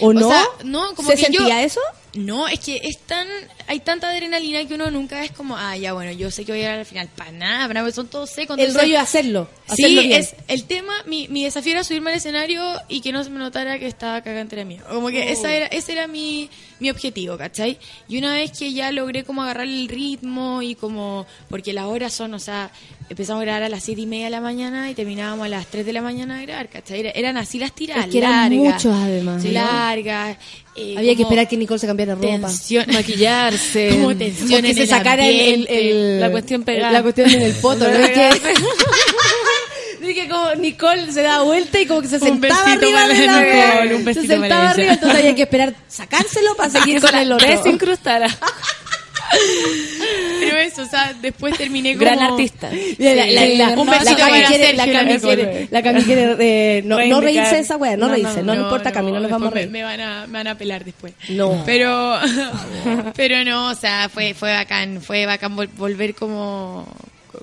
¿O 0.00 0.12
no? 0.12 0.28
sea, 0.28 0.44
no, 0.64 0.94
como 0.94 1.08
¿Se 1.10 1.16
que 1.16 1.22
yo- 1.32 1.38
sentía 1.40 1.62
eso? 1.62 1.80
No, 2.14 2.48
es 2.48 2.60
que 2.60 2.76
es 2.82 2.98
tan, 3.06 3.26
hay 3.70 3.78
tanta 3.80 4.10
adrenalina 4.10 4.64
que 4.66 4.74
uno 4.74 4.90
nunca 4.90 5.22
es 5.24 5.30
como, 5.30 5.56
ah, 5.56 5.76
ya 5.76 5.92
bueno, 5.92 6.10
yo 6.10 6.30
sé 6.32 6.44
que 6.44 6.50
voy 6.50 6.58
a 6.60 6.62
llegar 6.64 6.78
al 6.80 6.86
final. 6.86 7.08
Para 7.16 7.30
nada, 7.30 7.68
para 7.68 7.80
nada, 7.82 7.92
son 7.92 8.08
todos 8.08 8.28
secos. 8.28 8.58
El 8.58 8.74
rollo 8.74 8.88
de 8.94 8.96
hacerlo. 8.98 9.48
Sí, 9.68 9.84
hacerlo 9.84 10.02
bien. 10.02 10.20
es 10.20 10.34
el 10.48 10.64
tema, 10.64 10.92
mi, 11.06 11.28
mi 11.28 11.44
desafío 11.44 11.72
era 11.72 11.84
subirme 11.84 12.10
al 12.10 12.16
escenario 12.16 12.62
y 12.88 13.00
que 13.00 13.12
no 13.12 13.22
se 13.22 13.30
me 13.30 13.38
notara 13.38 13.78
que 13.78 13.86
estaba 13.86 14.22
cagante 14.22 14.56
era 14.56 14.64
mío. 14.64 14.82
Como 14.88 15.08
que 15.08 15.20
Oh. 15.20 15.32
esa 15.32 15.54
era, 15.54 15.66
ese 15.66 15.92
era 15.92 16.08
mi, 16.08 16.50
mi 16.80 16.90
objetivo, 16.90 17.38
¿cachai? 17.38 17.78
Y 18.08 18.18
una 18.18 18.34
vez 18.34 18.50
que 18.58 18.72
ya 18.72 18.90
logré 18.90 19.22
como 19.22 19.42
agarrar 19.44 19.66
el 19.68 19.86
ritmo 19.88 20.62
y 20.62 20.74
como, 20.74 21.26
porque 21.48 21.72
las 21.72 21.84
horas 21.84 22.12
son, 22.12 22.34
o 22.34 22.40
sea, 22.40 22.72
empezamos 23.08 23.42
a 23.42 23.44
grabar 23.44 23.62
a 23.62 23.68
las 23.68 23.84
siete 23.84 24.00
y 24.00 24.06
media 24.06 24.24
de 24.24 24.30
la 24.30 24.40
mañana 24.40 24.90
y 24.90 24.94
terminábamos 24.94 25.46
a 25.46 25.48
las 25.48 25.66
3 25.68 25.86
de 25.86 25.92
la 25.92 26.02
mañana 26.02 26.38
de 26.40 26.46
grabar, 26.46 26.68
¿cachai? 26.68 27.00
Era- 27.00 27.10
Eran 27.10 27.36
así 27.36 27.58
las 27.60 27.72
tiradas, 27.72 28.06
Es 28.06 28.10
que 28.12 28.18
eran 28.18 28.50
largas, 28.50 28.74
muchos, 28.74 28.94
además, 28.96 29.44
¿no? 29.44 29.50
largas. 29.52 30.36
eh, 30.76 30.94
Había 30.96 31.14
que 31.16 31.22
esperar 31.22 31.46
que 31.48 31.56
Nicole 31.56 31.78
se 31.78 31.86
cambiara 31.86 32.14
ropa. 32.14 32.26
tensión- 32.48 32.86
Maquillarse. 32.92 33.59
Como 33.90 34.16
tensión 34.16 34.60
O 34.60 34.62
que 34.66 34.74
se 34.74 34.86
sacara 34.86 35.26
el, 35.26 35.36
el- 35.40 35.48
ambiente. 35.60 35.90
el- 35.90 36.20
La 36.20 36.30
cuestión 36.30 36.62
pegada. 36.62 36.92
La 36.92 37.02
cuestión 37.02 37.30
en 37.30 37.42
el 37.42 37.54
poto. 37.54 37.84
¿no? 37.88 37.94
Es 37.96 38.10
que- 38.10 38.54
como 40.30 40.54
Nicole 40.56 41.12
se 41.12 41.22
daba 41.22 41.42
vuelta 41.44 41.80
y 41.80 41.86
como 41.86 42.02
que 42.02 42.08
se 42.08 42.18
sentaba 42.18 42.72
arriba 42.72 43.06
de 43.08 43.26
la. 43.26 43.40
Nicole, 43.42 43.94
un 43.94 44.14
Se 44.14 44.26
sentaba 44.26 44.70
arriba, 44.70 44.92
entonces 44.94 45.18
había 45.18 45.34
que 45.34 45.42
esperar 45.42 45.74
sacárselo 45.88 46.54
para 46.56 46.70
seguir 46.80 47.00
con 47.00 47.10
se 47.10 47.22
el 47.22 47.36
desincrustara. 47.38 48.26
Pero 50.40 50.58
eso, 50.58 50.82
o 50.82 50.86
sea, 50.86 51.14
después 51.20 51.56
terminé 51.56 51.94
como... 51.94 52.04
Gran 52.04 52.20
artista. 52.20 52.70
La, 52.70 53.74
Cami 55.82 56.02
quiere, 56.04 56.36
eh, 56.40 56.82
no, 56.84 57.04
no 57.04 57.20
reírse 57.20 57.56
de 57.56 57.60
esa 57.60 57.76
wea, 57.76 57.96
no, 57.96 58.08
reírse, 58.08 58.42
no, 58.42 58.54
le 58.54 58.60
importa 58.60 58.92
Cami, 58.92 59.12
no 59.12 59.20
nos 59.20 59.30
vamos 59.30 59.48
a 59.48 59.54
reír. 59.54 59.70
Me, 59.70 59.80
me 59.80 59.84
van 59.84 60.00
a, 60.00 60.26
me 60.26 60.38
van 60.38 60.48
a 60.48 60.58
pelar 60.58 60.84
después. 60.84 61.12
No. 61.28 61.62
Pero, 61.66 62.18
pero 63.14 63.44
no, 63.44 63.70
o 63.70 63.74
sea, 63.74 64.08
fue, 64.08 64.34
fue 64.34 64.52
bacán, 64.52 65.00
fue 65.00 65.26
bacán 65.26 65.56
vol- 65.56 65.70
volver 65.76 66.14
como, 66.14 66.86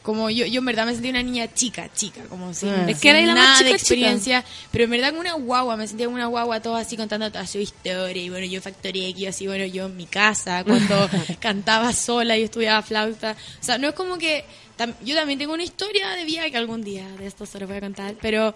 como 0.07 0.29
yo, 0.29 0.45
yo 0.45 0.59
en 0.59 0.65
verdad 0.65 0.85
me 0.85 0.93
sentí 0.93 1.09
una 1.09 1.21
niña 1.21 1.53
chica, 1.53 1.89
chica, 1.93 2.21
como 2.29 2.47
Ah. 2.47 2.85
Es 2.87 2.99
que 3.01 3.09
era 3.09 3.19
la 3.19 3.35
más 3.35 3.35
nada 3.35 3.57
de 3.59 3.65
chica, 3.65 3.75
experiencia, 3.75 4.45
pero 4.71 4.85
en 4.85 4.89
verdad 4.91 5.09
como 5.09 5.19
una 5.19 5.33
guagua, 5.33 5.75
me 5.75 5.85
sentía 5.85 6.05
como 6.05 6.15
una 6.15 6.27
guagua 6.27 6.61
todo 6.61 6.77
así 6.77 6.95
contando 6.95 7.29
toda 7.29 7.45
su 7.45 7.59
historia, 7.59 8.23
y 8.23 8.29
bueno, 8.29 8.45
yo 8.45 8.61
Factoría 8.61 9.09
X, 9.09 9.27
así, 9.27 9.47
bueno, 9.47 9.65
yo 9.65 9.87
en 9.87 9.97
mi 9.97 10.05
casa, 10.05 10.63
cuando 10.63 11.09
cantaba 11.41 11.91
sola 11.91 12.37
y 12.37 12.43
estudiaba 12.43 12.81
flauta, 12.81 13.35
o 13.59 13.63
sea, 13.63 13.77
no 13.77 13.89
es 13.89 13.95
como 13.95 14.17
que, 14.17 14.45
tam- 14.77 14.95
yo 15.03 15.13
también 15.13 15.37
tengo 15.39 15.53
una 15.53 15.63
historia 15.63 16.09
de 16.11 16.23
vida 16.23 16.49
que 16.49 16.55
algún 16.55 16.83
día 16.83 17.05
de 17.19 17.27
esto 17.27 17.45
se 17.45 17.59
lo 17.59 17.67
voy 17.67 17.75
a 17.75 17.81
contar, 17.81 18.15
pero... 18.21 18.55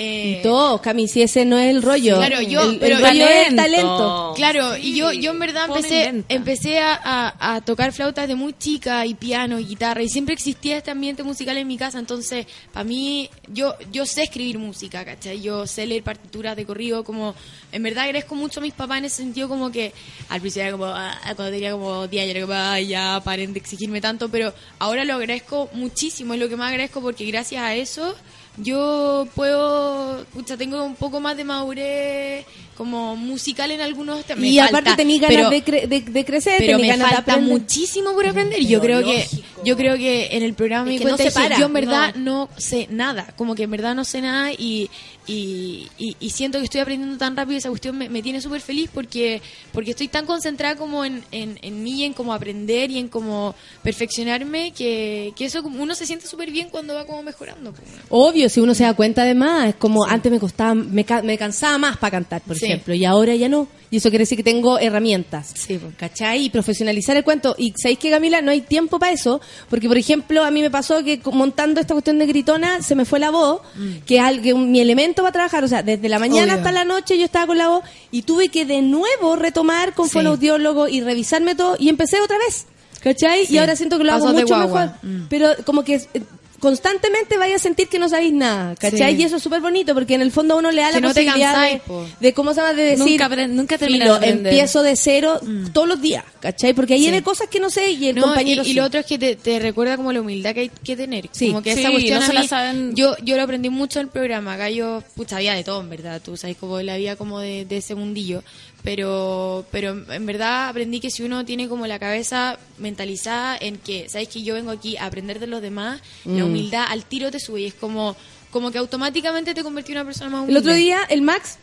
Eh, 0.00 0.38
Y 0.38 0.42
todo, 0.44 0.80
Cami, 0.80 1.08
si 1.08 1.22
ese 1.22 1.44
no 1.44 1.58
es 1.58 1.70
el 1.74 1.82
rollo. 1.82 2.16
Claro, 2.18 2.40
yo- 2.40 2.62
el, 2.62 2.74
el 2.74 2.78
pero- 2.78 2.98
rollo 3.00 3.26
es 3.26 3.48
el 3.48 3.56
Talento. 3.56 4.32
Claro, 4.36 4.76
y 4.76 4.94
yo, 4.94 5.12
yo 5.12 5.32
en 5.32 5.38
verdad 5.40 5.64
empecé, 5.66 6.24
empecé 6.28 6.78
a, 6.78 6.94
a- 7.02 7.54
a 7.56 7.60
tocar 7.62 7.92
flauta 7.92 8.20
desde 8.20 8.36
muy 8.36 8.54
chica 8.56 9.04
y 9.06 9.14
piano 9.14 9.58
y 9.58 9.64
guitarra 9.64 10.02
y 10.02 10.08
siempre 10.08 10.34
existía 10.34 10.76
este 10.76 10.92
ambiente 10.92 11.24
musical 11.24 11.56
en 11.56 11.66
mi 11.66 11.76
casa, 11.76 11.98
entonces 11.98 12.46
para 12.72 12.84
mí 12.84 13.28
yo 13.48 13.74
yo 13.90 14.06
sé 14.06 14.22
escribir 14.22 14.58
música, 14.58 15.04
¿cachai? 15.04 15.40
Yo 15.42 15.66
sé 15.66 15.86
leer 15.86 16.04
partituras 16.04 16.54
de 16.56 16.64
corrido, 16.64 17.02
como 17.02 17.34
en 17.72 17.82
verdad 17.82 18.04
agradezco 18.04 18.36
mucho 18.36 18.60
a 18.60 18.62
mis 18.62 18.74
papás 18.74 18.98
en 18.98 19.06
ese 19.06 19.16
sentido 19.16 19.48
como 19.48 19.72
que 19.72 19.92
al 20.28 20.40
principio 20.40 20.62
era 20.62 20.72
como, 20.72 20.86
ah, 20.86 21.18
cuando 21.34 21.50
tenía 21.50 21.72
como 21.72 22.06
10 22.06 22.22
años 22.22 22.36
era 22.36 22.40
como, 22.46 22.54
"Ay, 22.56 22.86
ya 22.86 23.20
paren 23.24 23.52
de 23.52 23.58
exigirme 23.58 24.00
tanto, 24.00 24.28
pero 24.28 24.54
ahora 24.78 25.04
lo 25.04 25.14
agradezco 25.14 25.68
muchísimo, 25.72 26.34
es 26.34 26.40
lo 26.40 26.48
que 26.48 26.56
más 26.56 26.70
agradezco 26.70 27.00
porque 27.00 27.24
gracias 27.26 27.62
a 27.62 27.74
eso 27.74 28.14
yo 28.58 29.26
puedo, 29.34 30.24
pucha, 30.32 30.56
tengo 30.56 30.82
un 30.84 30.94
poco 30.94 31.20
más 31.20 31.36
de 31.36 31.44
madurez 31.44 32.46
como 32.78 33.16
musical 33.16 33.70
en 33.72 33.80
algunos 33.82 34.24
temas. 34.24 34.44
Y 34.44 34.58
aparte 34.60 34.94
tenís 34.96 35.20
ganas 35.20 35.36
pero- 35.36 35.50
de, 35.50 35.64
cre- 35.64 35.86
de, 35.88 36.00
de 36.00 36.24
crecer, 36.24 36.54
pero 36.58 36.78
me 36.78 36.86
ganas 36.86 37.10
de 37.10 37.16
falta 37.16 37.32
aprender. 37.32 37.52
muchísimo 37.60 38.12
por 38.14 38.26
aprender. 38.26 38.64
Yo 38.64 38.80
creo 38.80 39.04
que 39.04 39.26
yo 39.64 39.76
creo 39.76 39.96
que 39.96 40.28
en 40.36 40.44
el 40.44 40.54
programa 40.54 40.84
me 40.84 40.94
Es 40.94 41.00
di 41.00 41.04
que 41.04 41.10
no 41.10 41.16
cuenta 41.16 41.30
se 41.32 41.38
de 41.40 41.44
que 41.44 41.48
para, 41.50 41.60
yo 41.60 41.66
en 41.66 41.72
verdad 41.72 42.14
no. 42.14 42.48
sé 42.56 42.86
nada, 42.90 43.34
como 43.36 43.54
que 43.56 43.64
en 43.64 43.70
verdad 43.72 43.94
no 43.96 44.04
sé 44.04 44.20
nada 44.22 44.52
y, 44.52 44.88
y, 45.26 45.88
y- 45.98 46.16
y 46.20 46.30
siento 46.30 46.58
que 46.58 46.64
estoy 46.64 46.80
aprendiendo 46.80 47.18
tan 47.18 47.36
rápido 47.36 47.58
esa 47.58 47.68
cuestión 47.68 47.98
me, 47.98 48.08
me 48.08 48.22
tiene 48.22 48.40
súper 48.40 48.60
feliz 48.60 48.88
porque 48.94 49.42
porque 49.72 49.90
estoy 49.90 50.06
tan 50.08 50.24
concentrada 50.26 50.76
como 50.76 51.04
en, 51.04 51.24
en, 51.32 51.58
en 51.60 51.82
mí, 51.82 52.04
en 52.04 52.12
cómo 52.12 52.32
aprender 52.32 52.90
y 52.92 52.98
en 52.98 53.08
cómo 53.08 53.54
perfeccionarme 53.82 54.72
que, 54.72 55.32
que 55.36 55.44
eso 55.46 55.62
como 55.62 55.82
uno 55.82 55.94
se 55.96 56.06
siente 56.06 56.26
súper 56.28 56.50
bien 56.52 56.68
cuando 56.70 56.94
va 56.94 57.04
como 57.04 57.22
mejorando. 57.24 57.74
Obvio, 58.10 58.48
si 58.48 58.60
uno 58.60 58.74
se 58.74 58.84
da 58.84 58.94
cuenta 58.94 59.22
además, 59.22 59.70
es 59.70 59.74
como 59.74 60.04
antes 60.04 60.30
me 60.30 60.38
costaba, 60.38 60.74
me, 60.74 61.04
ca- 61.04 61.22
me 61.22 61.36
cansaba 61.36 61.78
más 61.78 61.96
para 61.96 62.12
cantar, 62.12 62.42
por 62.42 62.56
Sí. 62.56 62.66
Ejemplo, 62.68 62.94
y 62.94 63.04
ahora 63.04 63.34
ya 63.34 63.48
no. 63.48 63.66
Y 63.90 63.96
eso 63.96 64.10
quiere 64.10 64.22
decir 64.24 64.36
que 64.36 64.42
tengo 64.44 64.78
herramientas. 64.78 65.50
Sí, 65.54 65.78
pues. 65.78 65.94
¿Cachai? 65.96 66.44
Y 66.44 66.50
profesionalizar 66.50 67.16
el 67.16 67.24
cuento. 67.24 67.54
Y 67.56 67.72
sabéis 67.80 67.98
que, 67.98 68.10
Camila, 68.10 68.42
no 68.42 68.50
hay 68.50 68.60
tiempo 68.60 68.98
para 68.98 69.12
eso, 69.12 69.40
porque, 69.70 69.88
por 69.88 69.96
ejemplo, 69.96 70.44
a 70.44 70.50
mí 70.50 70.60
me 70.60 70.70
pasó 70.70 71.02
que 71.02 71.20
montando 71.32 71.80
esta 71.80 71.94
cuestión 71.94 72.18
de 72.18 72.26
gritona 72.26 72.82
se 72.82 72.94
me 72.94 73.04
fue 73.06 73.18
la 73.18 73.30
voz, 73.30 73.62
que 74.06 74.16
es 74.16 74.22
algo, 74.22 74.42
que 74.42 74.52
un- 74.52 74.70
mi 74.70 74.80
elemento 74.80 75.22
para 75.22 75.32
trabajar. 75.32 75.64
O 75.64 75.68
sea, 75.68 75.82
desde 75.82 76.08
la 76.08 76.18
mañana 76.18 76.42
Mm. 76.42 76.44
Obvio. 76.50 76.54
hasta 76.58 76.72
la 76.72 76.84
noche 76.84 77.18
yo 77.18 77.24
estaba 77.24 77.46
con 77.46 77.56
la 77.58 77.68
voz 77.68 77.82
y 78.10 78.22
tuve 78.22 78.48
que 78.50 78.66
de 78.66 78.82
nuevo 78.82 79.36
retomar 79.36 79.94
con 79.94 80.06
Sí. 80.06 80.12
fonoaudiólogo 80.12 80.88
y 80.88 81.00
revisarme 81.00 81.54
todo 81.54 81.76
y 81.78 81.88
empecé 81.88 82.20
otra 82.20 82.36
vez. 82.38 82.66
¿Cachai? 83.00 83.46
Sí. 83.46 83.54
Y 83.54 83.58
ahora 83.58 83.76
siento 83.76 83.96
que 83.96 84.02
lo 84.04 84.12
hago 84.12 84.24
Pasos 84.24 84.36
de 84.36 84.42
mucho 84.42 84.56
mejor. 84.58 84.90
Mm. 85.02 85.26
Pero 85.30 85.50
como 85.64 85.84
que 85.84 85.94
eh, 85.94 86.22
constantemente 86.60 87.36
vaya 87.38 87.56
a 87.56 87.58
sentir 87.58 87.88
que 87.88 87.98
no 87.98 88.08
sabéis 88.08 88.32
nada, 88.32 88.74
¿cachai? 88.76 89.14
Sí. 89.16 89.22
Y 89.22 89.24
eso 89.24 89.36
es 89.36 89.42
súper 89.42 89.60
bonito 89.60 89.94
porque 89.94 90.14
en 90.14 90.22
el 90.22 90.30
fondo 90.32 90.56
uno 90.56 90.70
le 90.70 90.82
da 90.82 90.88
Que 90.88 90.94
la 90.94 91.00
no 91.00 91.14
te 91.14 91.20
posibilidad 91.24 91.52
cansáis, 91.52 91.82
de, 92.20 92.32
cómo 92.34 92.52
se 92.52 92.60
llama 92.60 92.72
de 92.74 92.82
decir 92.82 93.20
Nunca 93.20 93.46
nunca 93.46 93.78
terminas 93.78 94.08
"Filo, 94.08 94.18
de 94.20 94.26
aprender". 94.26 94.52
empiezo 94.52 94.82
de 94.82 94.96
cero 94.96 95.40
todos 95.72 95.88
los 95.88 96.00
días, 96.00 96.24
¿cachai? 96.40 96.74
Porque 96.74 96.94
ahí 96.94 97.04
Sí. 97.04 97.08
hay 97.08 97.22
cosas 97.22 97.48
que 97.48 97.60
no 97.60 97.70
sé 97.70 97.90
y 97.92 98.08
el 98.08 98.16
No, 98.16 98.22
compañero 98.22 98.62
y, 98.64 98.72
lo 98.74 98.84
otro 98.84 99.00
es 99.00 99.06
que 99.06 99.18
te, 99.18 99.36
te 99.36 99.58
recuerda 99.58 99.96
como 99.96 100.12
la 100.12 100.20
humildad 100.20 100.54
que 100.54 100.60
hay 100.60 100.68
que 100.82 100.96
tener. 100.96 101.28
Sí. 101.32 101.48
Como 101.48 101.62
que 101.62 101.74
Sí, 101.74 101.80
esa 101.80 101.90
cuestión 101.90 102.20
no 102.26 102.32
la 102.32 102.42
saben. 102.48 102.94
yo, 102.94 103.16
yo 103.22 103.36
lo 103.36 103.42
aprendí 103.42 103.70
mucho 103.70 104.00
en 104.00 104.06
el 104.06 104.12
programa. 104.12 104.54
Acá 104.54 104.70
yo, 104.70 105.02
pucha, 105.14 105.36
había 105.36 105.54
de 105.54 105.64
todo, 105.64 105.80
en 105.80 105.90
verdad. 105.90 106.20
Tú 106.24 106.36
sabes 106.36 106.56
como 106.56 106.80
la 106.82 106.96
vida 106.96 107.16
como 107.16 107.40
de, 107.40 107.64
de 107.64 107.76
ese 107.78 107.94
mundillo. 107.94 108.42
Pero, 108.84 109.66
pero 109.72 109.90
en 110.12 110.24
verdad 110.24 110.68
aprendí 110.68 111.00
que 111.00 111.10
si 111.10 111.22
uno 111.24 111.44
tiene 111.44 111.68
como 111.68 111.86
la 111.88 111.98
cabeza 111.98 112.58
mentalizada 112.78 113.56
en 113.60 113.76
que, 113.76 114.08
sabes 114.08 114.28
que 114.28 114.42
yo 114.42 114.54
vengo 114.54 114.70
aquí 114.70 114.96
a 114.96 115.06
aprender 115.06 115.40
de 115.40 115.48
los 115.48 115.60
demás, 115.60 116.00
la 116.24 116.44
Mm. 116.44 116.47
Humildad 116.48 116.86
al 116.88 117.04
tiro 117.04 117.30
te 117.30 117.40
sube 117.40 117.60
y 117.62 117.66
es 117.66 117.74
como, 117.74 118.16
como 118.50 118.70
que 118.70 118.78
automáticamente 118.78 119.54
te 119.54 119.62
convertí 119.62 119.92
en 119.92 119.98
una 119.98 120.04
persona 120.04 120.30
más 120.30 120.38
El 120.40 120.44
humilde. 120.44 120.60
otro 120.60 120.74
día, 120.74 120.98
el 121.08 121.22
Max, 121.22 121.58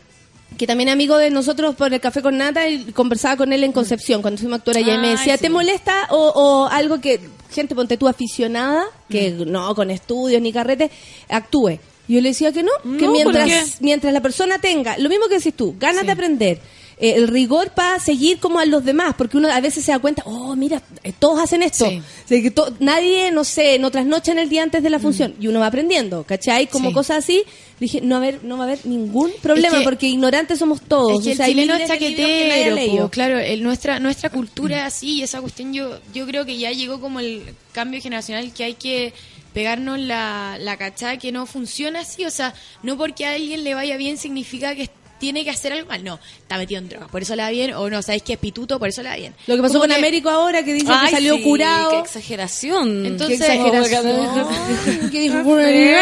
que 0.56 0.66
también 0.66 0.88
es 0.88 0.92
amigo 0.94 1.16
de 1.18 1.30
nosotros 1.30 1.74
por 1.74 1.92
el 1.92 2.00
café 2.00 2.22
con 2.22 2.38
nata, 2.38 2.68
y 2.68 2.84
conversaba 2.92 3.36
con 3.36 3.52
él 3.52 3.64
en 3.64 3.72
Concepción 3.72 4.22
cuando 4.22 4.38
fuimos 4.38 4.58
actora 4.58 4.80
y 4.80 4.88
él 4.88 5.00
me 5.00 5.10
decía, 5.10 5.36
sí. 5.36 5.42
¿te 5.42 5.50
molesta 5.50 6.06
o, 6.10 6.28
o 6.28 6.66
algo 6.66 7.00
que 7.00 7.20
gente, 7.52 7.74
ponte 7.74 7.96
tú 7.96 8.08
aficionada, 8.08 8.84
que 9.08 9.30
no 9.32 9.74
con 9.74 9.90
estudios 9.90 10.40
ni 10.40 10.52
carrete, 10.52 10.90
actúe? 11.28 11.78
Yo 12.08 12.20
le 12.20 12.28
decía 12.28 12.52
que 12.52 12.62
no, 12.62 12.70
que 12.98 13.08
mientras, 13.08 13.80
mientras 13.80 14.12
la 14.12 14.20
persona 14.20 14.60
tenga, 14.60 14.96
lo 14.98 15.08
mismo 15.08 15.26
que 15.26 15.38
decís 15.38 15.54
tú, 15.54 15.74
ganas 15.76 16.06
de 16.06 16.12
aprender, 16.12 16.60
eh, 16.98 17.14
el 17.16 17.28
rigor 17.28 17.70
para 17.72 17.98
seguir 18.00 18.38
como 18.38 18.58
a 18.58 18.64
los 18.64 18.84
demás, 18.84 19.14
porque 19.18 19.36
uno 19.36 19.48
a 19.48 19.60
veces 19.60 19.84
se 19.84 19.92
da 19.92 19.98
cuenta, 19.98 20.22
oh, 20.24 20.56
mira, 20.56 20.82
eh, 21.04 21.12
todos 21.18 21.38
hacen 21.40 21.62
esto. 21.62 21.88
Sí. 21.88 21.98
O 22.24 22.28
sea, 22.28 22.42
que 22.42 22.50
to- 22.50 22.74
nadie, 22.80 23.30
no 23.32 23.44
sé, 23.44 23.78
no 23.78 23.90
trasnocha 23.90 24.32
en 24.32 24.38
el 24.38 24.48
día 24.48 24.62
antes 24.62 24.82
de 24.82 24.88
la 24.90 24.98
función, 24.98 25.34
y 25.40 25.48
uno 25.48 25.60
va 25.60 25.66
aprendiendo, 25.66 26.24
¿cachai? 26.24 26.66
Como 26.68 26.88
Sí. 26.88 26.94
cosas 26.94 27.18
así. 27.18 27.42
Dije, 27.78 28.00
no, 28.00 28.14
va 28.14 28.24
a 28.24 28.28
haber, 28.28 28.44
no 28.44 28.56
va 28.56 28.64
a 28.64 28.66
haber 28.68 28.86
ningún 28.86 29.30
problema, 29.42 29.78
que- 29.78 29.84
porque 29.84 30.06
ignorantes 30.08 30.58
somos 30.58 30.80
todos. 30.80 31.18
Es 31.18 31.24
que 31.24 31.28
o 31.28 31.32
el 31.32 31.36
sea, 31.36 31.46
hay 31.46 31.52
chileno 31.52 31.74
es 31.74 31.90
que 31.98 32.96
po, 33.02 33.10
claro, 33.10 33.38
el- 33.38 33.62
nuestra 33.62 34.00
nuestra 34.00 34.30
cultura 34.30 34.78
es 34.78 34.94
así 34.94 35.18
y 35.18 35.22
esa 35.22 35.42
cuestión 35.42 35.74
yo 35.74 35.98
yo 36.14 36.26
creo 36.26 36.46
que 36.46 36.56
ya 36.56 36.70
llegó 36.72 36.98
como 37.00 37.20
el 37.20 37.42
cambio 37.72 38.00
generacional 38.00 38.50
que 38.54 38.64
hay 38.64 38.74
que 38.74 39.12
pegarnos 39.52 39.98
la, 39.98 40.56
la 40.58 40.76
cachada 40.78 41.18
que 41.18 41.32
no 41.32 41.44
funciona 41.44 42.00
así, 42.00 42.24
o 42.24 42.30
sea, 42.30 42.54
no 42.82 42.96
porque 42.96 43.26
a 43.26 43.32
alguien 43.32 43.64
le 43.64 43.74
vaya 43.74 43.98
bien 43.98 44.16
significa 44.16 44.74
que 44.74 44.88
tiene 45.18 45.44
que 45.44 45.50
hacer 45.50 45.72
algo 45.72 45.88
mal, 45.88 46.02
no, 46.04 46.18
está 46.38 46.58
metido 46.58 46.78
en 46.80 46.88
drogas, 46.88 47.08
por 47.10 47.22
eso 47.22 47.34
le 47.36 47.42
va 47.42 47.50
bien, 47.50 47.74
o 47.74 47.88
no, 47.90 48.02
sabes 48.02 48.22
que 48.22 48.34
es 48.34 48.38
pituto, 48.38 48.78
por 48.78 48.88
eso 48.88 49.02
le 49.02 49.08
va 49.08 49.16
bien. 49.16 49.34
Lo 49.46 49.56
que 49.56 49.62
pasó 49.62 49.78
con 49.78 49.88
que- 49.88 49.94
Américo 49.96 50.28
ahora, 50.30 50.62
que 50.64 50.72
dice 50.74 50.86
que 51.04 51.10
salió 51.10 51.36
sí, 51.36 51.42
curado. 51.42 51.90
Qué 51.90 51.98
exageración. 51.98 53.02
Qué 53.02 53.08
Entonces- 53.08 53.40
exageración. 53.40 55.10
que 55.10 55.20
dijo, 55.20 55.42
güey, 55.42 55.94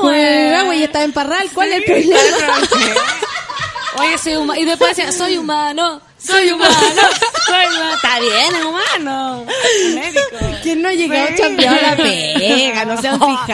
güey, 0.00 0.78
y 0.80 0.82
estaba 0.84 1.04
en 1.04 1.12
Parral. 1.12 1.48
¿Cuál 1.54 1.72
es 1.72 1.76
el 1.78 1.84
problema? 1.84 2.16
Oye, 3.98 4.18
soy 4.18 4.36
humano. 4.36 4.60
Y 4.60 4.64
después 4.64 4.96
decía, 4.96 5.12
soy 5.12 5.36
humano, 5.36 6.00
soy 6.24 6.50
humano, 6.50 6.74
soy 7.46 7.66
humano. 7.76 7.94
Está 7.94 8.20
bien, 8.20 8.54
es 8.54 8.64
humano. 8.64 9.46
Médico. 9.94 10.58
¿Quién 10.62 10.82
no 10.82 10.88
ha 10.88 10.92
llegado 10.92 11.28
a 11.28 11.82
la 11.82 11.96
pega? 11.96 12.84
No 12.84 13.00
se 13.00 13.08
han 13.08 13.18
fijado. 13.18 13.52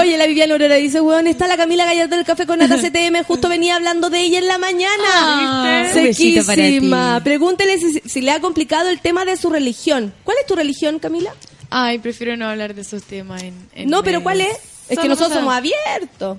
Oye, 0.00 0.16
la 0.16 0.26
Viviana 0.26 0.54
Aurora 0.54 0.76
dice, 0.76 1.00
weón, 1.00 1.26
está 1.26 1.46
la 1.46 1.56
Camila 1.56 1.84
Gallardo 1.84 2.16
del 2.16 2.24
Café 2.24 2.46
con 2.46 2.58
Nata 2.58 2.76
CTM. 2.76 3.24
Justo 3.24 3.48
venía 3.48 3.76
hablando 3.76 4.10
de 4.10 4.20
ella 4.20 4.38
en 4.38 4.46
la 4.48 4.58
mañana. 4.58 5.62
Para 5.62 5.92
Sequísima. 5.92 7.20
Pregúntele 7.22 7.78
si, 7.78 8.00
si 8.00 8.20
le 8.20 8.30
ha 8.32 8.40
complicado 8.40 8.88
el 8.88 9.00
tema 9.00 9.24
de 9.24 9.36
su 9.36 9.50
religión. 9.50 10.12
¿Cuál 10.24 10.38
es 10.40 10.46
tu 10.46 10.54
religión, 10.56 10.98
Camila? 10.98 11.34
Ay, 11.70 11.98
prefiero 11.98 12.36
no 12.36 12.48
hablar 12.48 12.74
de 12.74 12.82
esos 12.82 13.02
temas 13.04 13.42
en, 13.42 13.54
en 13.74 13.88
No, 13.88 14.02
pero. 14.02 14.22
¿cuál 14.22 14.40
es? 14.40 14.56
Es 14.88 14.98
que 14.98 15.08
nosotros 15.08 15.34
somos 15.38 15.54
abiertos. 15.54 16.38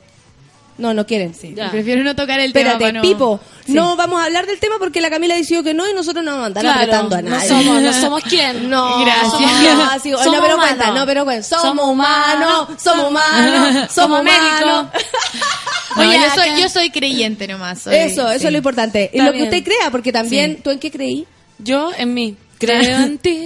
No, 0.77 0.93
no 0.93 1.05
quieren. 1.05 1.33
Ya. 1.55 1.69
Prefiero 1.69 2.03
no 2.03 2.15
tocar 2.15 2.39
el 2.39 2.53
tema. 2.53 2.71
Espérate, 2.71 2.83
para 2.85 2.91
no- 2.93 3.01
Pipo, 3.01 3.39
Sí. 3.65 3.73
no 3.73 3.95
vamos 3.95 4.19
a 4.19 4.25
hablar 4.25 4.47
del 4.47 4.59
tema 4.59 4.75
porque 4.79 4.99
la 5.01 5.09
Camila 5.11 5.35
decidió 5.35 5.61
que 5.63 5.73
no 5.75 5.87
y 5.87 5.93
nosotros 5.93 6.25
no 6.25 6.31
vamos 6.31 6.43
a 6.43 6.47
andar 6.47 6.63
Claro, 6.63 6.79
apretando 6.79 7.15
a 7.17 7.21
no 7.21 7.29
nadie. 7.29 7.47
somos- 7.49 7.81
no 7.83 7.93
somos 7.93 8.23
quién. 8.23 8.69
No, 8.69 8.99
Gracias. 9.05 9.31
No, 9.31 9.99
sí, 10.01 10.09
Somos 10.11 10.25
no, 10.25 10.31
pero 10.41 10.55
humanos. 10.55 10.57
cuenta, 10.77 10.91
no, 10.91 11.05
pero 11.05 11.23
cuenta. 11.23 11.43
Somos, 11.47 11.65
Somos 11.65 11.85
humanos, 11.89 12.67
somos 12.83 13.09
humanos, 13.09 13.91
somos 13.93 14.23
médicos. 14.23 14.65
No, 14.65 14.91
Oye, 16.01 16.17
yo, 16.19 16.33
soy, 16.41 16.61
yo 16.61 16.69
soy 16.69 16.89
creyente 16.89 17.47
nomás. 17.47 17.81
soy- 17.81 17.95
Eso, 17.95 18.29
eso 18.31 18.39
sí. 18.39 18.45
es 18.47 18.51
lo 18.51 18.57
importante. 18.57 19.09
Y 19.13 19.17
Está 19.19 19.25
lo 19.31 19.33
que 19.37 19.43
usted 19.43 19.63
crea, 19.63 19.91
porque 19.91 20.11
también, 20.11 20.55
Sí. 20.57 20.61
¿tú 20.63 20.69
en 20.71 20.79
qué 20.79 20.89
creí? 20.91 21.27
Yo 21.59 21.91
en 21.97 22.13
mí. 22.13 22.35
Creo 22.57 22.79
en 23.05 23.17
ti. 23.17 23.45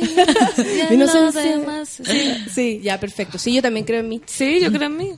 Ya 0.90 0.94
Y 0.94 0.98
no 0.98 1.06
no 1.06 1.32
sé 1.32 1.42
sé 1.42 1.54
si- 1.54 1.60
más. 1.66 1.90
Sí. 1.90 2.36
Sí, 2.54 2.80
ya, 2.84 3.00
perfecto. 3.00 3.38
Sí, 3.38 3.54
yo 3.54 3.62
también 3.62 3.86
creo 3.86 4.00
en 4.02 4.10
mí. 4.10 4.22
Sí, 4.26 4.60
yo 4.62 4.72
creo 4.72 4.88
en 4.88 4.98
mí. 4.98 5.12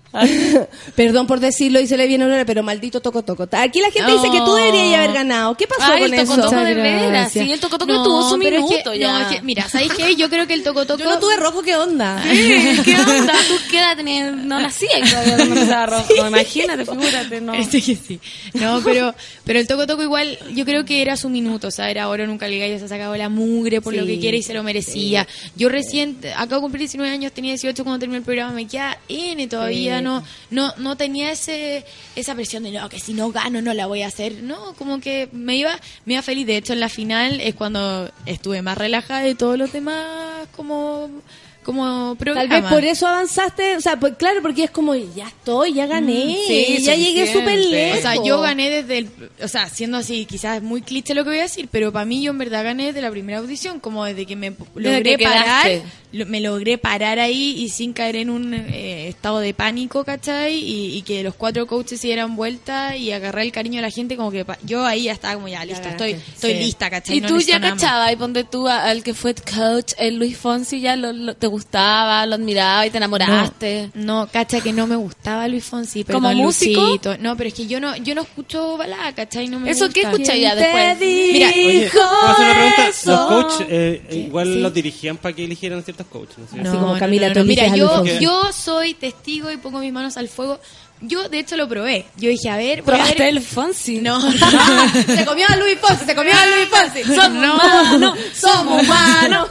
Perdón 0.96 1.28
por 1.28 1.40
decirlo 1.40 1.80
y 1.80 1.88
se 1.88 1.98
le 1.98 2.08
viene 2.08 2.26
a 2.26 2.46
pero 2.46 2.64
maldito 2.64 3.02
toco 3.02 3.24
toco. 3.24 3.48
Aquí 3.52 3.80
la 3.80 3.92
gente 3.92 4.12
No. 4.12 4.22
dice 4.22 4.32
que 4.32 4.40
tú 4.44 4.54
deberías 4.56 5.00
haber 5.00 5.14
ganado. 5.14 5.56
¿Qué 5.56 5.68
pasó 5.68 5.92
Ay, 5.92 6.02
con 6.04 6.14
el 6.14 6.20
eso? 6.20 6.36
toco-toco 6.36 6.56
de 6.64 6.76
Muchas 6.76 6.84
veras. 7.02 7.32
Sí, 7.32 7.40
el 7.52 7.60
toco-toco 7.60 7.94
No, 7.94 8.04
tuvo 8.04 8.30
su 8.30 8.40
pero 8.40 8.58
es 8.58 8.64
que- 8.64 8.70
minuto 8.70 8.94
ya. 8.94 9.12
No, 9.12 9.20
es 9.20 9.28
que, 9.38 9.42
mira, 9.42 9.70
¿sabes 9.70 9.92
qué? 9.94 10.16
Yo 10.16 10.30
creo 10.30 10.48
que 10.48 10.54
el 10.54 10.64
toco 10.64 10.86
toco. 10.86 11.00
Yo 11.04 11.10
no 11.10 11.20
tuve 11.20 11.36
rojo, 11.38 11.62
¿qué 11.62 11.76
onda? 11.76 12.22
Sí, 12.24 12.82
¿Qué 12.84 12.96
onda? 12.96 13.34
¿Tú 13.48 13.54
qué 13.72 13.80
edad 13.80 13.96
tenías? 13.98 14.36
No 14.36 14.60
nacías 14.60 15.10
todavía 15.10 15.36
cuando 15.38 15.56
empezaba 15.56 15.86
rojo. 15.88 16.14
Imagínate, 16.28 16.86
figúrate, 16.86 17.42
no. 17.42 17.54
Este 17.54 17.82
que 17.82 17.96
sí. 17.96 18.20
No, 18.54 18.82
pero, 18.84 19.14
pero 19.44 19.60
el 19.60 19.68
Toco 19.68 19.88
Toco 19.88 20.04
igual, 20.04 20.38
yo 20.54 20.66
creo 20.66 20.86
que 20.86 21.02
era 21.02 21.16
su 21.18 21.30
minuto, 21.30 21.68
o 21.68 21.72
sea, 21.72 21.90
era 21.90 22.08
oro, 22.10 22.26
nunca 22.28 22.48
le 22.48 22.60
gallo, 22.60 22.78
se 22.80 22.86
ha 22.86 22.88
sacado 22.88 23.16
la 23.16 23.30
mugre 23.30 23.82
por 23.82 23.94
lo 23.94 24.06
que 24.06 24.20
quiere 24.20 24.38
y 24.38 24.44
se 24.44 24.54
lo 24.54 24.64
merecía. 24.64 25.28
Yo 25.58 25.70
recién, 25.70 26.18
acabo 26.36 26.56
de 26.56 26.62
cumplir 26.62 26.80
19 26.82 27.12
años, 27.12 27.32
tenía 27.32 27.52
18 27.52 27.84
cuando 27.84 28.00
terminé 28.00 28.20
el 28.20 28.24
programa, 28.24 28.52
me 28.54 28.68
queda 28.68 28.98
N 29.10 29.48
todavía, 29.48 29.98
Sí. 29.98 30.04
no, 30.04 30.24
no, 30.52 30.74
no 30.78 30.96
tenía 30.96 31.32
ese, 31.32 31.84
esa 32.16 32.36
presión 32.36 32.64
de 32.64 32.72
no, 32.72 32.88
que 32.90 33.00
si 33.00 33.14
no 33.14 33.32
gano 33.32 33.62
no 33.62 33.74
la 33.74 33.88
voy 33.88 34.04
a 34.04 34.08
hacer. 34.08 34.44
No, 34.44 34.74
como 34.76 35.00
que 35.02 35.30
me 35.32 35.56
iba, 35.58 35.78
me 36.06 36.14
iba 36.14 36.22
feliz. 36.22 36.46
De 36.46 36.58
hecho, 36.58 36.74
en 36.74 36.80
la 36.80 36.90
final 36.90 37.42
es 37.42 37.56
cuando 37.56 38.12
estuve 38.26 38.62
más 38.62 38.78
relajada 38.78 39.22
de 39.22 39.36
todos 39.36 39.58
los 39.58 39.72
demás 39.74 40.48
como, 40.56 41.10
como 41.68 42.16
Tal 42.16 42.18
programa. 42.18 42.62
vez 42.62 42.64
por 42.72 42.86
eso 42.86 43.06
avanzaste, 43.08 43.76
o 43.76 43.82
sea, 43.82 44.00
pues 44.00 44.16
claro, 44.16 44.42
porque 44.42 44.64
es 44.64 44.72
como, 44.72 44.96
ya 44.96 45.28
estoy, 45.28 45.74
ya 45.74 45.86
gané, 45.86 46.38
sí, 46.48 46.78
ya 46.82 46.96
llegué 46.96 47.32
súper 47.32 47.60
lejos. 47.60 48.00
O 48.00 48.02
sea, 48.04 48.24
yo 48.24 48.40
gané 48.40 48.70
desde 48.70 49.00
el. 49.00 49.10
O 49.44 49.50
sea, 49.50 49.68
siendo 49.68 49.98
así, 49.98 50.26
quizás 50.26 50.58
es 50.58 50.64
muy 50.64 50.82
cliché 50.82 51.14
lo 51.14 51.26
que 51.26 51.32
voy 51.32 51.40
a 51.40 51.44
decir, 51.44 51.68
pero 51.70 51.92
para 51.92 52.06
mí 52.06 52.24
yo 52.24 52.32
en 52.32 52.38
verdad 52.38 52.64
gané 52.64 52.86
desde 52.86 53.02
la 53.02 53.12
primera 53.12 53.40
audición, 53.40 53.82
como 53.82 54.06
desde 54.06 54.26
que 54.26 54.38
me 54.38 54.54
logré 54.76 55.18
que 55.18 55.24
parar. 55.26 55.82
Me 56.14 56.40
logré 56.42 56.78
parar 56.78 57.20
ahí 57.20 57.56
y 57.58 57.70
sin 57.70 57.94
caer 57.94 58.16
en 58.16 58.30
un 58.30 58.54
eh, 58.54 59.10
estado 59.10 59.40
de 59.40 59.54
pánico, 59.54 60.04
¿cachai? 60.04 60.56
Y, 60.56 60.96
y 60.98 61.02
que 61.02 61.22
los 61.24 61.36
cuatro 61.36 61.68
coaches 61.68 62.00
se 62.00 62.08
dieran 62.08 62.36
vuelta 62.36 62.96
y 62.96 63.12
agarrar 63.12 63.44
el 63.44 63.52
cariño 63.52 63.76
de 63.78 63.82
la 63.84 63.92
gente, 63.92 64.16
como 64.16 64.32
que 64.32 64.46
pa- 64.46 64.58
yo 64.64 64.86
ahí 64.86 65.04
ya 65.04 65.12
estaba 65.12 65.36
como 65.36 65.48
ya, 65.48 65.66
listo, 65.66 65.88
estoy, 65.88 66.12
estoy 66.12 66.54
Sí. 66.54 66.60
lista, 66.60 66.90
¿cachai? 66.90 67.18
Y 67.18 67.22
No 67.22 67.28
tú 67.28 67.40
ya 67.40 67.60
cachabas, 67.60 68.12
y 68.14 68.16
ponte 68.16 68.44
tú 68.46 68.68
al 68.68 69.04
que 69.04 69.14
fue 69.14 69.36
coach, 69.36 69.94
el 69.98 70.16
Luis 70.16 70.38
Fonsi, 70.38 70.80
ya 70.80 70.96
lo, 70.96 71.12
lo- 71.14 71.36
te 71.36 71.48
gustaba, 71.48 72.26
lo 72.26 72.36
admiraba 72.36 72.86
y 72.88 72.90
te 72.90 72.98
enamoraste. 72.98 73.92
No, 73.94 74.22
no, 74.22 74.28
cacha 74.32 74.62
que 74.62 74.72
no 74.74 74.88
me 74.88 74.96
gustaba 74.96 75.48
Luis 75.48 75.66
Fonsi. 75.66 76.04
¿Como 76.06 76.30
perdón, 76.30 76.38
músico? 76.44 76.98
No, 77.20 77.36
pero 77.36 77.50
es 77.50 77.54
que 77.54 77.68
yo 77.68 77.80
no, 77.80 77.96
yo 77.98 78.16
no 78.16 78.22
escucho 78.22 78.78
balada, 78.78 79.14
¿cachai? 79.14 79.48
No 79.50 79.60
me 79.60 79.72
¿Eso 79.72 79.90
qué 79.90 80.02
escuchas 80.02 80.40
ya 80.40 80.56
después? 80.56 80.98
Mira, 81.00 81.50
Oye. 81.50 81.90
Los 83.06 83.20
coaches 83.28 83.68
eh, 83.70 84.02
igual 84.28 84.48
Sí. 84.48 84.60
los 84.60 84.74
dirigían 84.74 85.18
para 85.18 85.36
que 85.36 85.44
eligieran 85.44 85.84
ciertos 85.84 86.07
¿no 86.14 86.48
cierto? 86.48 86.70
Así 86.70 86.78
como 86.78 86.98
Camila, 86.98 87.34
tú 87.34 87.44
Mira, 87.44 87.76
yo, 87.76 88.04
yo 88.20 88.52
soy 88.54 88.94
testigo 88.94 89.52
y 89.52 89.58
pongo 89.58 89.80
mis 89.80 89.92
manos 89.94 90.18
al 90.18 90.28
fuego. 90.30 90.60
Yo, 91.00 91.30
de 91.30 91.38
hecho, 91.38 91.56
lo 91.58 91.68
probé. 91.70 92.08
Yo 92.18 92.28
dije, 92.30 92.50
a 92.50 92.58
ver, 92.58 92.80
a 92.80 92.84
¿Probaste 92.84 93.20
ver- 93.20 93.28
el 93.30 93.42
Fonsi? 93.42 94.00
No, 94.02 94.20
se 94.20 95.26
comió 95.26 95.46
a 95.48 95.56
Luis 95.56 95.78
Fonsi, 95.80 96.06
se 96.06 96.16
comió 96.16 96.34
a 96.34 96.46
Luis 96.48 96.68
Fonsi. 96.70 97.04
Somos 97.16 97.34
No. 97.34 97.54
humanos. 97.56 98.20
Somos 98.34 98.84
humanos. 98.84 99.48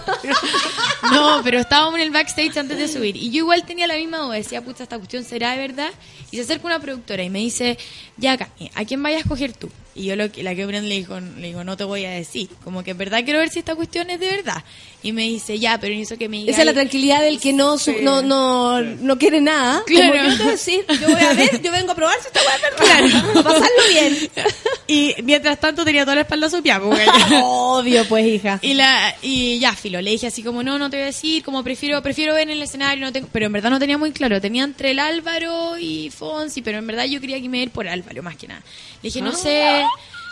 no, 1.12 1.40
pero 1.44 1.60
estábamos 1.60 1.94
en 1.94 2.00
el 2.00 2.10
backstage 2.10 2.56
antes 2.56 2.76
de 2.78 2.88
subir. 2.88 3.16
Y 3.16 3.30
yo 3.30 3.38
igual 3.38 3.64
tenía 3.64 3.86
la 3.86 3.94
misma 3.94 4.18
duda. 4.18 4.34
Decía, 4.34 4.60
pucha, 4.62 4.82
esta 4.82 4.96
cuestión 4.96 5.22
será 5.22 5.52
de 5.52 5.58
verdad. 5.58 5.90
Y 6.32 6.36
se 6.36 6.42
acerca 6.42 6.66
una 6.66 6.80
productora 6.80 7.22
y 7.22 7.30
me 7.30 7.38
dice, 7.38 7.78
ya, 8.16 8.36
Cami, 8.36 8.70
¿a 8.74 8.84
quién 8.84 9.00
vayas 9.02 9.18
a 9.18 9.22
escoger 9.22 9.52
tú? 9.52 9.70
Y 9.96 10.04
yo 10.04 10.16
lo 10.16 10.30
que, 10.30 10.42
la 10.42 10.54
que 10.54 10.66
le 10.66 10.80
dijo, 10.82 11.18
le 11.18 11.46
digo, 11.46 11.64
no 11.64 11.76
te 11.76 11.84
voy 11.84 12.04
a 12.04 12.10
decir. 12.10 12.48
Como 12.62 12.84
que 12.84 12.90
en 12.90 12.98
verdad 12.98 13.24
quiero 13.24 13.38
ver 13.38 13.48
si 13.48 13.58
esta 13.60 13.74
cuestión 13.74 14.10
es 14.10 14.20
de 14.20 14.26
verdad. 14.28 14.62
Y 15.02 15.12
me 15.12 15.22
dice, 15.22 15.58
ya, 15.58 15.78
pero 15.78 15.94
eso 15.94 16.18
que 16.18 16.28
me 16.28 16.38
diga. 16.38 16.50
Esa 16.52 16.60
es 16.60 16.66
la 16.66 16.74
tranquilidad 16.74 17.22
del 17.22 17.40
que 17.40 17.52
no, 17.52 17.78
su- 17.78 17.94
no, 18.02 18.20
no, 18.22 18.80
no 18.82 19.18
quiere 19.18 19.40
nada. 19.40 19.82
Claro. 19.86 20.12
Como 20.12 20.24
yo 20.24 20.36
te 20.36 20.42
voy 20.42 20.48
a 20.48 20.50
decir, 20.52 20.84
yo 21.00 21.08
voy 21.08 21.20
a 21.22 21.32
ver, 21.32 21.62
yo 21.62 21.72
vengo 21.72 21.92
a 21.92 21.94
probar 21.94 22.16
si 22.20 22.26
esta 22.26 22.40
voy 22.42 22.52
a 22.52 23.06
ver 23.08 23.10
claro. 23.12 23.42
pasarlo 23.42 23.82
bien. 23.90 24.30
Y 24.88 25.14
mientras 25.24 25.58
tanto 25.58 25.84
tenía 25.84 26.04
toda 26.04 26.14
la 26.14 26.20
espalda 26.20 26.48
sopiada. 26.48 26.86
pues, 26.88 27.08
Obvio, 27.42 28.04
pues, 28.08 28.24
hija. 28.26 28.60
Y 28.62 28.74
la 28.74 29.16
y 29.20 29.58
ya 29.58 29.74
filo, 29.74 30.00
le 30.00 30.12
dije 30.12 30.28
así 30.28 30.44
como 30.44 30.62
no, 30.62 30.78
no 30.78 30.88
te 30.90 30.96
voy 30.96 31.02
a 31.02 31.06
decir, 31.06 31.42
como 31.42 31.64
prefiero 31.64 32.00
prefiero 32.02 32.34
ver 32.34 32.44
en 32.44 32.50
el 32.50 32.62
escenario, 32.62 33.04
no 33.04 33.12
tengo, 33.12 33.28
pero 33.32 33.46
en 33.46 33.52
verdad 33.52 33.70
no 33.70 33.80
tenía 33.80 33.98
muy 33.98 34.12
claro, 34.12 34.40
tenía 34.40 34.62
entre 34.62 34.92
el 34.92 35.00
Álvaro 35.00 35.76
y 35.76 36.10
Fonsi, 36.10 36.62
pero 36.62 36.78
en 36.78 36.86
verdad 36.86 37.04
yo 37.06 37.20
quería 37.20 37.40
que 37.40 37.48
me 37.48 37.62
ir 37.62 37.70
por 37.70 37.88
Álvaro 37.88 38.22
más 38.22 38.36
que 38.36 38.46
nada. 38.46 38.60
Le 39.02 39.08
dije, 39.08 39.20
no 39.20 39.32
sé, 39.32 39.82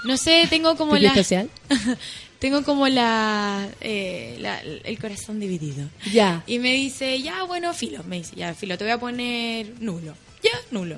no 0.05 0.17
sé, 0.17 0.47
tengo 0.49 0.77
como 0.77 0.93
¿Pipi 0.93 1.05
la 1.05 1.09
especial? 1.11 1.51
tengo 2.39 2.63
como 2.63 2.87
la, 2.89 3.67
eh, 3.81 4.37
la- 4.41 4.61
el 4.61 4.99
corazón 4.99 5.41
dividido. 5.41 5.89
Ya. 6.13 6.43
Y 6.47 6.59
me 6.59 6.73
dice, 6.75 7.21
ya, 7.23 7.43
bueno, 7.45 7.73
filo. 7.75 8.03
Me 8.05 8.17
dice, 8.17 8.37
ya, 8.37 8.55
filo, 8.55 8.77
te 8.79 8.85
voy 8.85 8.93
a 8.93 8.99
poner 8.99 9.73
nulo. 9.81 10.15
Ya, 10.43 10.53
nulo. 10.71 10.97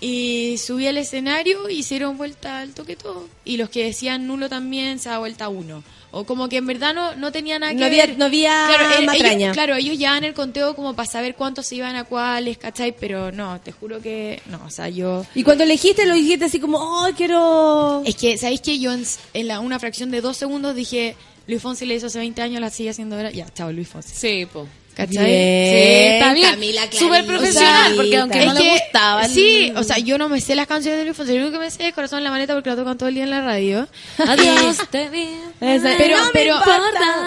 Y 0.00 0.56
subí 0.58 0.86
al 0.86 0.96
escenario 0.96 1.68
y 1.68 1.74
hicieron 1.80 2.16
vuelta 2.16 2.60
al 2.60 2.72
toque 2.72 2.96
todo. 2.96 3.28
Y 3.44 3.58
los 3.58 3.68
que 3.68 3.84
decían 3.84 4.26
nulo 4.26 4.48
también 4.48 4.98
se 4.98 5.10
da 5.10 5.18
vuelta 5.18 5.44
a 5.46 5.48
uno. 5.50 5.82
O 6.12 6.24
como 6.24 6.48
que 6.48 6.56
en 6.56 6.66
verdad 6.66 6.92
no, 6.94 7.14
no 7.16 7.30
tenía 7.30 7.58
nada 7.58 7.72
que 7.72 7.78
No 7.78 7.84
había- 7.86 8.06
ver. 8.06 8.18
no 8.18 8.24
había 8.24 8.66
matraña. 9.04 9.36
Ellos, 9.36 9.52
claro, 9.54 9.74
ellos 9.76 9.96
llevaban 9.98 10.24
el 10.24 10.34
conteo 10.34 10.74
como 10.74 10.94
para 10.94 11.08
saber 11.08 11.34
cuántos 11.36 11.66
se 11.66 11.76
iban 11.76 11.94
a 11.96 12.04
cuáles, 12.04 12.58
¿cachai? 12.58 12.94
Pero 12.98 13.30
no, 13.30 13.60
te 13.60 13.70
juro 13.72 14.00
que 14.00 14.40
no, 14.46 14.60
o 14.66 14.70
sea, 14.70 14.88
yo... 14.88 15.24
Y 15.34 15.44
cuando 15.44 15.62
elegiste, 15.64 16.06
lo 16.06 16.14
dijiste 16.14 16.46
así 16.46 16.58
como, 16.58 17.04
ay, 17.04 17.12
quiero... 17.12 18.02
Es 18.04 18.16
que, 18.16 18.38
¿sabéis 18.38 18.60
que 18.62 18.78
yo 18.80 18.92
en, 18.92 19.04
en 19.34 19.48
la, 19.48 19.60
una 19.60 19.78
fracción 19.78 20.10
de 20.10 20.20
dos 20.20 20.36
segundos 20.36 20.74
dije, 20.74 21.14
Luis 21.46 21.62
Fonsi 21.62 21.86
le 21.86 21.94
hizo 21.94 22.06
hace 22.06 22.18
20 22.18 22.42
años, 22.42 22.60
la 22.60 22.70
sigue 22.70 22.90
haciendo 22.90 23.14
ahora? 23.16 23.30
Ya, 23.30 23.46
chao, 23.54 23.70
Luis 23.70 23.86
Fonsi. 23.88 24.14
Sí, 24.14 24.46
po. 24.52 24.66
¿Cachai? 25.06 25.24
Bien, 25.24 25.70
Sí, 25.72 26.12
está 26.14 26.32
bien. 26.34 26.50
Camila. 26.50 26.82
Súper 26.92 27.24
profesional, 27.26 27.92
porque 27.96 28.16
aunque 28.18 28.44
no 28.46 28.52
le 28.54 28.70
gustaba. 28.70 29.28
Sí, 29.28 29.72
o 29.76 29.82
sea, 29.82 29.98
yo 29.98 30.18
no 30.18 30.28
me 30.28 30.40
sé 30.40 30.54
las 30.54 30.66
canciones 30.66 30.98
de 30.98 31.04
Luis 31.06 31.16
Fonsi. 31.16 31.32
Lo 31.34 31.38
único 31.42 31.52
que 31.52 31.64
me 31.64 31.70
sé 31.70 31.88
es 31.88 31.94
Corazón 31.94 32.18
en 32.18 32.24
la 32.24 32.30
maleta 32.30 32.54
porque 32.54 32.70
la 32.70 32.76
tocan 32.76 32.98
todo 32.98 33.08
el 33.08 33.14
día 33.14 33.24
en 33.24 33.30
la 33.30 33.40
radio. 33.40 33.88
Adiós, 34.18 34.76
te 34.90 35.08
vi. 35.08 35.28
Pero, 35.58 35.82
No 36.18 36.30
pero, 36.32 36.56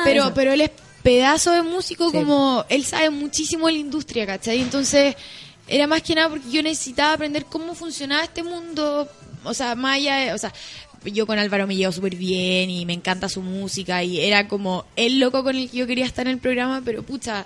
pero, 0.04 0.34
pero 0.34 0.54
él 0.54 0.62
es 0.62 0.72
pedazo 1.02 1.52
de 1.52 1.62
músico 1.64 2.10
Sí. 2.12 2.18
como... 2.18 2.64
Él 2.70 2.86
sabe 2.86 3.10
muchísimo 3.10 3.68
de 3.68 3.74
la 3.74 3.80
industria, 3.80 4.26
¿cachai? 4.26 4.62
Entonces, 4.62 5.16
era 5.68 5.88
más 5.88 6.02
que 6.02 6.16
nada 6.16 6.30
porque 6.30 6.50
yo 6.52 6.62
necesitaba 6.64 7.14
aprender 7.14 7.46
cómo 7.46 7.74
funcionaba 7.76 8.24
este 8.24 8.44
mundo. 8.44 9.10
O 9.44 9.54
sea, 9.54 9.76
de- 9.76 10.34
O 10.34 10.38
sea, 10.38 10.54
yo 11.06 11.26
con 11.28 11.40
Álvaro 11.40 11.68
me 11.68 11.76
llevo 11.76 11.92
súper 11.92 12.16
bien 12.16 12.70
y 12.70 12.86
me 12.86 12.94
encanta 12.94 13.28
su 13.30 13.42
música 13.42 14.04
y 14.04 14.20
era 14.20 14.48
como 14.48 14.86
el 14.96 15.20
loco 15.20 15.44
con 15.44 15.56
el 15.56 15.70
que 15.70 15.78
yo 15.78 15.88
quería 15.88 16.06
estar 16.06 16.28
en 16.28 16.34
el 16.34 16.40
programa, 16.40 16.82
pero 16.86 17.04
pucha, 17.04 17.46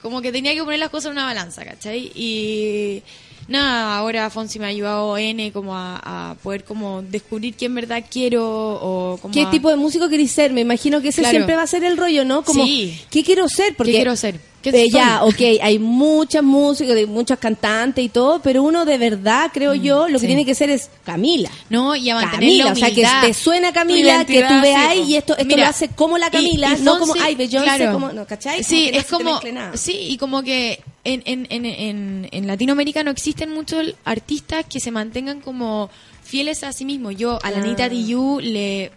como 0.00 0.20
que 0.22 0.32
tenía 0.32 0.54
que 0.54 0.62
poner 0.62 0.78
las 0.80 0.90
cosas 0.90 1.06
en 1.06 1.12
una 1.12 1.24
balanza, 1.24 1.64
¿cachai? 1.64 2.10
Y 2.14 3.02
nada, 3.48 3.96
ahora 3.98 4.30
Fonsi 4.30 4.58
me 4.58 4.64
ha 4.66 4.68
ayudado 4.68 5.16
N 5.18 5.52
como 5.52 5.76
a, 5.76 6.30
a 6.30 6.34
poder 6.36 6.64
como 6.64 7.02
descubrir 7.02 7.54
qué 7.54 7.66
en 7.66 7.74
verdad 7.74 8.04
quiero 8.10 8.44
o 8.44 9.18
como 9.20 9.32
¿Qué 9.34 9.42
a- 9.42 9.50
tipo 9.50 9.68
de 9.70 9.76
músico 9.76 10.08
querés 10.08 10.30
ser? 10.30 10.52
Me 10.52 10.60
imagino 10.60 11.00
que 11.02 11.08
ese 11.08 11.20
Claro. 11.22 11.36
siempre 11.36 11.56
va 11.56 11.62
a 11.62 11.66
ser 11.66 11.84
el 11.84 11.96
rollo, 11.96 12.24
¿no? 12.24 12.42
Como, 12.44 12.64
Sí. 12.64 13.00
¿qué 13.10 13.22
quiero 13.24 13.48
ser? 13.48 13.74
Porque, 13.76 13.92
¿Qué 13.92 13.98
quiero 13.98 14.16
ser? 14.16 14.40
¿Qué 14.62 14.70
Eh, 14.70 14.88
ya, 14.90 15.24
ok, 15.24 15.40
hay 15.60 15.78
muchas 15.78 16.42
músicas, 16.42 16.94
de 16.94 17.06
muchos 17.06 17.38
cantantes 17.38 18.04
y 18.04 18.08
todo, 18.08 18.40
pero 18.40 18.62
uno 18.62 18.84
de 18.84 18.96
verdad, 18.96 19.50
creo 19.52 19.74
yo, 19.74 20.08
lo 20.08 20.18
que 20.18 20.18
Mm, 20.18 20.20
sí. 20.20 20.26
tiene 20.28 20.44
que 20.46 20.54
ser 20.54 20.70
es 20.70 20.88
Camila. 21.04 21.50
No, 21.68 21.96
y 21.96 22.08
a 22.10 22.30
Camila, 22.30 22.66
la 22.66 22.72
o 22.72 22.76
sea, 22.76 22.90
que 22.94 23.04
te 23.22 23.34
suena 23.34 23.72
Camila, 23.72 24.24
que 24.24 24.40
tú 24.42 24.54
sí, 24.54 24.60
veas 24.62 24.94
po. 24.94 25.04
y 25.04 25.16
esto, 25.16 25.32
esto 25.36 25.44
Mira, 25.46 25.64
lo 25.64 25.70
hace 25.70 25.88
como 25.88 26.16
la 26.18 26.28
y- 26.28 26.30
Camila, 26.30 26.76
y 26.78 26.82
no 26.82 26.98
como, 26.98 27.14
ay, 27.20 27.34
Beyoncé, 27.34 27.76
claro. 27.76 27.92
como, 27.92 28.12
no, 28.12 28.24
¿cachai? 28.26 28.62
Sí, 28.62 28.86
que 28.86 28.92
no 28.92 28.98
es 28.98 29.06
te 29.06 29.12
como, 29.12 29.40
nada. 29.52 29.76
sí, 29.76 29.96
y 30.08 30.16
como 30.16 30.42
que 30.42 30.80
en, 31.04 31.22
en, 31.26 31.46
en, 31.50 31.64
en, 31.66 32.28
en 32.30 32.46
Latinoamérica 32.46 33.02
no 33.02 33.10
existen 33.10 33.52
muchos 33.52 33.94
artistas 34.04 34.64
que 34.68 34.78
se 34.78 34.90
mantengan 34.92 35.40
como 35.40 35.90
fieles 36.22 36.62
a 36.62 36.72
sí 36.72 36.84
mismos. 36.84 37.16
Yo 37.16 37.38
a 37.42 37.50
la 37.50 37.58
Anita 37.58 37.90
Tijoux 37.90 38.40
le 38.40 38.92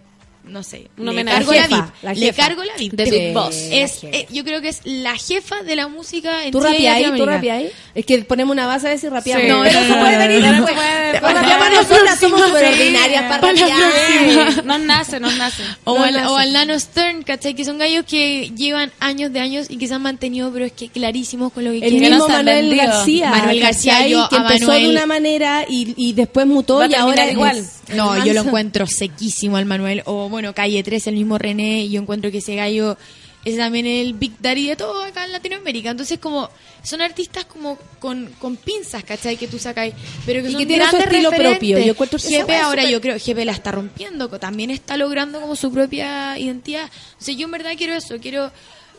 no 0.48 0.64
sé, 0.64 0.88
Un 0.98 1.16
le 1.16 1.26
cargo 1.26 1.52
La 1.52 1.58
la, 1.60 1.64
jefa, 1.68 1.76
VIP, 1.82 2.04
la 2.04 2.14
le 2.14 2.20
jefa. 2.28 2.44
cargo 2.44 2.64
la 2.64 2.74
VIP. 2.78 2.94
De 2.94 3.04
Te- 3.04 3.12
Big 3.12 3.34
Boss. 3.34 3.56
Es, 3.72 4.04
eh, 4.04 4.28
yo 4.32 4.44
creo 4.44 4.62
que 4.62 4.70
es 4.70 4.82
la 4.86 5.16
jefa 5.18 5.64
de 5.64 5.76
la 5.76 5.88
música 5.88 6.46
en 6.46 6.52
¿Tú 6.52 6.60
rapeáis? 6.60 7.16
¿Tú 7.16 7.26
rapeáis? 7.26 7.72
Es 7.94 8.06
que 8.06 8.20
ponemos 8.24 8.54
una 8.54 8.68
base 8.68 8.88
a 8.88 8.90
ver 8.92 9.00
si 9.00 9.10
rapeamos. 9.10 9.44
Sí. 9.44 9.50
No, 9.52 9.64
pero 9.64 9.80
eso 9.80 9.96
No, 9.96 10.00
puede 10.02 10.14
no, 10.14 10.20
venir 10.20 10.40
no, 10.42 10.52
no 10.52 10.66
después. 10.66 11.34
rapear 11.34 11.72
nosotras 11.74 12.20
somos 12.20 12.42
súper 12.42 12.66
ordinarias 12.66 13.24
para 13.24 13.42
rapear. 13.52 14.66
Nos 14.66 14.80
nace, 14.82 15.20
nos 15.20 15.36
nace. 15.38 15.64
O, 15.84 15.98
No 15.98 16.04
al, 16.04 16.14
nace. 16.14 16.28
o 16.28 16.38
al 16.38 16.54
Nano 16.54 16.80
Stern, 16.80 17.24
¿cachai? 17.24 17.54
Que 17.56 17.66
son 17.66 17.78
gallos 17.78 18.06
que 18.06 18.52
llevan 18.56 18.92
años 19.00 19.32
de 19.34 19.40
años 19.40 19.68
y 19.70 19.78
que 19.78 19.88
se 19.88 19.94
han 19.94 20.02
mantenido, 20.02 20.52
pero 20.52 20.66
es 20.66 20.72
que 20.72 20.90
clarísimos 20.90 21.52
con 21.52 21.64
lo 21.64 21.72
que 21.72 21.78
El 21.78 21.90
quieren. 21.90 22.02
mismo 22.02 22.18
no 22.20 22.28
se 22.28 22.34
han 22.34 22.46
Manuel. 22.46 22.76
García. 22.76 23.30
Manuel 23.30 23.60
García, 23.60 24.08
yo 24.08 24.28
que 24.30 24.36
empezó 24.38 24.72
de 24.72 24.90
una 24.90 25.06
manera 25.06 25.66
y, 25.68 25.94
y 25.98 26.14
después 26.14 26.46
mutó 26.46 26.86
y 26.86 26.94
ahora 26.96 27.30
igual. 27.32 27.66
No, 27.94 28.16
el 28.16 28.24
yo 28.24 28.34
lo 28.34 28.42
encuentro 28.42 28.88
sequísimo 28.88 29.58
al 29.58 29.66
Manuel. 29.66 30.02
O 30.06 30.28
bueno, 30.36 30.54
Calle 30.54 30.84
3, 30.84 31.08
el 31.08 31.16
mismo 31.16 31.38
René. 31.38 31.86
Y 31.86 31.92
yo 31.92 32.02
encuentro 32.02 32.30
que 32.30 32.40
ese 32.40 32.56
gallo 32.56 32.98
es 33.46 33.56
también 33.56 33.86
el 33.86 34.16
Big 34.16 34.34
Daddy 34.40 34.68
de 34.68 34.76
todo 34.76 35.02
acá 35.02 35.24
en 35.24 35.32
Latinoamérica. 35.32 35.92
Entonces, 35.92 36.20
como 36.20 36.50
son 36.84 37.02
artistas 37.02 37.46
como 37.46 37.78
con, 38.00 38.30
con 38.38 38.58
pinzas, 38.58 39.06
¿cachai? 39.06 39.38
Que 39.38 39.48
tú 39.48 39.60
sacáis. 39.60 39.94
Pero 40.26 40.42
que 40.42 40.50
Y 40.50 40.52
son 40.52 40.60
que 40.60 40.66
tienen 40.66 40.90
su 40.90 40.98
estilo 40.98 41.32
propio. 41.32 41.80
Yo 41.80 41.92
encuentro 41.92 42.20
que 42.20 42.42
GP 42.42 42.50
ahora 42.62 42.84
yo 42.84 43.00
creo, 43.00 43.18
GP 43.18 43.46
la 43.46 43.54
está 43.54 43.72
rompiendo. 43.72 44.28
También 44.40 44.72
está 44.72 44.98
logrando 44.98 45.40
como 45.40 45.56
su 45.56 45.72
propia 45.72 46.38
identidad. 46.38 46.90
O 47.20 47.24
sea, 47.24 47.34
yo 47.34 47.46
en 47.46 47.52
verdad 47.52 47.72
quiero 47.78 47.94
eso. 47.94 48.18
Quiero 48.20 48.52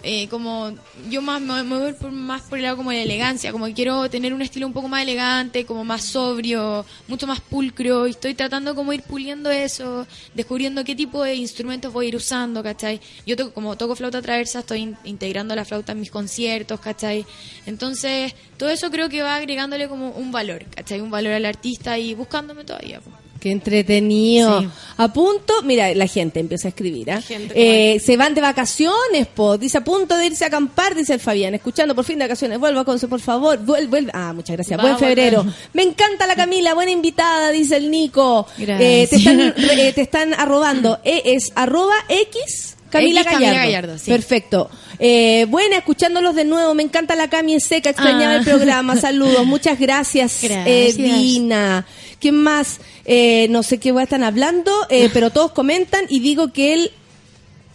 eh, 0.09 0.29
como 0.29 0.71
yo 1.11 1.21
más 1.21 1.41
me, 1.41 1.63
me 1.65 1.79
voy 1.79 1.93
por, 1.95 2.13
más 2.13 2.43
por 2.43 2.59
el 2.59 2.65
lado 2.65 2.77
como 2.77 2.91
de 2.91 2.99
la 2.99 3.03
elegancia 3.03 3.51
como 3.51 3.67
quiero 3.75 4.09
tener 4.09 4.33
un 4.33 4.41
estilo 4.41 4.67
un 4.67 4.73
poco 4.73 4.87
más 4.87 5.03
elegante 5.03 5.67
como 5.67 5.85
más 5.85 6.05
sobrio 6.05 6.87
mucho 7.09 7.27
más 7.27 7.41
pulcro 7.41 8.07
y 8.07 8.11
estoy 8.11 8.35
tratando 8.35 8.75
como 8.77 8.93
ir 8.93 9.03
puliendo 9.03 9.51
eso 9.51 10.07
descubriendo 10.35 10.85
qué 10.85 10.95
tipo 10.95 11.25
de 11.25 11.35
instrumentos 11.35 11.93
voy 11.93 12.07
a 12.07 12.09
ir 12.11 12.17
usando 12.17 12.63
¿cachai? 12.63 13.01
yo 13.27 13.37
toco, 13.37 13.53
como 13.53 13.77
toco 13.77 13.97
flauta 13.97 14.23
traversa 14.23 14.61
estoy 14.61 14.83
in- 14.83 14.97
integrando 15.05 15.57
la 15.57 15.65
flauta 15.65 15.91
en 15.91 16.01
mis 16.01 16.11
conciertos 16.13 16.79
¿cachai? 16.79 17.27
entonces 17.67 18.33
todo 18.57 18.71
eso 18.71 18.91
creo 18.93 19.09
que 19.09 19.23
va 19.23 19.35
agregándole 19.35 19.89
como 19.89 20.11
un 20.11 20.31
valor 20.31 20.65
¿cachai? 20.75 21.01
un 21.01 21.11
valor 21.11 21.33
al 21.33 21.45
artista 21.47 21.99
y 21.99 22.15
buscándome 22.15 22.63
todavía 22.65 23.01
po. 23.01 23.11
Qué 23.41 23.51
entretenido. 23.51 24.61
Sí. 24.61 24.69
A 24.99 25.13
punto, 25.13 25.63
mira, 25.63 25.95
la 25.95 26.07
gente 26.07 26.41
empieza 26.41 26.69
a 26.69 26.71
escribir. 26.71 27.11
¿ah? 27.11 27.21
gente, 27.21 27.53
Eh, 27.55 28.01
se 28.01 28.17
van 28.17 28.35
de 28.35 28.41
vacaciones, 28.41 29.27
po. 29.35 29.59
Dice 29.59 29.79
a 29.79 29.85
punto 29.85 30.17
de 30.17 30.27
irse 30.27 30.45
a 30.45 30.47
acampar, 30.49 30.95
dice 30.95 31.15
el 31.15 31.21
Fabián. 31.21 31.55
Escuchando 31.55 31.95
por 31.95 32.05
fin 32.05 32.19
de 32.19 32.25
vacaciones. 32.25 32.59
Vuelva, 32.59 32.85
Conce, 32.85 33.07
por 33.09 33.21
favor. 33.21 33.59
Vuelve, 33.59 33.87
vuelve. 33.89 34.11
Ah, 34.15 34.33
muchas 34.33 34.57
gracias. 34.57 34.79
Va 34.79 34.83
Buen 34.83 34.95
volver. 34.95 35.09
febrero. 35.11 35.47
Me 35.75 35.83
encanta 35.83 36.27
la 36.27 36.35
Camila, 36.35 36.75
buena 36.75 36.91
invitada, 36.93 37.51
dice 37.51 37.77
el 37.77 37.91
Nico. 37.91 38.47
Gracias. 38.57 38.81
Eh, 38.81 39.07
te, 39.11 39.17
están, 39.17 39.39
re- 39.57 39.89
eh, 39.89 39.93
te 39.93 40.01
están 40.01 40.35
arrobando. 40.35 40.99
Eh, 41.05 41.23
es 41.27 41.53
arroba 41.55 41.95
X. 42.09 42.77
Camila 42.89 43.21
X 43.21 43.33
Gallardo. 43.33 43.45
Camila 43.47 43.65
Gallardo, 43.67 43.99
sí. 43.99 44.11
Perfecto. 44.11 44.71
Eh, 44.99 45.45
buena, 45.51 45.77
escuchándolos 45.77 46.35
de 46.35 46.45
nuevo. 46.47 46.73
Me 46.73 46.83
encanta 46.85 47.15
la 47.17 47.29
Cami 47.29 47.55
es 47.57 47.65
seca. 47.65 47.91
Extrañaba 47.91 48.35
Ah. 48.35 48.37
el 48.37 48.45
programa. 48.45 48.97
Saludos. 49.01 49.45
Muchas 49.45 49.79
gracias, 49.79 50.39
Gracias. 50.41 50.67
eh, 50.67 50.95
Dina. 50.97 51.85
¿Quién 52.21 52.37
más? 52.43 52.79
Eh, 53.05 53.47
no 53.51 53.63
sé 53.63 53.79
qué 53.79 53.95
estar 54.03 54.23
hablando, 54.23 54.73
eh, 54.91 55.11
pero 55.15 55.31
todos 55.31 55.53
comentan 55.53 56.05
y 56.09 56.21
digo 56.21 56.53
que 56.53 56.75
el 56.75 56.93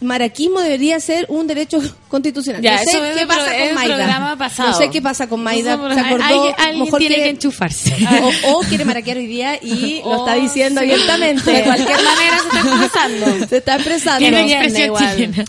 maraquismo 0.00 0.60
debería 0.60 0.98
ser 0.98 1.26
un 1.28 1.46
derecho 1.46 1.78
constitucional. 2.08 2.60
Ya, 2.60 2.72
no 2.72 2.78
sé 2.78 2.90
eso 2.90 3.04
es 3.04 3.16
qué 3.18 3.26
pasa 3.26 3.52
con 3.56 3.74
Maida. 3.74 4.36
No 4.58 4.74
sé 4.74 4.90
qué 4.90 5.00
pasa 5.02 5.28
con 5.28 5.42
Maida. 5.44 5.74
Eso 5.74 5.94
Se 5.94 6.00
acordó, 6.00 6.24
Alguien- 6.24 6.78
mejor 6.80 6.98
tiene 6.98 7.14
quiere- 7.14 7.22
que 7.22 7.30
enchufarse 7.30 7.94
o, 8.46 8.58
o 8.58 8.60
quiere 8.62 8.84
maraquear 8.84 9.18
hoy 9.18 9.26
día 9.28 9.60
y 9.62 10.00
lo 10.02 10.16
está 10.26 10.34
Oh, 10.36 10.40
diciendo 10.40 10.80
sí. 10.80 10.90
abiertamente. 10.90 11.52
De 11.52 11.62
cualquier 11.62 12.02
manera 12.02 12.36
se 12.38 12.46
está 12.48 12.58
expresando. 12.68 13.46
Se 13.48 13.56
está 13.58 13.74
expresando. 13.76 14.18
Tiene 14.18 14.52
expresión 14.52 14.96
chilena. 15.14 15.44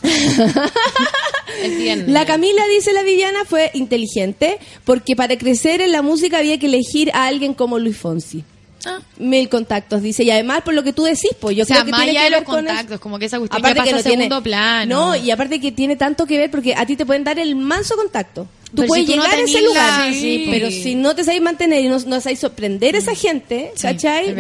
La 2.08 2.26
Camila, 2.26 2.62
dice 2.68 2.94
la 2.94 3.04
Viviana, 3.04 3.46
fue 3.46 3.72
inteligente 3.74 4.60
porque 4.86 5.16
para 5.16 5.38
crecer 5.38 5.82
en 5.82 5.92
la 5.92 6.02
música 6.04 6.38
había 6.40 6.60
que 6.60 6.66
elegir 6.68 7.10
a 7.14 7.26
alguien 7.26 7.54
como 7.54 7.80
Luis 7.80 7.98
Fonsi. 7.98 8.44
Ah. 8.86 9.00
Mil 9.18 9.48
contactos, 9.50 10.02
dice. 10.02 10.24
Y 10.24 10.32
además, 10.32 10.62
por 10.64 10.74
lo 10.74 10.84
que 10.84 10.94
tú 10.94 11.04
decís, 11.04 11.32
pues 11.40 11.56
yo 11.56 11.64
o 11.64 11.66
sea, 11.66 11.78
creo 11.78 11.86
que 11.86 11.92
más 11.92 12.02
tiene 12.04 12.12
allá 12.20 12.20
que 12.20 12.26
de 12.26 12.30
ver 12.32 12.40
los 12.42 12.50
con 12.50 12.66
eso. 12.66 12.68
contactos, 12.76 13.00
como 13.00 13.20
que 13.20 13.26
esa 13.26 13.40
cuestión 13.40 13.60
Aparte 13.62 13.80
ya 13.80 13.84
que 13.86 13.92
no 13.92 13.98
segundo 14.00 14.28
tiene, 14.28 14.42
plano. 14.42 14.96
No, 15.08 15.16
y 15.16 15.32
aparte 15.32 15.60
que 15.62 15.72
tiene 15.72 15.96
tanto 15.96 16.26
que 16.26 16.38
ver 16.38 16.52
porque 16.52 16.76
a 16.76 16.86
ti 16.86 16.96
te 16.96 17.06
pueden 17.06 17.24
dar 17.24 17.40
el 17.40 17.56
manso 17.56 17.96
contacto. 17.96 18.48
Tú 18.74 18.78
Pero 18.78 18.88
puedes 18.88 19.06
si 19.06 19.12
tú 19.12 19.18
no 19.18 19.24
llegar 19.26 19.38
a 19.40 19.44
ese 19.44 19.62
lugar, 19.62 20.08
la- 20.08 20.14
Sí, 20.14 20.48
pero 20.50 20.72
sí. 20.72 20.82
si 20.82 20.96
no 20.96 21.14
te 21.14 21.24
sabes 21.24 21.40
mantener 21.44 21.84
y 21.86 21.88
no, 21.90 22.00
no 22.08 22.20
sabes 22.20 22.40
sorprender 22.40 22.96
a 22.96 22.98
esa 22.98 23.14
gente, 23.14 23.72
Sí. 23.76 23.86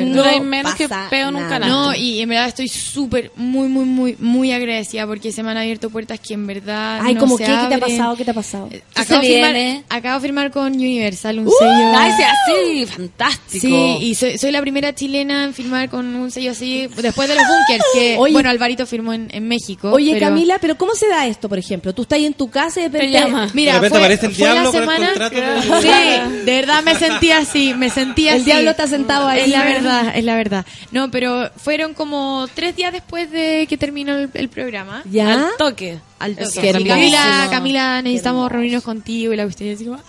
No 0.08 0.24
hay 0.24 0.40
menos 0.40 0.74
que 0.74 0.90
peo 1.12 1.28
un 1.28 1.36
nada. 1.36 1.60
No, 1.60 1.94
y 1.94 2.20
en 2.20 2.30
verdad 2.30 2.48
estoy 2.48 2.68
súper, 2.68 3.32
muy, 3.36 3.68
muy, 3.68 3.86
muy, 3.86 4.16
muy 4.20 4.52
agradecida 4.52 5.06
porque 5.06 5.32
se 5.32 5.44
me 5.44 5.52
han 5.52 5.58
abierto 5.58 5.92
puertas 5.92 6.20
que 6.20 6.34
en 6.34 6.48
verdad. 6.48 7.00
Ay, 7.04 7.14
no 7.14 7.20
como 7.20 7.38
se 7.38 7.44
qué, 7.44 7.52
¿qué 7.52 7.68
te 7.68 7.76
ha 7.76 7.80
pasado? 7.80 8.16
¿Qué 8.16 8.26
te 8.26 8.32
ha 8.32 8.34
pasado? 8.34 8.70
Eh, 8.72 8.82
¿Qué 8.96 9.02
Acabo 9.02 9.22
de, 9.22 9.28
firmar, 9.28 9.84
acabo 9.90 10.16
de 10.16 10.22
firmar 10.28 10.52
con 10.52 10.74
Universal 10.74 11.38
un 11.38 11.48
Uh, 11.48 11.52
sello. 11.60 11.94
Ay, 11.96 12.12
sí, 12.18 12.24
así, 12.24 12.86
fantástico. 12.88 13.68
Sí, 13.68 13.98
y 14.02 14.16
soy, 14.16 14.33
soy 14.38 14.52
la 14.52 14.62
primera 14.62 14.94
chilena 14.96 15.44
en 15.44 15.54
firmar 15.54 15.90
con 15.90 16.16
un 16.16 16.32
sello 16.32 16.52
así, 16.52 16.88
después 16.98 17.28
de 17.30 17.36
los 17.36 17.44
bunkers, 17.48 17.84
que, 17.94 18.16
Oye. 18.18 18.34
bueno, 18.34 18.50
Alvarito 18.50 18.86
firmó 18.86 19.14
en, 19.14 19.28
en 19.32 19.48
México. 19.48 19.92
Oye, 19.92 20.14
pero- 20.14 20.28
Camila, 20.28 20.58
pero 20.60 20.78
¿cómo 20.78 20.94
se 20.96 21.08
da 21.08 21.28
esto, 21.28 21.50
por 21.50 21.58
ejemplo? 21.60 21.94
Tú 21.94 22.04
estás 22.04 22.18
ahí 22.18 22.26
en 22.26 22.34
tu 22.34 22.50
casa 22.50 22.80
y 22.82 22.84
de 22.84 22.90
repente... 22.90 23.20
llama. 23.20 23.50
Mira, 23.54 23.74
de 23.74 23.78
repente 23.80 23.98
fue, 23.98 24.06
aparece 24.06 24.26
el 24.28 24.36
diablo 24.36 24.72
con 24.72 24.82
el 24.84 24.90
semana- 24.90 25.08
contrato 25.08 25.36
de- 25.36 25.82
Sí, 25.82 26.44
de 26.46 26.56
verdad 26.56 26.84
me 26.84 26.96
sentí 26.96 27.32
así, 27.32 27.74
me 27.74 27.90
sentí 27.90 28.28
así. 28.28 28.40
El 28.40 28.46
diablo 28.46 28.72
está 28.72 28.88
sentado 28.88 29.28
ahí. 29.28 29.42
Es 29.42 29.48
la 29.50 29.64
verdad, 29.64 30.12
es 30.16 30.24
la 30.24 30.36
verdad. 30.36 30.66
No, 30.92 31.10
pero 31.12 31.50
fueron 31.58 31.94
como 31.94 32.48
tres 32.54 32.76
días 32.76 32.92
después 32.94 33.32
de 33.32 33.66
que 33.70 33.78
terminó 33.78 34.16
el, 34.16 34.30
el 34.34 34.50
programa. 34.50 35.02
¿Ya? 35.10 35.34
Al 35.34 35.58
toque. 35.58 36.00
Al 36.20 36.36
toque. 36.38 36.72
Camila. 36.88 37.48
Camila, 37.50 38.02
necesitamos 38.02 38.52
reunirnos 38.52 38.84
contigo 38.84 39.34
y 39.34 39.36
la 39.36 39.44
cuestión 39.44 39.74
así 39.74 39.84
como 39.86 39.98
¡ah! 39.98 40.04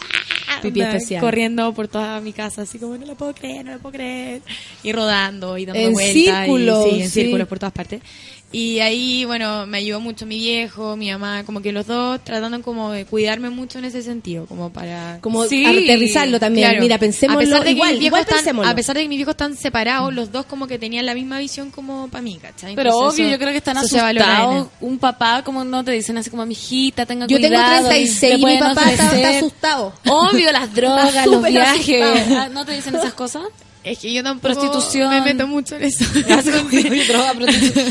Pipí 0.64 0.80
Onda, 0.80 0.96
especial. 0.96 1.20
corriendo 1.20 1.72
por 1.74 1.88
toda 1.88 2.20
mi 2.20 2.32
casa 2.32 2.62
así 2.62 2.78
como 2.78 2.96
no 2.96 3.06
lo 3.06 3.14
puedo 3.14 3.34
creer, 3.34 3.64
no 3.64 3.72
lo 3.72 3.78
puedo 3.78 3.92
creer 3.94 4.42
y 4.82 4.92
rodando 4.92 5.56
y 5.58 5.66
dando 5.66 5.80
En 5.80 5.92
vueltas 5.92 6.12
círculos, 6.12 6.86
y, 6.86 6.90
sí, 6.90 7.02
en 7.02 7.10
sí. 7.10 7.20
círculos 7.22 7.48
por 7.48 7.58
todas 7.58 7.72
partes. 7.72 8.00
Y 8.54 8.78
ahí, 8.78 9.24
bueno, 9.24 9.66
me 9.66 9.78
ayudó 9.78 9.98
mucho 9.98 10.26
mi 10.26 10.38
viejo, 10.38 10.96
mi 10.96 11.10
mamá, 11.10 11.42
como 11.44 11.60
que 11.60 11.72
los 11.72 11.88
dos 11.88 12.20
tratando 12.22 12.62
como 12.62 12.92
de 12.92 13.04
cuidarme 13.04 13.50
mucho 13.50 13.80
en 13.80 13.84
ese 13.86 14.00
sentido, 14.00 14.46
como 14.46 14.72
para 14.72 15.18
Como 15.20 15.44
Sí, 15.46 15.64
aterrizarlo 15.66 16.38
también. 16.38 16.68
Claro. 16.68 16.80
Mira, 16.82 16.94
a 16.94 16.98
pensémoslo 17.00 17.40
pesar 17.40 17.58
de 17.60 17.64
que 17.64 17.70
igual, 17.72 17.98
mis 17.98 18.12
están, 18.12 18.24
pensémoslo. 18.26 18.70
a 18.70 18.74
pesar 18.76 18.94
de 18.96 19.02
que 19.02 19.08
mis 19.08 19.18
viejos 19.18 19.32
están 19.32 19.56
separados, 19.56 20.14
los 20.14 20.30
dos 20.30 20.46
como 20.46 20.68
que 20.68 20.78
tenían 20.78 21.04
la 21.04 21.14
misma 21.14 21.40
visión 21.40 21.72
como 21.72 22.06
para 22.06 22.22
mí, 22.22 22.38
¿cachai? 22.40 22.76
Pero 22.76 22.90
Entonces 22.90 23.14
obvio, 23.14 23.24
eso- 23.26 23.32
yo 23.32 23.38
creo 23.38 23.50
que 23.50 23.58
están 23.58 23.76
asustados. 23.76 24.68
Un 24.80 24.98
papá, 24.98 25.42
como 25.42 25.64
no 25.64 25.82
te 25.82 25.90
dicen 25.90 26.16
así 26.18 26.30
como, 26.30 26.46
mijita, 26.46 27.06
tenga 27.06 27.26
Yo 27.26 27.38
tengo 27.40 27.56
cuidado. 27.56 27.88
36 27.88 28.32
le 28.34 28.38
y 28.38 28.44
mi 28.44 28.58
papá 28.58 28.90
está, 28.92 29.04
ofrecer". 29.06 29.16
está 29.26 29.36
asustado. 29.38 29.92
Obvio, 30.06 30.52
las 30.52 30.72
drogas, 30.72 31.26
los 31.26 31.42
viajes. 31.42 32.02
asustado. 32.02 32.40
Ah, 32.40 32.48
¿No 32.52 32.64
te 32.64 32.72
dicen 32.72 32.94
esas 32.94 33.14
cosas? 33.14 33.42
Es 33.84 33.98
que 33.98 34.12
yo 34.12 34.22
tampoco 34.22 34.54
Prostitución. 34.54 35.10
me 35.10 35.20
meto 35.20 35.46
mucho 35.46 35.76
en 35.76 35.82
eso. 35.84 36.04
Es 36.14 36.44
que 36.46 36.78
el 36.88 37.04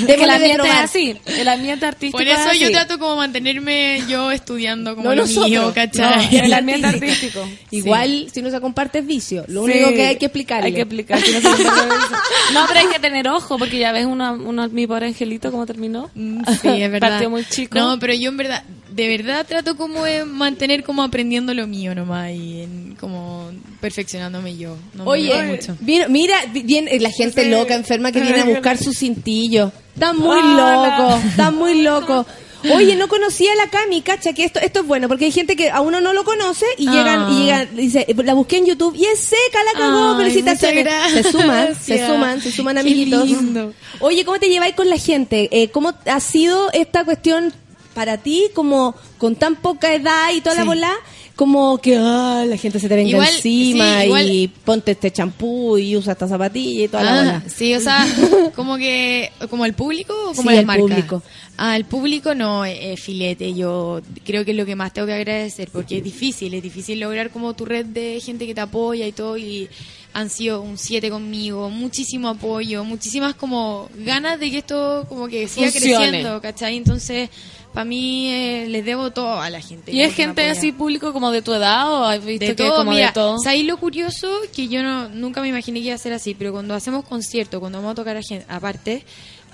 de 0.04 0.32
ambiente 0.32 0.68
es 0.68 0.74
así. 0.76 1.16
El 1.26 1.48
ambiente 1.48 1.86
artístico 1.86 2.18
Por 2.18 2.28
eso 2.28 2.50
es 2.52 2.60
yo 2.60 2.72
trato 2.72 2.98
como 2.98 3.16
mantenerme 3.18 4.02
yo 4.10 4.32
estudiando 4.32 4.96
como 4.96 5.10
No 5.10 5.16
lo 5.16 5.22
nosotros. 5.24 5.50
mío, 5.50 5.62
No, 5.68 5.74
¿cachai? 5.74 6.36
el 6.38 6.54
ambiente 6.54 6.88
artístico. 6.88 7.48
Igual, 7.72 8.28
si 8.34 8.42
no 8.42 8.50
se 8.50 8.60
comparte 8.60 9.00
es 9.00 9.06
vicio. 9.06 9.46
Lo 9.48 9.66
Sí. 9.66 9.72
único 9.72 9.90
que 9.92 10.08
hay 10.08 10.16
que 10.18 10.26
explicarle. 10.26 10.66
Hay 10.68 10.74
que 10.74 10.82
explicar. 10.82 11.22
que 11.22 11.32
no, 11.40 11.56
se. 11.56 11.64
No, 11.64 12.66
pero 12.68 12.80
hay 12.80 12.88
que 12.88 13.00
tener 13.00 13.28
ojo, 13.28 13.58
porque 13.58 13.78
ya 13.78 13.92
ves 13.92 14.06
una, 14.06 14.32
una- 14.32 14.68
mi 14.68 14.88
pobre 14.88 15.08
angelito 15.08 15.52
cómo 15.52 15.66
terminó. 15.66 16.10
Sí, 16.16 16.68
es 16.82 16.92
verdad. 16.92 17.10
Partió 17.12 17.30
muy 17.30 17.46
chico. 17.46 17.78
No, 17.78 18.00
pero 18.00 18.14
yo 18.14 18.30
en 18.30 18.38
verdad, 18.38 18.64
de 18.96 19.08
verdad 19.08 19.46
trato 19.48 19.76
como 19.78 20.04
de 20.04 20.26
mantener 20.26 20.84
como 20.84 21.04
aprendiendo 21.04 21.54
lo 21.54 21.68
mío 21.68 21.96
nomás 21.96 22.32
y 22.32 22.62
en, 22.62 22.96
como 23.00 23.50
perfeccionándome 23.82 24.56
yo. 24.58 24.76
No 24.94 25.04
me 25.06 25.10
Oye, 25.12 25.44
mucho. 25.44 25.76
vino- 25.80 26.06
mira, 26.10 26.36
vi- 26.54 26.64
viene 26.64 27.00
la 27.00 27.10
gente 27.12 27.46
loca, 27.50 27.76
enferma 27.76 28.12
que 28.12 28.22
viene 28.22 28.42
a 28.42 28.46
buscar 28.46 28.78
su 28.78 28.94
cintillo. 28.94 29.72
Están 29.94 30.18
muy 30.18 30.38
Hola. 30.40 30.98
locos, 30.98 31.26
están 31.26 31.56
muy 31.56 31.82
locos. 31.82 32.26
Oye, 32.74 32.96
no 32.96 33.10
conocía 33.10 33.52
a 33.52 33.56
la 33.56 33.68
Cami, 33.70 34.02
cacha, 34.02 34.32
que 34.32 34.46
esto, 34.46 34.58
esto 34.62 34.80
es 34.80 34.88
bueno, 34.88 35.10
porque 35.10 35.26
hay 35.26 35.32
gente 35.34 35.58
que 35.58 35.70
a 35.70 35.82
uno 35.82 36.00
no 36.00 36.14
lo 36.14 36.24
conoce 36.24 36.66
y 36.78 36.86
llegan, 36.90 37.30
y 37.34 37.44
llegan, 37.44 37.76
dice, 37.76 38.06
dice, 38.08 38.24
la 38.24 38.34
busqué 38.36 38.56
en 38.60 38.68
YouTube 38.68 38.96
y 38.96 39.04
es 39.04 39.20
seca, 39.20 39.60
la 39.74 39.78
cagó, 39.78 40.12
Ay, 40.12 40.18
felicitaciones. 40.24 40.88
Se 41.12 41.24
suman, 41.30 41.76
se 41.76 42.08
suman, 42.08 42.42
se 42.42 42.52
suman 42.54 42.78
amiguitos. 42.78 43.26
lindo. 43.28 43.74
Oye, 44.00 44.24
¿cómo 44.24 44.40
te 44.40 44.48
lleváis 44.48 44.76
con 44.76 44.90
la 44.90 44.98
gente? 44.98 45.50
Eh, 45.52 45.72
¿Cómo 45.72 45.94
ha 46.06 46.20
sido 46.22 46.72
esta 46.72 47.04
cuestión 47.04 47.52
para 47.94 48.18
ti, 48.18 48.46
como 48.54 48.96
con 49.18 49.36
tan 49.36 49.56
poca 49.56 49.94
edad 49.94 50.32
y 50.36 50.42
toda 50.42 50.56
la 50.56 50.64
bola? 50.66 50.92
Como 51.36 51.80
que 51.80 51.98
ah, 51.98 52.46
la 52.48 52.58
gente 52.58 52.80
se 52.80 52.88
te 52.88 52.96
venga 52.96 53.10
Igual, 53.10 53.28
encima 53.36 54.02
sí, 54.02 54.06
igual- 54.06 54.30
y 54.32 54.48
ponte 54.50 54.92
este 54.92 55.10
champú 55.12 55.80
y 55.80 55.98
usa 55.98 56.14
esta 56.14 56.28
zapatilla 56.28 56.84
y 56.84 56.88
toda 56.88 57.04
la 57.04 57.12
Ah, 57.14 57.18
bola. 57.24 57.44
sí, 57.48 57.74
o 57.74 57.80
sea, 57.80 58.06
como 58.56 58.78
que, 58.78 59.32
como 59.50 59.66
el 59.66 59.74
público 59.74 60.14
o 60.30 60.34
como 60.36 60.52
Sí, 60.52 60.58
el 60.58 60.66
marcas? 60.68 60.82
público. 60.88 61.24
Ah, 61.58 61.76
el 61.76 61.86
público 61.86 62.36
no, 62.36 62.66
eh, 62.66 62.96
filete, 62.98 63.54
yo 63.56 64.02
creo 64.24 64.46
que 64.46 64.52
es 64.52 64.58
lo 64.58 64.66
que 64.66 64.76
más 64.76 64.94
tengo 64.94 65.08
que 65.08 65.14
agradecer, 65.14 65.70
porque 65.72 65.98
es 65.98 66.04
difícil, 66.04 66.54
es 66.54 66.62
difícil 66.62 67.00
lograr 67.00 67.32
como 67.32 67.54
tu 67.56 67.66
red 67.66 67.86
de 67.88 68.20
gente 68.24 68.46
que 68.46 68.54
te 68.54 68.62
apoya 68.62 69.08
y 69.08 69.12
todo, 69.12 69.36
y 69.38 69.70
han 70.14 70.30
sido 70.30 70.62
un 70.62 70.78
7 70.78 71.10
conmigo, 71.10 71.72
muchísimo 71.72 72.30
apoyo, 72.30 72.84
muchísimas 72.84 73.34
como 73.34 73.90
ganas 73.98 74.40
de 74.40 74.52
que 74.52 74.60
esto 74.60 75.06
como 75.10 75.28
que 75.28 75.48
siga 75.48 75.72
Funcione. 75.72 75.98
creciendo, 76.10 76.42
¿cachai? 76.42 76.78
Entonces, 76.78 77.30
para 77.74 77.86
mí 77.86 78.30
eh, 78.30 78.68
les 78.70 78.86
debo 78.86 79.12
todo 79.12 79.42
a 79.42 79.50
la 79.50 79.60
gente. 79.60 79.92
¿Y 79.92 80.02
es 80.02 80.14
gente 80.14 80.48
así 80.50 80.72
público 80.72 81.12
como 81.12 81.32
de 81.32 81.42
tu 81.42 81.54
edad 81.54 81.92
o 81.92 82.04
has 82.06 82.24
visto 82.24 82.46
de 82.46 82.56
que 82.56 82.64
todo, 82.64 82.78
como 82.78 82.92
mira, 82.92 83.08
de 83.08 83.14
todo? 83.14 83.40
¿sabéis 83.40 83.66
lo 83.66 83.78
curioso? 83.78 84.30
Que 84.56 84.68
yo 84.68 84.84
no, 84.84 85.10
nunca 85.10 85.42
me 85.42 85.48
imaginé 85.48 85.80
que 85.80 85.88
iba 85.88 85.96
a 85.96 85.98
ser 85.98 86.14
así, 86.14 86.36
pero 86.36 86.52
cuando 86.52 86.76
hacemos 86.76 87.04
conciertos, 87.04 87.60
cuando 87.60 87.80
vamos 87.80 87.94
a 87.94 87.96
tocar 87.96 88.16
a 88.16 88.22
gente, 88.22 88.46
aparte, 88.48 89.04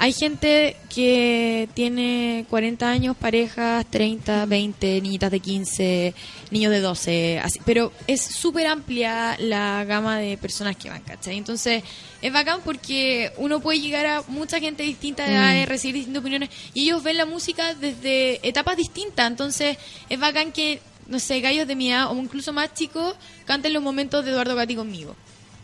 hay 0.01 0.13
gente 0.13 0.77
que 0.87 1.67
tiene 1.73 2.45
40 2.49 2.89
años, 2.89 3.17
parejas, 3.17 3.85
30, 3.91 4.45
20, 4.45 5.01
niñitas 5.01 5.29
de 5.29 5.41
15, 5.41 6.13
niños 6.51 6.71
de 6.71 6.79
12, 6.79 7.39
así, 7.39 7.59
pero 7.65 7.91
es 8.07 8.21
súper 8.21 8.67
amplia 8.67 9.35
la 9.39 9.83
gama 9.83 10.17
de 10.17 10.37
personas 10.37 10.77
que 10.77 10.89
van, 10.89 11.01
¿cachai? 11.01 11.37
Entonces, 11.37 11.83
es 12.21 12.31
bacán 12.31 12.61
porque 12.63 13.33
uno 13.35 13.59
puede 13.59 13.81
llegar 13.81 14.05
a 14.05 14.23
mucha 14.29 14.61
gente 14.61 14.83
de 14.83 14.87
distintas 14.89 15.27
edades, 15.27 15.67
recibir 15.67 15.95
distintas 15.95 16.21
opiniones, 16.21 16.49
y 16.73 16.83
ellos 16.83 17.03
ven 17.03 17.17
la 17.17 17.25
música 17.25 17.73
desde 17.75 18.47
etapas 18.47 18.77
distintas, 18.77 19.27
entonces 19.27 19.77
es 20.07 20.17
bacán 20.17 20.53
que 20.53 20.79
no 21.07 21.19
sé, 21.19 21.41
gallos 21.41 21.67
de 21.67 21.75
mi 21.75 21.91
edad 21.91 22.09
o 22.11 22.15
incluso 22.15 22.53
más 22.53 22.73
chicos 22.73 23.15
canten 23.45 23.73
los 23.73 23.83
momentos 23.83 24.23
de 24.23 24.31
Eduardo 24.31 24.55
Gatti 24.55 24.75
conmigo. 24.75 25.15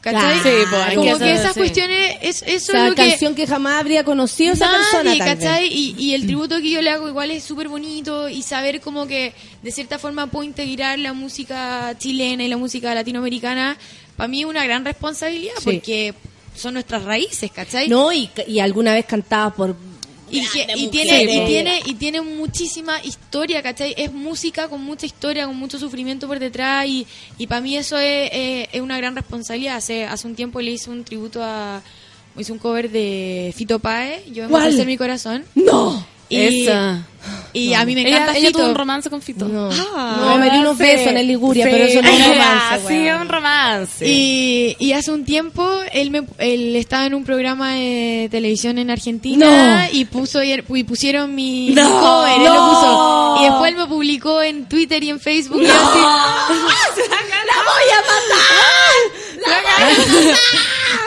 ¿Cachai? 0.05 0.35
Sí, 0.35 0.49
pues, 0.69 0.81
hay 0.83 0.95
Como 0.97 1.17
que 1.17 1.31
esas 1.33 1.53
sí. 1.55 1.59
cuestiones, 1.59 2.17
es, 2.21 2.43
eso 2.43 2.71
Esa 2.73 2.83
es 2.83 2.89
lo 2.91 2.95
que... 2.95 3.09
canción 3.09 3.33
que 3.33 3.47
jamás 3.47 3.79
habría 3.79 4.03
conocido 4.03 4.53
esa 4.53 4.65
Nadie, 4.67 4.77
persona. 4.77 5.17
tal 5.17 5.35
vez. 5.37 5.45
¿cachai? 5.45 5.67
Y, 5.73 5.95
y 5.97 6.13
el 6.13 6.25
tributo 6.27 6.57
que 6.61 6.69
yo 6.69 6.81
le 6.83 6.91
hago 6.91 7.09
igual 7.09 7.31
es 7.31 7.43
súper 7.43 7.67
bonito 7.69 8.29
y 8.29 8.43
saber 8.43 8.81
como 8.81 9.07
que 9.07 9.33
de 9.63 9.71
cierta 9.71 9.97
forma 9.97 10.27
puedo 10.27 10.43
integrar 10.43 10.99
la 10.99 11.13
música 11.13 11.95
chilena 11.97 12.43
y 12.43 12.47
la 12.49 12.57
música 12.57 12.93
latinoamericana, 12.93 13.77
para 14.15 14.27
mí 14.27 14.41
es 14.41 14.45
una 14.45 14.63
gran 14.63 14.85
responsabilidad 14.85 15.55
Sí. 15.57 15.63
porque 15.65 16.13
son 16.55 16.75
nuestras 16.75 17.03
raíces, 17.03 17.49
¿cachai? 17.51 17.89
No, 17.89 18.13
y, 18.13 18.29
y 18.47 18.59
alguna 18.59 18.93
vez 18.93 19.05
cantaba 19.05 19.53
por... 19.55 19.75
Y, 20.75 20.87
tiene, 20.87 21.23
y 21.33 21.45
tiene 21.47 21.81
y 21.85 21.93
tiene 21.95 22.21
muchísima 22.21 23.01
historia, 23.03 23.61
¿cachai? 23.63 23.93
Es 23.97 24.11
música 24.11 24.67
con 24.67 24.83
mucha 24.83 25.05
historia, 25.05 25.45
con 25.47 25.55
mucho 25.57 25.77
sufrimiento 25.79 26.27
por 26.27 26.39
detrás 26.39 26.85
y, 26.87 27.05
y 27.37 27.47
para 27.47 27.61
mí 27.61 27.75
eso 27.77 27.97
es, 27.97 28.29
es- 28.33 28.67
es 28.71 28.81
una 28.81 28.97
gran 28.97 29.15
responsabilidad. 29.15 29.77
Hace, 29.77 30.05
hace 30.05 30.27
un 30.27 30.35
tiempo 30.35 30.61
le 30.61 30.71
hice 30.71 30.89
un 30.89 31.03
tributo 31.03 31.43
a... 31.43 31.81
Hice 32.37 32.51
un 32.51 32.59
cover 32.59 32.91
de 32.91 33.53
Fito 33.55 33.79
Páez, 33.79 34.25
Yo 34.29 34.43
me 34.43 34.49
ofrecer 34.67 34.85
mi 34.87 34.97
corazón. 34.97 35.45
¡No! 35.55 36.05
Y, 36.27 36.63
Esa. 36.63 37.03
y 37.53 37.73
a 37.75 37.85
mí 37.85 37.93
me 37.93 38.01
ella, 38.01 38.09
encanta 38.17 38.37
ella 38.37 38.47
Fito. 38.47 38.59
tuvo 38.59 38.69
un 38.69 38.75
romance 38.75 39.09
con 39.11 39.21
Fito. 39.21 39.45
No, 39.47 39.69
Ah, 39.95 40.17
no 40.19 40.37
me 40.39 40.49
dio 40.49 40.61
unos 40.61 40.77
sí. 40.77 40.83
besos 40.83 41.07
en 41.07 41.17
el 41.17 41.27
Liguria, 41.27 41.65
Sí. 41.65 41.71
pero 41.71 41.83
eso 41.85 42.01
no 42.01 42.09
es 42.09 42.27
romance, 42.27 42.87
Sí, 42.87 42.93
weón. 42.95 43.21
un 43.21 43.29
romance. 43.29 44.07
Y, 44.07 44.75
y 44.79 44.91
hace 44.93 45.11
un 45.11 45.23
tiempo 45.23 45.69
él 45.91 46.09
me 46.09 46.23
él 46.39 46.75
estaba 46.75 47.05
en 47.05 47.13
un 47.13 47.23
programa 47.25 47.73
de 47.75 48.27
televisión 48.31 48.77
en 48.79 48.89
Argentina 48.89 49.87
No. 49.87 49.89
y 49.97 50.05
puso 50.05 50.41
y 50.43 50.59
pusieron 50.83 51.35
mi, 51.35 51.69
mi 51.69 51.75
No. 51.75 51.89
cover, 51.99 52.33
él 52.37 52.43
lo 52.43 52.53
No. 52.55 52.69
puso. 52.69 53.41
Y 53.41 53.49
después 53.49 53.71
él 53.71 53.77
me 53.77 53.85
publicó 53.85 54.41
en 54.41 54.65
Twitter 54.67 55.03
y 55.03 55.09
en 55.11 55.19
Facebook. 55.19 55.61
y 55.61 55.65
así, 55.67 55.99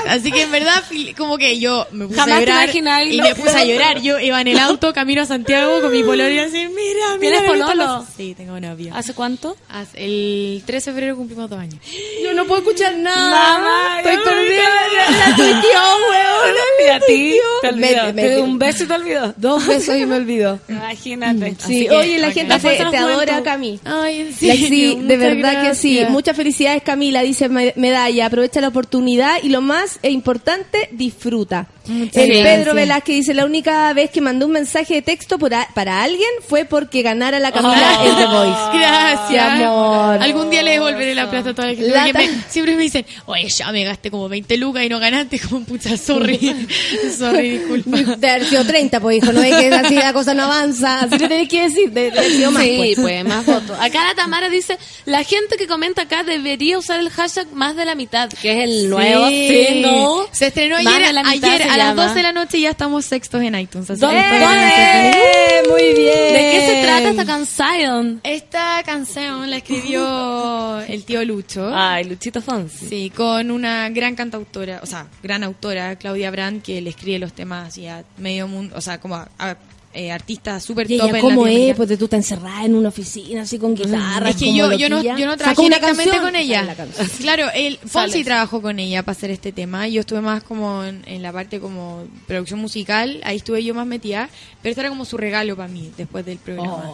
Así 0.09 0.33
que 0.33 0.43
en 0.43 0.51
verdad, 0.53 0.83
como 1.17 1.39
que 1.39 1.59
yo 1.59 1.87
me 1.93 2.07
puse 2.07 2.19
Jamás 2.19 2.37
a 2.37 2.41
te 2.41 2.47
llorar. 2.47 2.65
imagináis 2.65 3.15
Y 3.15 3.21
me 3.21 3.35
puse 3.35 3.57
a 3.57 3.65
llorar. 3.65 4.01
Yo 4.01 4.19
iba 4.19 4.41
en 4.41 4.49
el 4.49 4.59
auto, 4.59 4.93
camino 4.93 5.23
a 5.23 5.27
Santiago 5.27 5.81
con 5.81 5.93
mi 5.93 6.03
pololo 6.03 6.31
y 6.31 6.39
así, 6.39 6.67
mira, 6.69 7.17
mira. 7.19 7.39
¿Tienes 7.41 7.43
pololo? 7.43 7.75
los- 7.75 8.05
Sí, 8.17 8.35
tengo 8.37 8.59
novio. 8.61 8.93
¿Hace 8.95 9.15
cuánto? 9.15 9.57
Hace- 9.69 10.05
El 10.05 10.63
13 10.67 10.91
de 10.91 10.95
febrero 10.95 11.17
cumplimos 11.17 11.49
dos 11.51 11.59
años. 11.59 11.77
Yo 12.23 12.33
no 12.35 12.45
puedo 12.47 12.61
escuchar 12.63 12.97
nada. 12.97 13.61
Nada, 13.61 14.01
Estoy 14.01 14.17
perdida. 14.25 14.63
me- 15.09 15.19
La 15.19 15.37
tuiteó, 15.37 15.83
weón. 16.11 16.57
Y 16.85 16.89
a 16.91 17.01
ti 17.01 17.35
te 17.63 17.69
olvidó. 17.69 18.05
Me- 18.07 18.13
me- 18.13 18.23
Te 18.23 18.31
dio 18.37 18.45
un 18.45 18.59
beso 18.59 18.85
y 18.85 18.87
te 18.87 18.95
olvidó. 18.95 19.35
Dos 19.37 19.67
besos 19.67 19.97
y 19.97 20.07
me 20.07 20.17
olvidó. 20.17 20.59
Imagínate. 20.69 21.55
Sí, 21.67 21.87
que, 21.89 21.95
oye, 21.95 22.19
la 22.19 22.31
gente 22.33 22.49
La 22.55 22.59
te, 22.59 22.77
te 22.77 22.91
la 22.91 22.99
adora. 23.01 23.43
Cami. 23.43 23.79
Ay, 23.85 24.25
La- 24.41 24.55
sí, 24.55 24.95
de 24.95 24.97
muchas 24.97 25.19
verdad 25.19 25.63
que 25.69 25.75
sí. 25.75 26.01
Muchas 26.09 26.37
felicidades, 26.37 26.83
Camila, 26.83 27.23
dice 27.23 27.49
Me- 27.49 27.73
Medalla. 27.77 28.27
Aprovecha 28.27 28.61
la 28.61 28.69
oportunidad 28.69 29.39
y 29.43 29.49
lo 29.51 29.61
más 29.61 29.98
e 30.03 30.11
importante, 30.11 30.89
disfruta. 30.93 31.67
El 31.89 32.11
gracias. 32.11 32.45
Pedro 32.47 32.75
Velázquez 32.75 33.17
dice, 33.17 33.35
la 33.35 33.45
única 33.45 33.93
vez 33.95 34.11
que 34.11 34.21
mandó 34.21 34.47
un 34.47 34.53
mensaje 34.53 34.95
de 34.95 35.03
texto 35.03 35.39
por 35.39 35.55
a- 35.55 35.69
para 35.75 36.03
alguien 36.03 36.29
fue 36.47 36.65
porque 36.65 37.03
ganara 37.03 37.41
la 37.41 37.51
Camila 37.53 37.99
Oh. 38.01 38.05
en 38.07 38.17
The 38.17 38.27
Voice. 38.27 38.79
Gracias. 38.79 39.63
Amor. 39.63 40.23
Algún 40.23 40.51
día 40.51 40.63
le 40.63 40.73
devolveré 40.73 41.15
la 41.15 41.31
plata 41.31 41.51
a 41.51 41.55
toda 41.55 41.69
la 41.69 41.75
gente. 41.75 41.91
La 41.91 42.05
me- 42.13 42.43
siempre 42.49 42.77
me 42.77 42.83
dicen, 42.83 43.07
oye, 43.27 43.49
ya 43.49 43.73
me 43.73 43.85
gasté 43.85 44.11
como 44.11 44.29
20 44.29 44.57
lucas 44.59 44.85
y 44.85 44.89
no 44.89 44.99
ganaste 44.99 45.39
como 45.49 45.65
pucha, 45.65 45.97
sorry. 45.97 46.39
sorry, 47.19 47.59
disculpa. 47.59 48.17
De 48.17 48.31
haber 48.31 48.45
sido 48.45 48.65
30, 48.65 49.01
pues 49.01 49.19
hijo, 49.23 49.33
no 49.33 49.43
es 49.43 49.57
que 49.57 49.75
así 49.75 49.95
la 49.95 50.13
cosa 50.13 50.35
no 50.35 50.45
avanza. 50.45 51.01
Así 51.01 51.19
le 51.19 51.29
tenés 51.29 51.49
que 51.49 51.63
decir, 51.63 51.91
de, 51.91 52.11
de 52.11 52.23
sido 52.31 52.51
más. 52.51 52.63
Sí, 52.63 52.75
pues. 52.77 52.99
pues, 53.01 53.25
más 53.25 53.47
votos. 53.47 53.77
Acá 53.81 54.05
la 54.05 54.15
Tamara 54.15 54.49
dice, 54.49 54.79
la 55.07 55.25
gente 55.25 55.57
que 55.57 55.67
comenta 55.67 56.03
acá 56.03 56.23
debería 56.23 56.79
usar 56.79 57.01
el 57.01 57.11
hashtag 57.11 57.47
más 57.53 57.77
de 57.77 57.85
la 57.85 57.95
mitad, 57.95 58.29
que 58.31 58.53
es 58.53 58.69
el 58.69 58.91
nuevo 58.91 59.27
Sí. 59.29 59.85
Se 60.33 60.47
estrenó 60.49 60.77
ayer, 60.77 61.07
de 61.07 61.13
la 61.13 61.23
mitad 61.23 61.51
ayer 61.51 61.63
se 61.79 61.83
a 61.83 61.87
las 61.87 61.97
llama. 61.97 62.09
12 62.09 62.17
de 62.17 62.23
la 62.23 62.33
noche 62.33 62.59
y 62.59 62.61
ya 62.63 62.71
estamos 62.71 63.05
sextos 63.05 63.43
en 63.43 63.55
iTunes. 63.55 63.91
así 63.91 64.01
¿Dónde? 64.01 64.21
ese 64.21 64.29
feliz. 64.29 65.17
¡Eh! 65.17 65.63
Muy 65.69 65.95
bien. 65.95 66.33
¿De 66.33 66.39
qué 66.39 66.67
se 66.67 66.83
trata 66.83 67.11
esta 67.11 67.25
canción? 67.25 68.21
Esta 68.23 68.83
canción 68.85 69.51
la 69.51 69.57
escribió 69.57 70.81
el 70.81 71.05
tío 71.05 71.25
Lucho. 71.25 71.71
Ay, 71.75 72.05
Luchito 72.05 72.41
Fonsi. 72.41 72.87
Sí, 72.87 73.13
con 73.15 73.51
una 73.51 73.89
gran 73.91 74.15
cantautora, 74.15 74.81
o 74.83 74.87
sea, 74.87 75.07
gran 75.23 75.45
autora, 75.45 75.97
Claudia 75.97 76.31
Brand, 76.31 76.63
que 76.63 76.81
le 76.81 76.91
escribe 76.91 77.19
los 77.19 77.33
temas 77.33 77.69
así 77.69 77.87
a 77.87 78.05
medio 78.17 78.49
mundo, 78.49 78.75
o 78.77 78.81
sea, 78.81 78.99
como 78.99 79.17
a, 79.17 79.29
a, 79.39 79.57
eh, 79.95 80.13
artistas 80.13 80.63
súper 80.63 80.87
top 80.87 80.95
ella, 80.95 81.05
en 81.07 81.21
¿cómo 81.21 81.47
es? 81.47 81.53
Latinoamérica. 81.53 81.77
Pues 81.77 81.89
de 81.89 81.97
tú 81.97 82.05
estás 82.05 82.19
encerrada 82.19 82.65
en 82.65 82.75
una 82.75 82.89
oficina 82.91 83.43
así 83.43 83.59
con 83.59 83.75
guitarra. 83.75 84.31
Es 84.31 84.37
que 84.37 84.55
yo, 84.55 84.73
yo, 84.73 84.89
no, 84.89 85.03
yo 85.03 85.27
no 85.27 85.37
trabajé 85.37 85.63
directamente 85.63 86.19
con 86.21 86.37
ella. 86.37 86.77
Claro, 87.21 87.47
el 87.55 87.79
Fonsi 87.79 88.25
trabajó 88.25 88.61
con 88.63 88.79
ella 88.79 89.03
para 89.03 89.13
hacer 89.13 89.31
este 89.31 89.53
tema. 89.53 89.89
Yo 89.89 90.01
estuve 90.01 90.21
más 90.21 90.43
como 90.43 90.85
en, 90.85 91.03
en 91.07 91.23
la 91.23 91.33
parte 91.33 91.59
como 91.59 92.05
producción 92.27 92.61
musical. 92.61 93.21
Ahí 93.25 93.37
estuve 93.39 93.65
yo 93.65 93.75
más 93.75 93.87
metida. 93.87 94.29
Pero 94.63 94.71
esto 94.71 94.81
era 94.81 94.91
como 94.91 95.05
su 95.05 95.17
regalo 95.17 95.57
para 95.57 95.69
mí 95.69 95.91
después 95.97 96.25
del 96.25 96.39
programa. 96.39 96.85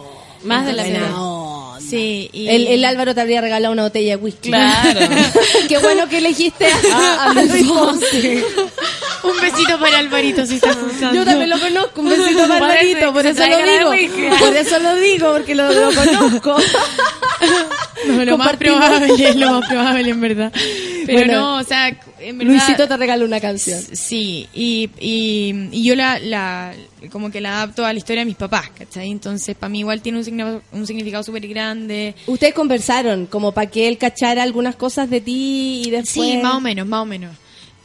Más 0.45 0.65
de 0.65 0.73
la 0.73 0.83
mitad. 0.83 1.09
Sí, 1.79 2.29
y 2.33 2.47
El, 2.47 2.67
el 2.67 2.85
Álvaro 2.85 3.13
te 3.13 3.21
habría 3.21 3.41
regalado 3.41 3.71
una 3.71 3.83
botella 3.83 4.17
de 4.17 4.23
whisky. 4.23 4.49
Claro. 4.49 4.99
Qué 5.69 5.77
bueno 5.77 6.07
que 6.09 6.17
elegiste 6.17 6.65
a, 6.65 7.25
a 7.25 7.33
Luis 7.33 7.67
Fonsi. 7.67 8.43
un 9.23 9.41
besito 9.41 9.79
para 9.79 9.99
Alvarito 9.99 10.45
si 10.45 10.55
está 10.55 10.71
escuchando. 10.71 11.13
Yo 11.13 11.25
también 11.25 11.49
lo 11.49 11.59
conozco, 11.59 12.01
un 12.01 12.09
besito 12.09 12.47
para 12.47 12.55
Alvarito, 12.55 13.13
por 13.13 13.25
eso 13.25 13.43
lo 13.47 13.91
digo. 13.91 14.35
Por 14.39 14.55
eso 14.55 14.79
lo 14.79 14.95
digo, 14.95 15.33
porque 15.33 15.55
lo, 15.55 15.71
lo 15.71 15.91
conozco. 15.93 16.57
No, 18.07 18.23
lo 18.23 18.37
más 18.37 18.55
probable, 18.57 19.33
lo 19.35 19.59
más 19.59 19.69
probable 19.69 20.09
en 20.09 20.21
verdad. 20.21 20.51
Pero 21.05 21.17
Bueno, 21.19 21.33
no, 21.33 21.57
o 21.57 21.63
sea, 21.63 21.87
en 22.19 22.37
verdad... 22.37 22.53
Luisito 22.53 22.87
te 22.87 22.97
regaló 22.97 23.25
una 23.25 23.39
canción. 23.39 23.81
Sí, 23.93 24.47
y, 24.53 24.89
y, 24.99 25.69
y 25.71 25.83
yo 25.83 25.95
la, 25.95 26.19
la, 26.19 26.73
como 27.09 27.31
que 27.31 27.41
la 27.41 27.57
adapto 27.63 27.85
a 27.85 27.91
la 27.93 27.97
historia 27.99 28.21
de 28.21 28.25
mis 28.25 28.35
papás, 28.35 28.69
¿cachai? 28.77 29.09
Entonces, 29.11 29.55
para 29.55 29.69
mí 29.69 29.79
igual 29.79 30.01
tiene 30.01 30.17
un, 30.19 30.23
significado- 30.23 30.61
un 30.71 30.85
significado 30.87 31.23
súper 31.23 31.47
grande. 31.47 32.15
Ustedes 32.27 32.53
conversaron 32.53 33.25
como 33.25 33.51
para 33.51 33.69
que 33.69 33.87
él 33.87 33.97
cachara 33.97 34.43
algunas 34.43 34.75
cosas 34.75 35.09
de 35.09 35.21
ti 35.21 35.83
y 35.85 35.89
después... 35.91 36.29
Sí, 36.31 36.37
más 36.37 36.55
o 36.55 36.61
menos, 36.61 36.87
más 36.87 37.01
o 37.01 37.05
menos. 37.05 37.31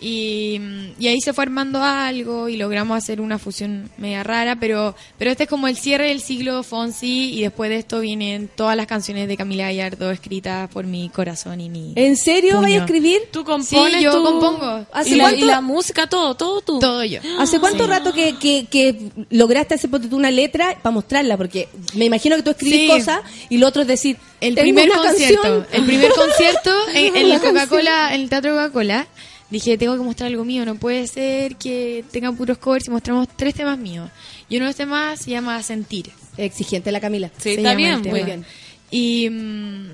Y, 0.00 0.58
y 0.98 1.08
ahí 1.08 1.20
se 1.20 1.32
fue 1.32 1.44
armando 1.44 1.82
algo 1.82 2.48
y 2.48 2.56
logramos 2.56 2.96
hacer 2.96 3.20
una 3.20 3.38
fusión 3.38 3.90
media 3.98 4.22
rara, 4.22 4.56
pero 4.58 4.94
pero 5.18 5.30
este 5.30 5.44
es 5.44 5.48
como 5.50 5.68
el 5.68 5.76
cierre 5.76 6.08
del 6.08 6.20
siglo 6.20 6.62
Fonsi 6.62 7.34
y 7.34 7.42
después 7.42 7.68
de 7.70 7.76
esto 7.76 8.00
vienen 8.00 8.48
todas 8.54 8.76
las 8.76 8.86
canciones 8.86 9.28
de 9.28 9.36
Camila 9.36 9.64
Gallardo 9.64 10.10
escritas 10.10 10.70
por 10.70 10.84
mi 10.86 11.08
corazón 11.10 11.60
y 11.60 11.68
mi... 11.68 11.92
¿En 11.96 12.16
serio 12.16 12.52
puño. 12.52 12.62
vaya 12.62 12.76
a 12.80 12.84
escribir? 12.84 13.20
Tú 13.30 13.44
compones 13.44 13.94
Sí, 13.98 14.02
yo 14.02 14.12
tú- 14.12 14.24
compongo. 14.24 14.86
¿Hace 14.92 15.10
y, 15.10 15.14
la, 15.16 15.24
cuánto? 15.24 15.38
y 15.44 15.44
la 15.48 15.60
música, 15.60 16.06
todo, 16.08 16.34
todo 16.34 16.60
tú. 16.62 16.78
Todo 16.78 17.04
yo. 17.04 17.20
¿Hace 17.38 17.60
cuánto 17.60 17.86
rato 17.86 18.12
que, 18.12 18.36
que, 18.38 18.66
que 18.70 19.10
lograste 19.30 19.74
hacer 19.74 19.90
tú, 19.90 20.16
una 20.16 20.30
letra 20.30 20.78
para 20.82 20.92
mostrarla? 20.94 21.36
Porque 21.36 21.68
me 21.94 22.06
imagino 22.06 22.36
que 22.36 22.42
tú 22.42 22.50
escribís 22.50 22.80
Sí. 22.80 22.86
cosas 22.88 23.20
y 23.50 23.58
lo 23.58 23.66
otro 23.68 23.82
es 23.82 23.88
decir, 23.88 24.16
El 24.40 24.54
primer 24.54 24.88
concierto, 24.90 25.42
canción. 25.42 25.66
el 25.72 25.84
primer 25.84 26.10
concierto 26.12 26.70
en, 26.94 27.16
en 27.16 27.30
el 27.32 27.40
Coca-Cola, 27.40 28.14
en 28.14 28.22
el 28.22 28.28
Teatro 28.30 28.52
Coca-Cola, 28.52 29.06
dije, 29.50 29.76
tengo 29.76 29.96
que 29.96 30.02
mostrar 30.02 30.28
algo 30.28 30.44
mío, 30.44 30.64
no 30.64 30.76
puede 30.76 31.06
ser 31.06 31.56
que 31.56 32.04
tengan 32.10 32.36
puros 32.36 32.58
covers 32.58 32.86
y 32.88 32.90
mostramos 32.90 33.28
tres 33.36 33.54
temas 33.54 33.78
míos. 33.78 34.10
Y 34.48 34.56
uno 34.56 34.66
de 34.66 34.70
los 34.70 34.76
temas 34.76 35.20
se 35.20 35.30
llama 35.30 35.62
Sentir. 35.62 36.10
Exigente 36.36 36.92
la 36.92 37.00
Camila. 37.00 37.30
Sí, 37.36 37.42
se 37.42 37.54
está 37.54 37.62
llama 37.70 37.76
bien, 37.76 37.92
el 37.94 38.02
tema. 38.02 38.14
muy 38.16 38.24
bien. 38.24 38.44
Y, 38.90 39.28
mm, 39.30 39.86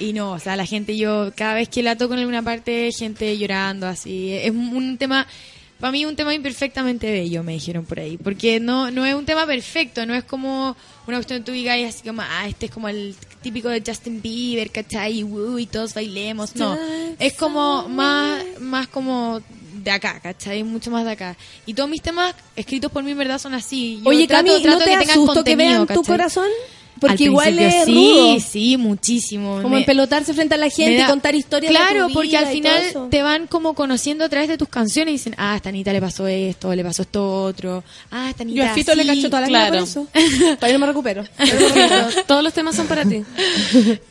y 0.00 0.12
no, 0.12 0.32
o 0.32 0.38
sea, 0.38 0.56
la 0.56 0.64
gente, 0.66 0.96
yo 0.96 1.32
cada 1.34 1.54
vez 1.54 1.68
que 1.68 1.82
la 1.82 1.96
toco 1.96 2.14
en 2.14 2.20
alguna 2.20 2.42
parte, 2.42 2.90
gente 2.92 3.36
llorando, 3.36 3.86
así. 3.86 4.32
Es 4.32 4.50
un 4.50 4.96
tema, 4.98 5.26
para 5.80 5.92
mí 5.92 6.04
un 6.04 6.16
tema 6.16 6.34
imperfectamente 6.34 7.10
bello, 7.10 7.42
me 7.42 7.52
dijeron 7.52 7.84
por 7.84 8.00
ahí. 8.00 8.16
Porque 8.16 8.60
no, 8.60 8.90
no 8.90 9.06
es 9.06 9.14
un 9.14 9.24
tema 9.24 9.46
perfecto, 9.46 10.04
no 10.06 10.14
es 10.14 10.24
como 10.24 10.76
una 11.06 11.16
cuestión 11.18 11.44
tú 11.44 11.52
digas 11.52 11.78
así 11.88 12.06
como, 12.06 12.22
ah, 12.22 12.46
este 12.48 12.66
es 12.66 12.72
como 12.72 12.88
el 12.88 13.14
típico 13.42 13.68
de 13.68 13.82
Justin 13.86 14.20
Bieber, 14.20 14.70
¿cachai? 14.70 15.20
Y, 15.20 15.24
uh, 15.24 15.58
y 15.58 15.66
todos 15.66 15.94
bailemos. 15.94 16.54
No, 16.56 16.76
es 17.18 17.32
como 17.34 17.88
más, 17.88 18.42
más 18.60 18.88
como 18.88 19.40
de 19.74 19.90
acá, 19.90 20.18
¿cachai? 20.20 20.64
Mucho 20.64 20.90
más 20.90 21.04
de 21.04 21.12
acá. 21.12 21.36
Y 21.64 21.74
todos 21.74 21.88
mis 21.88 22.02
temas 22.02 22.34
escritos 22.56 22.90
por 22.90 23.02
mí 23.04 23.12
en 23.12 23.18
verdad 23.18 23.38
son 23.38 23.54
así. 23.54 24.00
Yo 24.02 24.10
Oye, 24.10 24.26
trato- 24.26 24.46
Cami, 24.48 24.62
trato 24.62 24.78
¿no 24.80 24.84
te 24.84 24.90
que 24.90 24.96
tengan 24.98 25.10
asusto 25.18 25.44
que 25.44 25.56
vean 25.56 25.80
tu 25.86 25.86
¿cachai? 25.86 26.04
Al 26.98 27.00
Porque 27.08 27.24
igual 27.24 27.58
es 27.58 27.84
sí, 27.84 27.92
rudo. 27.94 28.40
sí, 28.40 28.76
muchísimo. 28.76 29.56
Como 29.62 29.70
Me- 29.76 29.78
empelotarse 29.80 30.34
frente 30.34 30.54
a 30.54 30.58
la 30.58 30.68
gente 30.70 30.98
da- 30.98 31.06
contar 31.08 31.34
historias 31.34 31.72
de 31.72 31.78
Claro, 31.78 32.08
porque 32.12 32.36
al 32.36 32.46
final 32.48 32.82
te 33.10 33.22
van 33.22 33.46
como 33.46 33.74
conociendo 33.74 34.24
a 34.24 34.28
través 34.28 34.48
de 34.48 34.58
tus 34.58 34.68
canciones 34.68 35.10
y 35.12 35.16
dicen, 35.16 35.34
ah, 35.38 35.52
a 35.52 35.56
esta 35.56 35.68
Anita 35.68 35.92
le 35.92 36.00
pasó 36.00 36.26
esto, 36.26 36.74
le 36.74 36.82
pasó 36.84 37.02
esto 37.02 37.44
otro. 37.44 37.84
Ah, 38.10 38.26
a 38.26 38.30
esta 38.30 38.42
Anita 38.42 38.56
Yo 38.64 38.70
a 38.70 38.74
Fito 38.74 38.94
le 38.94 39.02
así". 39.02 39.08
cacho 39.16 39.30
toda 39.30 39.42
la 39.42 39.48
claro. 39.48 39.74
por 39.74 39.82
eso. 39.84 40.06
Todavía 40.56 40.72
no 40.74 40.78
me 40.80 40.86
recupero. 40.86 41.24
Todos 42.26 42.42
los 42.42 42.52
temas 42.52 42.74
son 42.76 42.86
para 42.86 43.04
ti. 43.04 43.22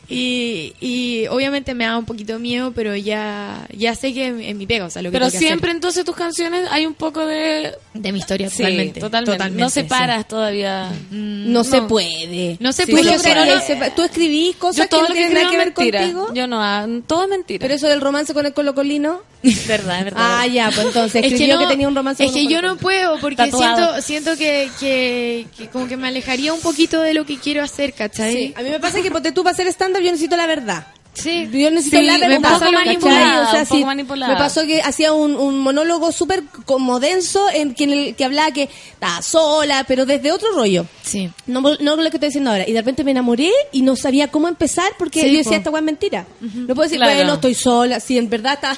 Y, 0.10 0.74
y 0.80 1.28
obviamente 1.28 1.74
me 1.74 1.84
da 1.84 1.98
un 1.98 2.06
poquito 2.06 2.32
de 2.32 2.40
miedo, 2.40 2.72
pero 2.74 2.96
ya, 2.96 3.68
ya 3.76 3.94
sé 3.94 4.14
que 4.14 4.50
es 4.52 4.56
mi 4.56 4.66
pega, 4.66 4.86
o 4.86 4.90
sea, 4.90 5.02
lo 5.02 5.10
que 5.10 5.12
Pero 5.12 5.26
tengo 5.26 5.32
que 5.32 5.38
hacer. 5.40 5.48
siempre 5.50 5.72
entonces 5.72 6.06
tus 6.06 6.16
canciones 6.16 6.66
hay 6.72 6.86
un 6.86 6.94
poco 6.94 7.26
de... 7.26 7.74
de 7.94 8.12
mi 8.14 8.20
historia, 8.20 8.50
Sí, 8.50 8.60
totalmente. 8.60 9.00
totalmente. 9.02 9.60
No 9.60 9.70
sí. 9.70 9.82
separas 9.82 10.26
todavía. 10.26 10.90
No, 11.12 11.66
se 11.66 11.82
puede. 11.82 12.56
No 12.62 12.72
Sí, 12.86 12.92
puede, 12.92 13.06
yo 13.06 13.16
o 13.16 13.20
sea, 13.20 13.34
lograrías 13.36 13.62
no- 13.70 13.76
sepa- 13.76 13.96
tú 13.96 14.04
escribís 14.04 14.56
cosas 14.58 14.88
Yo 14.90 14.98
que 14.98 15.02
no 15.02 15.08
tienen 15.14 15.34
nada 15.34 15.50
que 15.50 15.56
es 15.56 15.58
ver 15.60 15.74
mentira. 15.76 16.00
contigo. 16.02 16.34
Yo 16.34 16.48
no, 16.48 16.62
ah, 16.64 16.86
todo 17.08 17.24
es 17.24 17.30
mentira. 17.30 17.60
Pero 17.62 17.74
eso 17.74 17.88
del 17.88 18.02
romance 18.02 18.34
con 18.34 18.46
el 18.46 18.54
colocolino. 18.54 19.22
verdad, 19.68 20.00
es 20.00 20.04
verdad. 20.06 20.20
Ah, 20.42 20.48
ya, 20.48 20.72
pues 20.74 20.88
entonces 20.88 21.16
Es 21.16 21.22
que, 21.22 21.28
escribió 21.36 21.56
no, 21.56 21.62
que, 21.62 21.68
tenía 21.68 21.88
un 21.88 21.96
romance 21.96 22.24
es 22.24 22.32
con 22.32 22.40
que 22.40 22.48
yo 22.48 22.62
no 22.62 22.78
puedo 22.78 23.18
porque 23.20 23.36
Tatuado. 23.36 24.02
siento 24.02 24.02
siento 24.02 24.38
que, 24.38 24.70
que, 24.80 25.48
que 25.58 25.68
como 25.70 25.88
que 25.88 25.96
me 25.98 26.08
alejaría 26.08 26.54
un 26.54 26.62
poquito 26.62 27.02
de 27.02 27.14
lo 27.14 27.26
que 27.26 27.38
quiero 27.38 27.64
hacer, 27.64 27.94
¿cachai? 27.94 28.34
Sí, 28.34 28.54
a 28.58 28.62
mí 28.62 28.70
me 28.70 28.80
pasa 28.80 29.02
que 29.02 29.12
ponte 29.12 29.32
tú 29.32 29.44
para 29.44 29.54
hacer 29.54 29.68
stand-up 29.68 30.02
yo 30.02 30.12
necesito 30.12 30.36
la 30.36 30.48
verdad. 30.48 30.88
Sí. 31.18 31.50
Yo 31.52 31.72
necesito 31.72 31.98
Sí, 31.98 32.04
la 32.06 32.28
me 32.28 32.40
¿cachai? 32.42 32.72
manipulada, 32.72 33.48
O 33.48 33.52
sea, 33.52 33.66
sí, 33.66 33.84
manipulada. 33.84 34.34
Me 34.34 34.40
pasó 34.40 34.66
que 34.66 34.82
hacía 34.82 35.14
un, 35.14 35.36
un 35.36 35.60
monólogo 35.60 36.12
súper 36.12 36.44
como 36.66 37.00
denso 37.00 37.46
en 37.54 37.74
que, 37.74 37.86
en 37.86 37.92
el 37.92 38.16
que 38.16 38.26
hablaba 38.26 38.52
que 38.52 38.70
estaba 38.94 39.22
sola, 39.22 39.84
pero 39.88 40.06
desde 40.06 40.32
otro 40.32 40.52
rollo. 40.54 40.86
Sí. 41.04 41.30
No, 41.48 41.62
no 41.62 41.96
lo 41.96 42.04
que 42.10 42.18
estoy 42.18 42.30
diciendo 42.30 42.52
ahora. 42.52 42.68
Y 42.68 42.74
de 42.74 42.80
repente 42.82 43.04
me 43.04 43.12
enamoré 43.12 43.52
y 43.72 43.82
no 43.82 43.96
sabía 43.96 44.30
cómo 44.30 44.48
empezar 44.48 44.92
porque 45.00 45.22
Sí, 45.22 45.32
yo 45.32 45.38
decía, 45.40 45.52
po. 45.54 45.58
esta 45.58 45.70
weá 45.72 45.80
es 45.80 45.86
mentira. 45.86 46.26
No 46.42 46.68
puedo 46.76 46.84
decir, 46.84 46.98
Claro. 47.00 47.16
bueno, 47.16 47.34
estoy 47.36 47.54
sola. 47.56 48.00
Si 48.00 48.18
en 48.18 48.30
verdad 48.30 48.54
está... 48.54 48.78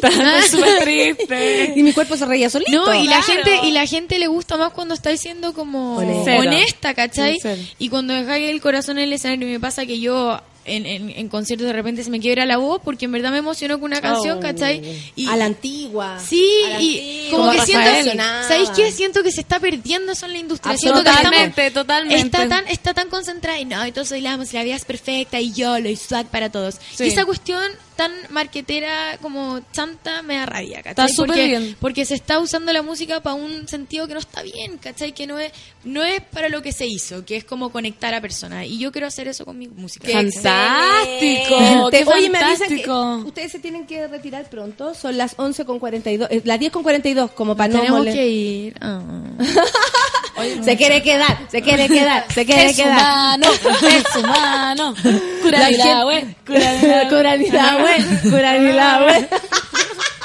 Súper 0.50 0.78
triste. 0.84 1.72
y 1.74 1.82
mi 1.82 1.92
cuerpo 1.92 2.16
se 2.16 2.24
reía 2.26 2.48
solito. 2.50 2.70
No, 2.70 2.94
y 2.94 3.08
la 3.08 3.20
gente 3.22 3.50
y 3.64 3.72
la 3.72 3.84
gente 3.86 4.18
le 4.18 4.28
gusta 4.28 4.56
más 4.56 4.72
cuando 4.72 4.94
estáis 4.94 5.20
siendo 5.20 5.52
como 5.54 5.96
Honesta. 5.96 6.36
honesta, 6.38 6.94
¿cachai? 6.94 7.32
Sincero. 7.40 7.60
Y 7.78 7.88
cuando 7.88 8.14
dejáis 8.14 8.48
el 8.50 8.60
corazón 8.60 8.98
en 8.98 9.04
el 9.04 9.12
escenario, 9.14 9.48
me 9.48 9.58
pasa 9.58 9.86
que 9.86 9.98
yo 9.98 10.40
en, 10.68 10.86
en, 10.86 11.10
en 11.10 11.28
conciertos 11.28 11.66
de 11.66 11.72
repente 11.72 12.04
se 12.04 12.10
me 12.10 12.20
quiebra 12.20 12.44
la 12.46 12.56
voz 12.58 12.80
porque 12.84 13.06
en 13.06 13.12
verdad 13.12 13.30
me 13.32 13.38
emocionó 13.38 13.80
con 13.80 13.90
una 13.90 14.00
canción, 14.00 14.38
Oh. 14.38 14.40
¿cachai? 14.40 14.82
Y, 15.16 15.26
A 15.28 15.36
la 15.36 15.46
antigua. 15.46 16.18
Sí, 16.24 16.44
la 16.68 16.80
y 16.80 16.98
antigua. 16.98 17.30
como 17.30 17.44
Como 17.48 17.52
que 17.52 17.66
siento. 17.66 18.22
¿sabéis 18.48 18.70
qué? 18.70 18.92
Siento 18.92 19.22
que 19.22 19.32
se 19.32 19.40
está 19.40 19.58
perdiendo 19.60 20.12
eso 20.12 20.26
en 20.26 20.32
la 20.32 20.38
industria. 20.38 20.76
Siento 20.76 20.98
que 21.02 21.10
Totalmente, 21.10 21.66
estamos- 21.66 21.86
totalmente. 21.86 22.16
Está 22.26 22.48
tan, 22.48 22.68
está 22.68 22.94
tan 22.94 23.08
concentrada 23.08 23.58
y 23.58 23.64
no, 23.64 23.86
y 23.86 23.92
todos 23.92 24.10
bailamos, 24.10 24.52
y 24.52 24.56
la 24.56 24.64
vida 24.64 24.76
es 24.76 24.84
perfecta 24.84 25.40
y 25.40 25.52
yo 25.52 25.78
lo 25.78 25.94
swag 25.96 26.26
para 26.26 26.50
todos. 26.50 26.76
Sí. 26.94 27.04
Y 27.04 27.08
esa 27.08 27.24
cuestión 27.24 27.62
tan 27.98 28.12
marquetera 28.30 29.18
como 29.20 29.58
chanta 29.72 30.22
me 30.22 30.36
da 30.36 30.46
rabia, 30.46 30.76
¿cachai? 30.84 30.90
Está 30.90 31.08
súper 31.08 31.26
porque, 31.26 31.46
bien. 31.46 31.76
porque 31.80 32.04
se 32.04 32.14
está 32.14 32.38
usando 32.38 32.72
la 32.72 32.82
música 32.82 33.20
para 33.20 33.34
un 33.34 33.66
sentido 33.66 34.06
que 34.06 34.14
no 34.14 34.20
está 34.20 34.40
bien, 34.42 34.78
¿cachai? 34.78 35.10
Que 35.10 35.26
no 35.26 35.36
es, 35.40 35.50
no 35.82 36.04
es 36.04 36.22
para 36.22 36.48
lo 36.48 36.62
que 36.62 36.70
se 36.70 36.86
hizo, 36.86 37.24
que 37.24 37.36
es 37.36 37.42
como 37.44 37.70
conectar 37.70 38.14
a 38.14 38.20
personas. 38.20 38.66
Y 38.66 38.78
yo 38.78 38.92
quiero 38.92 39.08
hacer 39.08 39.26
eso 39.26 39.44
con 39.44 39.58
mi 39.58 39.66
música. 39.66 40.06
Fantástico. 40.12 41.90
Qué 41.90 42.04
Oye, 42.06 42.30
me 42.30 42.38
avisan 42.38 42.68
que 42.68 42.84
fantástico. 42.84 43.16
ustedes 43.26 43.50
se 43.50 43.58
tienen 43.58 43.84
que 43.84 44.06
retirar 44.06 44.48
pronto. 44.48 44.94
Son 44.94 45.18
las 45.18 45.34
11 45.36 45.64
con 45.64 45.80
42. 45.80 46.28
eh, 46.30 46.42
las 46.44 46.60
10 46.60 46.70
con 46.70 46.84
42, 46.84 47.32
como 47.32 47.56
para 47.56 47.74
no 47.74 47.80
Tenemos 47.80 48.06
que 48.06 48.28
ir. 48.28 48.74
Ah. 50.38 50.62
Se 50.64 50.76
quiere 50.76 51.02
quedar, 51.02 51.38
se 51.50 51.62
quiere 51.62 51.88
quedar, 51.96 52.24
se 52.32 52.44
quiere 52.46 52.66
Es 52.66 52.76
quedar. 52.76 52.96
humano, 53.38 53.46
es 53.52 54.16
humano. 54.22 54.94
Cura 55.42 55.68
ni 55.68 55.76
la 55.76 56.04
güey, 56.04 56.24
Cura 56.46 57.36
ni 57.36 57.50
la 57.50 57.76
güey, 57.78 58.04
cura 58.30 58.58
ni 58.58 58.72
la 58.72 59.02
güey. 59.02 59.26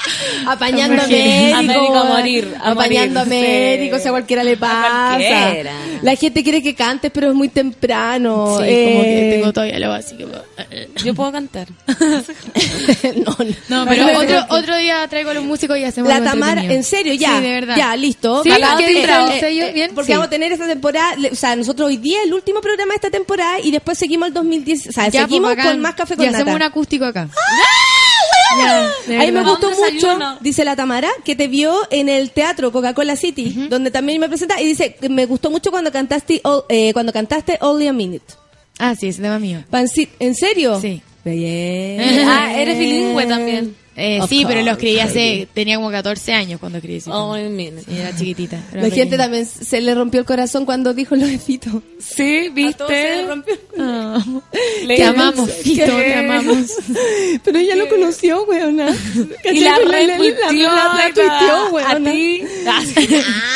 Apañando 0.48 1.02
a 1.02 1.08
médicos. 1.08 1.60
Américo 1.60 1.96
a 1.98 2.04
morir, 2.06 2.54
a 2.62 2.72
apañando 2.72 3.20
a 3.22 3.26
morir, 3.26 3.40
médicos, 3.42 4.02
sí. 4.02 4.08
a 4.08 4.12
cualquiera 4.12 4.44
le 4.44 4.58
pasa. 4.58 5.08
cualquiera. 5.18 5.74
La 6.02 6.16
gente 6.16 6.44
quiere 6.44 6.62
que 6.62 6.76
cantes, 6.76 7.12
pero 7.14 7.30
es 7.30 7.36
muy 7.36 7.50
temprano. 7.50 8.58
Sí, 8.60 8.66
Eh, 8.68 8.90
como 8.92 9.04
que 9.04 9.30
tengo 9.36 9.54
todavía 9.54 9.80
lo 9.80 9.90
básico. 9.90 10.24
Yo 11.04 11.14
puedo 11.14 11.32
cantar. 11.32 11.68
no, 11.88 13.38
no. 13.70 13.86
No, 13.86 13.86
pero 13.90 14.18
otro, 14.20 14.46
otro 14.50 14.78
día 14.78 15.08
traigo 15.08 15.30
a 15.30 15.34
los 15.34 15.44
músicos 15.44 15.78
y 15.78 15.84
hacemos 15.84 16.10
La 16.10 16.22
Tamara, 16.24 16.62
entretenido. 16.62 16.74
en 16.76 16.84
serio, 16.84 17.14
ya. 17.14 17.38
Sí, 17.38 17.44
de 17.44 17.52
verdad. 17.52 17.76
Ya, 17.78 17.96
listo. 17.96 18.44
Sí, 18.44 18.50
Bacán. 18.50 18.78
¿qué 18.78 18.88
dice 18.88 19.02
Eh, 19.04 19.36
eh, 19.36 19.40
sello? 19.40 19.66
eh, 19.66 19.72
Bien, 19.74 19.92
Porque 19.96 20.08
sí. 20.08 20.12
vamos 20.14 20.28
a 20.28 20.30
tener 20.30 20.52
esta 20.52 20.68
temporada, 20.68 21.16
o 21.32 21.36
sea, 21.36 21.56
nosotros 21.56 21.88
hoy 21.88 21.98
día 21.98 22.22
el 22.24 22.34
último 22.34 22.62
programa 22.62 22.92
de 22.94 22.96
esta 22.96 23.10
temporada 23.10 23.60
y 23.62 23.72
después 23.72 23.98
seguimos 23.98 24.28
el 24.28 24.34
2010, 24.34 24.88
o 24.88 24.92
sea, 24.92 25.08
Ya, 25.10 25.22
seguimos 25.22 25.48
pues, 25.50 25.58
bacán. 25.58 25.72
con 25.74 25.82
más 25.82 25.96
café 25.96 26.16
con 26.16 26.26
Y 26.26 26.28
hacemos 26.28 26.46
nata. 26.48 26.56
un 26.58 26.62
acústico 26.64 27.06
acá. 27.06 27.28
Ya, 27.28 28.03
de 29.08 29.18
Ahí 29.18 29.32
me 29.32 29.44
gustó 29.44 29.70
mucho, 29.70 30.18
dice 30.42 30.64
la 30.66 30.76
Tamara, 30.76 31.10
que 31.26 31.36
te 31.36 31.48
vio 31.48 31.76
en 31.92 32.10
el 32.10 32.32
teatro 32.32 32.72
Coca-Cola 32.72 33.16
City, 33.16 33.68
donde 33.70 33.92
también 33.92 34.20
me 34.20 34.28
presenta 34.28 34.60
y 34.62 34.66
dice 34.66 34.96
que 34.96 35.10
me 35.10 35.26
gustó 35.26 35.50
mucho 35.52 35.72
cuando 35.72 35.92
cantaste 35.92 36.42
all- 36.44 36.64
eh, 36.70 36.92
cuando 36.94 37.12
cantaste 37.14 37.58
Only 37.62 37.88
a 37.88 37.94
Minute. 37.94 38.26
Ah, 38.80 38.96
sí, 38.96 39.08
ese 39.10 39.22
tema 39.22 39.40
mío. 39.40 39.64
¿En 40.20 40.36
serio? 40.36 40.80
Sí. 40.82 41.02
Bien. 41.26 42.28
Ah, 42.28 42.54
eres 42.60 42.78
bilingüe 42.78 43.26
también. 43.26 43.76
Eh, 43.96 44.20
sí, 44.28 44.44
pero 44.48 44.62
lo 44.64 44.72
escribí 44.72 45.00
hace... 45.00 45.48
Tenía 45.54 45.76
como 45.76 45.92
14 45.92 46.34
años 46.34 46.60
cuando 46.60 46.80
escribí 46.80 46.98
ese 46.98 47.12
Oh. 47.12 47.36
Sí, 47.36 47.72
era 47.96 48.16
chiquitita. 48.16 48.58
era 48.72 48.82
La 48.84 48.90
gente 48.90 49.18
también 49.18 49.46
se 49.46 49.82
le 49.82 49.94
rompió 49.94 50.20
el 50.22 50.26
corazón 50.26 50.66
cuando 50.66 50.94
dijo 50.94 51.16
lo 51.16 51.28
de 51.28 51.38
Fito. 51.38 51.82
Sí, 52.00 52.52
A 52.66 52.72
todos 52.74 52.90
se 52.90 52.96
le 52.96 53.12
¿viste? 53.18 53.26
rompió 53.28 53.54
el 53.54 53.60
Ah. 53.80 54.24
Le- 54.86 54.96
Te 54.96 55.04
amamos, 55.04 55.50
Fito, 55.52 55.86
te 55.86 56.16
amamos. 56.16 56.72
Pero 57.44 57.58
ella 57.60 57.76
lo 57.76 57.88
conoció, 57.90 58.44
weona. 58.46 58.96
Y 59.52 59.60
la 59.62 59.78
retuiteó, 59.78 60.72
la, 60.72 61.12
la, 61.16 61.70
weona. 61.72 61.92
A 62.10 62.12
ti. 62.14 62.44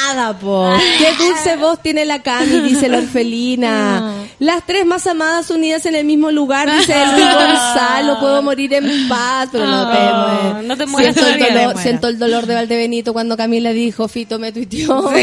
Nada, 0.05 0.37
po. 0.39 0.69
Qué 0.97 1.23
dulce 1.23 1.55
voz 1.57 1.81
tiene 1.81 2.05
la 2.05 2.21
Cami, 2.21 2.59
dice 2.61 2.87
la 2.89 2.99
orfelina. 2.99 4.13
Las 4.39 4.65
tres 4.67 4.85
más 4.85 5.07
amadas 5.07 5.49
unidas 5.49 5.85
en 5.87 5.95
el 5.95 6.05
mismo 6.05 6.29
lugar, 6.31 6.69
dice 6.71 6.93
Luis 7.13 7.25
Gonzalo. 7.33 8.19
Puedo 8.19 8.41
morir 8.43 8.71
en 8.73 9.07
paz, 9.09 9.49
pero 9.51 9.65
no 9.65 9.89
te 9.91 9.97
No 10.63 10.77
te 10.77 10.85
mueras 10.85 11.15
siento, 11.15 11.31
el 11.31 11.39
dolor, 11.39 11.77
siento 11.77 12.07
el 12.07 12.19
dolor 12.19 12.45
de 12.45 12.55
Valdebenito 12.55 13.13
cuando 13.13 13.37
Camila 13.37 13.71
dijo, 13.71 14.07
Fito 14.07 14.39
me 14.39 14.51
tuiteó. 14.51 14.99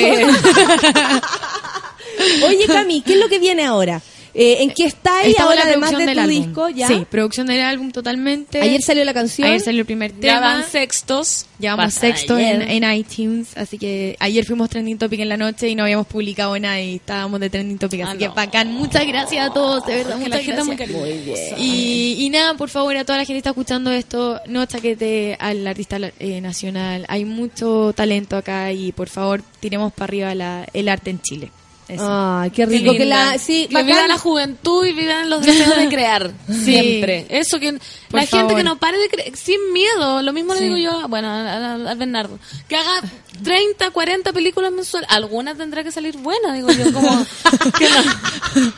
Oye, 2.47 2.67
Cami, 2.67 3.03
¿qué 3.03 3.15
es 3.15 3.19
lo 3.19 3.29
que 3.29 3.39
viene 3.39 3.65
ahora? 3.65 4.01
Eh, 4.37 4.63
¿En 4.65 4.71
qué 4.73 4.85
está 4.87 5.25
y 5.27 5.31
Estamos 5.31 5.53
ahora 5.53 5.63
en 5.63 5.67
la 5.69 5.73
además 5.75 5.91
producción 5.91 6.01
de 6.01 6.07
del 6.07 6.17
tu 6.17 6.21
álbum. 6.23 6.47
disco? 6.47 6.69
¿ya? 6.71 6.89
Sí, 6.89 7.07
producción 7.09 7.47
del 7.47 7.61
álbum 7.61 7.91
totalmente. 7.93 8.61
Ayer 8.61 8.83
salió 8.83 9.05
la 9.05 9.15
canción. 9.15 9.47
Ayer 9.49 9.61
salió 9.61 9.81
el 9.83 9.87
primer 9.87 10.13
Ya 10.15 10.21
tema. 10.21 10.41
van 10.41 10.65
sextos. 10.69 11.47
Ya 11.61 11.77
vamos 11.77 11.95
Pasa 11.95 12.01
sexto 12.09 12.37
en, 12.37 12.85
iTunes, 12.93 13.57
así 13.57 13.79
que 13.79 14.17
ayer 14.19 14.45
fuimos 14.45 14.69
trending 14.71 14.99
topic 14.99 15.21
en 15.21 15.29
la 15.29 15.37
noche 15.37 15.69
y 15.69 15.77
no 15.77 15.85
habíamos 15.85 16.07
publicado 16.09 16.59
nada 16.59 16.81
y 16.81 16.97
estábamos 16.97 17.39
de 17.39 17.49
trending 17.49 17.79
topic, 17.79 18.01
así 18.03 18.11
Ah, 18.17 18.19
que 18.19 18.29
no. 18.29 18.35
bacán. 18.35 18.73
Muchas 18.73 19.07
gracias 19.07 19.49
a 19.51 19.53
todos, 19.55 19.87
de 19.87 19.95
verdad, 19.97 20.15
Que 20.19 20.25
muchas 20.25 20.31
la 20.31 20.43
gente 20.45 20.65
muy 20.65 20.77
gracias. 20.77 20.99
cariñosa. 20.99 21.55
Y, 21.59 22.17
y 22.19 22.31
nada, 22.31 22.55
por 22.55 22.69
favor, 22.71 22.97
a 22.97 23.05
toda 23.05 23.19
la 23.19 23.25
gente 23.25 23.35
que 23.35 23.39
está 23.39 23.51
escuchando 23.51 23.93
esto, 23.93 24.41
no 24.49 24.67
chaquete 24.67 25.37
al 25.39 25.65
artista 25.67 25.99
eh, 26.19 26.41
nacional. 26.41 27.07
Hay 27.09 27.25
mucho 27.25 27.93
talento 27.97 28.37
acá 28.37 28.73
y 28.73 28.91
por 28.93 29.09
favor, 29.09 29.43
tiremos 29.61 29.93
para 29.93 30.05
arriba 30.07 30.35
la- 30.35 30.67
el 30.75 30.89
arte 30.89 31.11
en 31.11 31.23
Chile. 31.23 31.51
Eso. 31.87 32.07
Ay, 32.09 32.51
qué 32.51 32.67
Qué 32.67 32.79
rico 32.79 32.93
que 32.93 33.01
linda. 33.01 33.33
la... 33.33 33.39
Sí, 33.39 33.67
que 33.69 33.75
bacán. 33.75 33.87
viva 33.87 34.07
la 34.09 34.17
juventud 34.19 34.87
y 34.87 34.93
vivan 34.95 35.29
los 35.29 35.45
deseos 35.45 35.77
de 35.77 35.89
crear. 35.91 36.33
Siempre. 36.65 37.27
Eso 37.29 37.61
que 37.61 37.79
la 38.11 38.25
gente 38.27 38.55
que 38.55 38.63
no 38.65 38.79
pare 38.79 38.97
de 38.99 39.09
creer 39.11 39.37
sin 39.37 39.73
miedo. 39.73 40.23
Lo 40.23 40.33
mismo 40.33 40.55
le 40.55 40.61
Sí. 40.61 40.65
digo 40.67 40.77
yo, 40.79 41.09
bueno, 41.09 41.29
a, 41.29 41.41
a- 41.43 41.91
a 41.91 41.95
Bernardo. 41.95 42.39
Que 42.69 42.77
haga 42.77 43.03
30, 43.43 43.91
40 43.91 44.33
películas 44.33 44.73
mensuales. 44.73 45.11
Alguna 45.11 45.55
tendrá 45.55 45.85
que 45.85 45.93
salir 45.93 46.17
buena, 46.17 46.55
digo 46.55 46.71
yo. 46.71 46.91
Como 46.93 47.09
que 47.79 47.89
no, 47.91 48.03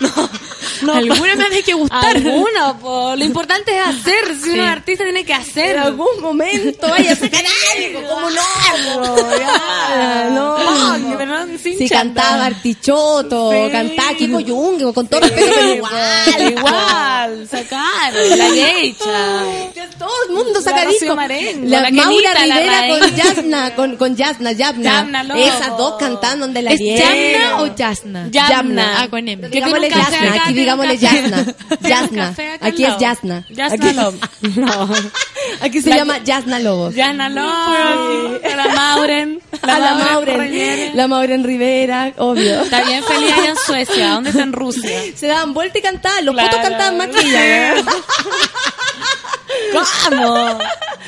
no, 0.01 0.31
no. 0.83 0.93
Alguna 0.95 1.37
me 1.37 1.45
tiene 1.45 1.63
que 1.63 1.75
gustar. 1.75 2.17
Alguna, 2.17 2.77
po. 2.79 3.15
Lo 3.15 3.25
importante 3.25 3.77
es 3.77 3.87
hacer. 3.87 4.35
Si 4.43 4.51
uno 4.51 4.65
es 4.65 4.69
artista 4.69 5.05
tiene 5.05 5.25
que 5.25 5.35
hacer. 5.35 5.77
En 5.77 5.83
algún 5.83 6.21
momento 6.21 6.89
vaya 6.89 7.13
a 7.13 7.17
sacar 7.17 7.45
algo, 7.77 8.09
¿cómo 8.09 8.31
no? 8.31 9.37
No. 10.31 11.17
Verdad, 11.17 11.47
sin 11.63 11.79
Si 11.79 11.89
cantaba 11.89 12.47
Artichoto, 13.07 13.53
Sí. 13.53 14.17
Kiko 14.17 14.41
Jung, 14.41 14.93
con 14.95 15.07
todo 15.09 15.21
respeto, 15.21 15.51
pero 15.55 15.75
igual. 15.75 16.53
Igual, 16.53 17.49
sacaron, 17.49 18.39
la 18.39 18.49
geisha. 18.51 19.45
Todo 19.99 20.11
el 20.29 20.35
mundo 20.35 20.61
saca 20.61 20.85
La 20.85 20.91
disco. 20.91 21.15
Marengo, 21.17 21.67
La, 21.69 21.81
la 21.83 21.91
Maura 21.91 22.47
la 22.47 22.57
Rivera 22.57 22.81
Raíz. 22.81 22.99
con 22.99 23.17
Yasna, 23.17 23.75
con, 23.75 23.97
con 23.97 24.17
Yasna, 24.17 24.53
Yasna. 24.53 24.83
Yamna. 24.83 25.23
Esas 25.39 25.77
dos 25.77 25.95
cantando 25.99 26.47
donde 26.47 26.63
la 26.63 26.73
¿Es. 26.73 26.81
Yamna 26.81 27.63
o 27.63 27.75
Yasna? 27.75 28.29
Yamna. 28.31 29.03
Ah, 29.03 29.09
con 29.09 29.27
M. 29.29 29.49
Digámosle 29.49 29.89
Yasna, 29.89 30.35
aquí 30.45 30.55
digámosle. 30.55 30.99
Yasna. 30.99 31.45
Yasna. 31.83 32.35
Aquí 32.61 32.85
es. 32.85 32.99
Yasna. 32.99 33.45
Yasna 33.51 33.93
Lobos. 33.93 34.21
No. 34.57 34.89
Aquí 35.61 35.81
se 35.83 35.91
La- 35.91 35.97
llama 35.97 36.19
Yasna 36.25 36.59
Lobos. 36.61 36.95
Yana 36.95 37.29
Lobos. 37.29 38.41
La 38.43 38.69
Mauren. 38.75 39.41
A 39.63 39.79
la 39.79 39.95
Mauren. 39.95 40.97
La 40.97 41.09
Mauren 41.09 41.45
Rivera, 41.45 42.13
obvio. 42.19 42.63
Está 42.63 42.85
bien 42.87 43.05
feliz 43.05 43.33
allá 43.33 43.51
en 43.51 43.57
Suecia. 43.57 44.09
¿Dónde 44.11 44.31
está 44.31 44.43
en 44.43 44.53
Rusia? 44.53 45.01
Se 45.15 45.27
daban 45.27 45.55
vuelta 45.55 45.79
y 45.79 45.83
cantaban. 45.83 46.25
Los 46.25 46.35
Claro. 46.35 46.51
fotos 46.51 46.69
cantaban 46.69 46.97
más 46.99 47.09
que 47.09 47.21
ella. 47.21 47.77
¿eh? 47.79 47.85
¿Cómo? 49.73 50.59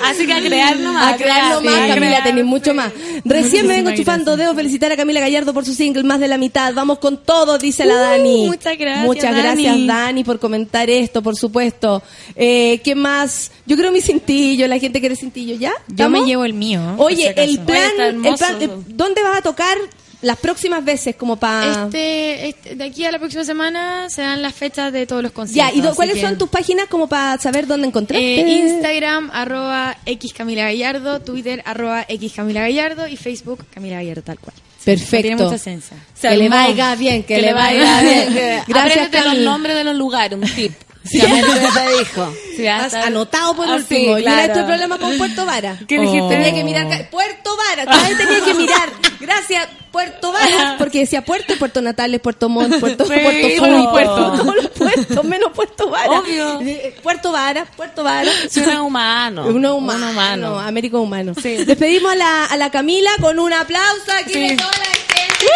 Así 0.05 0.27
que 0.27 0.33
a 0.33 0.41
crear 0.41 0.79
nomás. 0.79 1.15
A 1.15 1.17
crear 1.17 1.53
nomás, 1.55 1.75
a 1.91 1.95
Camila, 1.95 2.23
tenéis 2.23 2.47
mucho 2.47 2.73
más. 2.73 2.93
Recién 3.25 3.67
me 3.67 3.75
vengo 3.75 3.91
chupando 3.97 4.25
gracias. 4.33 4.39
dedos. 4.39 4.57
Felicitar 4.57 4.93
a 4.93 4.97
Camila 4.97 5.21
Gallardo 5.21 5.53
por 5.53 5.65
su 5.65 5.75
single, 5.75 6.05
más 6.05 6.21
de 6.21 6.29
la 6.29 6.39
mitad. 6.39 6.73
Vamos 6.73 6.99
con 6.99 7.23
todo, 7.25 7.59
dice 7.59 7.85
la 7.85 7.97
Dani. 7.97 8.45
Uh, 8.45 8.51
muchas 8.51 8.79
gracias, 8.79 9.05
Muchas 9.05 9.25
Dani. 9.35 9.43
gracias, 9.43 9.87
Dani, 9.87 10.25
por 10.25 10.39
comentar 10.39 10.89
esto, 10.89 11.21
por 11.23 11.35
supuesto. 11.37 12.03
Eh, 12.37 12.81
¿Qué 12.85 12.95
más? 12.95 13.51
Yo 13.67 13.77
creo 13.77 13.91
mi 13.91 14.01
cintillo, 14.01 14.69
la 14.69 14.79
gente 14.79 15.01
quiere 15.01 15.17
cintillo, 15.17 15.57
¿ya? 15.57 15.73
Yo 15.89 16.09
me 16.09 16.21
llevo 16.25 16.45
el 16.45 16.55
mío. 16.55 16.81
Oye, 16.99 17.31
acaso. 17.31 17.49
el 17.51 17.59
plan, 17.61 17.91
el 18.25 18.35
plan, 18.37 18.63
eh, 18.63 18.71
¿dónde 18.87 19.23
vas 19.23 19.39
a 19.39 19.43
tocar 19.43 19.77
las 20.23 20.37
próximas 20.39 20.85
veces 20.85 21.17
como 21.17 21.37
para... 21.37 21.85
Este, 21.85 22.49
este- 22.49 22.75
de 22.75 22.85
aquí 22.85 23.05
a 23.05 23.13
la 23.13 23.19
próxima 23.19 23.45
semana 23.45 24.11
se 24.11 24.23
dan 24.23 24.43
las 24.43 24.55
fechas 24.55 24.93
de 24.93 25.07
todos 25.07 25.23
los 25.23 25.33
conciertos. 25.33 25.75
ya, 25.75 25.79
¿y 25.79 25.95
cuáles 25.95 26.17
que, 26.17 26.23
son 26.23 26.39
tus 26.39 26.49
páginas 26.49 26.89
como 26.89 27.09
para 27.09 27.39
saber 27.39 27.67
dónde 27.67 27.87
encontrarte? 27.87 28.41
eh, 28.41 28.59
Instagram, 28.67 29.31
arroba 29.33 29.97
X 30.07 30.33
Camila 30.33 30.65
Gallardo, 30.65 31.21
Twitter, 31.21 31.63
arroba 31.65 32.05
X 32.09 32.33
Camila 32.35 32.63
Gallardo 32.63 33.07
y 33.07 33.17
Facebook, 33.17 33.65
Camila 33.73 33.97
Gallardo, 33.97 34.23
tal 34.23 34.39
cual. 34.39 34.55
Perfecto. 34.85 35.23
Tiene 35.29 35.43
mucha 35.43 35.57
esencia. 35.57 35.97
Que 36.21 36.37
le 36.37 36.49
vaya 36.49 36.95
bien, 36.95 37.23
que, 37.23 37.43
le 37.43 37.53
vaya 37.53 38.01
bien. 38.01 38.63
Gracias, 38.67 39.25
los 39.25 39.39
nombres 39.39 39.77
de 39.77 39.85
los 39.85 39.95
lugares, 39.95 40.39
un 40.39 40.49
tip. 40.49 40.73
Sí. 41.05 41.21
Te 41.21 41.99
dijo. 41.99 42.35
Sí, 42.57 42.67
Has 42.67 42.93
anotado 42.93 43.55
por 43.55 43.69
Ah, 43.69 43.77
último. 43.77 44.17
sí, 44.17 44.23
claro. 44.23 44.53
tu 44.55 44.67
problema 44.67 44.99
con 44.99 45.17
Puerto 45.17 45.47
Vara. 45.47 45.79
¿Qué 45.87 45.99
dijiste? 46.01 46.29
Tenía 46.29 46.53
que 46.55 46.65
mirar. 46.65 47.09
Puerto 47.11 47.51
Vara. 47.57 47.85
Vez 48.03 48.17
tenía 48.19 48.45
que 48.45 48.55
mirar. 48.55 48.91
Gracias, 49.21 49.69
Puerto 49.93 50.33
Vara. 50.33 50.75
Porque 50.77 51.01
decía 51.01 51.25
Puerto, 51.25 51.55
Puerto 51.59 51.81
Natales, 51.81 52.21
Puerto 52.21 52.49
Montt, 52.49 52.79
Puerto, 52.81 53.05
Sí, 53.07 53.13
Puerto 53.23 53.49
Sur, 53.65 53.91
puertos. 53.91 54.39
Todos 54.41 54.57
los 54.57 54.69
puertos, 54.71 55.25
menos 55.25 55.53
Puerto 55.53 55.89
Vara. 55.89 56.21
Obvio. 56.21 56.61
Eh, 56.63 56.95
Puerto 57.03 57.33
Vara, 57.33 57.65
Puerto 57.65 58.03
Vara. 58.05 58.31
Sí, 58.51 58.61
uno 58.61 58.73
es 58.73 58.79
humano. 58.79 59.47
Uno 59.47 59.75
humano. 59.77 60.05
Un 60.07 60.11
humano. 60.13 60.59
Américo 60.61 61.01
humano. 61.01 61.33
Despedimos 61.35 62.13
a 62.13 62.17
la, 62.17 62.45
a 62.47 62.57
la 62.57 62.71
Camila 62.71 63.11
con 63.21 63.39
un 63.39 63.53
aplauso 63.53 64.13
aquí 64.21 64.33
de 64.49 64.57
toda 64.57 64.71
la 64.73 64.85
gente. 65.15 65.47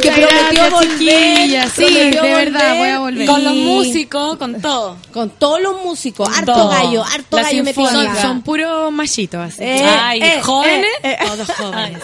Que 0.00 0.10
prometió 0.10 0.28
gracias, 0.28 0.70
volver. 0.70 1.70
Sí, 1.70 1.84
prometió 1.84 2.22
de 2.22 2.34
verdad, 2.34 2.60
volver. 2.60 2.78
voy 2.78 2.88
a 2.88 2.98
volver. 2.98 3.26
Con 3.26 3.44
los 3.44 3.54
músicos, 3.54 4.36
con 4.38 4.60
todo. 4.60 4.96
Con 5.12 5.30
todos 5.30 5.60
los 5.60 5.82
músicos. 5.84 6.28
Harto 6.28 6.52
Todo. 6.52 6.68
gallo, 6.70 7.04
harto 7.04 7.36
La 7.36 7.42
gallo 7.42 7.64
sinfónica. 7.64 8.00
acá. 8.02 8.14
Son, 8.14 8.22
son 8.22 8.42
puros 8.42 8.90
machitos, 8.92 9.40
así. 9.40 9.62
Eh, 9.62 9.86
Ay, 10.00 10.20
eh, 10.22 10.40
jóvenes. 10.42 10.86
eh, 11.02 11.16
eh. 11.20 11.26
Todos 11.26 11.48
jóvenes. 11.56 12.02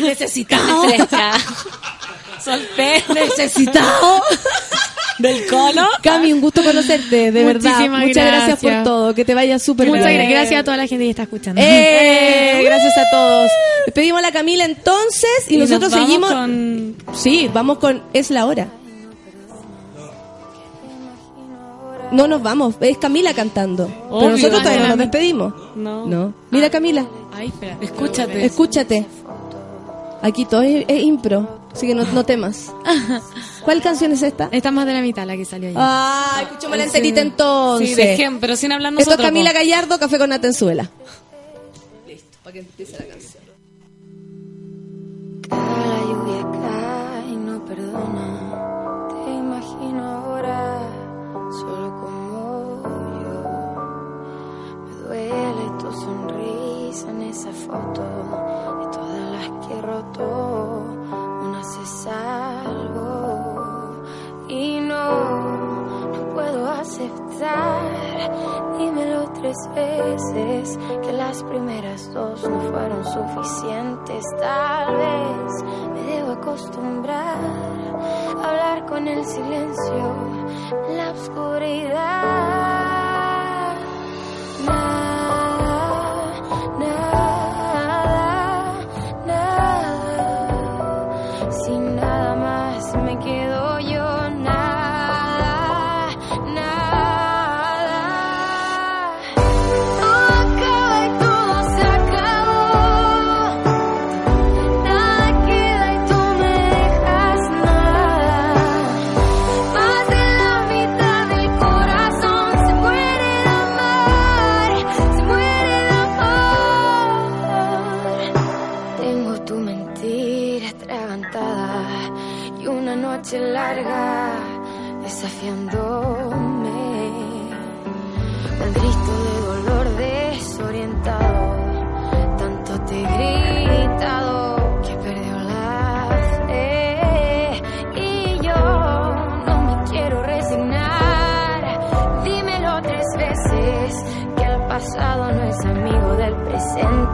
Necesitado. 0.00 0.82
Fresca. 0.84 1.32
Soltero. 2.44 3.14
Necesitado. 3.14 4.22
Del 5.18 5.46
colo. 5.48 5.82
Cami, 6.02 6.32
un 6.32 6.40
gusto 6.40 6.62
conocerte, 6.62 7.32
de 7.32 7.44
verdad. 7.44 7.70
Muchísimas 7.72 8.06
Muchas 8.06 8.24
gracias. 8.26 8.58
por 8.60 8.82
todo. 8.84 9.14
Que 9.14 9.24
te 9.24 9.34
vaya 9.34 9.58
súper 9.58 9.88
Muchas 9.88 10.06
bien. 10.06 10.20
gra- 10.22 10.30
gracias 10.30 10.60
a 10.60 10.64
toda 10.64 10.76
la 10.76 10.86
gente 10.86 11.04
que 11.04 11.10
está 11.10 11.22
escuchando. 11.24 11.60
Eh, 11.60 12.60
gracias 12.64 12.96
a 12.96 13.10
todos. 13.10 13.50
Despedimos 13.86 14.20
a 14.20 14.22
la 14.22 14.32
Camila 14.32 14.64
entonces 14.64 15.28
y, 15.48 15.54
Y 15.54 15.58
nos 15.58 15.70
nosotros 15.70 15.90
vamos 15.92 16.06
seguimos. 16.06 16.32
con- 16.32 16.96
Sí, 17.16 17.50
vamos 17.52 17.78
con 17.78 18.02
Es 18.12 18.30
la 18.30 18.46
hora. 18.46 18.68
No 22.10 22.26
nos 22.26 22.42
vamos, 22.42 22.74
es 22.80 22.96
Camila 22.96 23.34
cantando. 23.34 23.86
Pero 23.86 24.08
Obvio. 24.16 24.30
nosotros 24.30 24.62
todavía 24.62 24.80
no 24.82 24.88
nos 24.88 24.94
Ah, 24.94 25.02
despedimos. 25.02 25.54
No. 25.76 26.06
No. 26.06 26.32
Mira 26.50 26.70
Camila, 26.70 27.04
Ay, 27.34 27.48
espera. 27.48 27.76
Escúchate. 27.82 28.44
escúchate. 28.46 29.06
Aquí 30.20 30.44
todo 30.44 30.62
es, 30.62 30.84
es 30.88 31.02
impro, 31.02 31.60
así 31.72 31.86
que 31.86 31.94
no, 31.94 32.04
no 32.12 32.24
temas. 32.24 32.72
¿Cuál 33.64 33.80
canción 33.82 34.10
es 34.12 34.22
esta? 34.22 34.48
Está 34.50 34.70
más 34.72 34.84
de 34.86 34.94
la 34.94 35.00
mitad 35.00 35.24
la 35.26 35.36
que 35.36 35.44
salió 35.44 35.68
ayer. 35.68 35.78
Ah, 35.80 36.40
escuchemos 36.42 36.76
la 36.76 36.84
enterita 36.84 37.20
entonces. 37.20 37.88
Sí, 37.90 37.94
dejen, 37.94 38.40
pero 38.40 38.56
sin 38.56 38.72
hablar 38.72 38.92
Esto 38.94 39.00
nosotros. 39.10 39.20
es 39.20 39.26
Camila. 39.26 39.52
Gallardo, 39.52 39.98
Café 39.98 40.18
con 40.18 40.30
Natenzuela. 40.30 40.90
Listo, 42.06 42.38
para 42.42 42.52
que 42.54 42.58
empiece 42.60 42.92
la 42.98 43.06
canción. 43.06 43.42
La 45.50 46.00
lluvia 46.00 46.42
cae 46.60 47.28
y 47.32 47.36
no 47.36 47.64
perdona. 47.64 49.08
Te 49.24 49.30
imagino 49.30 50.04
ahora, 50.04 50.80
solo 51.60 51.88
como 52.00 52.82
yo. 53.22 53.38
Me 54.84 54.92
duele 55.08 55.70
tu 55.78 55.92
sonrisa 55.92 57.10
en 57.10 57.22
esa 57.22 57.52
foto. 57.52 58.02
Roto, 59.88 60.84
una 61.42 61.64
se 61.64 61.86
salvo. 62.04 64.04
Y 64.48 64.80
no, 64.80 65.10
no 66.12 66.34
puedo 66.34 66.70
aceptar. 66.70 67.82
Dímelo 68.78 69.30
tres 69.40 69.56
veces 69.74 70.78
que 71.02 71.12
las 71.12 71.42
primeras 71.42 72.12
dos 72.12 72.48
no 72.48 72.60
fueron 72.70 73.04
suficientes. 73.04 74.24
Tal 74.38 74.96
vez 74.96 75.64
me 75.94 76.02
debo 76.12 76.32
acostumbrar 76.32 77.38
a 78.42 78.48
hablar 78.48 78.86
con 78.86 79.08
el 79.08 79.24
silencio, 79.24 80.14
en 80.88 80.96
la 80.96 81.10
oscuridad. 81.10 82.77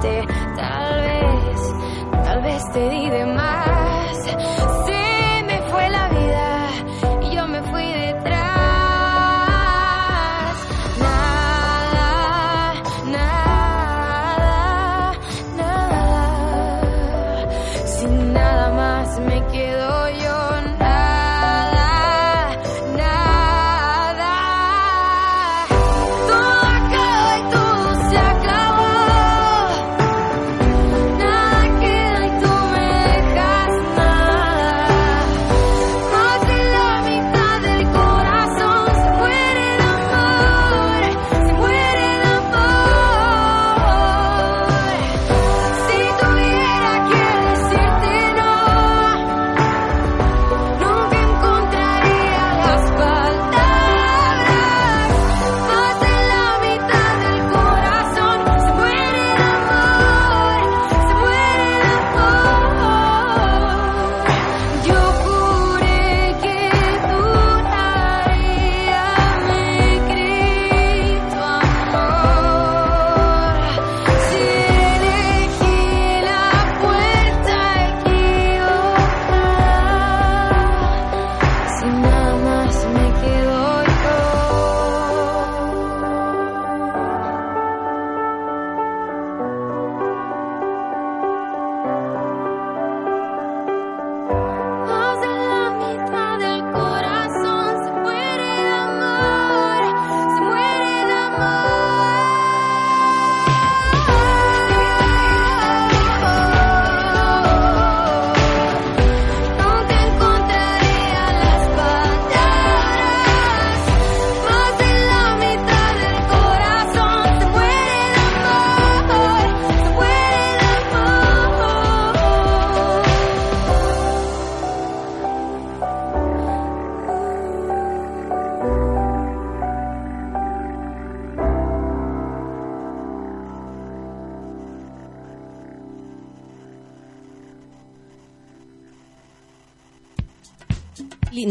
Tal 0.04 1.00
vez, 1.00 1.74
tal 2.24 2.42
vez 2.42 2.62
te 2.72 2.88
di 2.90 3.08
de 3.08 3.24
más. 3.24 3.73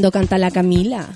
Lindo 0.04 0.20
canta 0.20 0.38
la 0.38 0.52
Camila. 0.52 1.08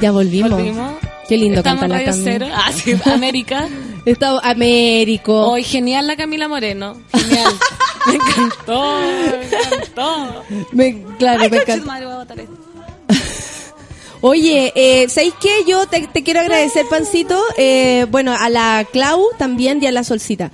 Ya 0.00 0.10
volvimos. 0.10 0.52
Volvimos. 0.52 0.92
Qué 1.28 1.36
lindo 1.36 1.58
Estamos 1.58 1.80
canta 1.80 1.86
la 1.86 1.98
Radio 1.98 2.12
Camila. 2.12 2.32
Cero. 2.32 2.46
Ah, 2.50 2.72
sí, 2.72 2.94
América. 3.04 3.68
Está 4.06 4.38
Américo. 4.38 5.50
Hoy 5.50 5.62
genial 5.62 6.06
la 6.06 6.16
Camila 6.16 6.48
Moreno. 6.48 6.96
Genial. 7.12 7.52
me 8.06 8.14
encantó, 8.14 9.00
me 9.02 9.44
encantó. 9.44 10.44
Me- 10.72 11.04
claro, 11.18 11.42
Ay, 11.42 11.50
me 11.50 11.58
esto. 11.58 11.84
Oye, 14.22 14.72
eh, 14.74 15.06
¿sabéis 15.10 15.34
qué? 15.42 15.50
Yo 15.68 15.86
te, 15.88 16.06
te 16.06 16.22
quiero 16.22 16.40
agradecer, 16.40 16.86
Pancito, 16.88 17.38
eh, 17.58 18.06
bueno, 18.10 18.34
a 18.34 18.48
la 18.48 18.86
Clau 18.90 19.26
también 19.36 19.82
y 19.82 19.86
a 19.88 19.92
la 19.92 20.04
Solcita, 20.04 20.50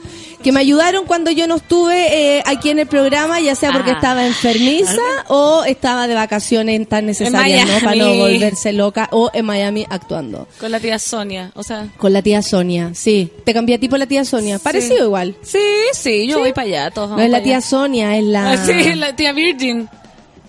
que 0.47 0.53
me 0.53 0.61
ayudaron 0.61 1.07
cuando 1.07 1.33
yo 1.33 1.49
no 1.49 1.57
estuve 1.57 2.37
eh, 2.37 2.43
aquí 2.47 2.71
en 2.71 2.79
el 2.79 2.87
programa, 2.87 3.41
ya 3.41 3.57
sea 3.57 3.73
porque 3.73 3.91
Ah. 3.91 3.95
estaba 3.95 4.25
enfermiza 4.25 5.03
o 5.27 5.65
estaba 5.65 6.07
de 6.07 6.15
vacaciones 6.15 6.89
tan 6.89 7.05
necesarias, 7.07 7.67
¿no? 7.67 7.81
Para 7.81 7.97
no 7.97 8.15
volverse 8.15 8.73
loca 8.73 9.09
o 9.11 9.29
en 9.35 9.45
Miami 9.45 9.85
actuando. 9.91 10.47
Con 10.61 10.71
la 10.71 10.79
tía 10.79 11.01
Sonia. 11.01 11.51
O 11.57 11.65
sea, 11.65 11.89
Con 11.97 12.13
la 12.13 12.23
tía 12.23 12.43
Sonia, 12.43 12.93
sí. 12.95 13.29
Te 13.45 13.53
cambié 13.53 13.75
a 13.75 13.81
ti 13.81 13.89
por 13.89 13.99
la 13.99 14.07
tía 14.07 14.25
Sonia. 14.25 14.61
Parecido 14.61 15.05
igual. 15.07 15.35
sí, 15.43 15.59
sí, 15.93 16.29
yo 16.29 16.39
voy 16.39 16.53
para 16.53 16.69
allá. 16.69 16.91
Todos 16.93 17.11
No 17.11 17.21
es 17.21 17.29
la 17.31 17.43
tía. 17.43 17.61
Sonia, 17.61 18.17
es 18.17 18.23
la... 18.23 18.53
Ah, 18.53 18.57
sí, 18.67 18.95
la 18.95 19.17
tía 19.17 19.33
Virgin. 19.33 19.89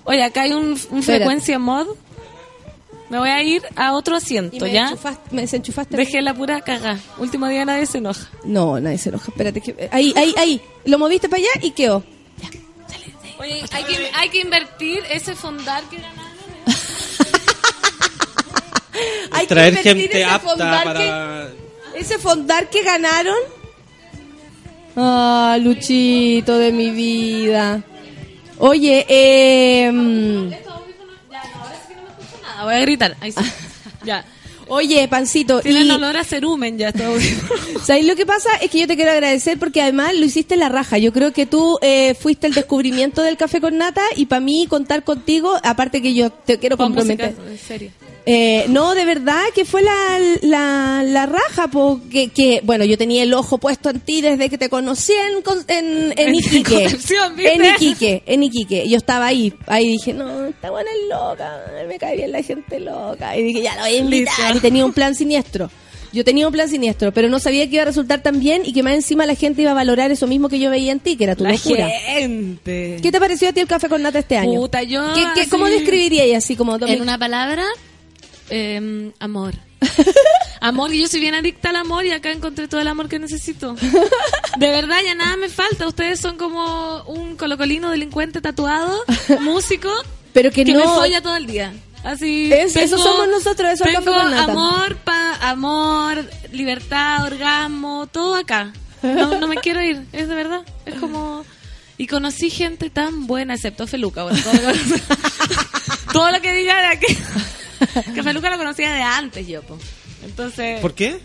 Oye, 0.04 0.22
acá 0.22 0.44
hay 0.44 0.54
un, 0.54 0.78
frecuencia 0.78 1.58
mod. 1.58 1.88
Me 3.10 3.20
voy 3.20 3.30
a 3.30 3.42
ir 3.42 3.62
a 3.76 3.94
otro 3.94 4.16
Y 4.16 4.18
asiento, 4.18 4.66
me, 4.66 4.72
¿ya? 4.74 4.90
enchufaste- 4.90 5.32
me 5.32 5.42
desenchufaste. 5.42 5.96
Dejé 5.96 6.22
la 6.22 6.34
pura 6.34 6.60
cagá. 6.62 7.00
Último 7.18 7.48
día 7.48 7.64
nadie 7.64 7.86
se 7.86 8.00
enoja. 8.00 8.28
No, 8.44 8.80
nadie 8.80 8.98
se 8.98 9.10
enoja. 9.10 9.32
Espérate. 9.32 9.62
Que... 9.62 9.88
Ahí, 9.92 10.14
ahí, 10.18 10.34
ahí. 10.38 10.62
Lo 10.86 11.00
moviste 11.00 11.30
para 11.30 11.42
allá 11.42 11.50
y 11.62 11.72
quedó. 11.72 12.04
Oye, 13.40 13.64
hay 13.72 13.84
que, 13.84 14.12
hay 14.14 14.30
que 14.30 14.42
invertir 14.42 15.04
ese 15.12 15.36
fondar 15.36 15.84
que 15.90 15.98
ganaron. 15.98 16.28
Hay 19.32 19.42
que 19.42 19.48
Traer 19.48 19.70
invertir 19.70 19.98
gente 20.02 20.16
ese 20.22 20.26
apta 20.26 20.50
fondar 20.50 20.84
para... 20.84 21.50
Ese 21.96 22.18
fondar 22.20 22.70
que 22.70 22.84
ganaron. 22.84 23.36
Ah, 24.96 25.58
Luchito 25.62 26.58
de 26.58 26.72
mi 26.72 26.90
vida. 26.90 27.84
Oye, 28.60 29.06
eh, 29.08 29.92
Nada, 32.58 32.66
voy 32.66 32.74
a 32.76 32.80
gritar. 32.82 33.16
Ahí 33.22 33.32
sí. 33.32 33.44
ya. 34.06 34.26
oye, 34.68 35.08
Pancito, 35.08 35.62
Tienen 35.62 35.88
y, 35.88 35.92
olor 35.92 36.18
a 36.18 36.24
cerumen 36.24 36.78
ya 36.78 36.92
todo. 36.92 37.18
¿sabes 37.84 38.06
lo 38.06 38.16
que 38.16 38.26
pasa? 38.26 38.50
Es 38.62 38.72
que 38.72 38.80
yo 38.80 38.88
te 38.88 38.96
quiero 38.96 39.12
agradecer 39.12 39.58
porque 39.60 39.82
además 39.82 40.14
lo 40.16 40.26
hiciste 40.26 40.56
en 40.56 40.62
la 40.62 40.70
raja. 40.70 40.98
Yo 40.98 41.14
creo 41.14 41.32
que 41.34 41.46
tú 41.46 41.78
eh, 41.82 42.16
fuiste 42.20 42.48
el 42.48 42.54
descubrimiento 42.54 43.22
del 43.22 43.38
café 43.38 43.62
con 43.62 43.78
nata 43.78 44.02
y 44.16 44.26
para 44.26 44.40
mí 44.42 44.66
contar 44.68 45.04
contigo, 45.04 45.56
aparte 45.64 46.02
que 46.02 46.14
yo 46.14 46.32
te 46.32 46.58
quiero 46.58 46.78
Con 46.78 46.94
música, 46.94 47.28
comprometer. 47.28 47.52
en 47.52 47.60
serio. 47.60 47.92
Eh, 48.30 48.66
no, 48.68 48.94
de 48.94 49.06
verdad 49.06 49.42
que 49.56 49.64
fue 49.64 49.82
la, 49.82 50.20
la, 50.42 51.02
la 51.06 51.26
raja, 51.26 51.70
porque 51.70 52.28
que, 52.28 52.60
bueno, 52.64 52.84
yo 52.84 52.98
tenía 52.98 53.24
el 53.24 53.34
ojo 53.34 53.58
puesto 53.58 53.90
en 53.90 54.02
ti 54.02 54.20
desde 54.22 54.50
que 54.50 54.58
te 54.58 54.68
conocí 54.68 55.14
en, 55.14 55.44
en, 55.78 56.12
en 56.12 56.28
En 56.30 56.36
Iquique. 56.36 56.88
En 57.38 57.64
Iquique, 57.66 58.24
en 58.26 58.44
Iquique. 58.44 58.90
Yo 58.90 58.98
estaba 58.98 59.28
ahí, 59.28 59.54
ahí 59.66 59.88
dije, 59.88 60.14
no, 60.14 60.46
esta 60.46 60.72
buena 60.72 60.90
es 60.92 61.10
loca, 61.10 61.58
me 61.88 61.98
cae 61.98 62.18
bien 62.18 62.34
la 62.34 62.44
gente 62.44 62.82
loca. 62.82 63.38
Y 63.38 63.44
dije, 63.44 63.62
ya 63.62 63.76
la 63.76 63.84
voy 63.84 63.94
a 63.96 63.98
invitar. 63.98 64.56
Y 64.56 64.60
tenía 64.60 64.84
un 64.86 64.92
plan 64.94 65.16
siniestro. 65.16 65.72
Yo 66.14 66.24
tenía 66.24 66.48
un 66.48 66.54
plan 66.54 66.68
siniestro, 66.70 67.14
pero 67.14 67.30
no 67.30 67.38
sabía 67.40 67.66
que 67.68 67.76
iba 67.76 67.84
a 67.84 67.86
resultar 67.86 68.22
tan 68.24 68.40
bien 68.40 68.64
y 68.66 68.74
que 68.74 68.82
más 68.84 68.94
encima 68.94 69.26
la 69.26 69.36
gente 69.36 69.62
iba 69.62 69.72
a 69.72 69.74
valorar 69.74 70.10
eso 70.12 70.26
mismo 70.28 70.50
que 70.50 70.58
yo 70.58 70.70
veía 70.70 70.92
en 70.92 71.00
ti, 71.00 71.16
que 71.16 71.26
era 71.26 71.36
tu 71.36 71.44
La 71.44 71.52
locura. 71.52 71.88
gente. 71.90 72.98
¿Qué 73.02 73.12
te 73.12 73.20
pareció 73.20 73.50
a 73.50 73.54
ti 73.54 73.60
el 73.60 73.68
café 73.68 73.88
con 73.90 74.02
nata 74.02 74.20
este 74.20 74.38
año? 74.38 74.60
Puta, 74.60 74.84
yo 74.84 75.14
¿Qué, 75.14 75.24
qué- 75.36 75.50
¿Cómo 75.50 75.68
describirías 75.68 76.44
así 76.44 76.56
como 76.56 76.78
En 76.78 77.02
una 77.02 77.18
palabra, 77.18 77.66
eh, 78.50 79.12
amor. 79.20 79.54
amor, 80.62 80.92
yo 80.92 81.08
soy 81.08 81.20
bien 81.20 81.36
adicta 81.36 81.70
al 81.70 81.76
amor 81.78 82.06
y 82.06 82.12
acá 82.12 82.32
encontré 82.32 82.68
todo 82.68 82.82
el 82.82 82.88
amor 82.88 83.08
que 83.10 83.20
necesito. 83.20 83.76
De 84.58 84.68
verdad, 84.70 84.98
ya 85.06 85.16
nada 85.16 85.38
me 85.38 85.50
falta. 85.50 85.88
Ustedes 85.88 86.20
son 86.20 86.38
como 86.38 87.04
un 87.04 87.36
colocolino 87.36 87.92
delincuente 87.92 88.42
tatuado, 88.42 89.04
músico, 89.42 89.90
Pero 90.34 90.52
que, 90.52 90.66
que 90.66 90.74
no... 90.74 90.80
me 90.80 90.86
folla 90.86 91.22
todo 91.22 91.36
el 91.36 91.46
día. 91.46 91.74
Así. 92.04 92.52
Es- 92.54 92.76
eso 92.76 92.98
somos 92.98 93.28
nosotros, 93.28 93.72
eso 93.72 93.84
es 93.86 93.92
tengo 93.94 94.06
con 94.06 94.34
amor, 94.34 94.96
pa, 94.98 95.36
amor, 95.42 96.30
libertad, 96.52 97.26
orgasmo, 97.26 98.08
todo 98.08 98.36
acá. 98.36 98.72
No, 99.04 99.40
no 99.40 99.48
me 99.48 99.58
quiero 99.58 99.82
ir, 99.84 100.06
es 100.14 100.28
de 100.28 100.36
verdad. 100.36 100.62
Es 100.86 100.96
como. 100.96 101.46
Y 102.00 102.06
conocí 102.08 102.50
gente 102.52 102.90
tan 102.92 103.26
buena, 103.28 103.56
excepto 103.56 103.88
Feluca. 103.88 104.24
Bueno, 104.24 104.40
todo, 104.44 104.54
lo 104.54 104.74
que, 104.74 104.80
todo 106.14 106.32
lo 106.32 106.42
que 106.42 106.54
diga 106.54 106.80
era 106.80 107.00
que. 107.00 107.18
Que 108.16 108.24
Feluca 108.24 108.50
lo 108.50 108.58
conocía 108.58 108.94
de 108.94 109.02
antes 109.02 109.48
yo, 109.48 109.62
po. 109.64 109.78
Entonces. 110.26 110.80
¿Por 110.82 110.94
qué? 110.94 111.20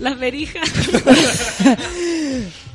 Las 0.00 0.18
verijas. 0.18 0.68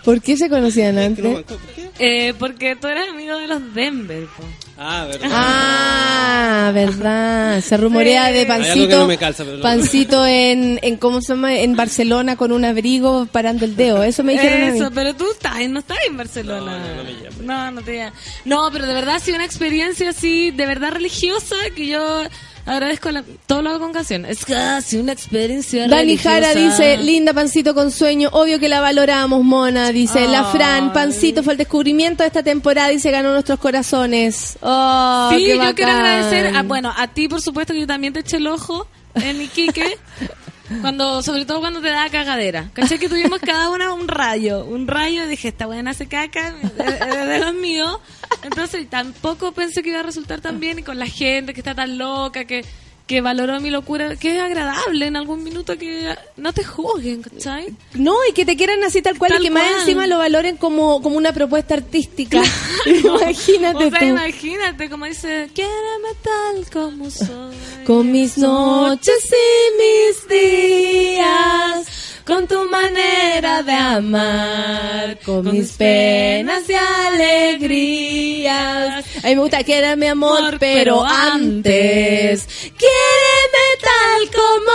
¿Por 0.05 0.21
qué 0.21 0.37
se 0.37 0.49
conocían 0.49 0.95
No, 0.95 1.01
antes? 1.01 1.25
¿Por 1.25 1.43
qué? 1.43 1.57
Eh, 1.99 2.33
porque 2.39 2.77
tú 2.77 2.87
eres 2.87 3.09
amigo 3.09 3.37
de 3.37 3.47
los 3.47 3.73
Denver, 3.73 4.23
po. 4.37 4.43
Ah, 4.77 5.05
verdad. 5.09 5.29
Ah, 5.33 6.71
verdad. 6.73 7.61
Se 7.61 7.75
rumorea 7.75 8.27
Sí. 8.27 8.33
de 8.33 8.39
Hay 8.39 8.45
algo 8.45 8.63
pancito. 8.65 8.87
que 8.87 8.95
no 8.95 9.07
me 9.07 9.17
calza, 9.17 9.43
pero 9.43 9.57
no. 9.57 9.63
Pancito 9.63 10.25
en, 10.25 10.79
en, 10.81 10.95
¿cómo 10.95 11.21
se 11.21 11.33
llama? 11.33 11.53
En 11.55 11.75
Barcelona 11.75 12.37
con 12.37 12.53
un 12.53 12.63
abrigo 12.63 13.25
parando 13.25 13.65
el 13.65 13.75
dedo. 13.75 14.01
Eso 14.03 14.23
me 14.23 14.31
dijeron 14.33 14.69
a 14.69 14.71
mí. 14.71 14.79
Eso, 14.79 14.89
pero 14.91 15.13
tú 15.15 15.29
estás, 15.29 15.57
no 15.69 15.79
estás 15.79 15.97
en 16.07 16.15
Barcelona. 16.15 16.77
No, 16.77 16.87
no, 16.87 16.95
no 16.95 17.03
me 17.03 17.11
llamo. 17.11 17.41
No, 17.43 17.71
no 17.71 17.81
te 17.81 17.97
llamo. 17.97 18.15
No, 18.45 18.69
pero 18.71 18.87
de 18.87 18.93
verdad 18.93 19.15
ha 19.15 19.19
sido 19.19 19.35
una 19.35 19.45
experiencia 19.45 20.11
así, 20.11 20.51
de 20.51 20.65
verdad 20.65 20.91
religiosa, 20.93 21.55
que 21.75 21.87
yo 21.87 22.23
agradezco 22.69 23.11
la- 23.11 23.23
todo 23.47 23.61
lo 23.61 23.69
hago 23.71 23.79
con 23.79 23.91
canciones. 23.93 24.37
Es 24.39 24.45
casi 24.45 24.97
una 24.97 25.11
experiencia 25.11 25.87
Dani 25.87 26.01
religiosa. 26.15 26.29
Jara 26.41 26.53
dice, 26.55 26.97
linda 26.97 27.33
pancito 27.33 27.73
con 27.73 27.91
sueño, 27.91 28.29
obvio 28.31 28.59
que 28.59 28.69
la 28.69 28.79
valoramos, 28.81 29.43
mona, 29.43 29.91
dice 29.91 30.27
la 30.27 30.45
Fran, 30.45 30.93
pancito 30.93 31.43
fue 31.43 31.53
el 31.53 31.57
descubrimiento 31.57 32.23
de 32.23 32.27
esta 32.27 32.43
temporada 32.43 32.91
y 32.93 32.99
se 32.99 33.11
ganó 33.11 33.31
nuestros 33.33 33.59
corazones. 33.59 34.57
Oh, 34.61 35.31
Sí, 35.33 35.47
yo 35.47 35.75
quiero 35.75 35.91
agradecer, 35.91 36.55
a, 36.55 36.63
bueno, 36.63 36.93
a 36.95 37.07
ti 37.07 37.27
por 37.27 37.41
supuesto 37.41 37.73
que 37.73 37.81
yo 37.81 37.87
también 37.87 38.13
te 38.13 38.19
eché 38.21 38.37
el 38.37 38.47
ojo 38.47 38.87
en 39.15 39.41
Iquique, 39.41 39.97
cuando, 40.81 41.21
sobre 41.21 41.45
todo 41.45 41.59
cuando 41.59 41.81
te 41.81 41.89
da 41.89 42.09
cagadera. 42.09 42.69
¿Cachai? 42.73 42.99
Que 42.99 43.09
tuvimos 43.09 43.39
cada 43.39 43.69
una 43.69 43.93
un 43.93 44.07
rayo, 44.07 44.65
un 44.65 44.87
rayo, 44.87 45.27
dije, 45.27 45.49
esta 45.49 45.65
buena 45.65 45.91
hace 45.91 46.07
caca, 46.07 46.53
de 46.53 47.39
los 47.39 47.53
míos. 47.53 47.99
Entonces 48.43 48.89
tampoco 48.89 49.51
pensé 49.51 49.83
que 49.83 49.89
iba 49.89 49.99
a 49.99 50.03
resultar 50.03 50.41
tan 50.41 50.59
bien 50.59 50.79
y 50.79 50.83
con 50.83 50.99
la 50.99 51.07
gente 51.07 51.53
que 51.53 51.61
está 51.61 51.75
tan 51.75 51.97
loca, 51.97 52.45
que, 52.45 52.65
que 53.09 53.21
valoró 53.21 53.59
mi 53.59 53.71
locura, 53.71 54.15
que 54.17 54.35
es 54.35 54.39
agradable 54.39 55.07
en 55.07 55.15
algún 55.15 55.43
minuto 55.43 55.75
que 55.79 56.15
no 56.37 56.53
te 56.53 56.63
juzguen, 56.63 57.23
¿cachai? 57.23 57.75
No, 57.95 58.13
y 58.29 58.33
que 58.33 58.45
te 58.45 58.55
quieran 58.55 58.83
así 58.83 59.01
tal 59.01 59.17
cual 59.17 59.31
Tal 59.31 59.41
y 59.41 59.45
que 59.45 59.49
más 59.49 59.79
encima 59.79 60.05
lo 60.05 60.19
valoren 60.19 60.57
como, 60.57 61.01
como 61.01 61.17
una 61.17 61.33
propuesta 61.33 61.73
artística. 61.73 62.39
Imagínate 62.85 63.85
O 63.85 63.89
sea, 63.89 63.99
tú. 63.99 64.05
imagínate, 64.05 64.89
como 64.91 65.05
dice, 65.05 65.49
quiéreme 65.55 66.09
tal 66.21 66.69
como 66.71 67.09
soy. 67.09 67.55
Con 67.83 68.11
mis 68.11 68.37
noches 68.37 69.25
y 69.25 69.81
mis 69.81 70.27
días, 70.29 72.18
con 72.29 72.47
tu 72.47 72.69
manera 72.69 73.63
de 73.63 73.73
amar, 73.73 75.17
con, 75.25 75.51
mis 75.51 75.71
penas 75.71 76.63
y 76.69 76.73
alegrías. 77.15 79.03
A 79.23 79.27
mí 79.27 79.35
me 79.35 79.41
gusta 79.41 79.63
que 79.63 79.77
era 79.77 79.95
mi 79.95 80.05
amor, 80.07 80.37
Amor, 80.37 80.57
pero 80.59 80.99
pero 80.99 81.03
antes, 81.05 82.47
quiéreme 82.77 83.67
tal 83.81 84.29
como 84.31 84.71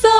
soy. 0.00 0.10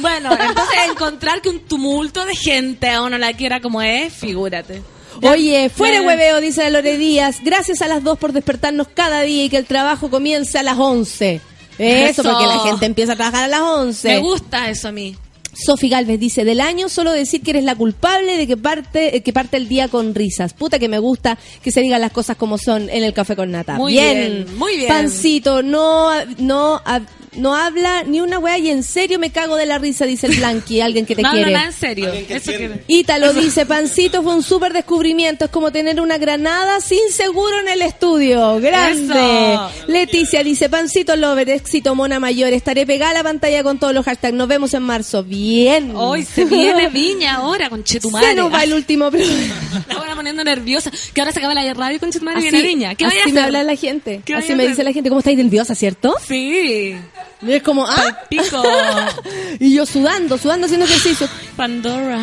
Bueno, 0.00 0.32
entonces 0.32 0.76
encontrar 0.90 1.42
que 1.42 1.50
un 1.50 1.60
tumulto 1.60 2.24
de 2.24 2.34
gente 2.34 2.88
a 2.90 3.02
uno 3.02 3.18
la 3.18 3.32
quiera 3.34 3.60
como 3.60 3.82
es, 3.82 4.12
figúrate. 4.12 4.82
Ya- 5.20 5.30
Oye, 5.32 5.68
fuera 5.68 6.00
hueveo, 6.02 6.40
dice 6.40 6.68
Lore 6.70 6.96
Díaz. 6.96 7.40
Gracias 7.42 7.82
a 7.82 7.88
las 7.88 8.02
dos 8.02 8.18
por 8.18 8.32
despertarnos 8.32 8.88
cada 8.94 9.20
día 9.20 9.44
y 9.44 9.50
que 9.50 9.58
el 9.58 9.66
trabajo 9.66 10.08
comience 10.10 10.58
a 10.58 10.62
las 10.62 10.78
11. 10.78 11.40
Eso, 11.78 12.22
Eso. 12.22 12.30
porque 12.30 12.46
la 12.46 12.58
gente 12.60 12.86
empieza 12.86 13.12
a 13.12 13.16
trabajar 13.16 13.44
a 13.44 13.48
las 13.48 13.60
11. 13.60 14.08
Me 14.08 14.18
gusta 14.18 14.70
eso 14.70 14.88
a 14.88 14.92
mí. 14.92 15.16
Sofi 15.54 15.88
Galvez 15.88 16.18
dice, 16.18 16.44
del 16.44 16.60
año 16.60 16.88
solo 16.88 17.12
decir 17.12 17.42
que 17.42 17.50
eres 17.50 17.64
la 17.64 17.74
culpable 17.76 18.36
de 18.36 18.46
que 18.46 18.56
parte, 18.56 19.16
eh, 19.16 19.22
que 19.22 19.32
parte 19.32 19.56
el 19.56 19.68
día 19.68 19.88
con 19.88 20.14
risas. 20.14 20.52
Puta 20.52 20.78
que 20.78 20.88
me 20.88 20.98
gusta 20.98 21.38
que 21.62 21.70
se 21.70 21.80
digan 21.80 22.00
las 22.00 22.12
cosas 22.12 22.36
como 22.36 22.58
son 22.58 22.90
en 22.90 23.04
el 23.04 23.12
café 23.12 23.36
con 23.36 23.50
nata. 23.52 23.74
Muy 23.76 23.92
bien, 23.92 24.46
muy 24.56 24.76
bien. 24.76 24.88
Pancito, 24.88 25.62
no, 25.62 26.10
no, 26.38 26.82
no 27.36 27.54
habla 27.54 28.02
ni 28.04 28.20
una 28.20 28.38
weá 28.38 28.58
y 28.58 28.70
en 28.70 28.82
serio 28.82 29.18
me 29.18 29.30
cago 29.30 29.56
de 29.56 29.66
la 29.66 29.78
risa, 29.78 30.04
dice 30.06 30.26
el 30.26 30.36
Blanqui, 30.36 30.80
alguien 30.80 31.06
que 31.06 31.14
te 31.16 31.22
no, 31.22 31.32
quiere. 31.32 31.52
no, 31.52 31.58
no, 31.58 31.64
en 31.64 31.72
serio. 31.72 32.12
Eso. 32.12 32.52
Ítalo 32.86 33.32
dice, 33.32 33.66
Pancito 33.66 34.22
fue 34.22 34.34
un 34.34 34.42
súper 34.42 34.72
descubrimiento, 34.72 35.46
es 35.46 35.50
como 35.50 35.72
tener 35.72 36.00
una 36.00 36.18
granada 36.18 36.80
sin 36.80 37.10
seguro 37.10 37.58
en 37.60 37.68
el 37.68 37.82
estudio. 37.82 38.60
Grande. 38.60 39.54
Eso. 39.54 39.70
Leticia 39.88 40.42
dice, 40.42 40.68
Pancito 40.68 41.16
Lover, 41.16 41.48
éxito 41.50 41.94
Mona 41.94 42.20
Mayor, 42.20 42.52
estaré 42.52 42.86
pegada 42.86 43.10
a 43.12 43.14
la 43.14 43.22
pantalla 43.22 43.62
con 43.62 43.78
todos 43.78 43.94
los 43.94 44.04
hashtags, 44.04 44.34
nos 44.34 44.48
vemos 44.48 44.74
en 44.74 44.82
marzo. 44.82 45.22
Bien. 45.22 45.92
Hoy 45.94 46.24
se 46.24 46.44
viene 46.44 46.88
Viña 46.94 47.36
ahora 47.36 47.68
con 47.70 47.82
Chetumare. 47.84 48.26
Se 48.28 48.34
nos 48.34 48.52
va 48.52 48.62
el 48.64 48.72
último 48.72 49.10
programa. 49.10 49.84
La 49.88 49.96
buena 49.96 50.14
poniendo 50.14 50.44
nerviosa. 50.44 50.90
Que 51.12 51.20
ahora 51.20 51.32
se 51.32 51.38
acaba 51.38 51.54
la 51.54 51.74
radio 51.74 51.98
con 52.00 52.10
madre 52.22 52.38
Así, 52.38 52.50
viene 52.50 52.68
niña. 52.68 52.94
¿Qué 52.94 53.04
vaya 53.04 53.18
a 53.18 53.22
así 53.22 53.32
me 53.32 53.40
hacer? 53.40 53.46
habla 53.56 53.62
la 53.64 53.76
gente. 53.76 54.20
¿Qué 54.24 54.34
Así 54.34 54.48
me 54.54 54.62
hacer? 54.62 54.70
dice 54.70 54.84
la 54.84 54.92
gente, 54.92 55.08
¿cómo 55.08 55.18
estáis 55.20 55.38
nerviosa, 55.38 55.74
cierto? 55.74 56.14
Sí. 56.26 56.94
Y 57.42 57.52
es 57.52 57.62
como, 57.62 57.86
ah, 57.86 58.18
Pico. 58.28 58.62
y 59.58 59.74
yo 59.74 59.86
sudando, 59.86 60.38
sudando 60.38 60.66
haciendo 60.66 60.86
ejercicio. 60.86 61.28
Pandora. 61.56 62.20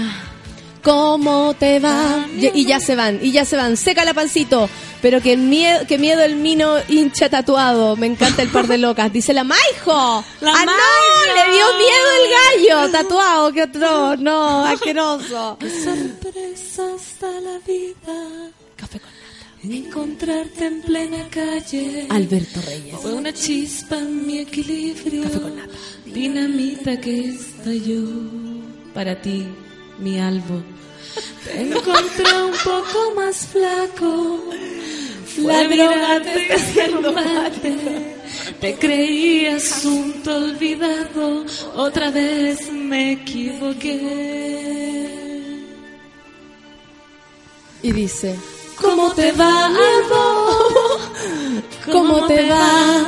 ¿Cómo 0.83 1.53
te 1.53 1.79
va? 1.79 2.25
Y, 2.35 2.61
y 2.61 2.65
ya 2.65 2.79
se 2.79 2.95
van, 2.95 3.19
y 3.21 3.31
ya 3.31 3.45
se 3.45 3.55
van. 3.55 3.77
Seca 3.77 4.03
la 4.03 4.13
pancito. 4.13 4.67
Pero 5.01 5.19
que 5.19 5.35
miedo, 5.35 5.85
que 5.87 5.97
miedo 5.97 6.21
el 6.21 6.35
mino 6.35 6.75
hincha 6.87 7.29
tatuado. 7.29 7.95
Me 7.95 8.05
encanta 8.07 8.41
el 8.41 8.49
par 8.49 8.67
de 8.67 8.77
locas. 8.77 9.11
Dice 9.13 9.33
la 9.33 9.43
Maijo. 9.43 10.23
La 10.41 10.53
¡Ah, 10.53 10.65
no! 10.65 11.33
Le 11.35 11.55
dio 11.55 11.65
miedo 11.77 12.07
el 12.19 12.77
gallo. 12.77 12.91
Tatuado, 12.91 13.51
qué 13.51 13.63
otro. 13.63 14.17
No, 14.17 14.65
asqueroso. 14.65 15.57
Sorpresas 15.59 17.19
da 17.19 17.31
la 17.41 17.59
vida. 17.65 18.51
Café 19.61 19.83
con 19.91 20.09
Encontrarte 20.11 20.65
en 20.65 20.81
plena 20.81 21.27
calle. 21.29 22.07
Alberto 22.09 22.61
Reyes. 22.61 22.95
Fue 22.99 23.13
una 23.13 23.31
chispa 23.31 23.97
en 23.97 24.25
mi 24.25 24.39
equilibrio. 24.39 25.25
Dinamita 26.05 26.99
que 26.99 27.29
estalló 27.29 28.07
para 28.93 29.21
ti, 29.21 29.45
mi 29.99 30.19
albo. 30.19 30.63
Te 31.43 31.61
encontré 31.61 32.43
un 32.43 32.53
poco 32.63 33.13
más 33.15 33.47
flaco. 33.47 34.43
La 35.37 35.63
droga 35.67 36.21
te 36.23 36.41
está 36.41 36.55
haciendo 36.55 37.13
mate. 37.13 38.15
Te 38.59 38.75
creí 38.75 39.45
asunto 39.45 40.37
olvidado. 40.37 41.45
Otra 41.75 42.09
vez 42.09 42.71
me 42.71 43.11
equivoqué. 43.13 43.99
Y 47.83 47.91
dice, 47.91 48.35
¿Cómo 48.81 49.11
te 49.13 49.31
va, 49.33 49.65
Albo? 49.67 50.99
¿cómo 51.91 52.25
te 52.27 52.49
va? 52.49 53.05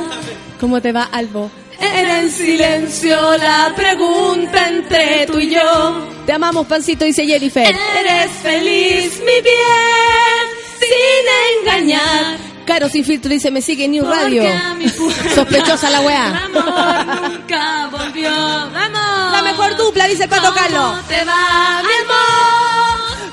¿Cómo 0.60 0.80
te 0.80 0.92
va, 0.92 1.04
Albo? 1.12 1.50
Era 1.80 2.20
en 2.20 2.30
silencio 2.30 3.16
la 3.38 3.72
pregunta 3.76 4.68
entre 4.68 5.26
tú 5.26 5.38
y 5.38 5.50
yo. 5.50 6.06
Te 6.24 6.32
amamos, 6.32 6.66
pancito, 6.66 7.04
dice 7.04 7.26
Jennifer. 7.26 7.66
Eres 7.66 8.30
feliz, 8.42 9.18
mi 9.20 9.42
bien, 9.42 10.44
sin 10.80 11.66
engañar. 11.66 12.38
Caro 12.64 12.88
sin 12.88 13.04
filtro 13.04 13.30
dice, 13.30 13.50
me 13.50 13.60
sigue 13.60 13.86
New 13.88 14.06
Radio. 14.06 14.42
Porque 14.42 15.34
Sospechosa 15.34 15.90
la 15.90 16.00
weá. 16.00 16.44
amor 16.46 17.30
nunca 17.30 17.88
volvió. 17.90 18.30
¡Vamos! 18.30 19.32
La 19.32 19.42
mejor 19.42 19.76
dupla, 19.76 20.06
dice 20.06 20.26
Pato 20.28 20.54
Carlos. 20.54 20.80
¿Cómo 20.96 21.02
te 21.02 21.24
va, 21.24 21.82
mi 21.82 21.94
amor? 22.04 22.83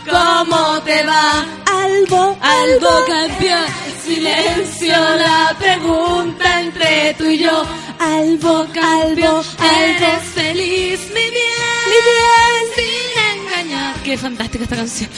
¿Cómo 0.09 0.81
te 0.81 1.03
va? 1.05 1.45
Albo, 1.65 2.37
Algo 2.41 2.89
cambió. 3.07 3.55
Silencio 4.03 4.93
la 4.93 5.55
pregunta 5.59 6.61
entre 6.61 7.13
tú 7.17 7.25
y 7.25 7.39
yo. 7.39 7.63
Algo, 7.99 8.65
albo, 8.81 9.43
eres 9.63 10.23
feliz, 10.33 10.99
mi 11.09 11.29
bien. 11.29 11.85
Mi 11.87 11.99
bien. 12.09 12.61
Sin 12.75 13.39
engañar. 13.43 13.95
Qué 14.03 14.17
fantástica 14.17 14.63
esta 14.63 14.75
canción. 14.75 15.09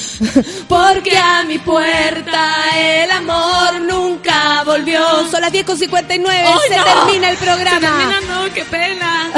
Porque 0.68 1.18
a 1.18 1.44
mi 1.44 1.60
puerta 1.60 2.56
el 2.78 3.10
amor 3.12 3.80
nunca 3.82 4.64
volvió. 4.66 5.00
Son 5.32 5.42
las 5.42 5.52
10 5.52 5.66
con 5.66 5.78
59, 5.78 6.44
¡Ay, 6.46 6.70
se 6.70 6.78
no! 6.78 6.84
termina 6.84 7.30
el 7.30 7.38
programa. 7.38 7.80
Se 7.80 7.88
termina, 7.88 8.22
no, 8.28 8.54
qué 8.54 8.66
pena. 8.66 9.32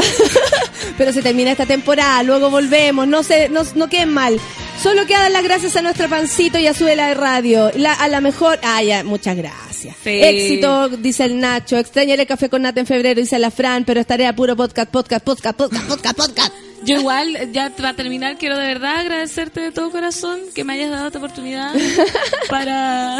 Pero 0.97 1.13
se 1.13 1.21
termina 1.21 1.51
esta 1.51 1.65
temporada, 1.67 2.23
luego 2.23 2.49
volvemos, 2.49 3.07
no 3.07 3.21
se, 3.21 3.47
no, 3.49 3.61
no 3.75 3.87
queden 3.87 4.11
mal. 4.13 4.39
Solo 4.81 5.05
quedan 5.05 5.33
las 5.33 5.43
gracias 5.43 5.75
a 5.75 5.81
nuestra 5.81 6.07
pancito 6.07 6.59
y 6.59 6.67
a 6.67 6.73
su 6.73 6.85
de 6.85 7.13
radio. 7.13 7.71
La, 7.75 7.93
a 7.93 8.07
la 8.07 8.21
mejor, 8.21 8.59
ah, 8.63 8.83
ya, 8.83 9.03
muchas 9.03 9.35
gracias. 9.35 9.95
Sí. 10.03 10.21
Éxito, 10.21 10.89
dice 10.89 11.25
el 11.25 11.39
Nacho. 11.39 11.77
Extrañaré 11.77 12.23
el 12.23 12.27
café 12.27 12.49
con 12.49 12.61
nata 12.61 12.79
en 12.79 12.85
febrero, 12.85 13.19
dice 13.19 13.39
la 13.39 13.51
Fran, 13.51 13.85
pero 13.85 13.99
estaré 13.99 14.27
a 14.27 14.35
puro 14.35 14.55
podcast, 14.55 14.91
podcast, 14.91 15.23
podcast, 15.23 15.57
podcast, 15.57 15.87
podcast, 15.87 16.17
podcast. 16.17 16.53
Yo 16.83 16.99
igual, 16.99 17.51
ya 17.51 17.71
para 17.71 17.95
terminar, 17.95 18.37
quiero 18.37 18.57
de 18.57 18.67
verdad 18.67 18.99
agradecerte 18.99 19.59
de 19.59 19.71
todo 19.71 19.89
corazón 19.89 20.39
que 20.53 20.63
me 20.63 20.73
hayas 20.73 20.91
dado 20.91 21.07
esta 21.07 21.17
oportunidad 21.17 21.73
para, 22.49 23.19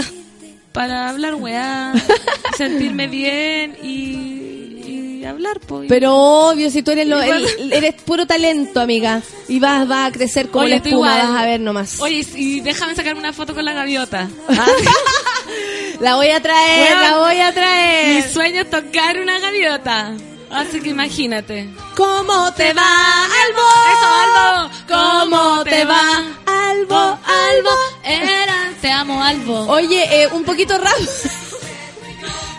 para 0.71 1.09
hablar 1.09 1.33
weá, 1.35 1.93
sentirme 2.57 3.07
bien 3.07 3.75
y, 3.81 4.64
hablar, 5.25 5.59
pues. 5.65 5.87
Pero 5.89 6.15
obvio, 6.15 6.69
si 6.69 6.81
tú 6.83 6.91
eres 6.91 7.07
lo, 7.07 7.21
eres 7.21 7.93
puro 8.03 8.25
talento, 8.25 8.79
amiga. 8.79 9.21
Y 9.47 9.59
vas, 9.59 9.87
vas 9.87 10.09
a 10.09 10.11
crecer 10.11 10.49
como 10.49 10.65
Oye, 10.65 10.71
la 10.71 10.75
espuma, 10.77 11.17
vas 11.17 11.41
a 11.41 11.45
ver 11.45 11.59
nomás. 11.59 11.99
Oye, 11.99 12.25
y 12.35 12.59
déjame 12.61 12.95
sacarme 12.95 13.19
una 13.19 13.33
foto 13.33 13.53
con 13.53 13.65
la 13.65 13.73
gaviota. 13.73 14.27
La 15.99 16.15
voy 16.15 16.27
a 16.29 16.41
traer, 16.41 16.97
la 16.99 17.17
voy 17.19 17.39
a 17.39 17.47
Mi 17.47 17.53
traer. 17.53 18.29
sueño 18.29 18.61
es 18.63 18.69
tocar 18.69 19.17
una 19.19 19.39
gaviota. 19.39 20.13
Así 20.51 20.81
que 20.81 20.89
imagínate. 20.89 21.69
¿Cómo 21.95 22.53
te 22.53 22.73
va, 22.73 23.23
Albo? 23.23 23.61
Eso, 23.93 24.07
Albo. 24.25 24.69
¿Cómo 24.87 25.63
te 25.63 25.85
va? 25.85 26.01
Albo, 26.45 26.95
Albo, 26.97 27.69
era, 28.03 28.71
te 28.81 28.91
amo, 28.91 29.23
Albo. 29.23 29.67
Oye, 29.67 30.23
eh, 30.23 30.27
un 30.33 30.43
poquito 30.43 30.77
rápido. 30.77 31.09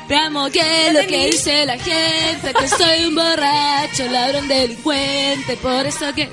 Es 0.09 0.93
lo 0.95 1.01
que 1.09 1.27
dice 1.27 1.66
la 1.66 1.77
gente, 1.77 2.55
que 2.55 2.69
soy 2.69 3.07
un 3.07 3.15
borracho, 3.15 4.05
ladrón, 4.11 4.47
delincuente, 4.47 5.57
por 5.57 5.85
eso 5.87 6.15
que... 6.15 6.31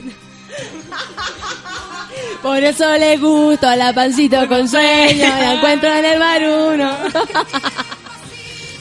Por 2.42 2.64
eso 2.64 2.98
le 2.98 3.18
gusto 3.18 3.68
a 3.68 3.76
la 3.76 3.94
pancito 3.94 4.48
con 4.48 4.68
sueño, 4.68 5.28
la 5.28 5.54
encuentro 5.56 5.92
en 5.92 6.06
el 6.06 6.20
bar 6.20 6.44
uno. 6.44 6.98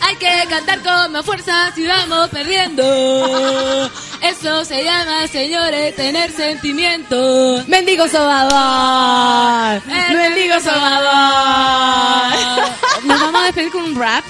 Hay 0.03 0.17
que 0.17 0.29
cantar 0.49 0.83
con 0.83 1.13
más 1.13 1.25
fuerza 1.25 1.73
si 1.75 1.87
vamos 1.87 2.29
perdiendo. 2.31 3.91
Eso 4.21 4.65
se 4.65 4.85
llama, 4.85 5.27
señores, 5.29 5.95
tener 5.97 6.31
sentimientos. 6.33 7.67
Mendigo 7.69 8.07
sobador, 8.09 9.83
mendigo 9.87 10.61
sobador. 10.61 12.33
Nos 13.05 13.21
vamos 13.21 13.43
a 13.43 13.45
despedir 13.47 13.71
con 13.73 13.83
un 13.83 13.99
rap. 13.99 14.25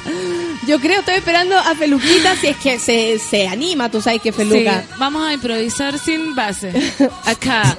Yo 0.66 0.78
creo, 0.78 1.00
estoy 1.00 1.16
esperando 1.16 1.58
a 1.58 1.74
Feluquita 1.74 2.36
si 2.36 2.46
es 2.48 2.56
que 2.56 2.78
se, 2.78 3.18
se 3.18 3.48
anima, 3.48 3.90
tú 3.90 4.00
sabes 4.00 4.22
que 4.22 4.32
Feluca. 4.32 4.82
Sí, 4.82 4.94
vamos 4.98 5.26
a 5.26 5.32
improvisar 5.32 5.98
sin 5.98 6.34
base. 6.34 6.72
Acá. 7.24 7.76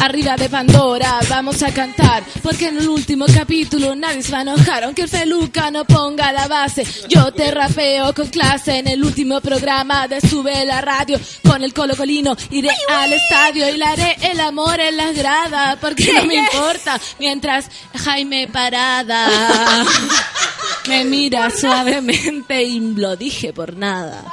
Arriba 0.00 0.36
de 0.36 0.48
Pandora 0.48 1.20
vamos 1.28 1.62
a 1.62 1.72
cantar 1.72 2.22
Porque 2.42 2.68
en 2.68 2.78
el 2.78 2.88
último 2.88 3.26
capítulo 3.32 3.94
nadie 3.94 4.22
se 4.22 4.32
va 4.32 4.38
a 4.38 4.42
enojar 4.42 4.84
Aunque 4.84 5.02
el 5.02 5.08
Feluca 5.08 5.70
no 5.70 5.84
ponga 5.84 6.32
la 6.32 6.46
base. 6.48 6.86
Yo 7.08 7.32
te 7.32 7.50
rapeo 7.50 8.12
con 8.14 8.28
clase 8.28 8.78
En 8.78 8.88
el 8.88 9.02
último 9.04 9.40
programa 9.40 10.06
de 10.06 10.20
Sube 10.20 10.64
la 10.64 10.80
Radio 10.80 11.18
Con 11.42 11.62
el 11.62 11.72
Colo 11.72 11.96
Colino 11.96 12.36
iré 12.50 12.70
al 12.88 13.12
estadio 13.12 13.68
Y 13.68 13.78
le 13.78 13.84
haré 13.84 14.16
el 14.22 14.40
amor 14.40 14.78
en 14.80 14.96
las 14.96 15.14
gradas 15.16 15.76
Porque 15.80 16.12
no 16.12 16.24
me 16.24 16.34
importa 16.52 17.00
Mientras 17.18 17.66
Jaime 18.04 18.48
Parada 18.48 19.28
Me 20.88 21.04
mira 21.04 21.50
suavemente 21.50 22.62
Y 22.62 22.80
lo 22.94 23.16
dije 23.16 23.52
por 23.52 23.76
nada 23.76 24.24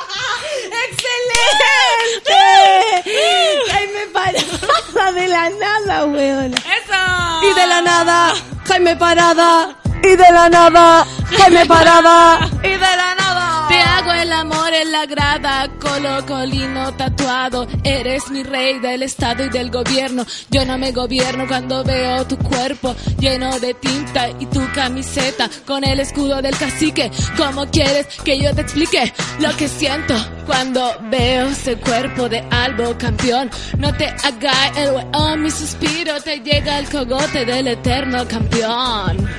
¡Excelente! 0.89 2.41
Jaime 3.71 4.07
Parada 4.13 5.11
de 5.11 5.27
la 5.27 5.49
nada, 5.49 6.05
weón. 6.05 6.53
¡Eso! 6.53 7.43
Y 7.43 7.53
de 7.53 7.67
la 7.67 7.81
nada, 7.81 8.33
Jaime 8.67 8.95
Parada. 8.95 9.75
Y 10.03 10.15
de 10.15 10.31
la 10.31 10.49
nada, 10.49 11.05
Jaime 11.37 11.65
Parada. 11.65 12.49
Y 12.63 12.69
de 12.69 12.77
la 12.79 13.12
amor 14.33 14.73
en 14.73 14.91
la 14.91 15.05
grada, 15.05 15.69
colo 15.79 16.25
colino 16.25 16.93
tatuado. 16.93 17.67
Eres 17.83 18.29
mi 18.29 18.43
rey 18.43 18.79
del 18.79 19.03
estado 19.03 19.45
y 19.45 19.49
del 19.49 19.69
gobierno. 19.69 20.25
Yo 20.49 20.65
no 20.65 20.77
me 20.77 20.91
gobierno 20.91 21.47
cuando 21.47 21.83
veo 21.83 22.25
tu 22.25 22.37
cuerpo 22.37 22.95
lleno 23.19 23.59
de 23.59 23.73
tinta 23.75 24.29
y 24.39 24.45
tu 24.47 24.61
camiseta 24.73 25.49
con 25.65 25.83
el 25.83 25.99
escudo 25.99 26.41
del 26.41 26.57
cacique. 26.57 27.11
¿Cómo 27.37 27.65
quieres 27.67 28.07
que 28.23 28.39
yo 28.39 28.53
te 28.53 28.61
explique 28.61 29.13
lo 29.39 29.55
que 29.55 29.67
siento 29.67 30.15
cuando 30.45 30.91
veo 31.09 31.47
ese 31.49 31.75
cuerpo 31.77 32.27
de 32.27 32.43
albo 32.49 32.97
campeón? 32.97 33.49
No 33.77 33.93
te 33.95 34.07
hagas 34.07 34.77
el 34.77 34.91
weón, 34.91 35.41
mi 35.43 35.51
suspiro 35.51 36.19
te 36.21 36.39
llega 36.39 36.77
al 36.77 36.89
cogote 36.89 37.45
del 37.45 37.67
eterno 37.67 38.27
campeón. 38.27 39.29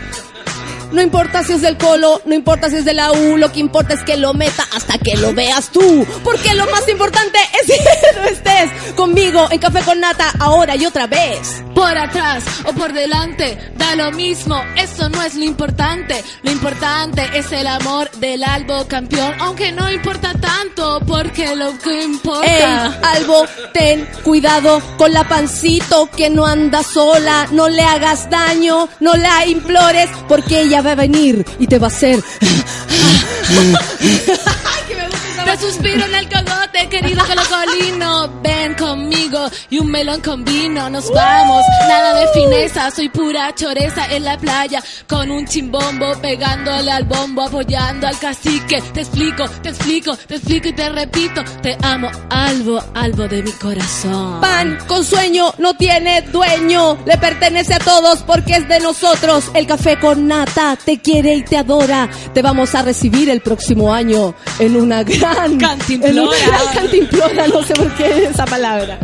No 0.94 1.02
importa 1.02 1.42
si 1.42 1.54
es 1.54 1.60
del 1.60 1.76
Colo, 1.76 2.22
no 2.24 2.34
importa 2.36 2.70
si 2.70 2.76
es 2.76 2.84
de 2.84 2.94
la 2.94 3.10
U, 3.10 3.36
lo 3.36 3.50
que 3.50 3.58
importa 3.58 3.94
es 3.94 4.04
que 4.04 4.16
lo 4.16 4.32
meta 4.32 4.64
hasta 4.76 4.96
que 4.96 5.16
lo 5.16 5.34
veas 5.34 5.70
tú. 5.70 6.06
Porque 6.22 6.54
lo 6.54 6.66
más 6.70 6.88
importante 6.88 7.36
es 7.60 7.66
que 7.66 8.20
no 8.20 8.24
estés 8.26 8.92
conmigo 8.94 9.48
en 9.50 9.58
Café 9.58 9.80
con 9.80 9.98
Nata 9.98 10.32
ahora 10.38 10.76
y 10.76 10.86
otra 10.86 11.08
vez. 11.08 11.64
Por 11.74 11.98
atrás 11.98 12.44
o 12.64 12.72
por 12.74 12.92
delante, 12.92 13.58
da 13.76 13.96
lo 13.96 14.12
mismo, 14.12 14.56
eso 14.76 15.08
no 15.08 15.20
es 15.22 15.34
lo 15.34 15.42
importante. 15.42 16.22
Lo 16.44 16.52
importante 16.52 17.28
es 17.34 17.50
el 17.50 17.66
amor 17.66 18.08
del 18.12 18.44
albo 18.44 18.86
campeón, 18.86 19.34
aunque 19.40 19.72
no 19.72 19.90
importa 19.90 20.32
tanto, 20.40 21.00
porque 21.04 21.56
lo 21.56 21.76
que 21.78 21.98
Ey, 21.98 22.04
importa. 22.04 23.00
Albo, 23.02 23.44
ten 23.72 24.08
cuidado 24.22 24.80
con 24.96 25.12
la 25.12 25.26
pancito 25.26 26.08
que 26.16 26.30
no 26.30 26.46
anda 26.46 26.84
sola, 26.84 27.48
no 27.50 27.68
le 27.68 27.82
hagas 27.82 28.30
daño, 28.30 28.88
no 29.00 29.14
la 29.16 29.44
implores, 29.46 30.08
porque 30.28 30.60
ella 30.60 30.83
va 30.84 30.92
a 30.92 30.94
venir 30.94 31.44
y 31.58 31.66
te 31.66 31.78
va 31.78 31.86
a 31.86 31.88
hacer. 31.88 32.18
Te 35.44 35.58
suspiro 35.58 36.04
en 36.06 36.14
el 36.14 36.28
cogote, 36.28 36.88
querido 36.88 37.22
colocolino. 37.26 38.40
Ven 38.42 38.74
conmigo 38.74 39.46
y 39.70 39.78
un 39.78 39.90
melón 39.90 40.20
con 40.20 40.44
vino. 40.44 40.88
Nos 40.88 41.12
vamos, 41.12 41.62
nada 41.86 42.14
de 42.20 42.28
fineza. 42.28 42.90
Soy 42.90 43.08
pura 43.08 43.54
choreza 43.54 44.06
en 44.10 44.24
la 44.24 44.38
playa 44.38 44.82
con 45.06 45.30
un 45.30 45.46
chimbombo 45.46 46.14
pegándole 46.20 46.90
al 46.90 47.04
bombo, 47.04 47.42
apoyando 47.42 48.06
al 48.06 48.18
cacique. 48.18 48.82
Te 48.92 49.02
explico, 49.02 49.44
te 49.62 49.68
explico, 49.68 50.16
te 50.16 50.36
explico 50.36 50.68
y 50.68 50.72
te 50.72 50.88
repito. 50.88 51.42
Te 51.62 51.76
amo, 51.82 52.10
albo, 52.30 52.82
albo 52.94 53.28
de 53.28 53.42
mi 53.42 53.52
corazón. 53.52 54.40
Pan 54.40 54.78
con 54.86 55.04
sueño 55.04 55.52
no 55.58 55.76
tiene 55.76 56.22
dueño, 56.22 56.98
le 57.04 57.18
pertenece 57.18 57.74
a 57.74 57.78
todos 57.78 58.22
porque 58.22 58.54
es 58.54 58.68
de 58.68 58.80
nosotros. 58.80 59.50
El 59.54 59.66
café 59.66 59.98
con 60.00 60.26
nata 60.26 60.76
te 60.82 61.00
quiere 61.00 61.34
y 61.34 61.42
te 61.42 61.58
adora. 61.58 62.08
Te 62.32 62.42
vamos 62.42 62.74
a 62.74 62.82
recibir 62.82 63.28
el 63.30 63.40
próximo 63.40 63.92
año 63.92 64.34
en 64.58 64.76
una 64.76 65.02
gran 65.04 65.43
Cantimplora. 65.58 66.22
una 66.22 66.46
gran 66.46 66.74
cantimplora, 66.74 67.46
no 67.48 67.62
sé 67.62 67.74
por 67.74 67.94
qué 67.94 68.24
esa 68.24 68.44
palabra. 68.46 68.98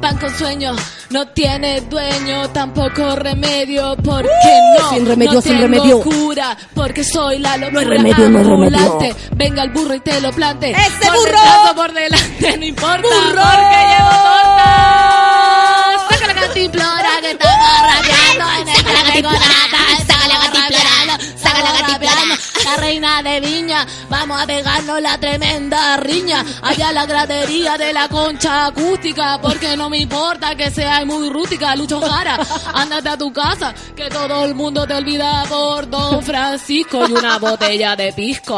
Pan 0.00 0.16
con 0.18 0.32
sueño 0.36 0.76
no 1.10 1.26
tiene 1.28 1.80
dueño, 1.80 2.50
tampoco 2.50 3.16
remedio, 3.16 3.96
porque 4.04 4.28
no. 4.78 4.90
sin 4.90 5.06
remedio, 5.06 5.32
no 5.32 5.40
sin 5.40 5.52
tengo 5.52 5.62
remedio. 5.62 6.00
cura, 6.02 6.56
porque 6.74 7.02
soy 7.02 7.38
la 7.38 7.56
locura 7.56 7.80
hay 7.80 7.86
remedio, 7.86 8.28
no 8.28 8.38
hay 8.38 8.44
remedio. 8.44 8.98
Venga 9.34 9.62
el 9.64 9.70
burro 9.70 9.94
y 9.94 10.00
te 10.00 10.20
lo 10.20 10.30
plante. 10.32 10.70
¡Ese 10.70 11.06
por 11.06 11.16
burro! 11.16 11.24
detrás 11.24 11.74
por 11.74 11.92
delante, 11.94 12.58
no 12.58 12.64
importa, 12.64 13.00
¡Burro! 13.00 13.42
porque 13.42 13.78
llevo 13.88 14.10
torta. 14.10 15.96
Saca 16.10 16.26
la 16.26 16.34
cantimplora 16.40 17.10
que 17.22 17.30
estamos 17.30 17.80
rapeando 17.82 18.44
en 18.60 18.68
el 18.68 18.84
café 18.84 19.22
con 19.22 19.32
nata. 19.32 19.80
Saca 20.06 20.28
la 20.28 20.38
cantimplora, 20.38 21.18
saca 21.42 21.60
la 21.62 21.72
cantimplora. 21.72 22.22
La 22.64 22.76
reina 22.76 23.22
de 23.22 23.40
Vamos 24.08 24.40
a 24.40 24.46
pegarnos 24.46 25.00
la 25.00 25.18
tremenda 25.18 25.96
riña. 25.98 26.44
Allá 26.62 26.88
en 26.88 26.94
la 26.94 27.06
gradería 27.06 27.76
de 27.76 27.92
la 27.92 28.08
concha 28.08 28.66
acústica, 28.66 29.38
porque 29.40 29.76
no 29.76 29.90
me 29.90 29.98
importa 29.98 30.54
que 30.54 30.70
seas 30.70 31.04
muy 31.06 31.28
rústica, 31.28 31.74
Lucho 31.76 32.00
Jara. 32.00 32.38
Ándate 32.74 33.08
a 33.08 33.16
tu 33.16 33.32
casa, 33.32 33.74
que 33.94 34.08
todo 34.08 34.44
el 34.44 34.54
mundo 34.54 34.86
te 34.86 34.94
olvida 34.94 35.44
por 35.48 35.88
Don 35.88 36.22
Francisco 36.22 37.06
y 37.08 37.12
una 37.12 37.38
botella 37.38 37.96
de 37.96 38.12
pisco. 38.12 38.56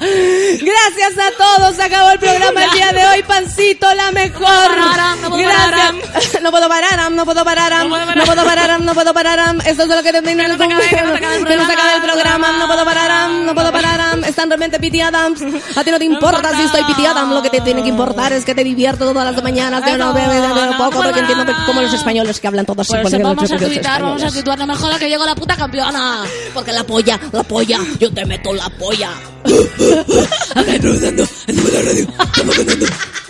Gracias 0.00 1.18
a 1.18 1.30
todos, 1.36 1.76
se 1.76 1.82
acabó 1.82 2.10
el 2.10 2.18
programa 2.18 2.64
el 2.64 2.70
día 2.70 2.92
de 2.92 3.06
hoy, 3.06 3.22
Pancito, 3.22 3.92
la 3.94 4.12
mejor. 4.12 4.46
parar, 4.46 5.16
no 5.18 5.30
puedo 5.30 5.46
Gracias. 5.46 6.42
No 6.42 6.50
puedo 6.50 6.68
parar, 6.68 7.12
no 7.12 7.24
puedo 7.24 7.44
parar, 7.44 7.86
no 7.86 8.24
puedo 8.24 8.44
parar, 8.44 8.80
no 8.80 8.94
puedo 8.94 9.14
parar. 9.14 9.56
Esto 9.66 9.82
es 9.82 9.88
lo 9.88 10.02
que 10.02 10.12
termina 10.12 10.46
el 10.46 10.56
que 10.58 10.66
no 10.66 10.80
se 10.80 10.96
el 10.96 11.42
programa. 11.42 12.02
programa, 12.02 12.52
no 12.52 12.66
puedo 12.66 12.84
parar, 12.84 13.30
no 13.30 13.54
puedo 13.54 13.72
parar. 13.72 14.18
Están 14.26 14.48
realmente 14.56 14.80
Piti 14.80 15.00
Adams. 15.00 15.40
A 15.76 15.84
ti 15.84 15.90
no 15.90 15.98
te 15.98 16.04
importa 16.04 16.56
si 16.56 16.62
estoy 16.62 16.82
Piti 16.84 17.04
Adams, 17.04 17.32
lo 17.32 17.42
que 17.42 17.50
te 17.50 17.60
tiene 17.60 17.82
que 17.82 17.90
importar 17.90 18.32
es 18.32 18.44
que 18.44 18.54
te 18.54 18.64
divierto 18.64 19.04
todas 19.04 19.32
las 19.32 19.42
mañanas. 19.42 19.84
Yo 19.86 19.98
no 19.98 20.06
no, 20.06 20.78
poco 20.78 20.90
no, 20.90 21.02
porque 21.02 21.12
no, 21.12 21.28
entiendo 21.28 21.44
no. 21.44 21.66
como 21.66 21.82
los 21.82 21.92
españoles 21.92 22.40
que 22.40 22.46
hablan 22.46 22.64
todos 22.64 22.88
eso 22.88 22.96
porque 23.02 23.18
vamos 23.18 23.50
a 23.50 23.58
tuitar, 23.58 24.02
vamos 24.02 24.22
a 24.22 24.30
tuitar, 24.30 24.58
no 24.58 24.66
mejor 24.66 24.98
que 24.98 25.08
llegó 25.08 25.24
la 25.24 25.34
puta 25.34 25.56
campeona. 25.56 26.24
Porque 26.54 26.72
la 26.72 26.84
polla, 26.84 27.18
la 27.32 27.42
polla, 27.42 27.78
yo 28.00 28.12
te 28.12 28.24
meto 28.24 28.52
la 28.54 28.70
polla. 28.70 29.10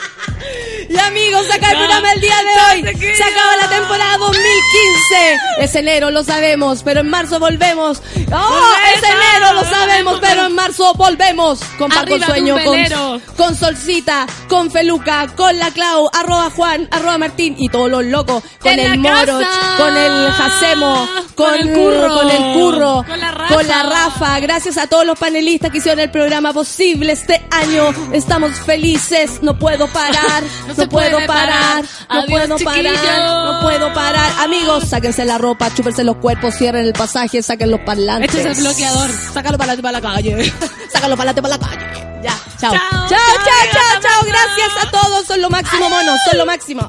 Y 0.88 0.98
amigos, 0.98 1.46
acaba 1.50 1.72
el 1.72 1.78
programa 1.78 2.12
el 2.12 2.20
día 2.20 2.36
de 2.36 2.88
hoy. 2.88 2.94
Se 3.16 3.22
acaba 3.24 3.56
la 3.56 3.68
temporada 3.68 4.16
2015. 4.18 5.38
Es 5.60 5.74
enero, 5.74 6.10
lo 6.10 6.22
sabemos, 6.22 6.82
pero 6.82 7.00
en 7.00 7.08
marzo 7.10 7.38
volvemos. 7.38 8.02
¡Oh! 8.32 8.72
Es 8.94 9.02
enero, 9.02 9.52
lo 9.54 9.64
sabemos, 9.64 10.18
pero 10.20 10.46
en 10.46 10.54
marzo 10.54 10.94
volvemos. 10.94 11.60
Con 11.78 11.90
de 11.90 12.20
Sueño, 12.24 12.56
con, 12.64 13.20
con 13.36 13.56
Solcita, 13.56 14.26
con 14.48 14.70
Feluca, 14.70 15.26
con 15.34 15.58
la 15.58 15.70
Clau, 15.70 16.08
arroba 16.12 16.50
Juan, 16.50 16.88
arroba 16.90 17.18
Martín 17.18 17.56
y 17.58 17.68
todos 17.68 17.90
los 17.90 18.04
locos. 18.04 18.42
Con 18.60 18.78
el 18.78 18.98
Moroch, 18.98 19.44
con 19.76 19.96
el 19.96 20.30
Jacemo, 20.32 21.08
con, 21.34 21.46
Con 21.46 21.54
el 21.54 21.72
Curro. 21.74 22.14
con 22.14 22.30
el 22.30 22.52
Curro, 22.54 23.04
Con 23.06 23.20
la 23.20 23.30
Rafa. 23.32 23.54
con 23.54 23.66
la 23.66 23.82
Rafa. 23.82 24.40
Gracias 24.40 24.76
a 24.78 24.86
todos 24.86 25.04
los 25.06 25.18
panelistas 25.18 25.70
que 25.70 25.78
hicieron 25.78 26.00
el 26.00 26.10
programa 26.10 26.52
posible 26.52 27.12
este 27.12 27.44
año. 27.50 27.92
Estamos 28.12 28.52
felices. 28.60 29.42
No 29.42 29.58
puedo 29.58 29.86
parar. 29.88 30.42
Se 30.76 30.88
puedo 30.88 31.10
puede 31.12 31.26
parar. 31.26 31.48
parar. 31.48 31.84
No 32.10 32.20
Adiós, 32.20 32.26
puedo 32.30 32.58
parar. 32.64 33.44
No 33.44 33.60
puedo 33.62 33.92
parar. 33.94 34.32
Amigos, 34.40 34.84
sáquense 34.88 35.24
la 35.24 35.38
ropa, 35.38 35.70
chúpense 35.74 36.04
los 36.04 36.16
cuerpos, 36.16 36.54
cierren 36.54 36.84
el 36.86 36.92
pasaje, 36.92 37.42
saquen 37.42 37.70
los 37.70 37.80
parlantes. 37.80 38.34
Este 38.34 38.50
es 38.50 38.58
el 38.58 38.64
bloqueador. 38.64 39.10
Sácalo 39.34 39.58
para, 39.58 39.76
para 39.76 39.92
la 39.92 40.00
calle. 40.00 40.52
Sácalo 40.92 41.16
para 41.16 41.34
para 41.34 41.48
la 41.48 41.58
calle. 41.58 41.86
Ya. 42.22 42.34
Chao. 42.60 42.72
Chao, 42.72 43.08
Chao, 43.08 43.44
chao, 43.72 44.00
chao. 44.02 44.22
Gracias 44.26 44.84
a 44.84 44.90
todos. 44.90 45.26
Son 45.26 45.40
lo 45.40 45.50
máximo, 45.50 45.88
monos. 45.88 46.18
Son 46.28 46.38
lo 46.38 46.46
máximo. 46.46 46.88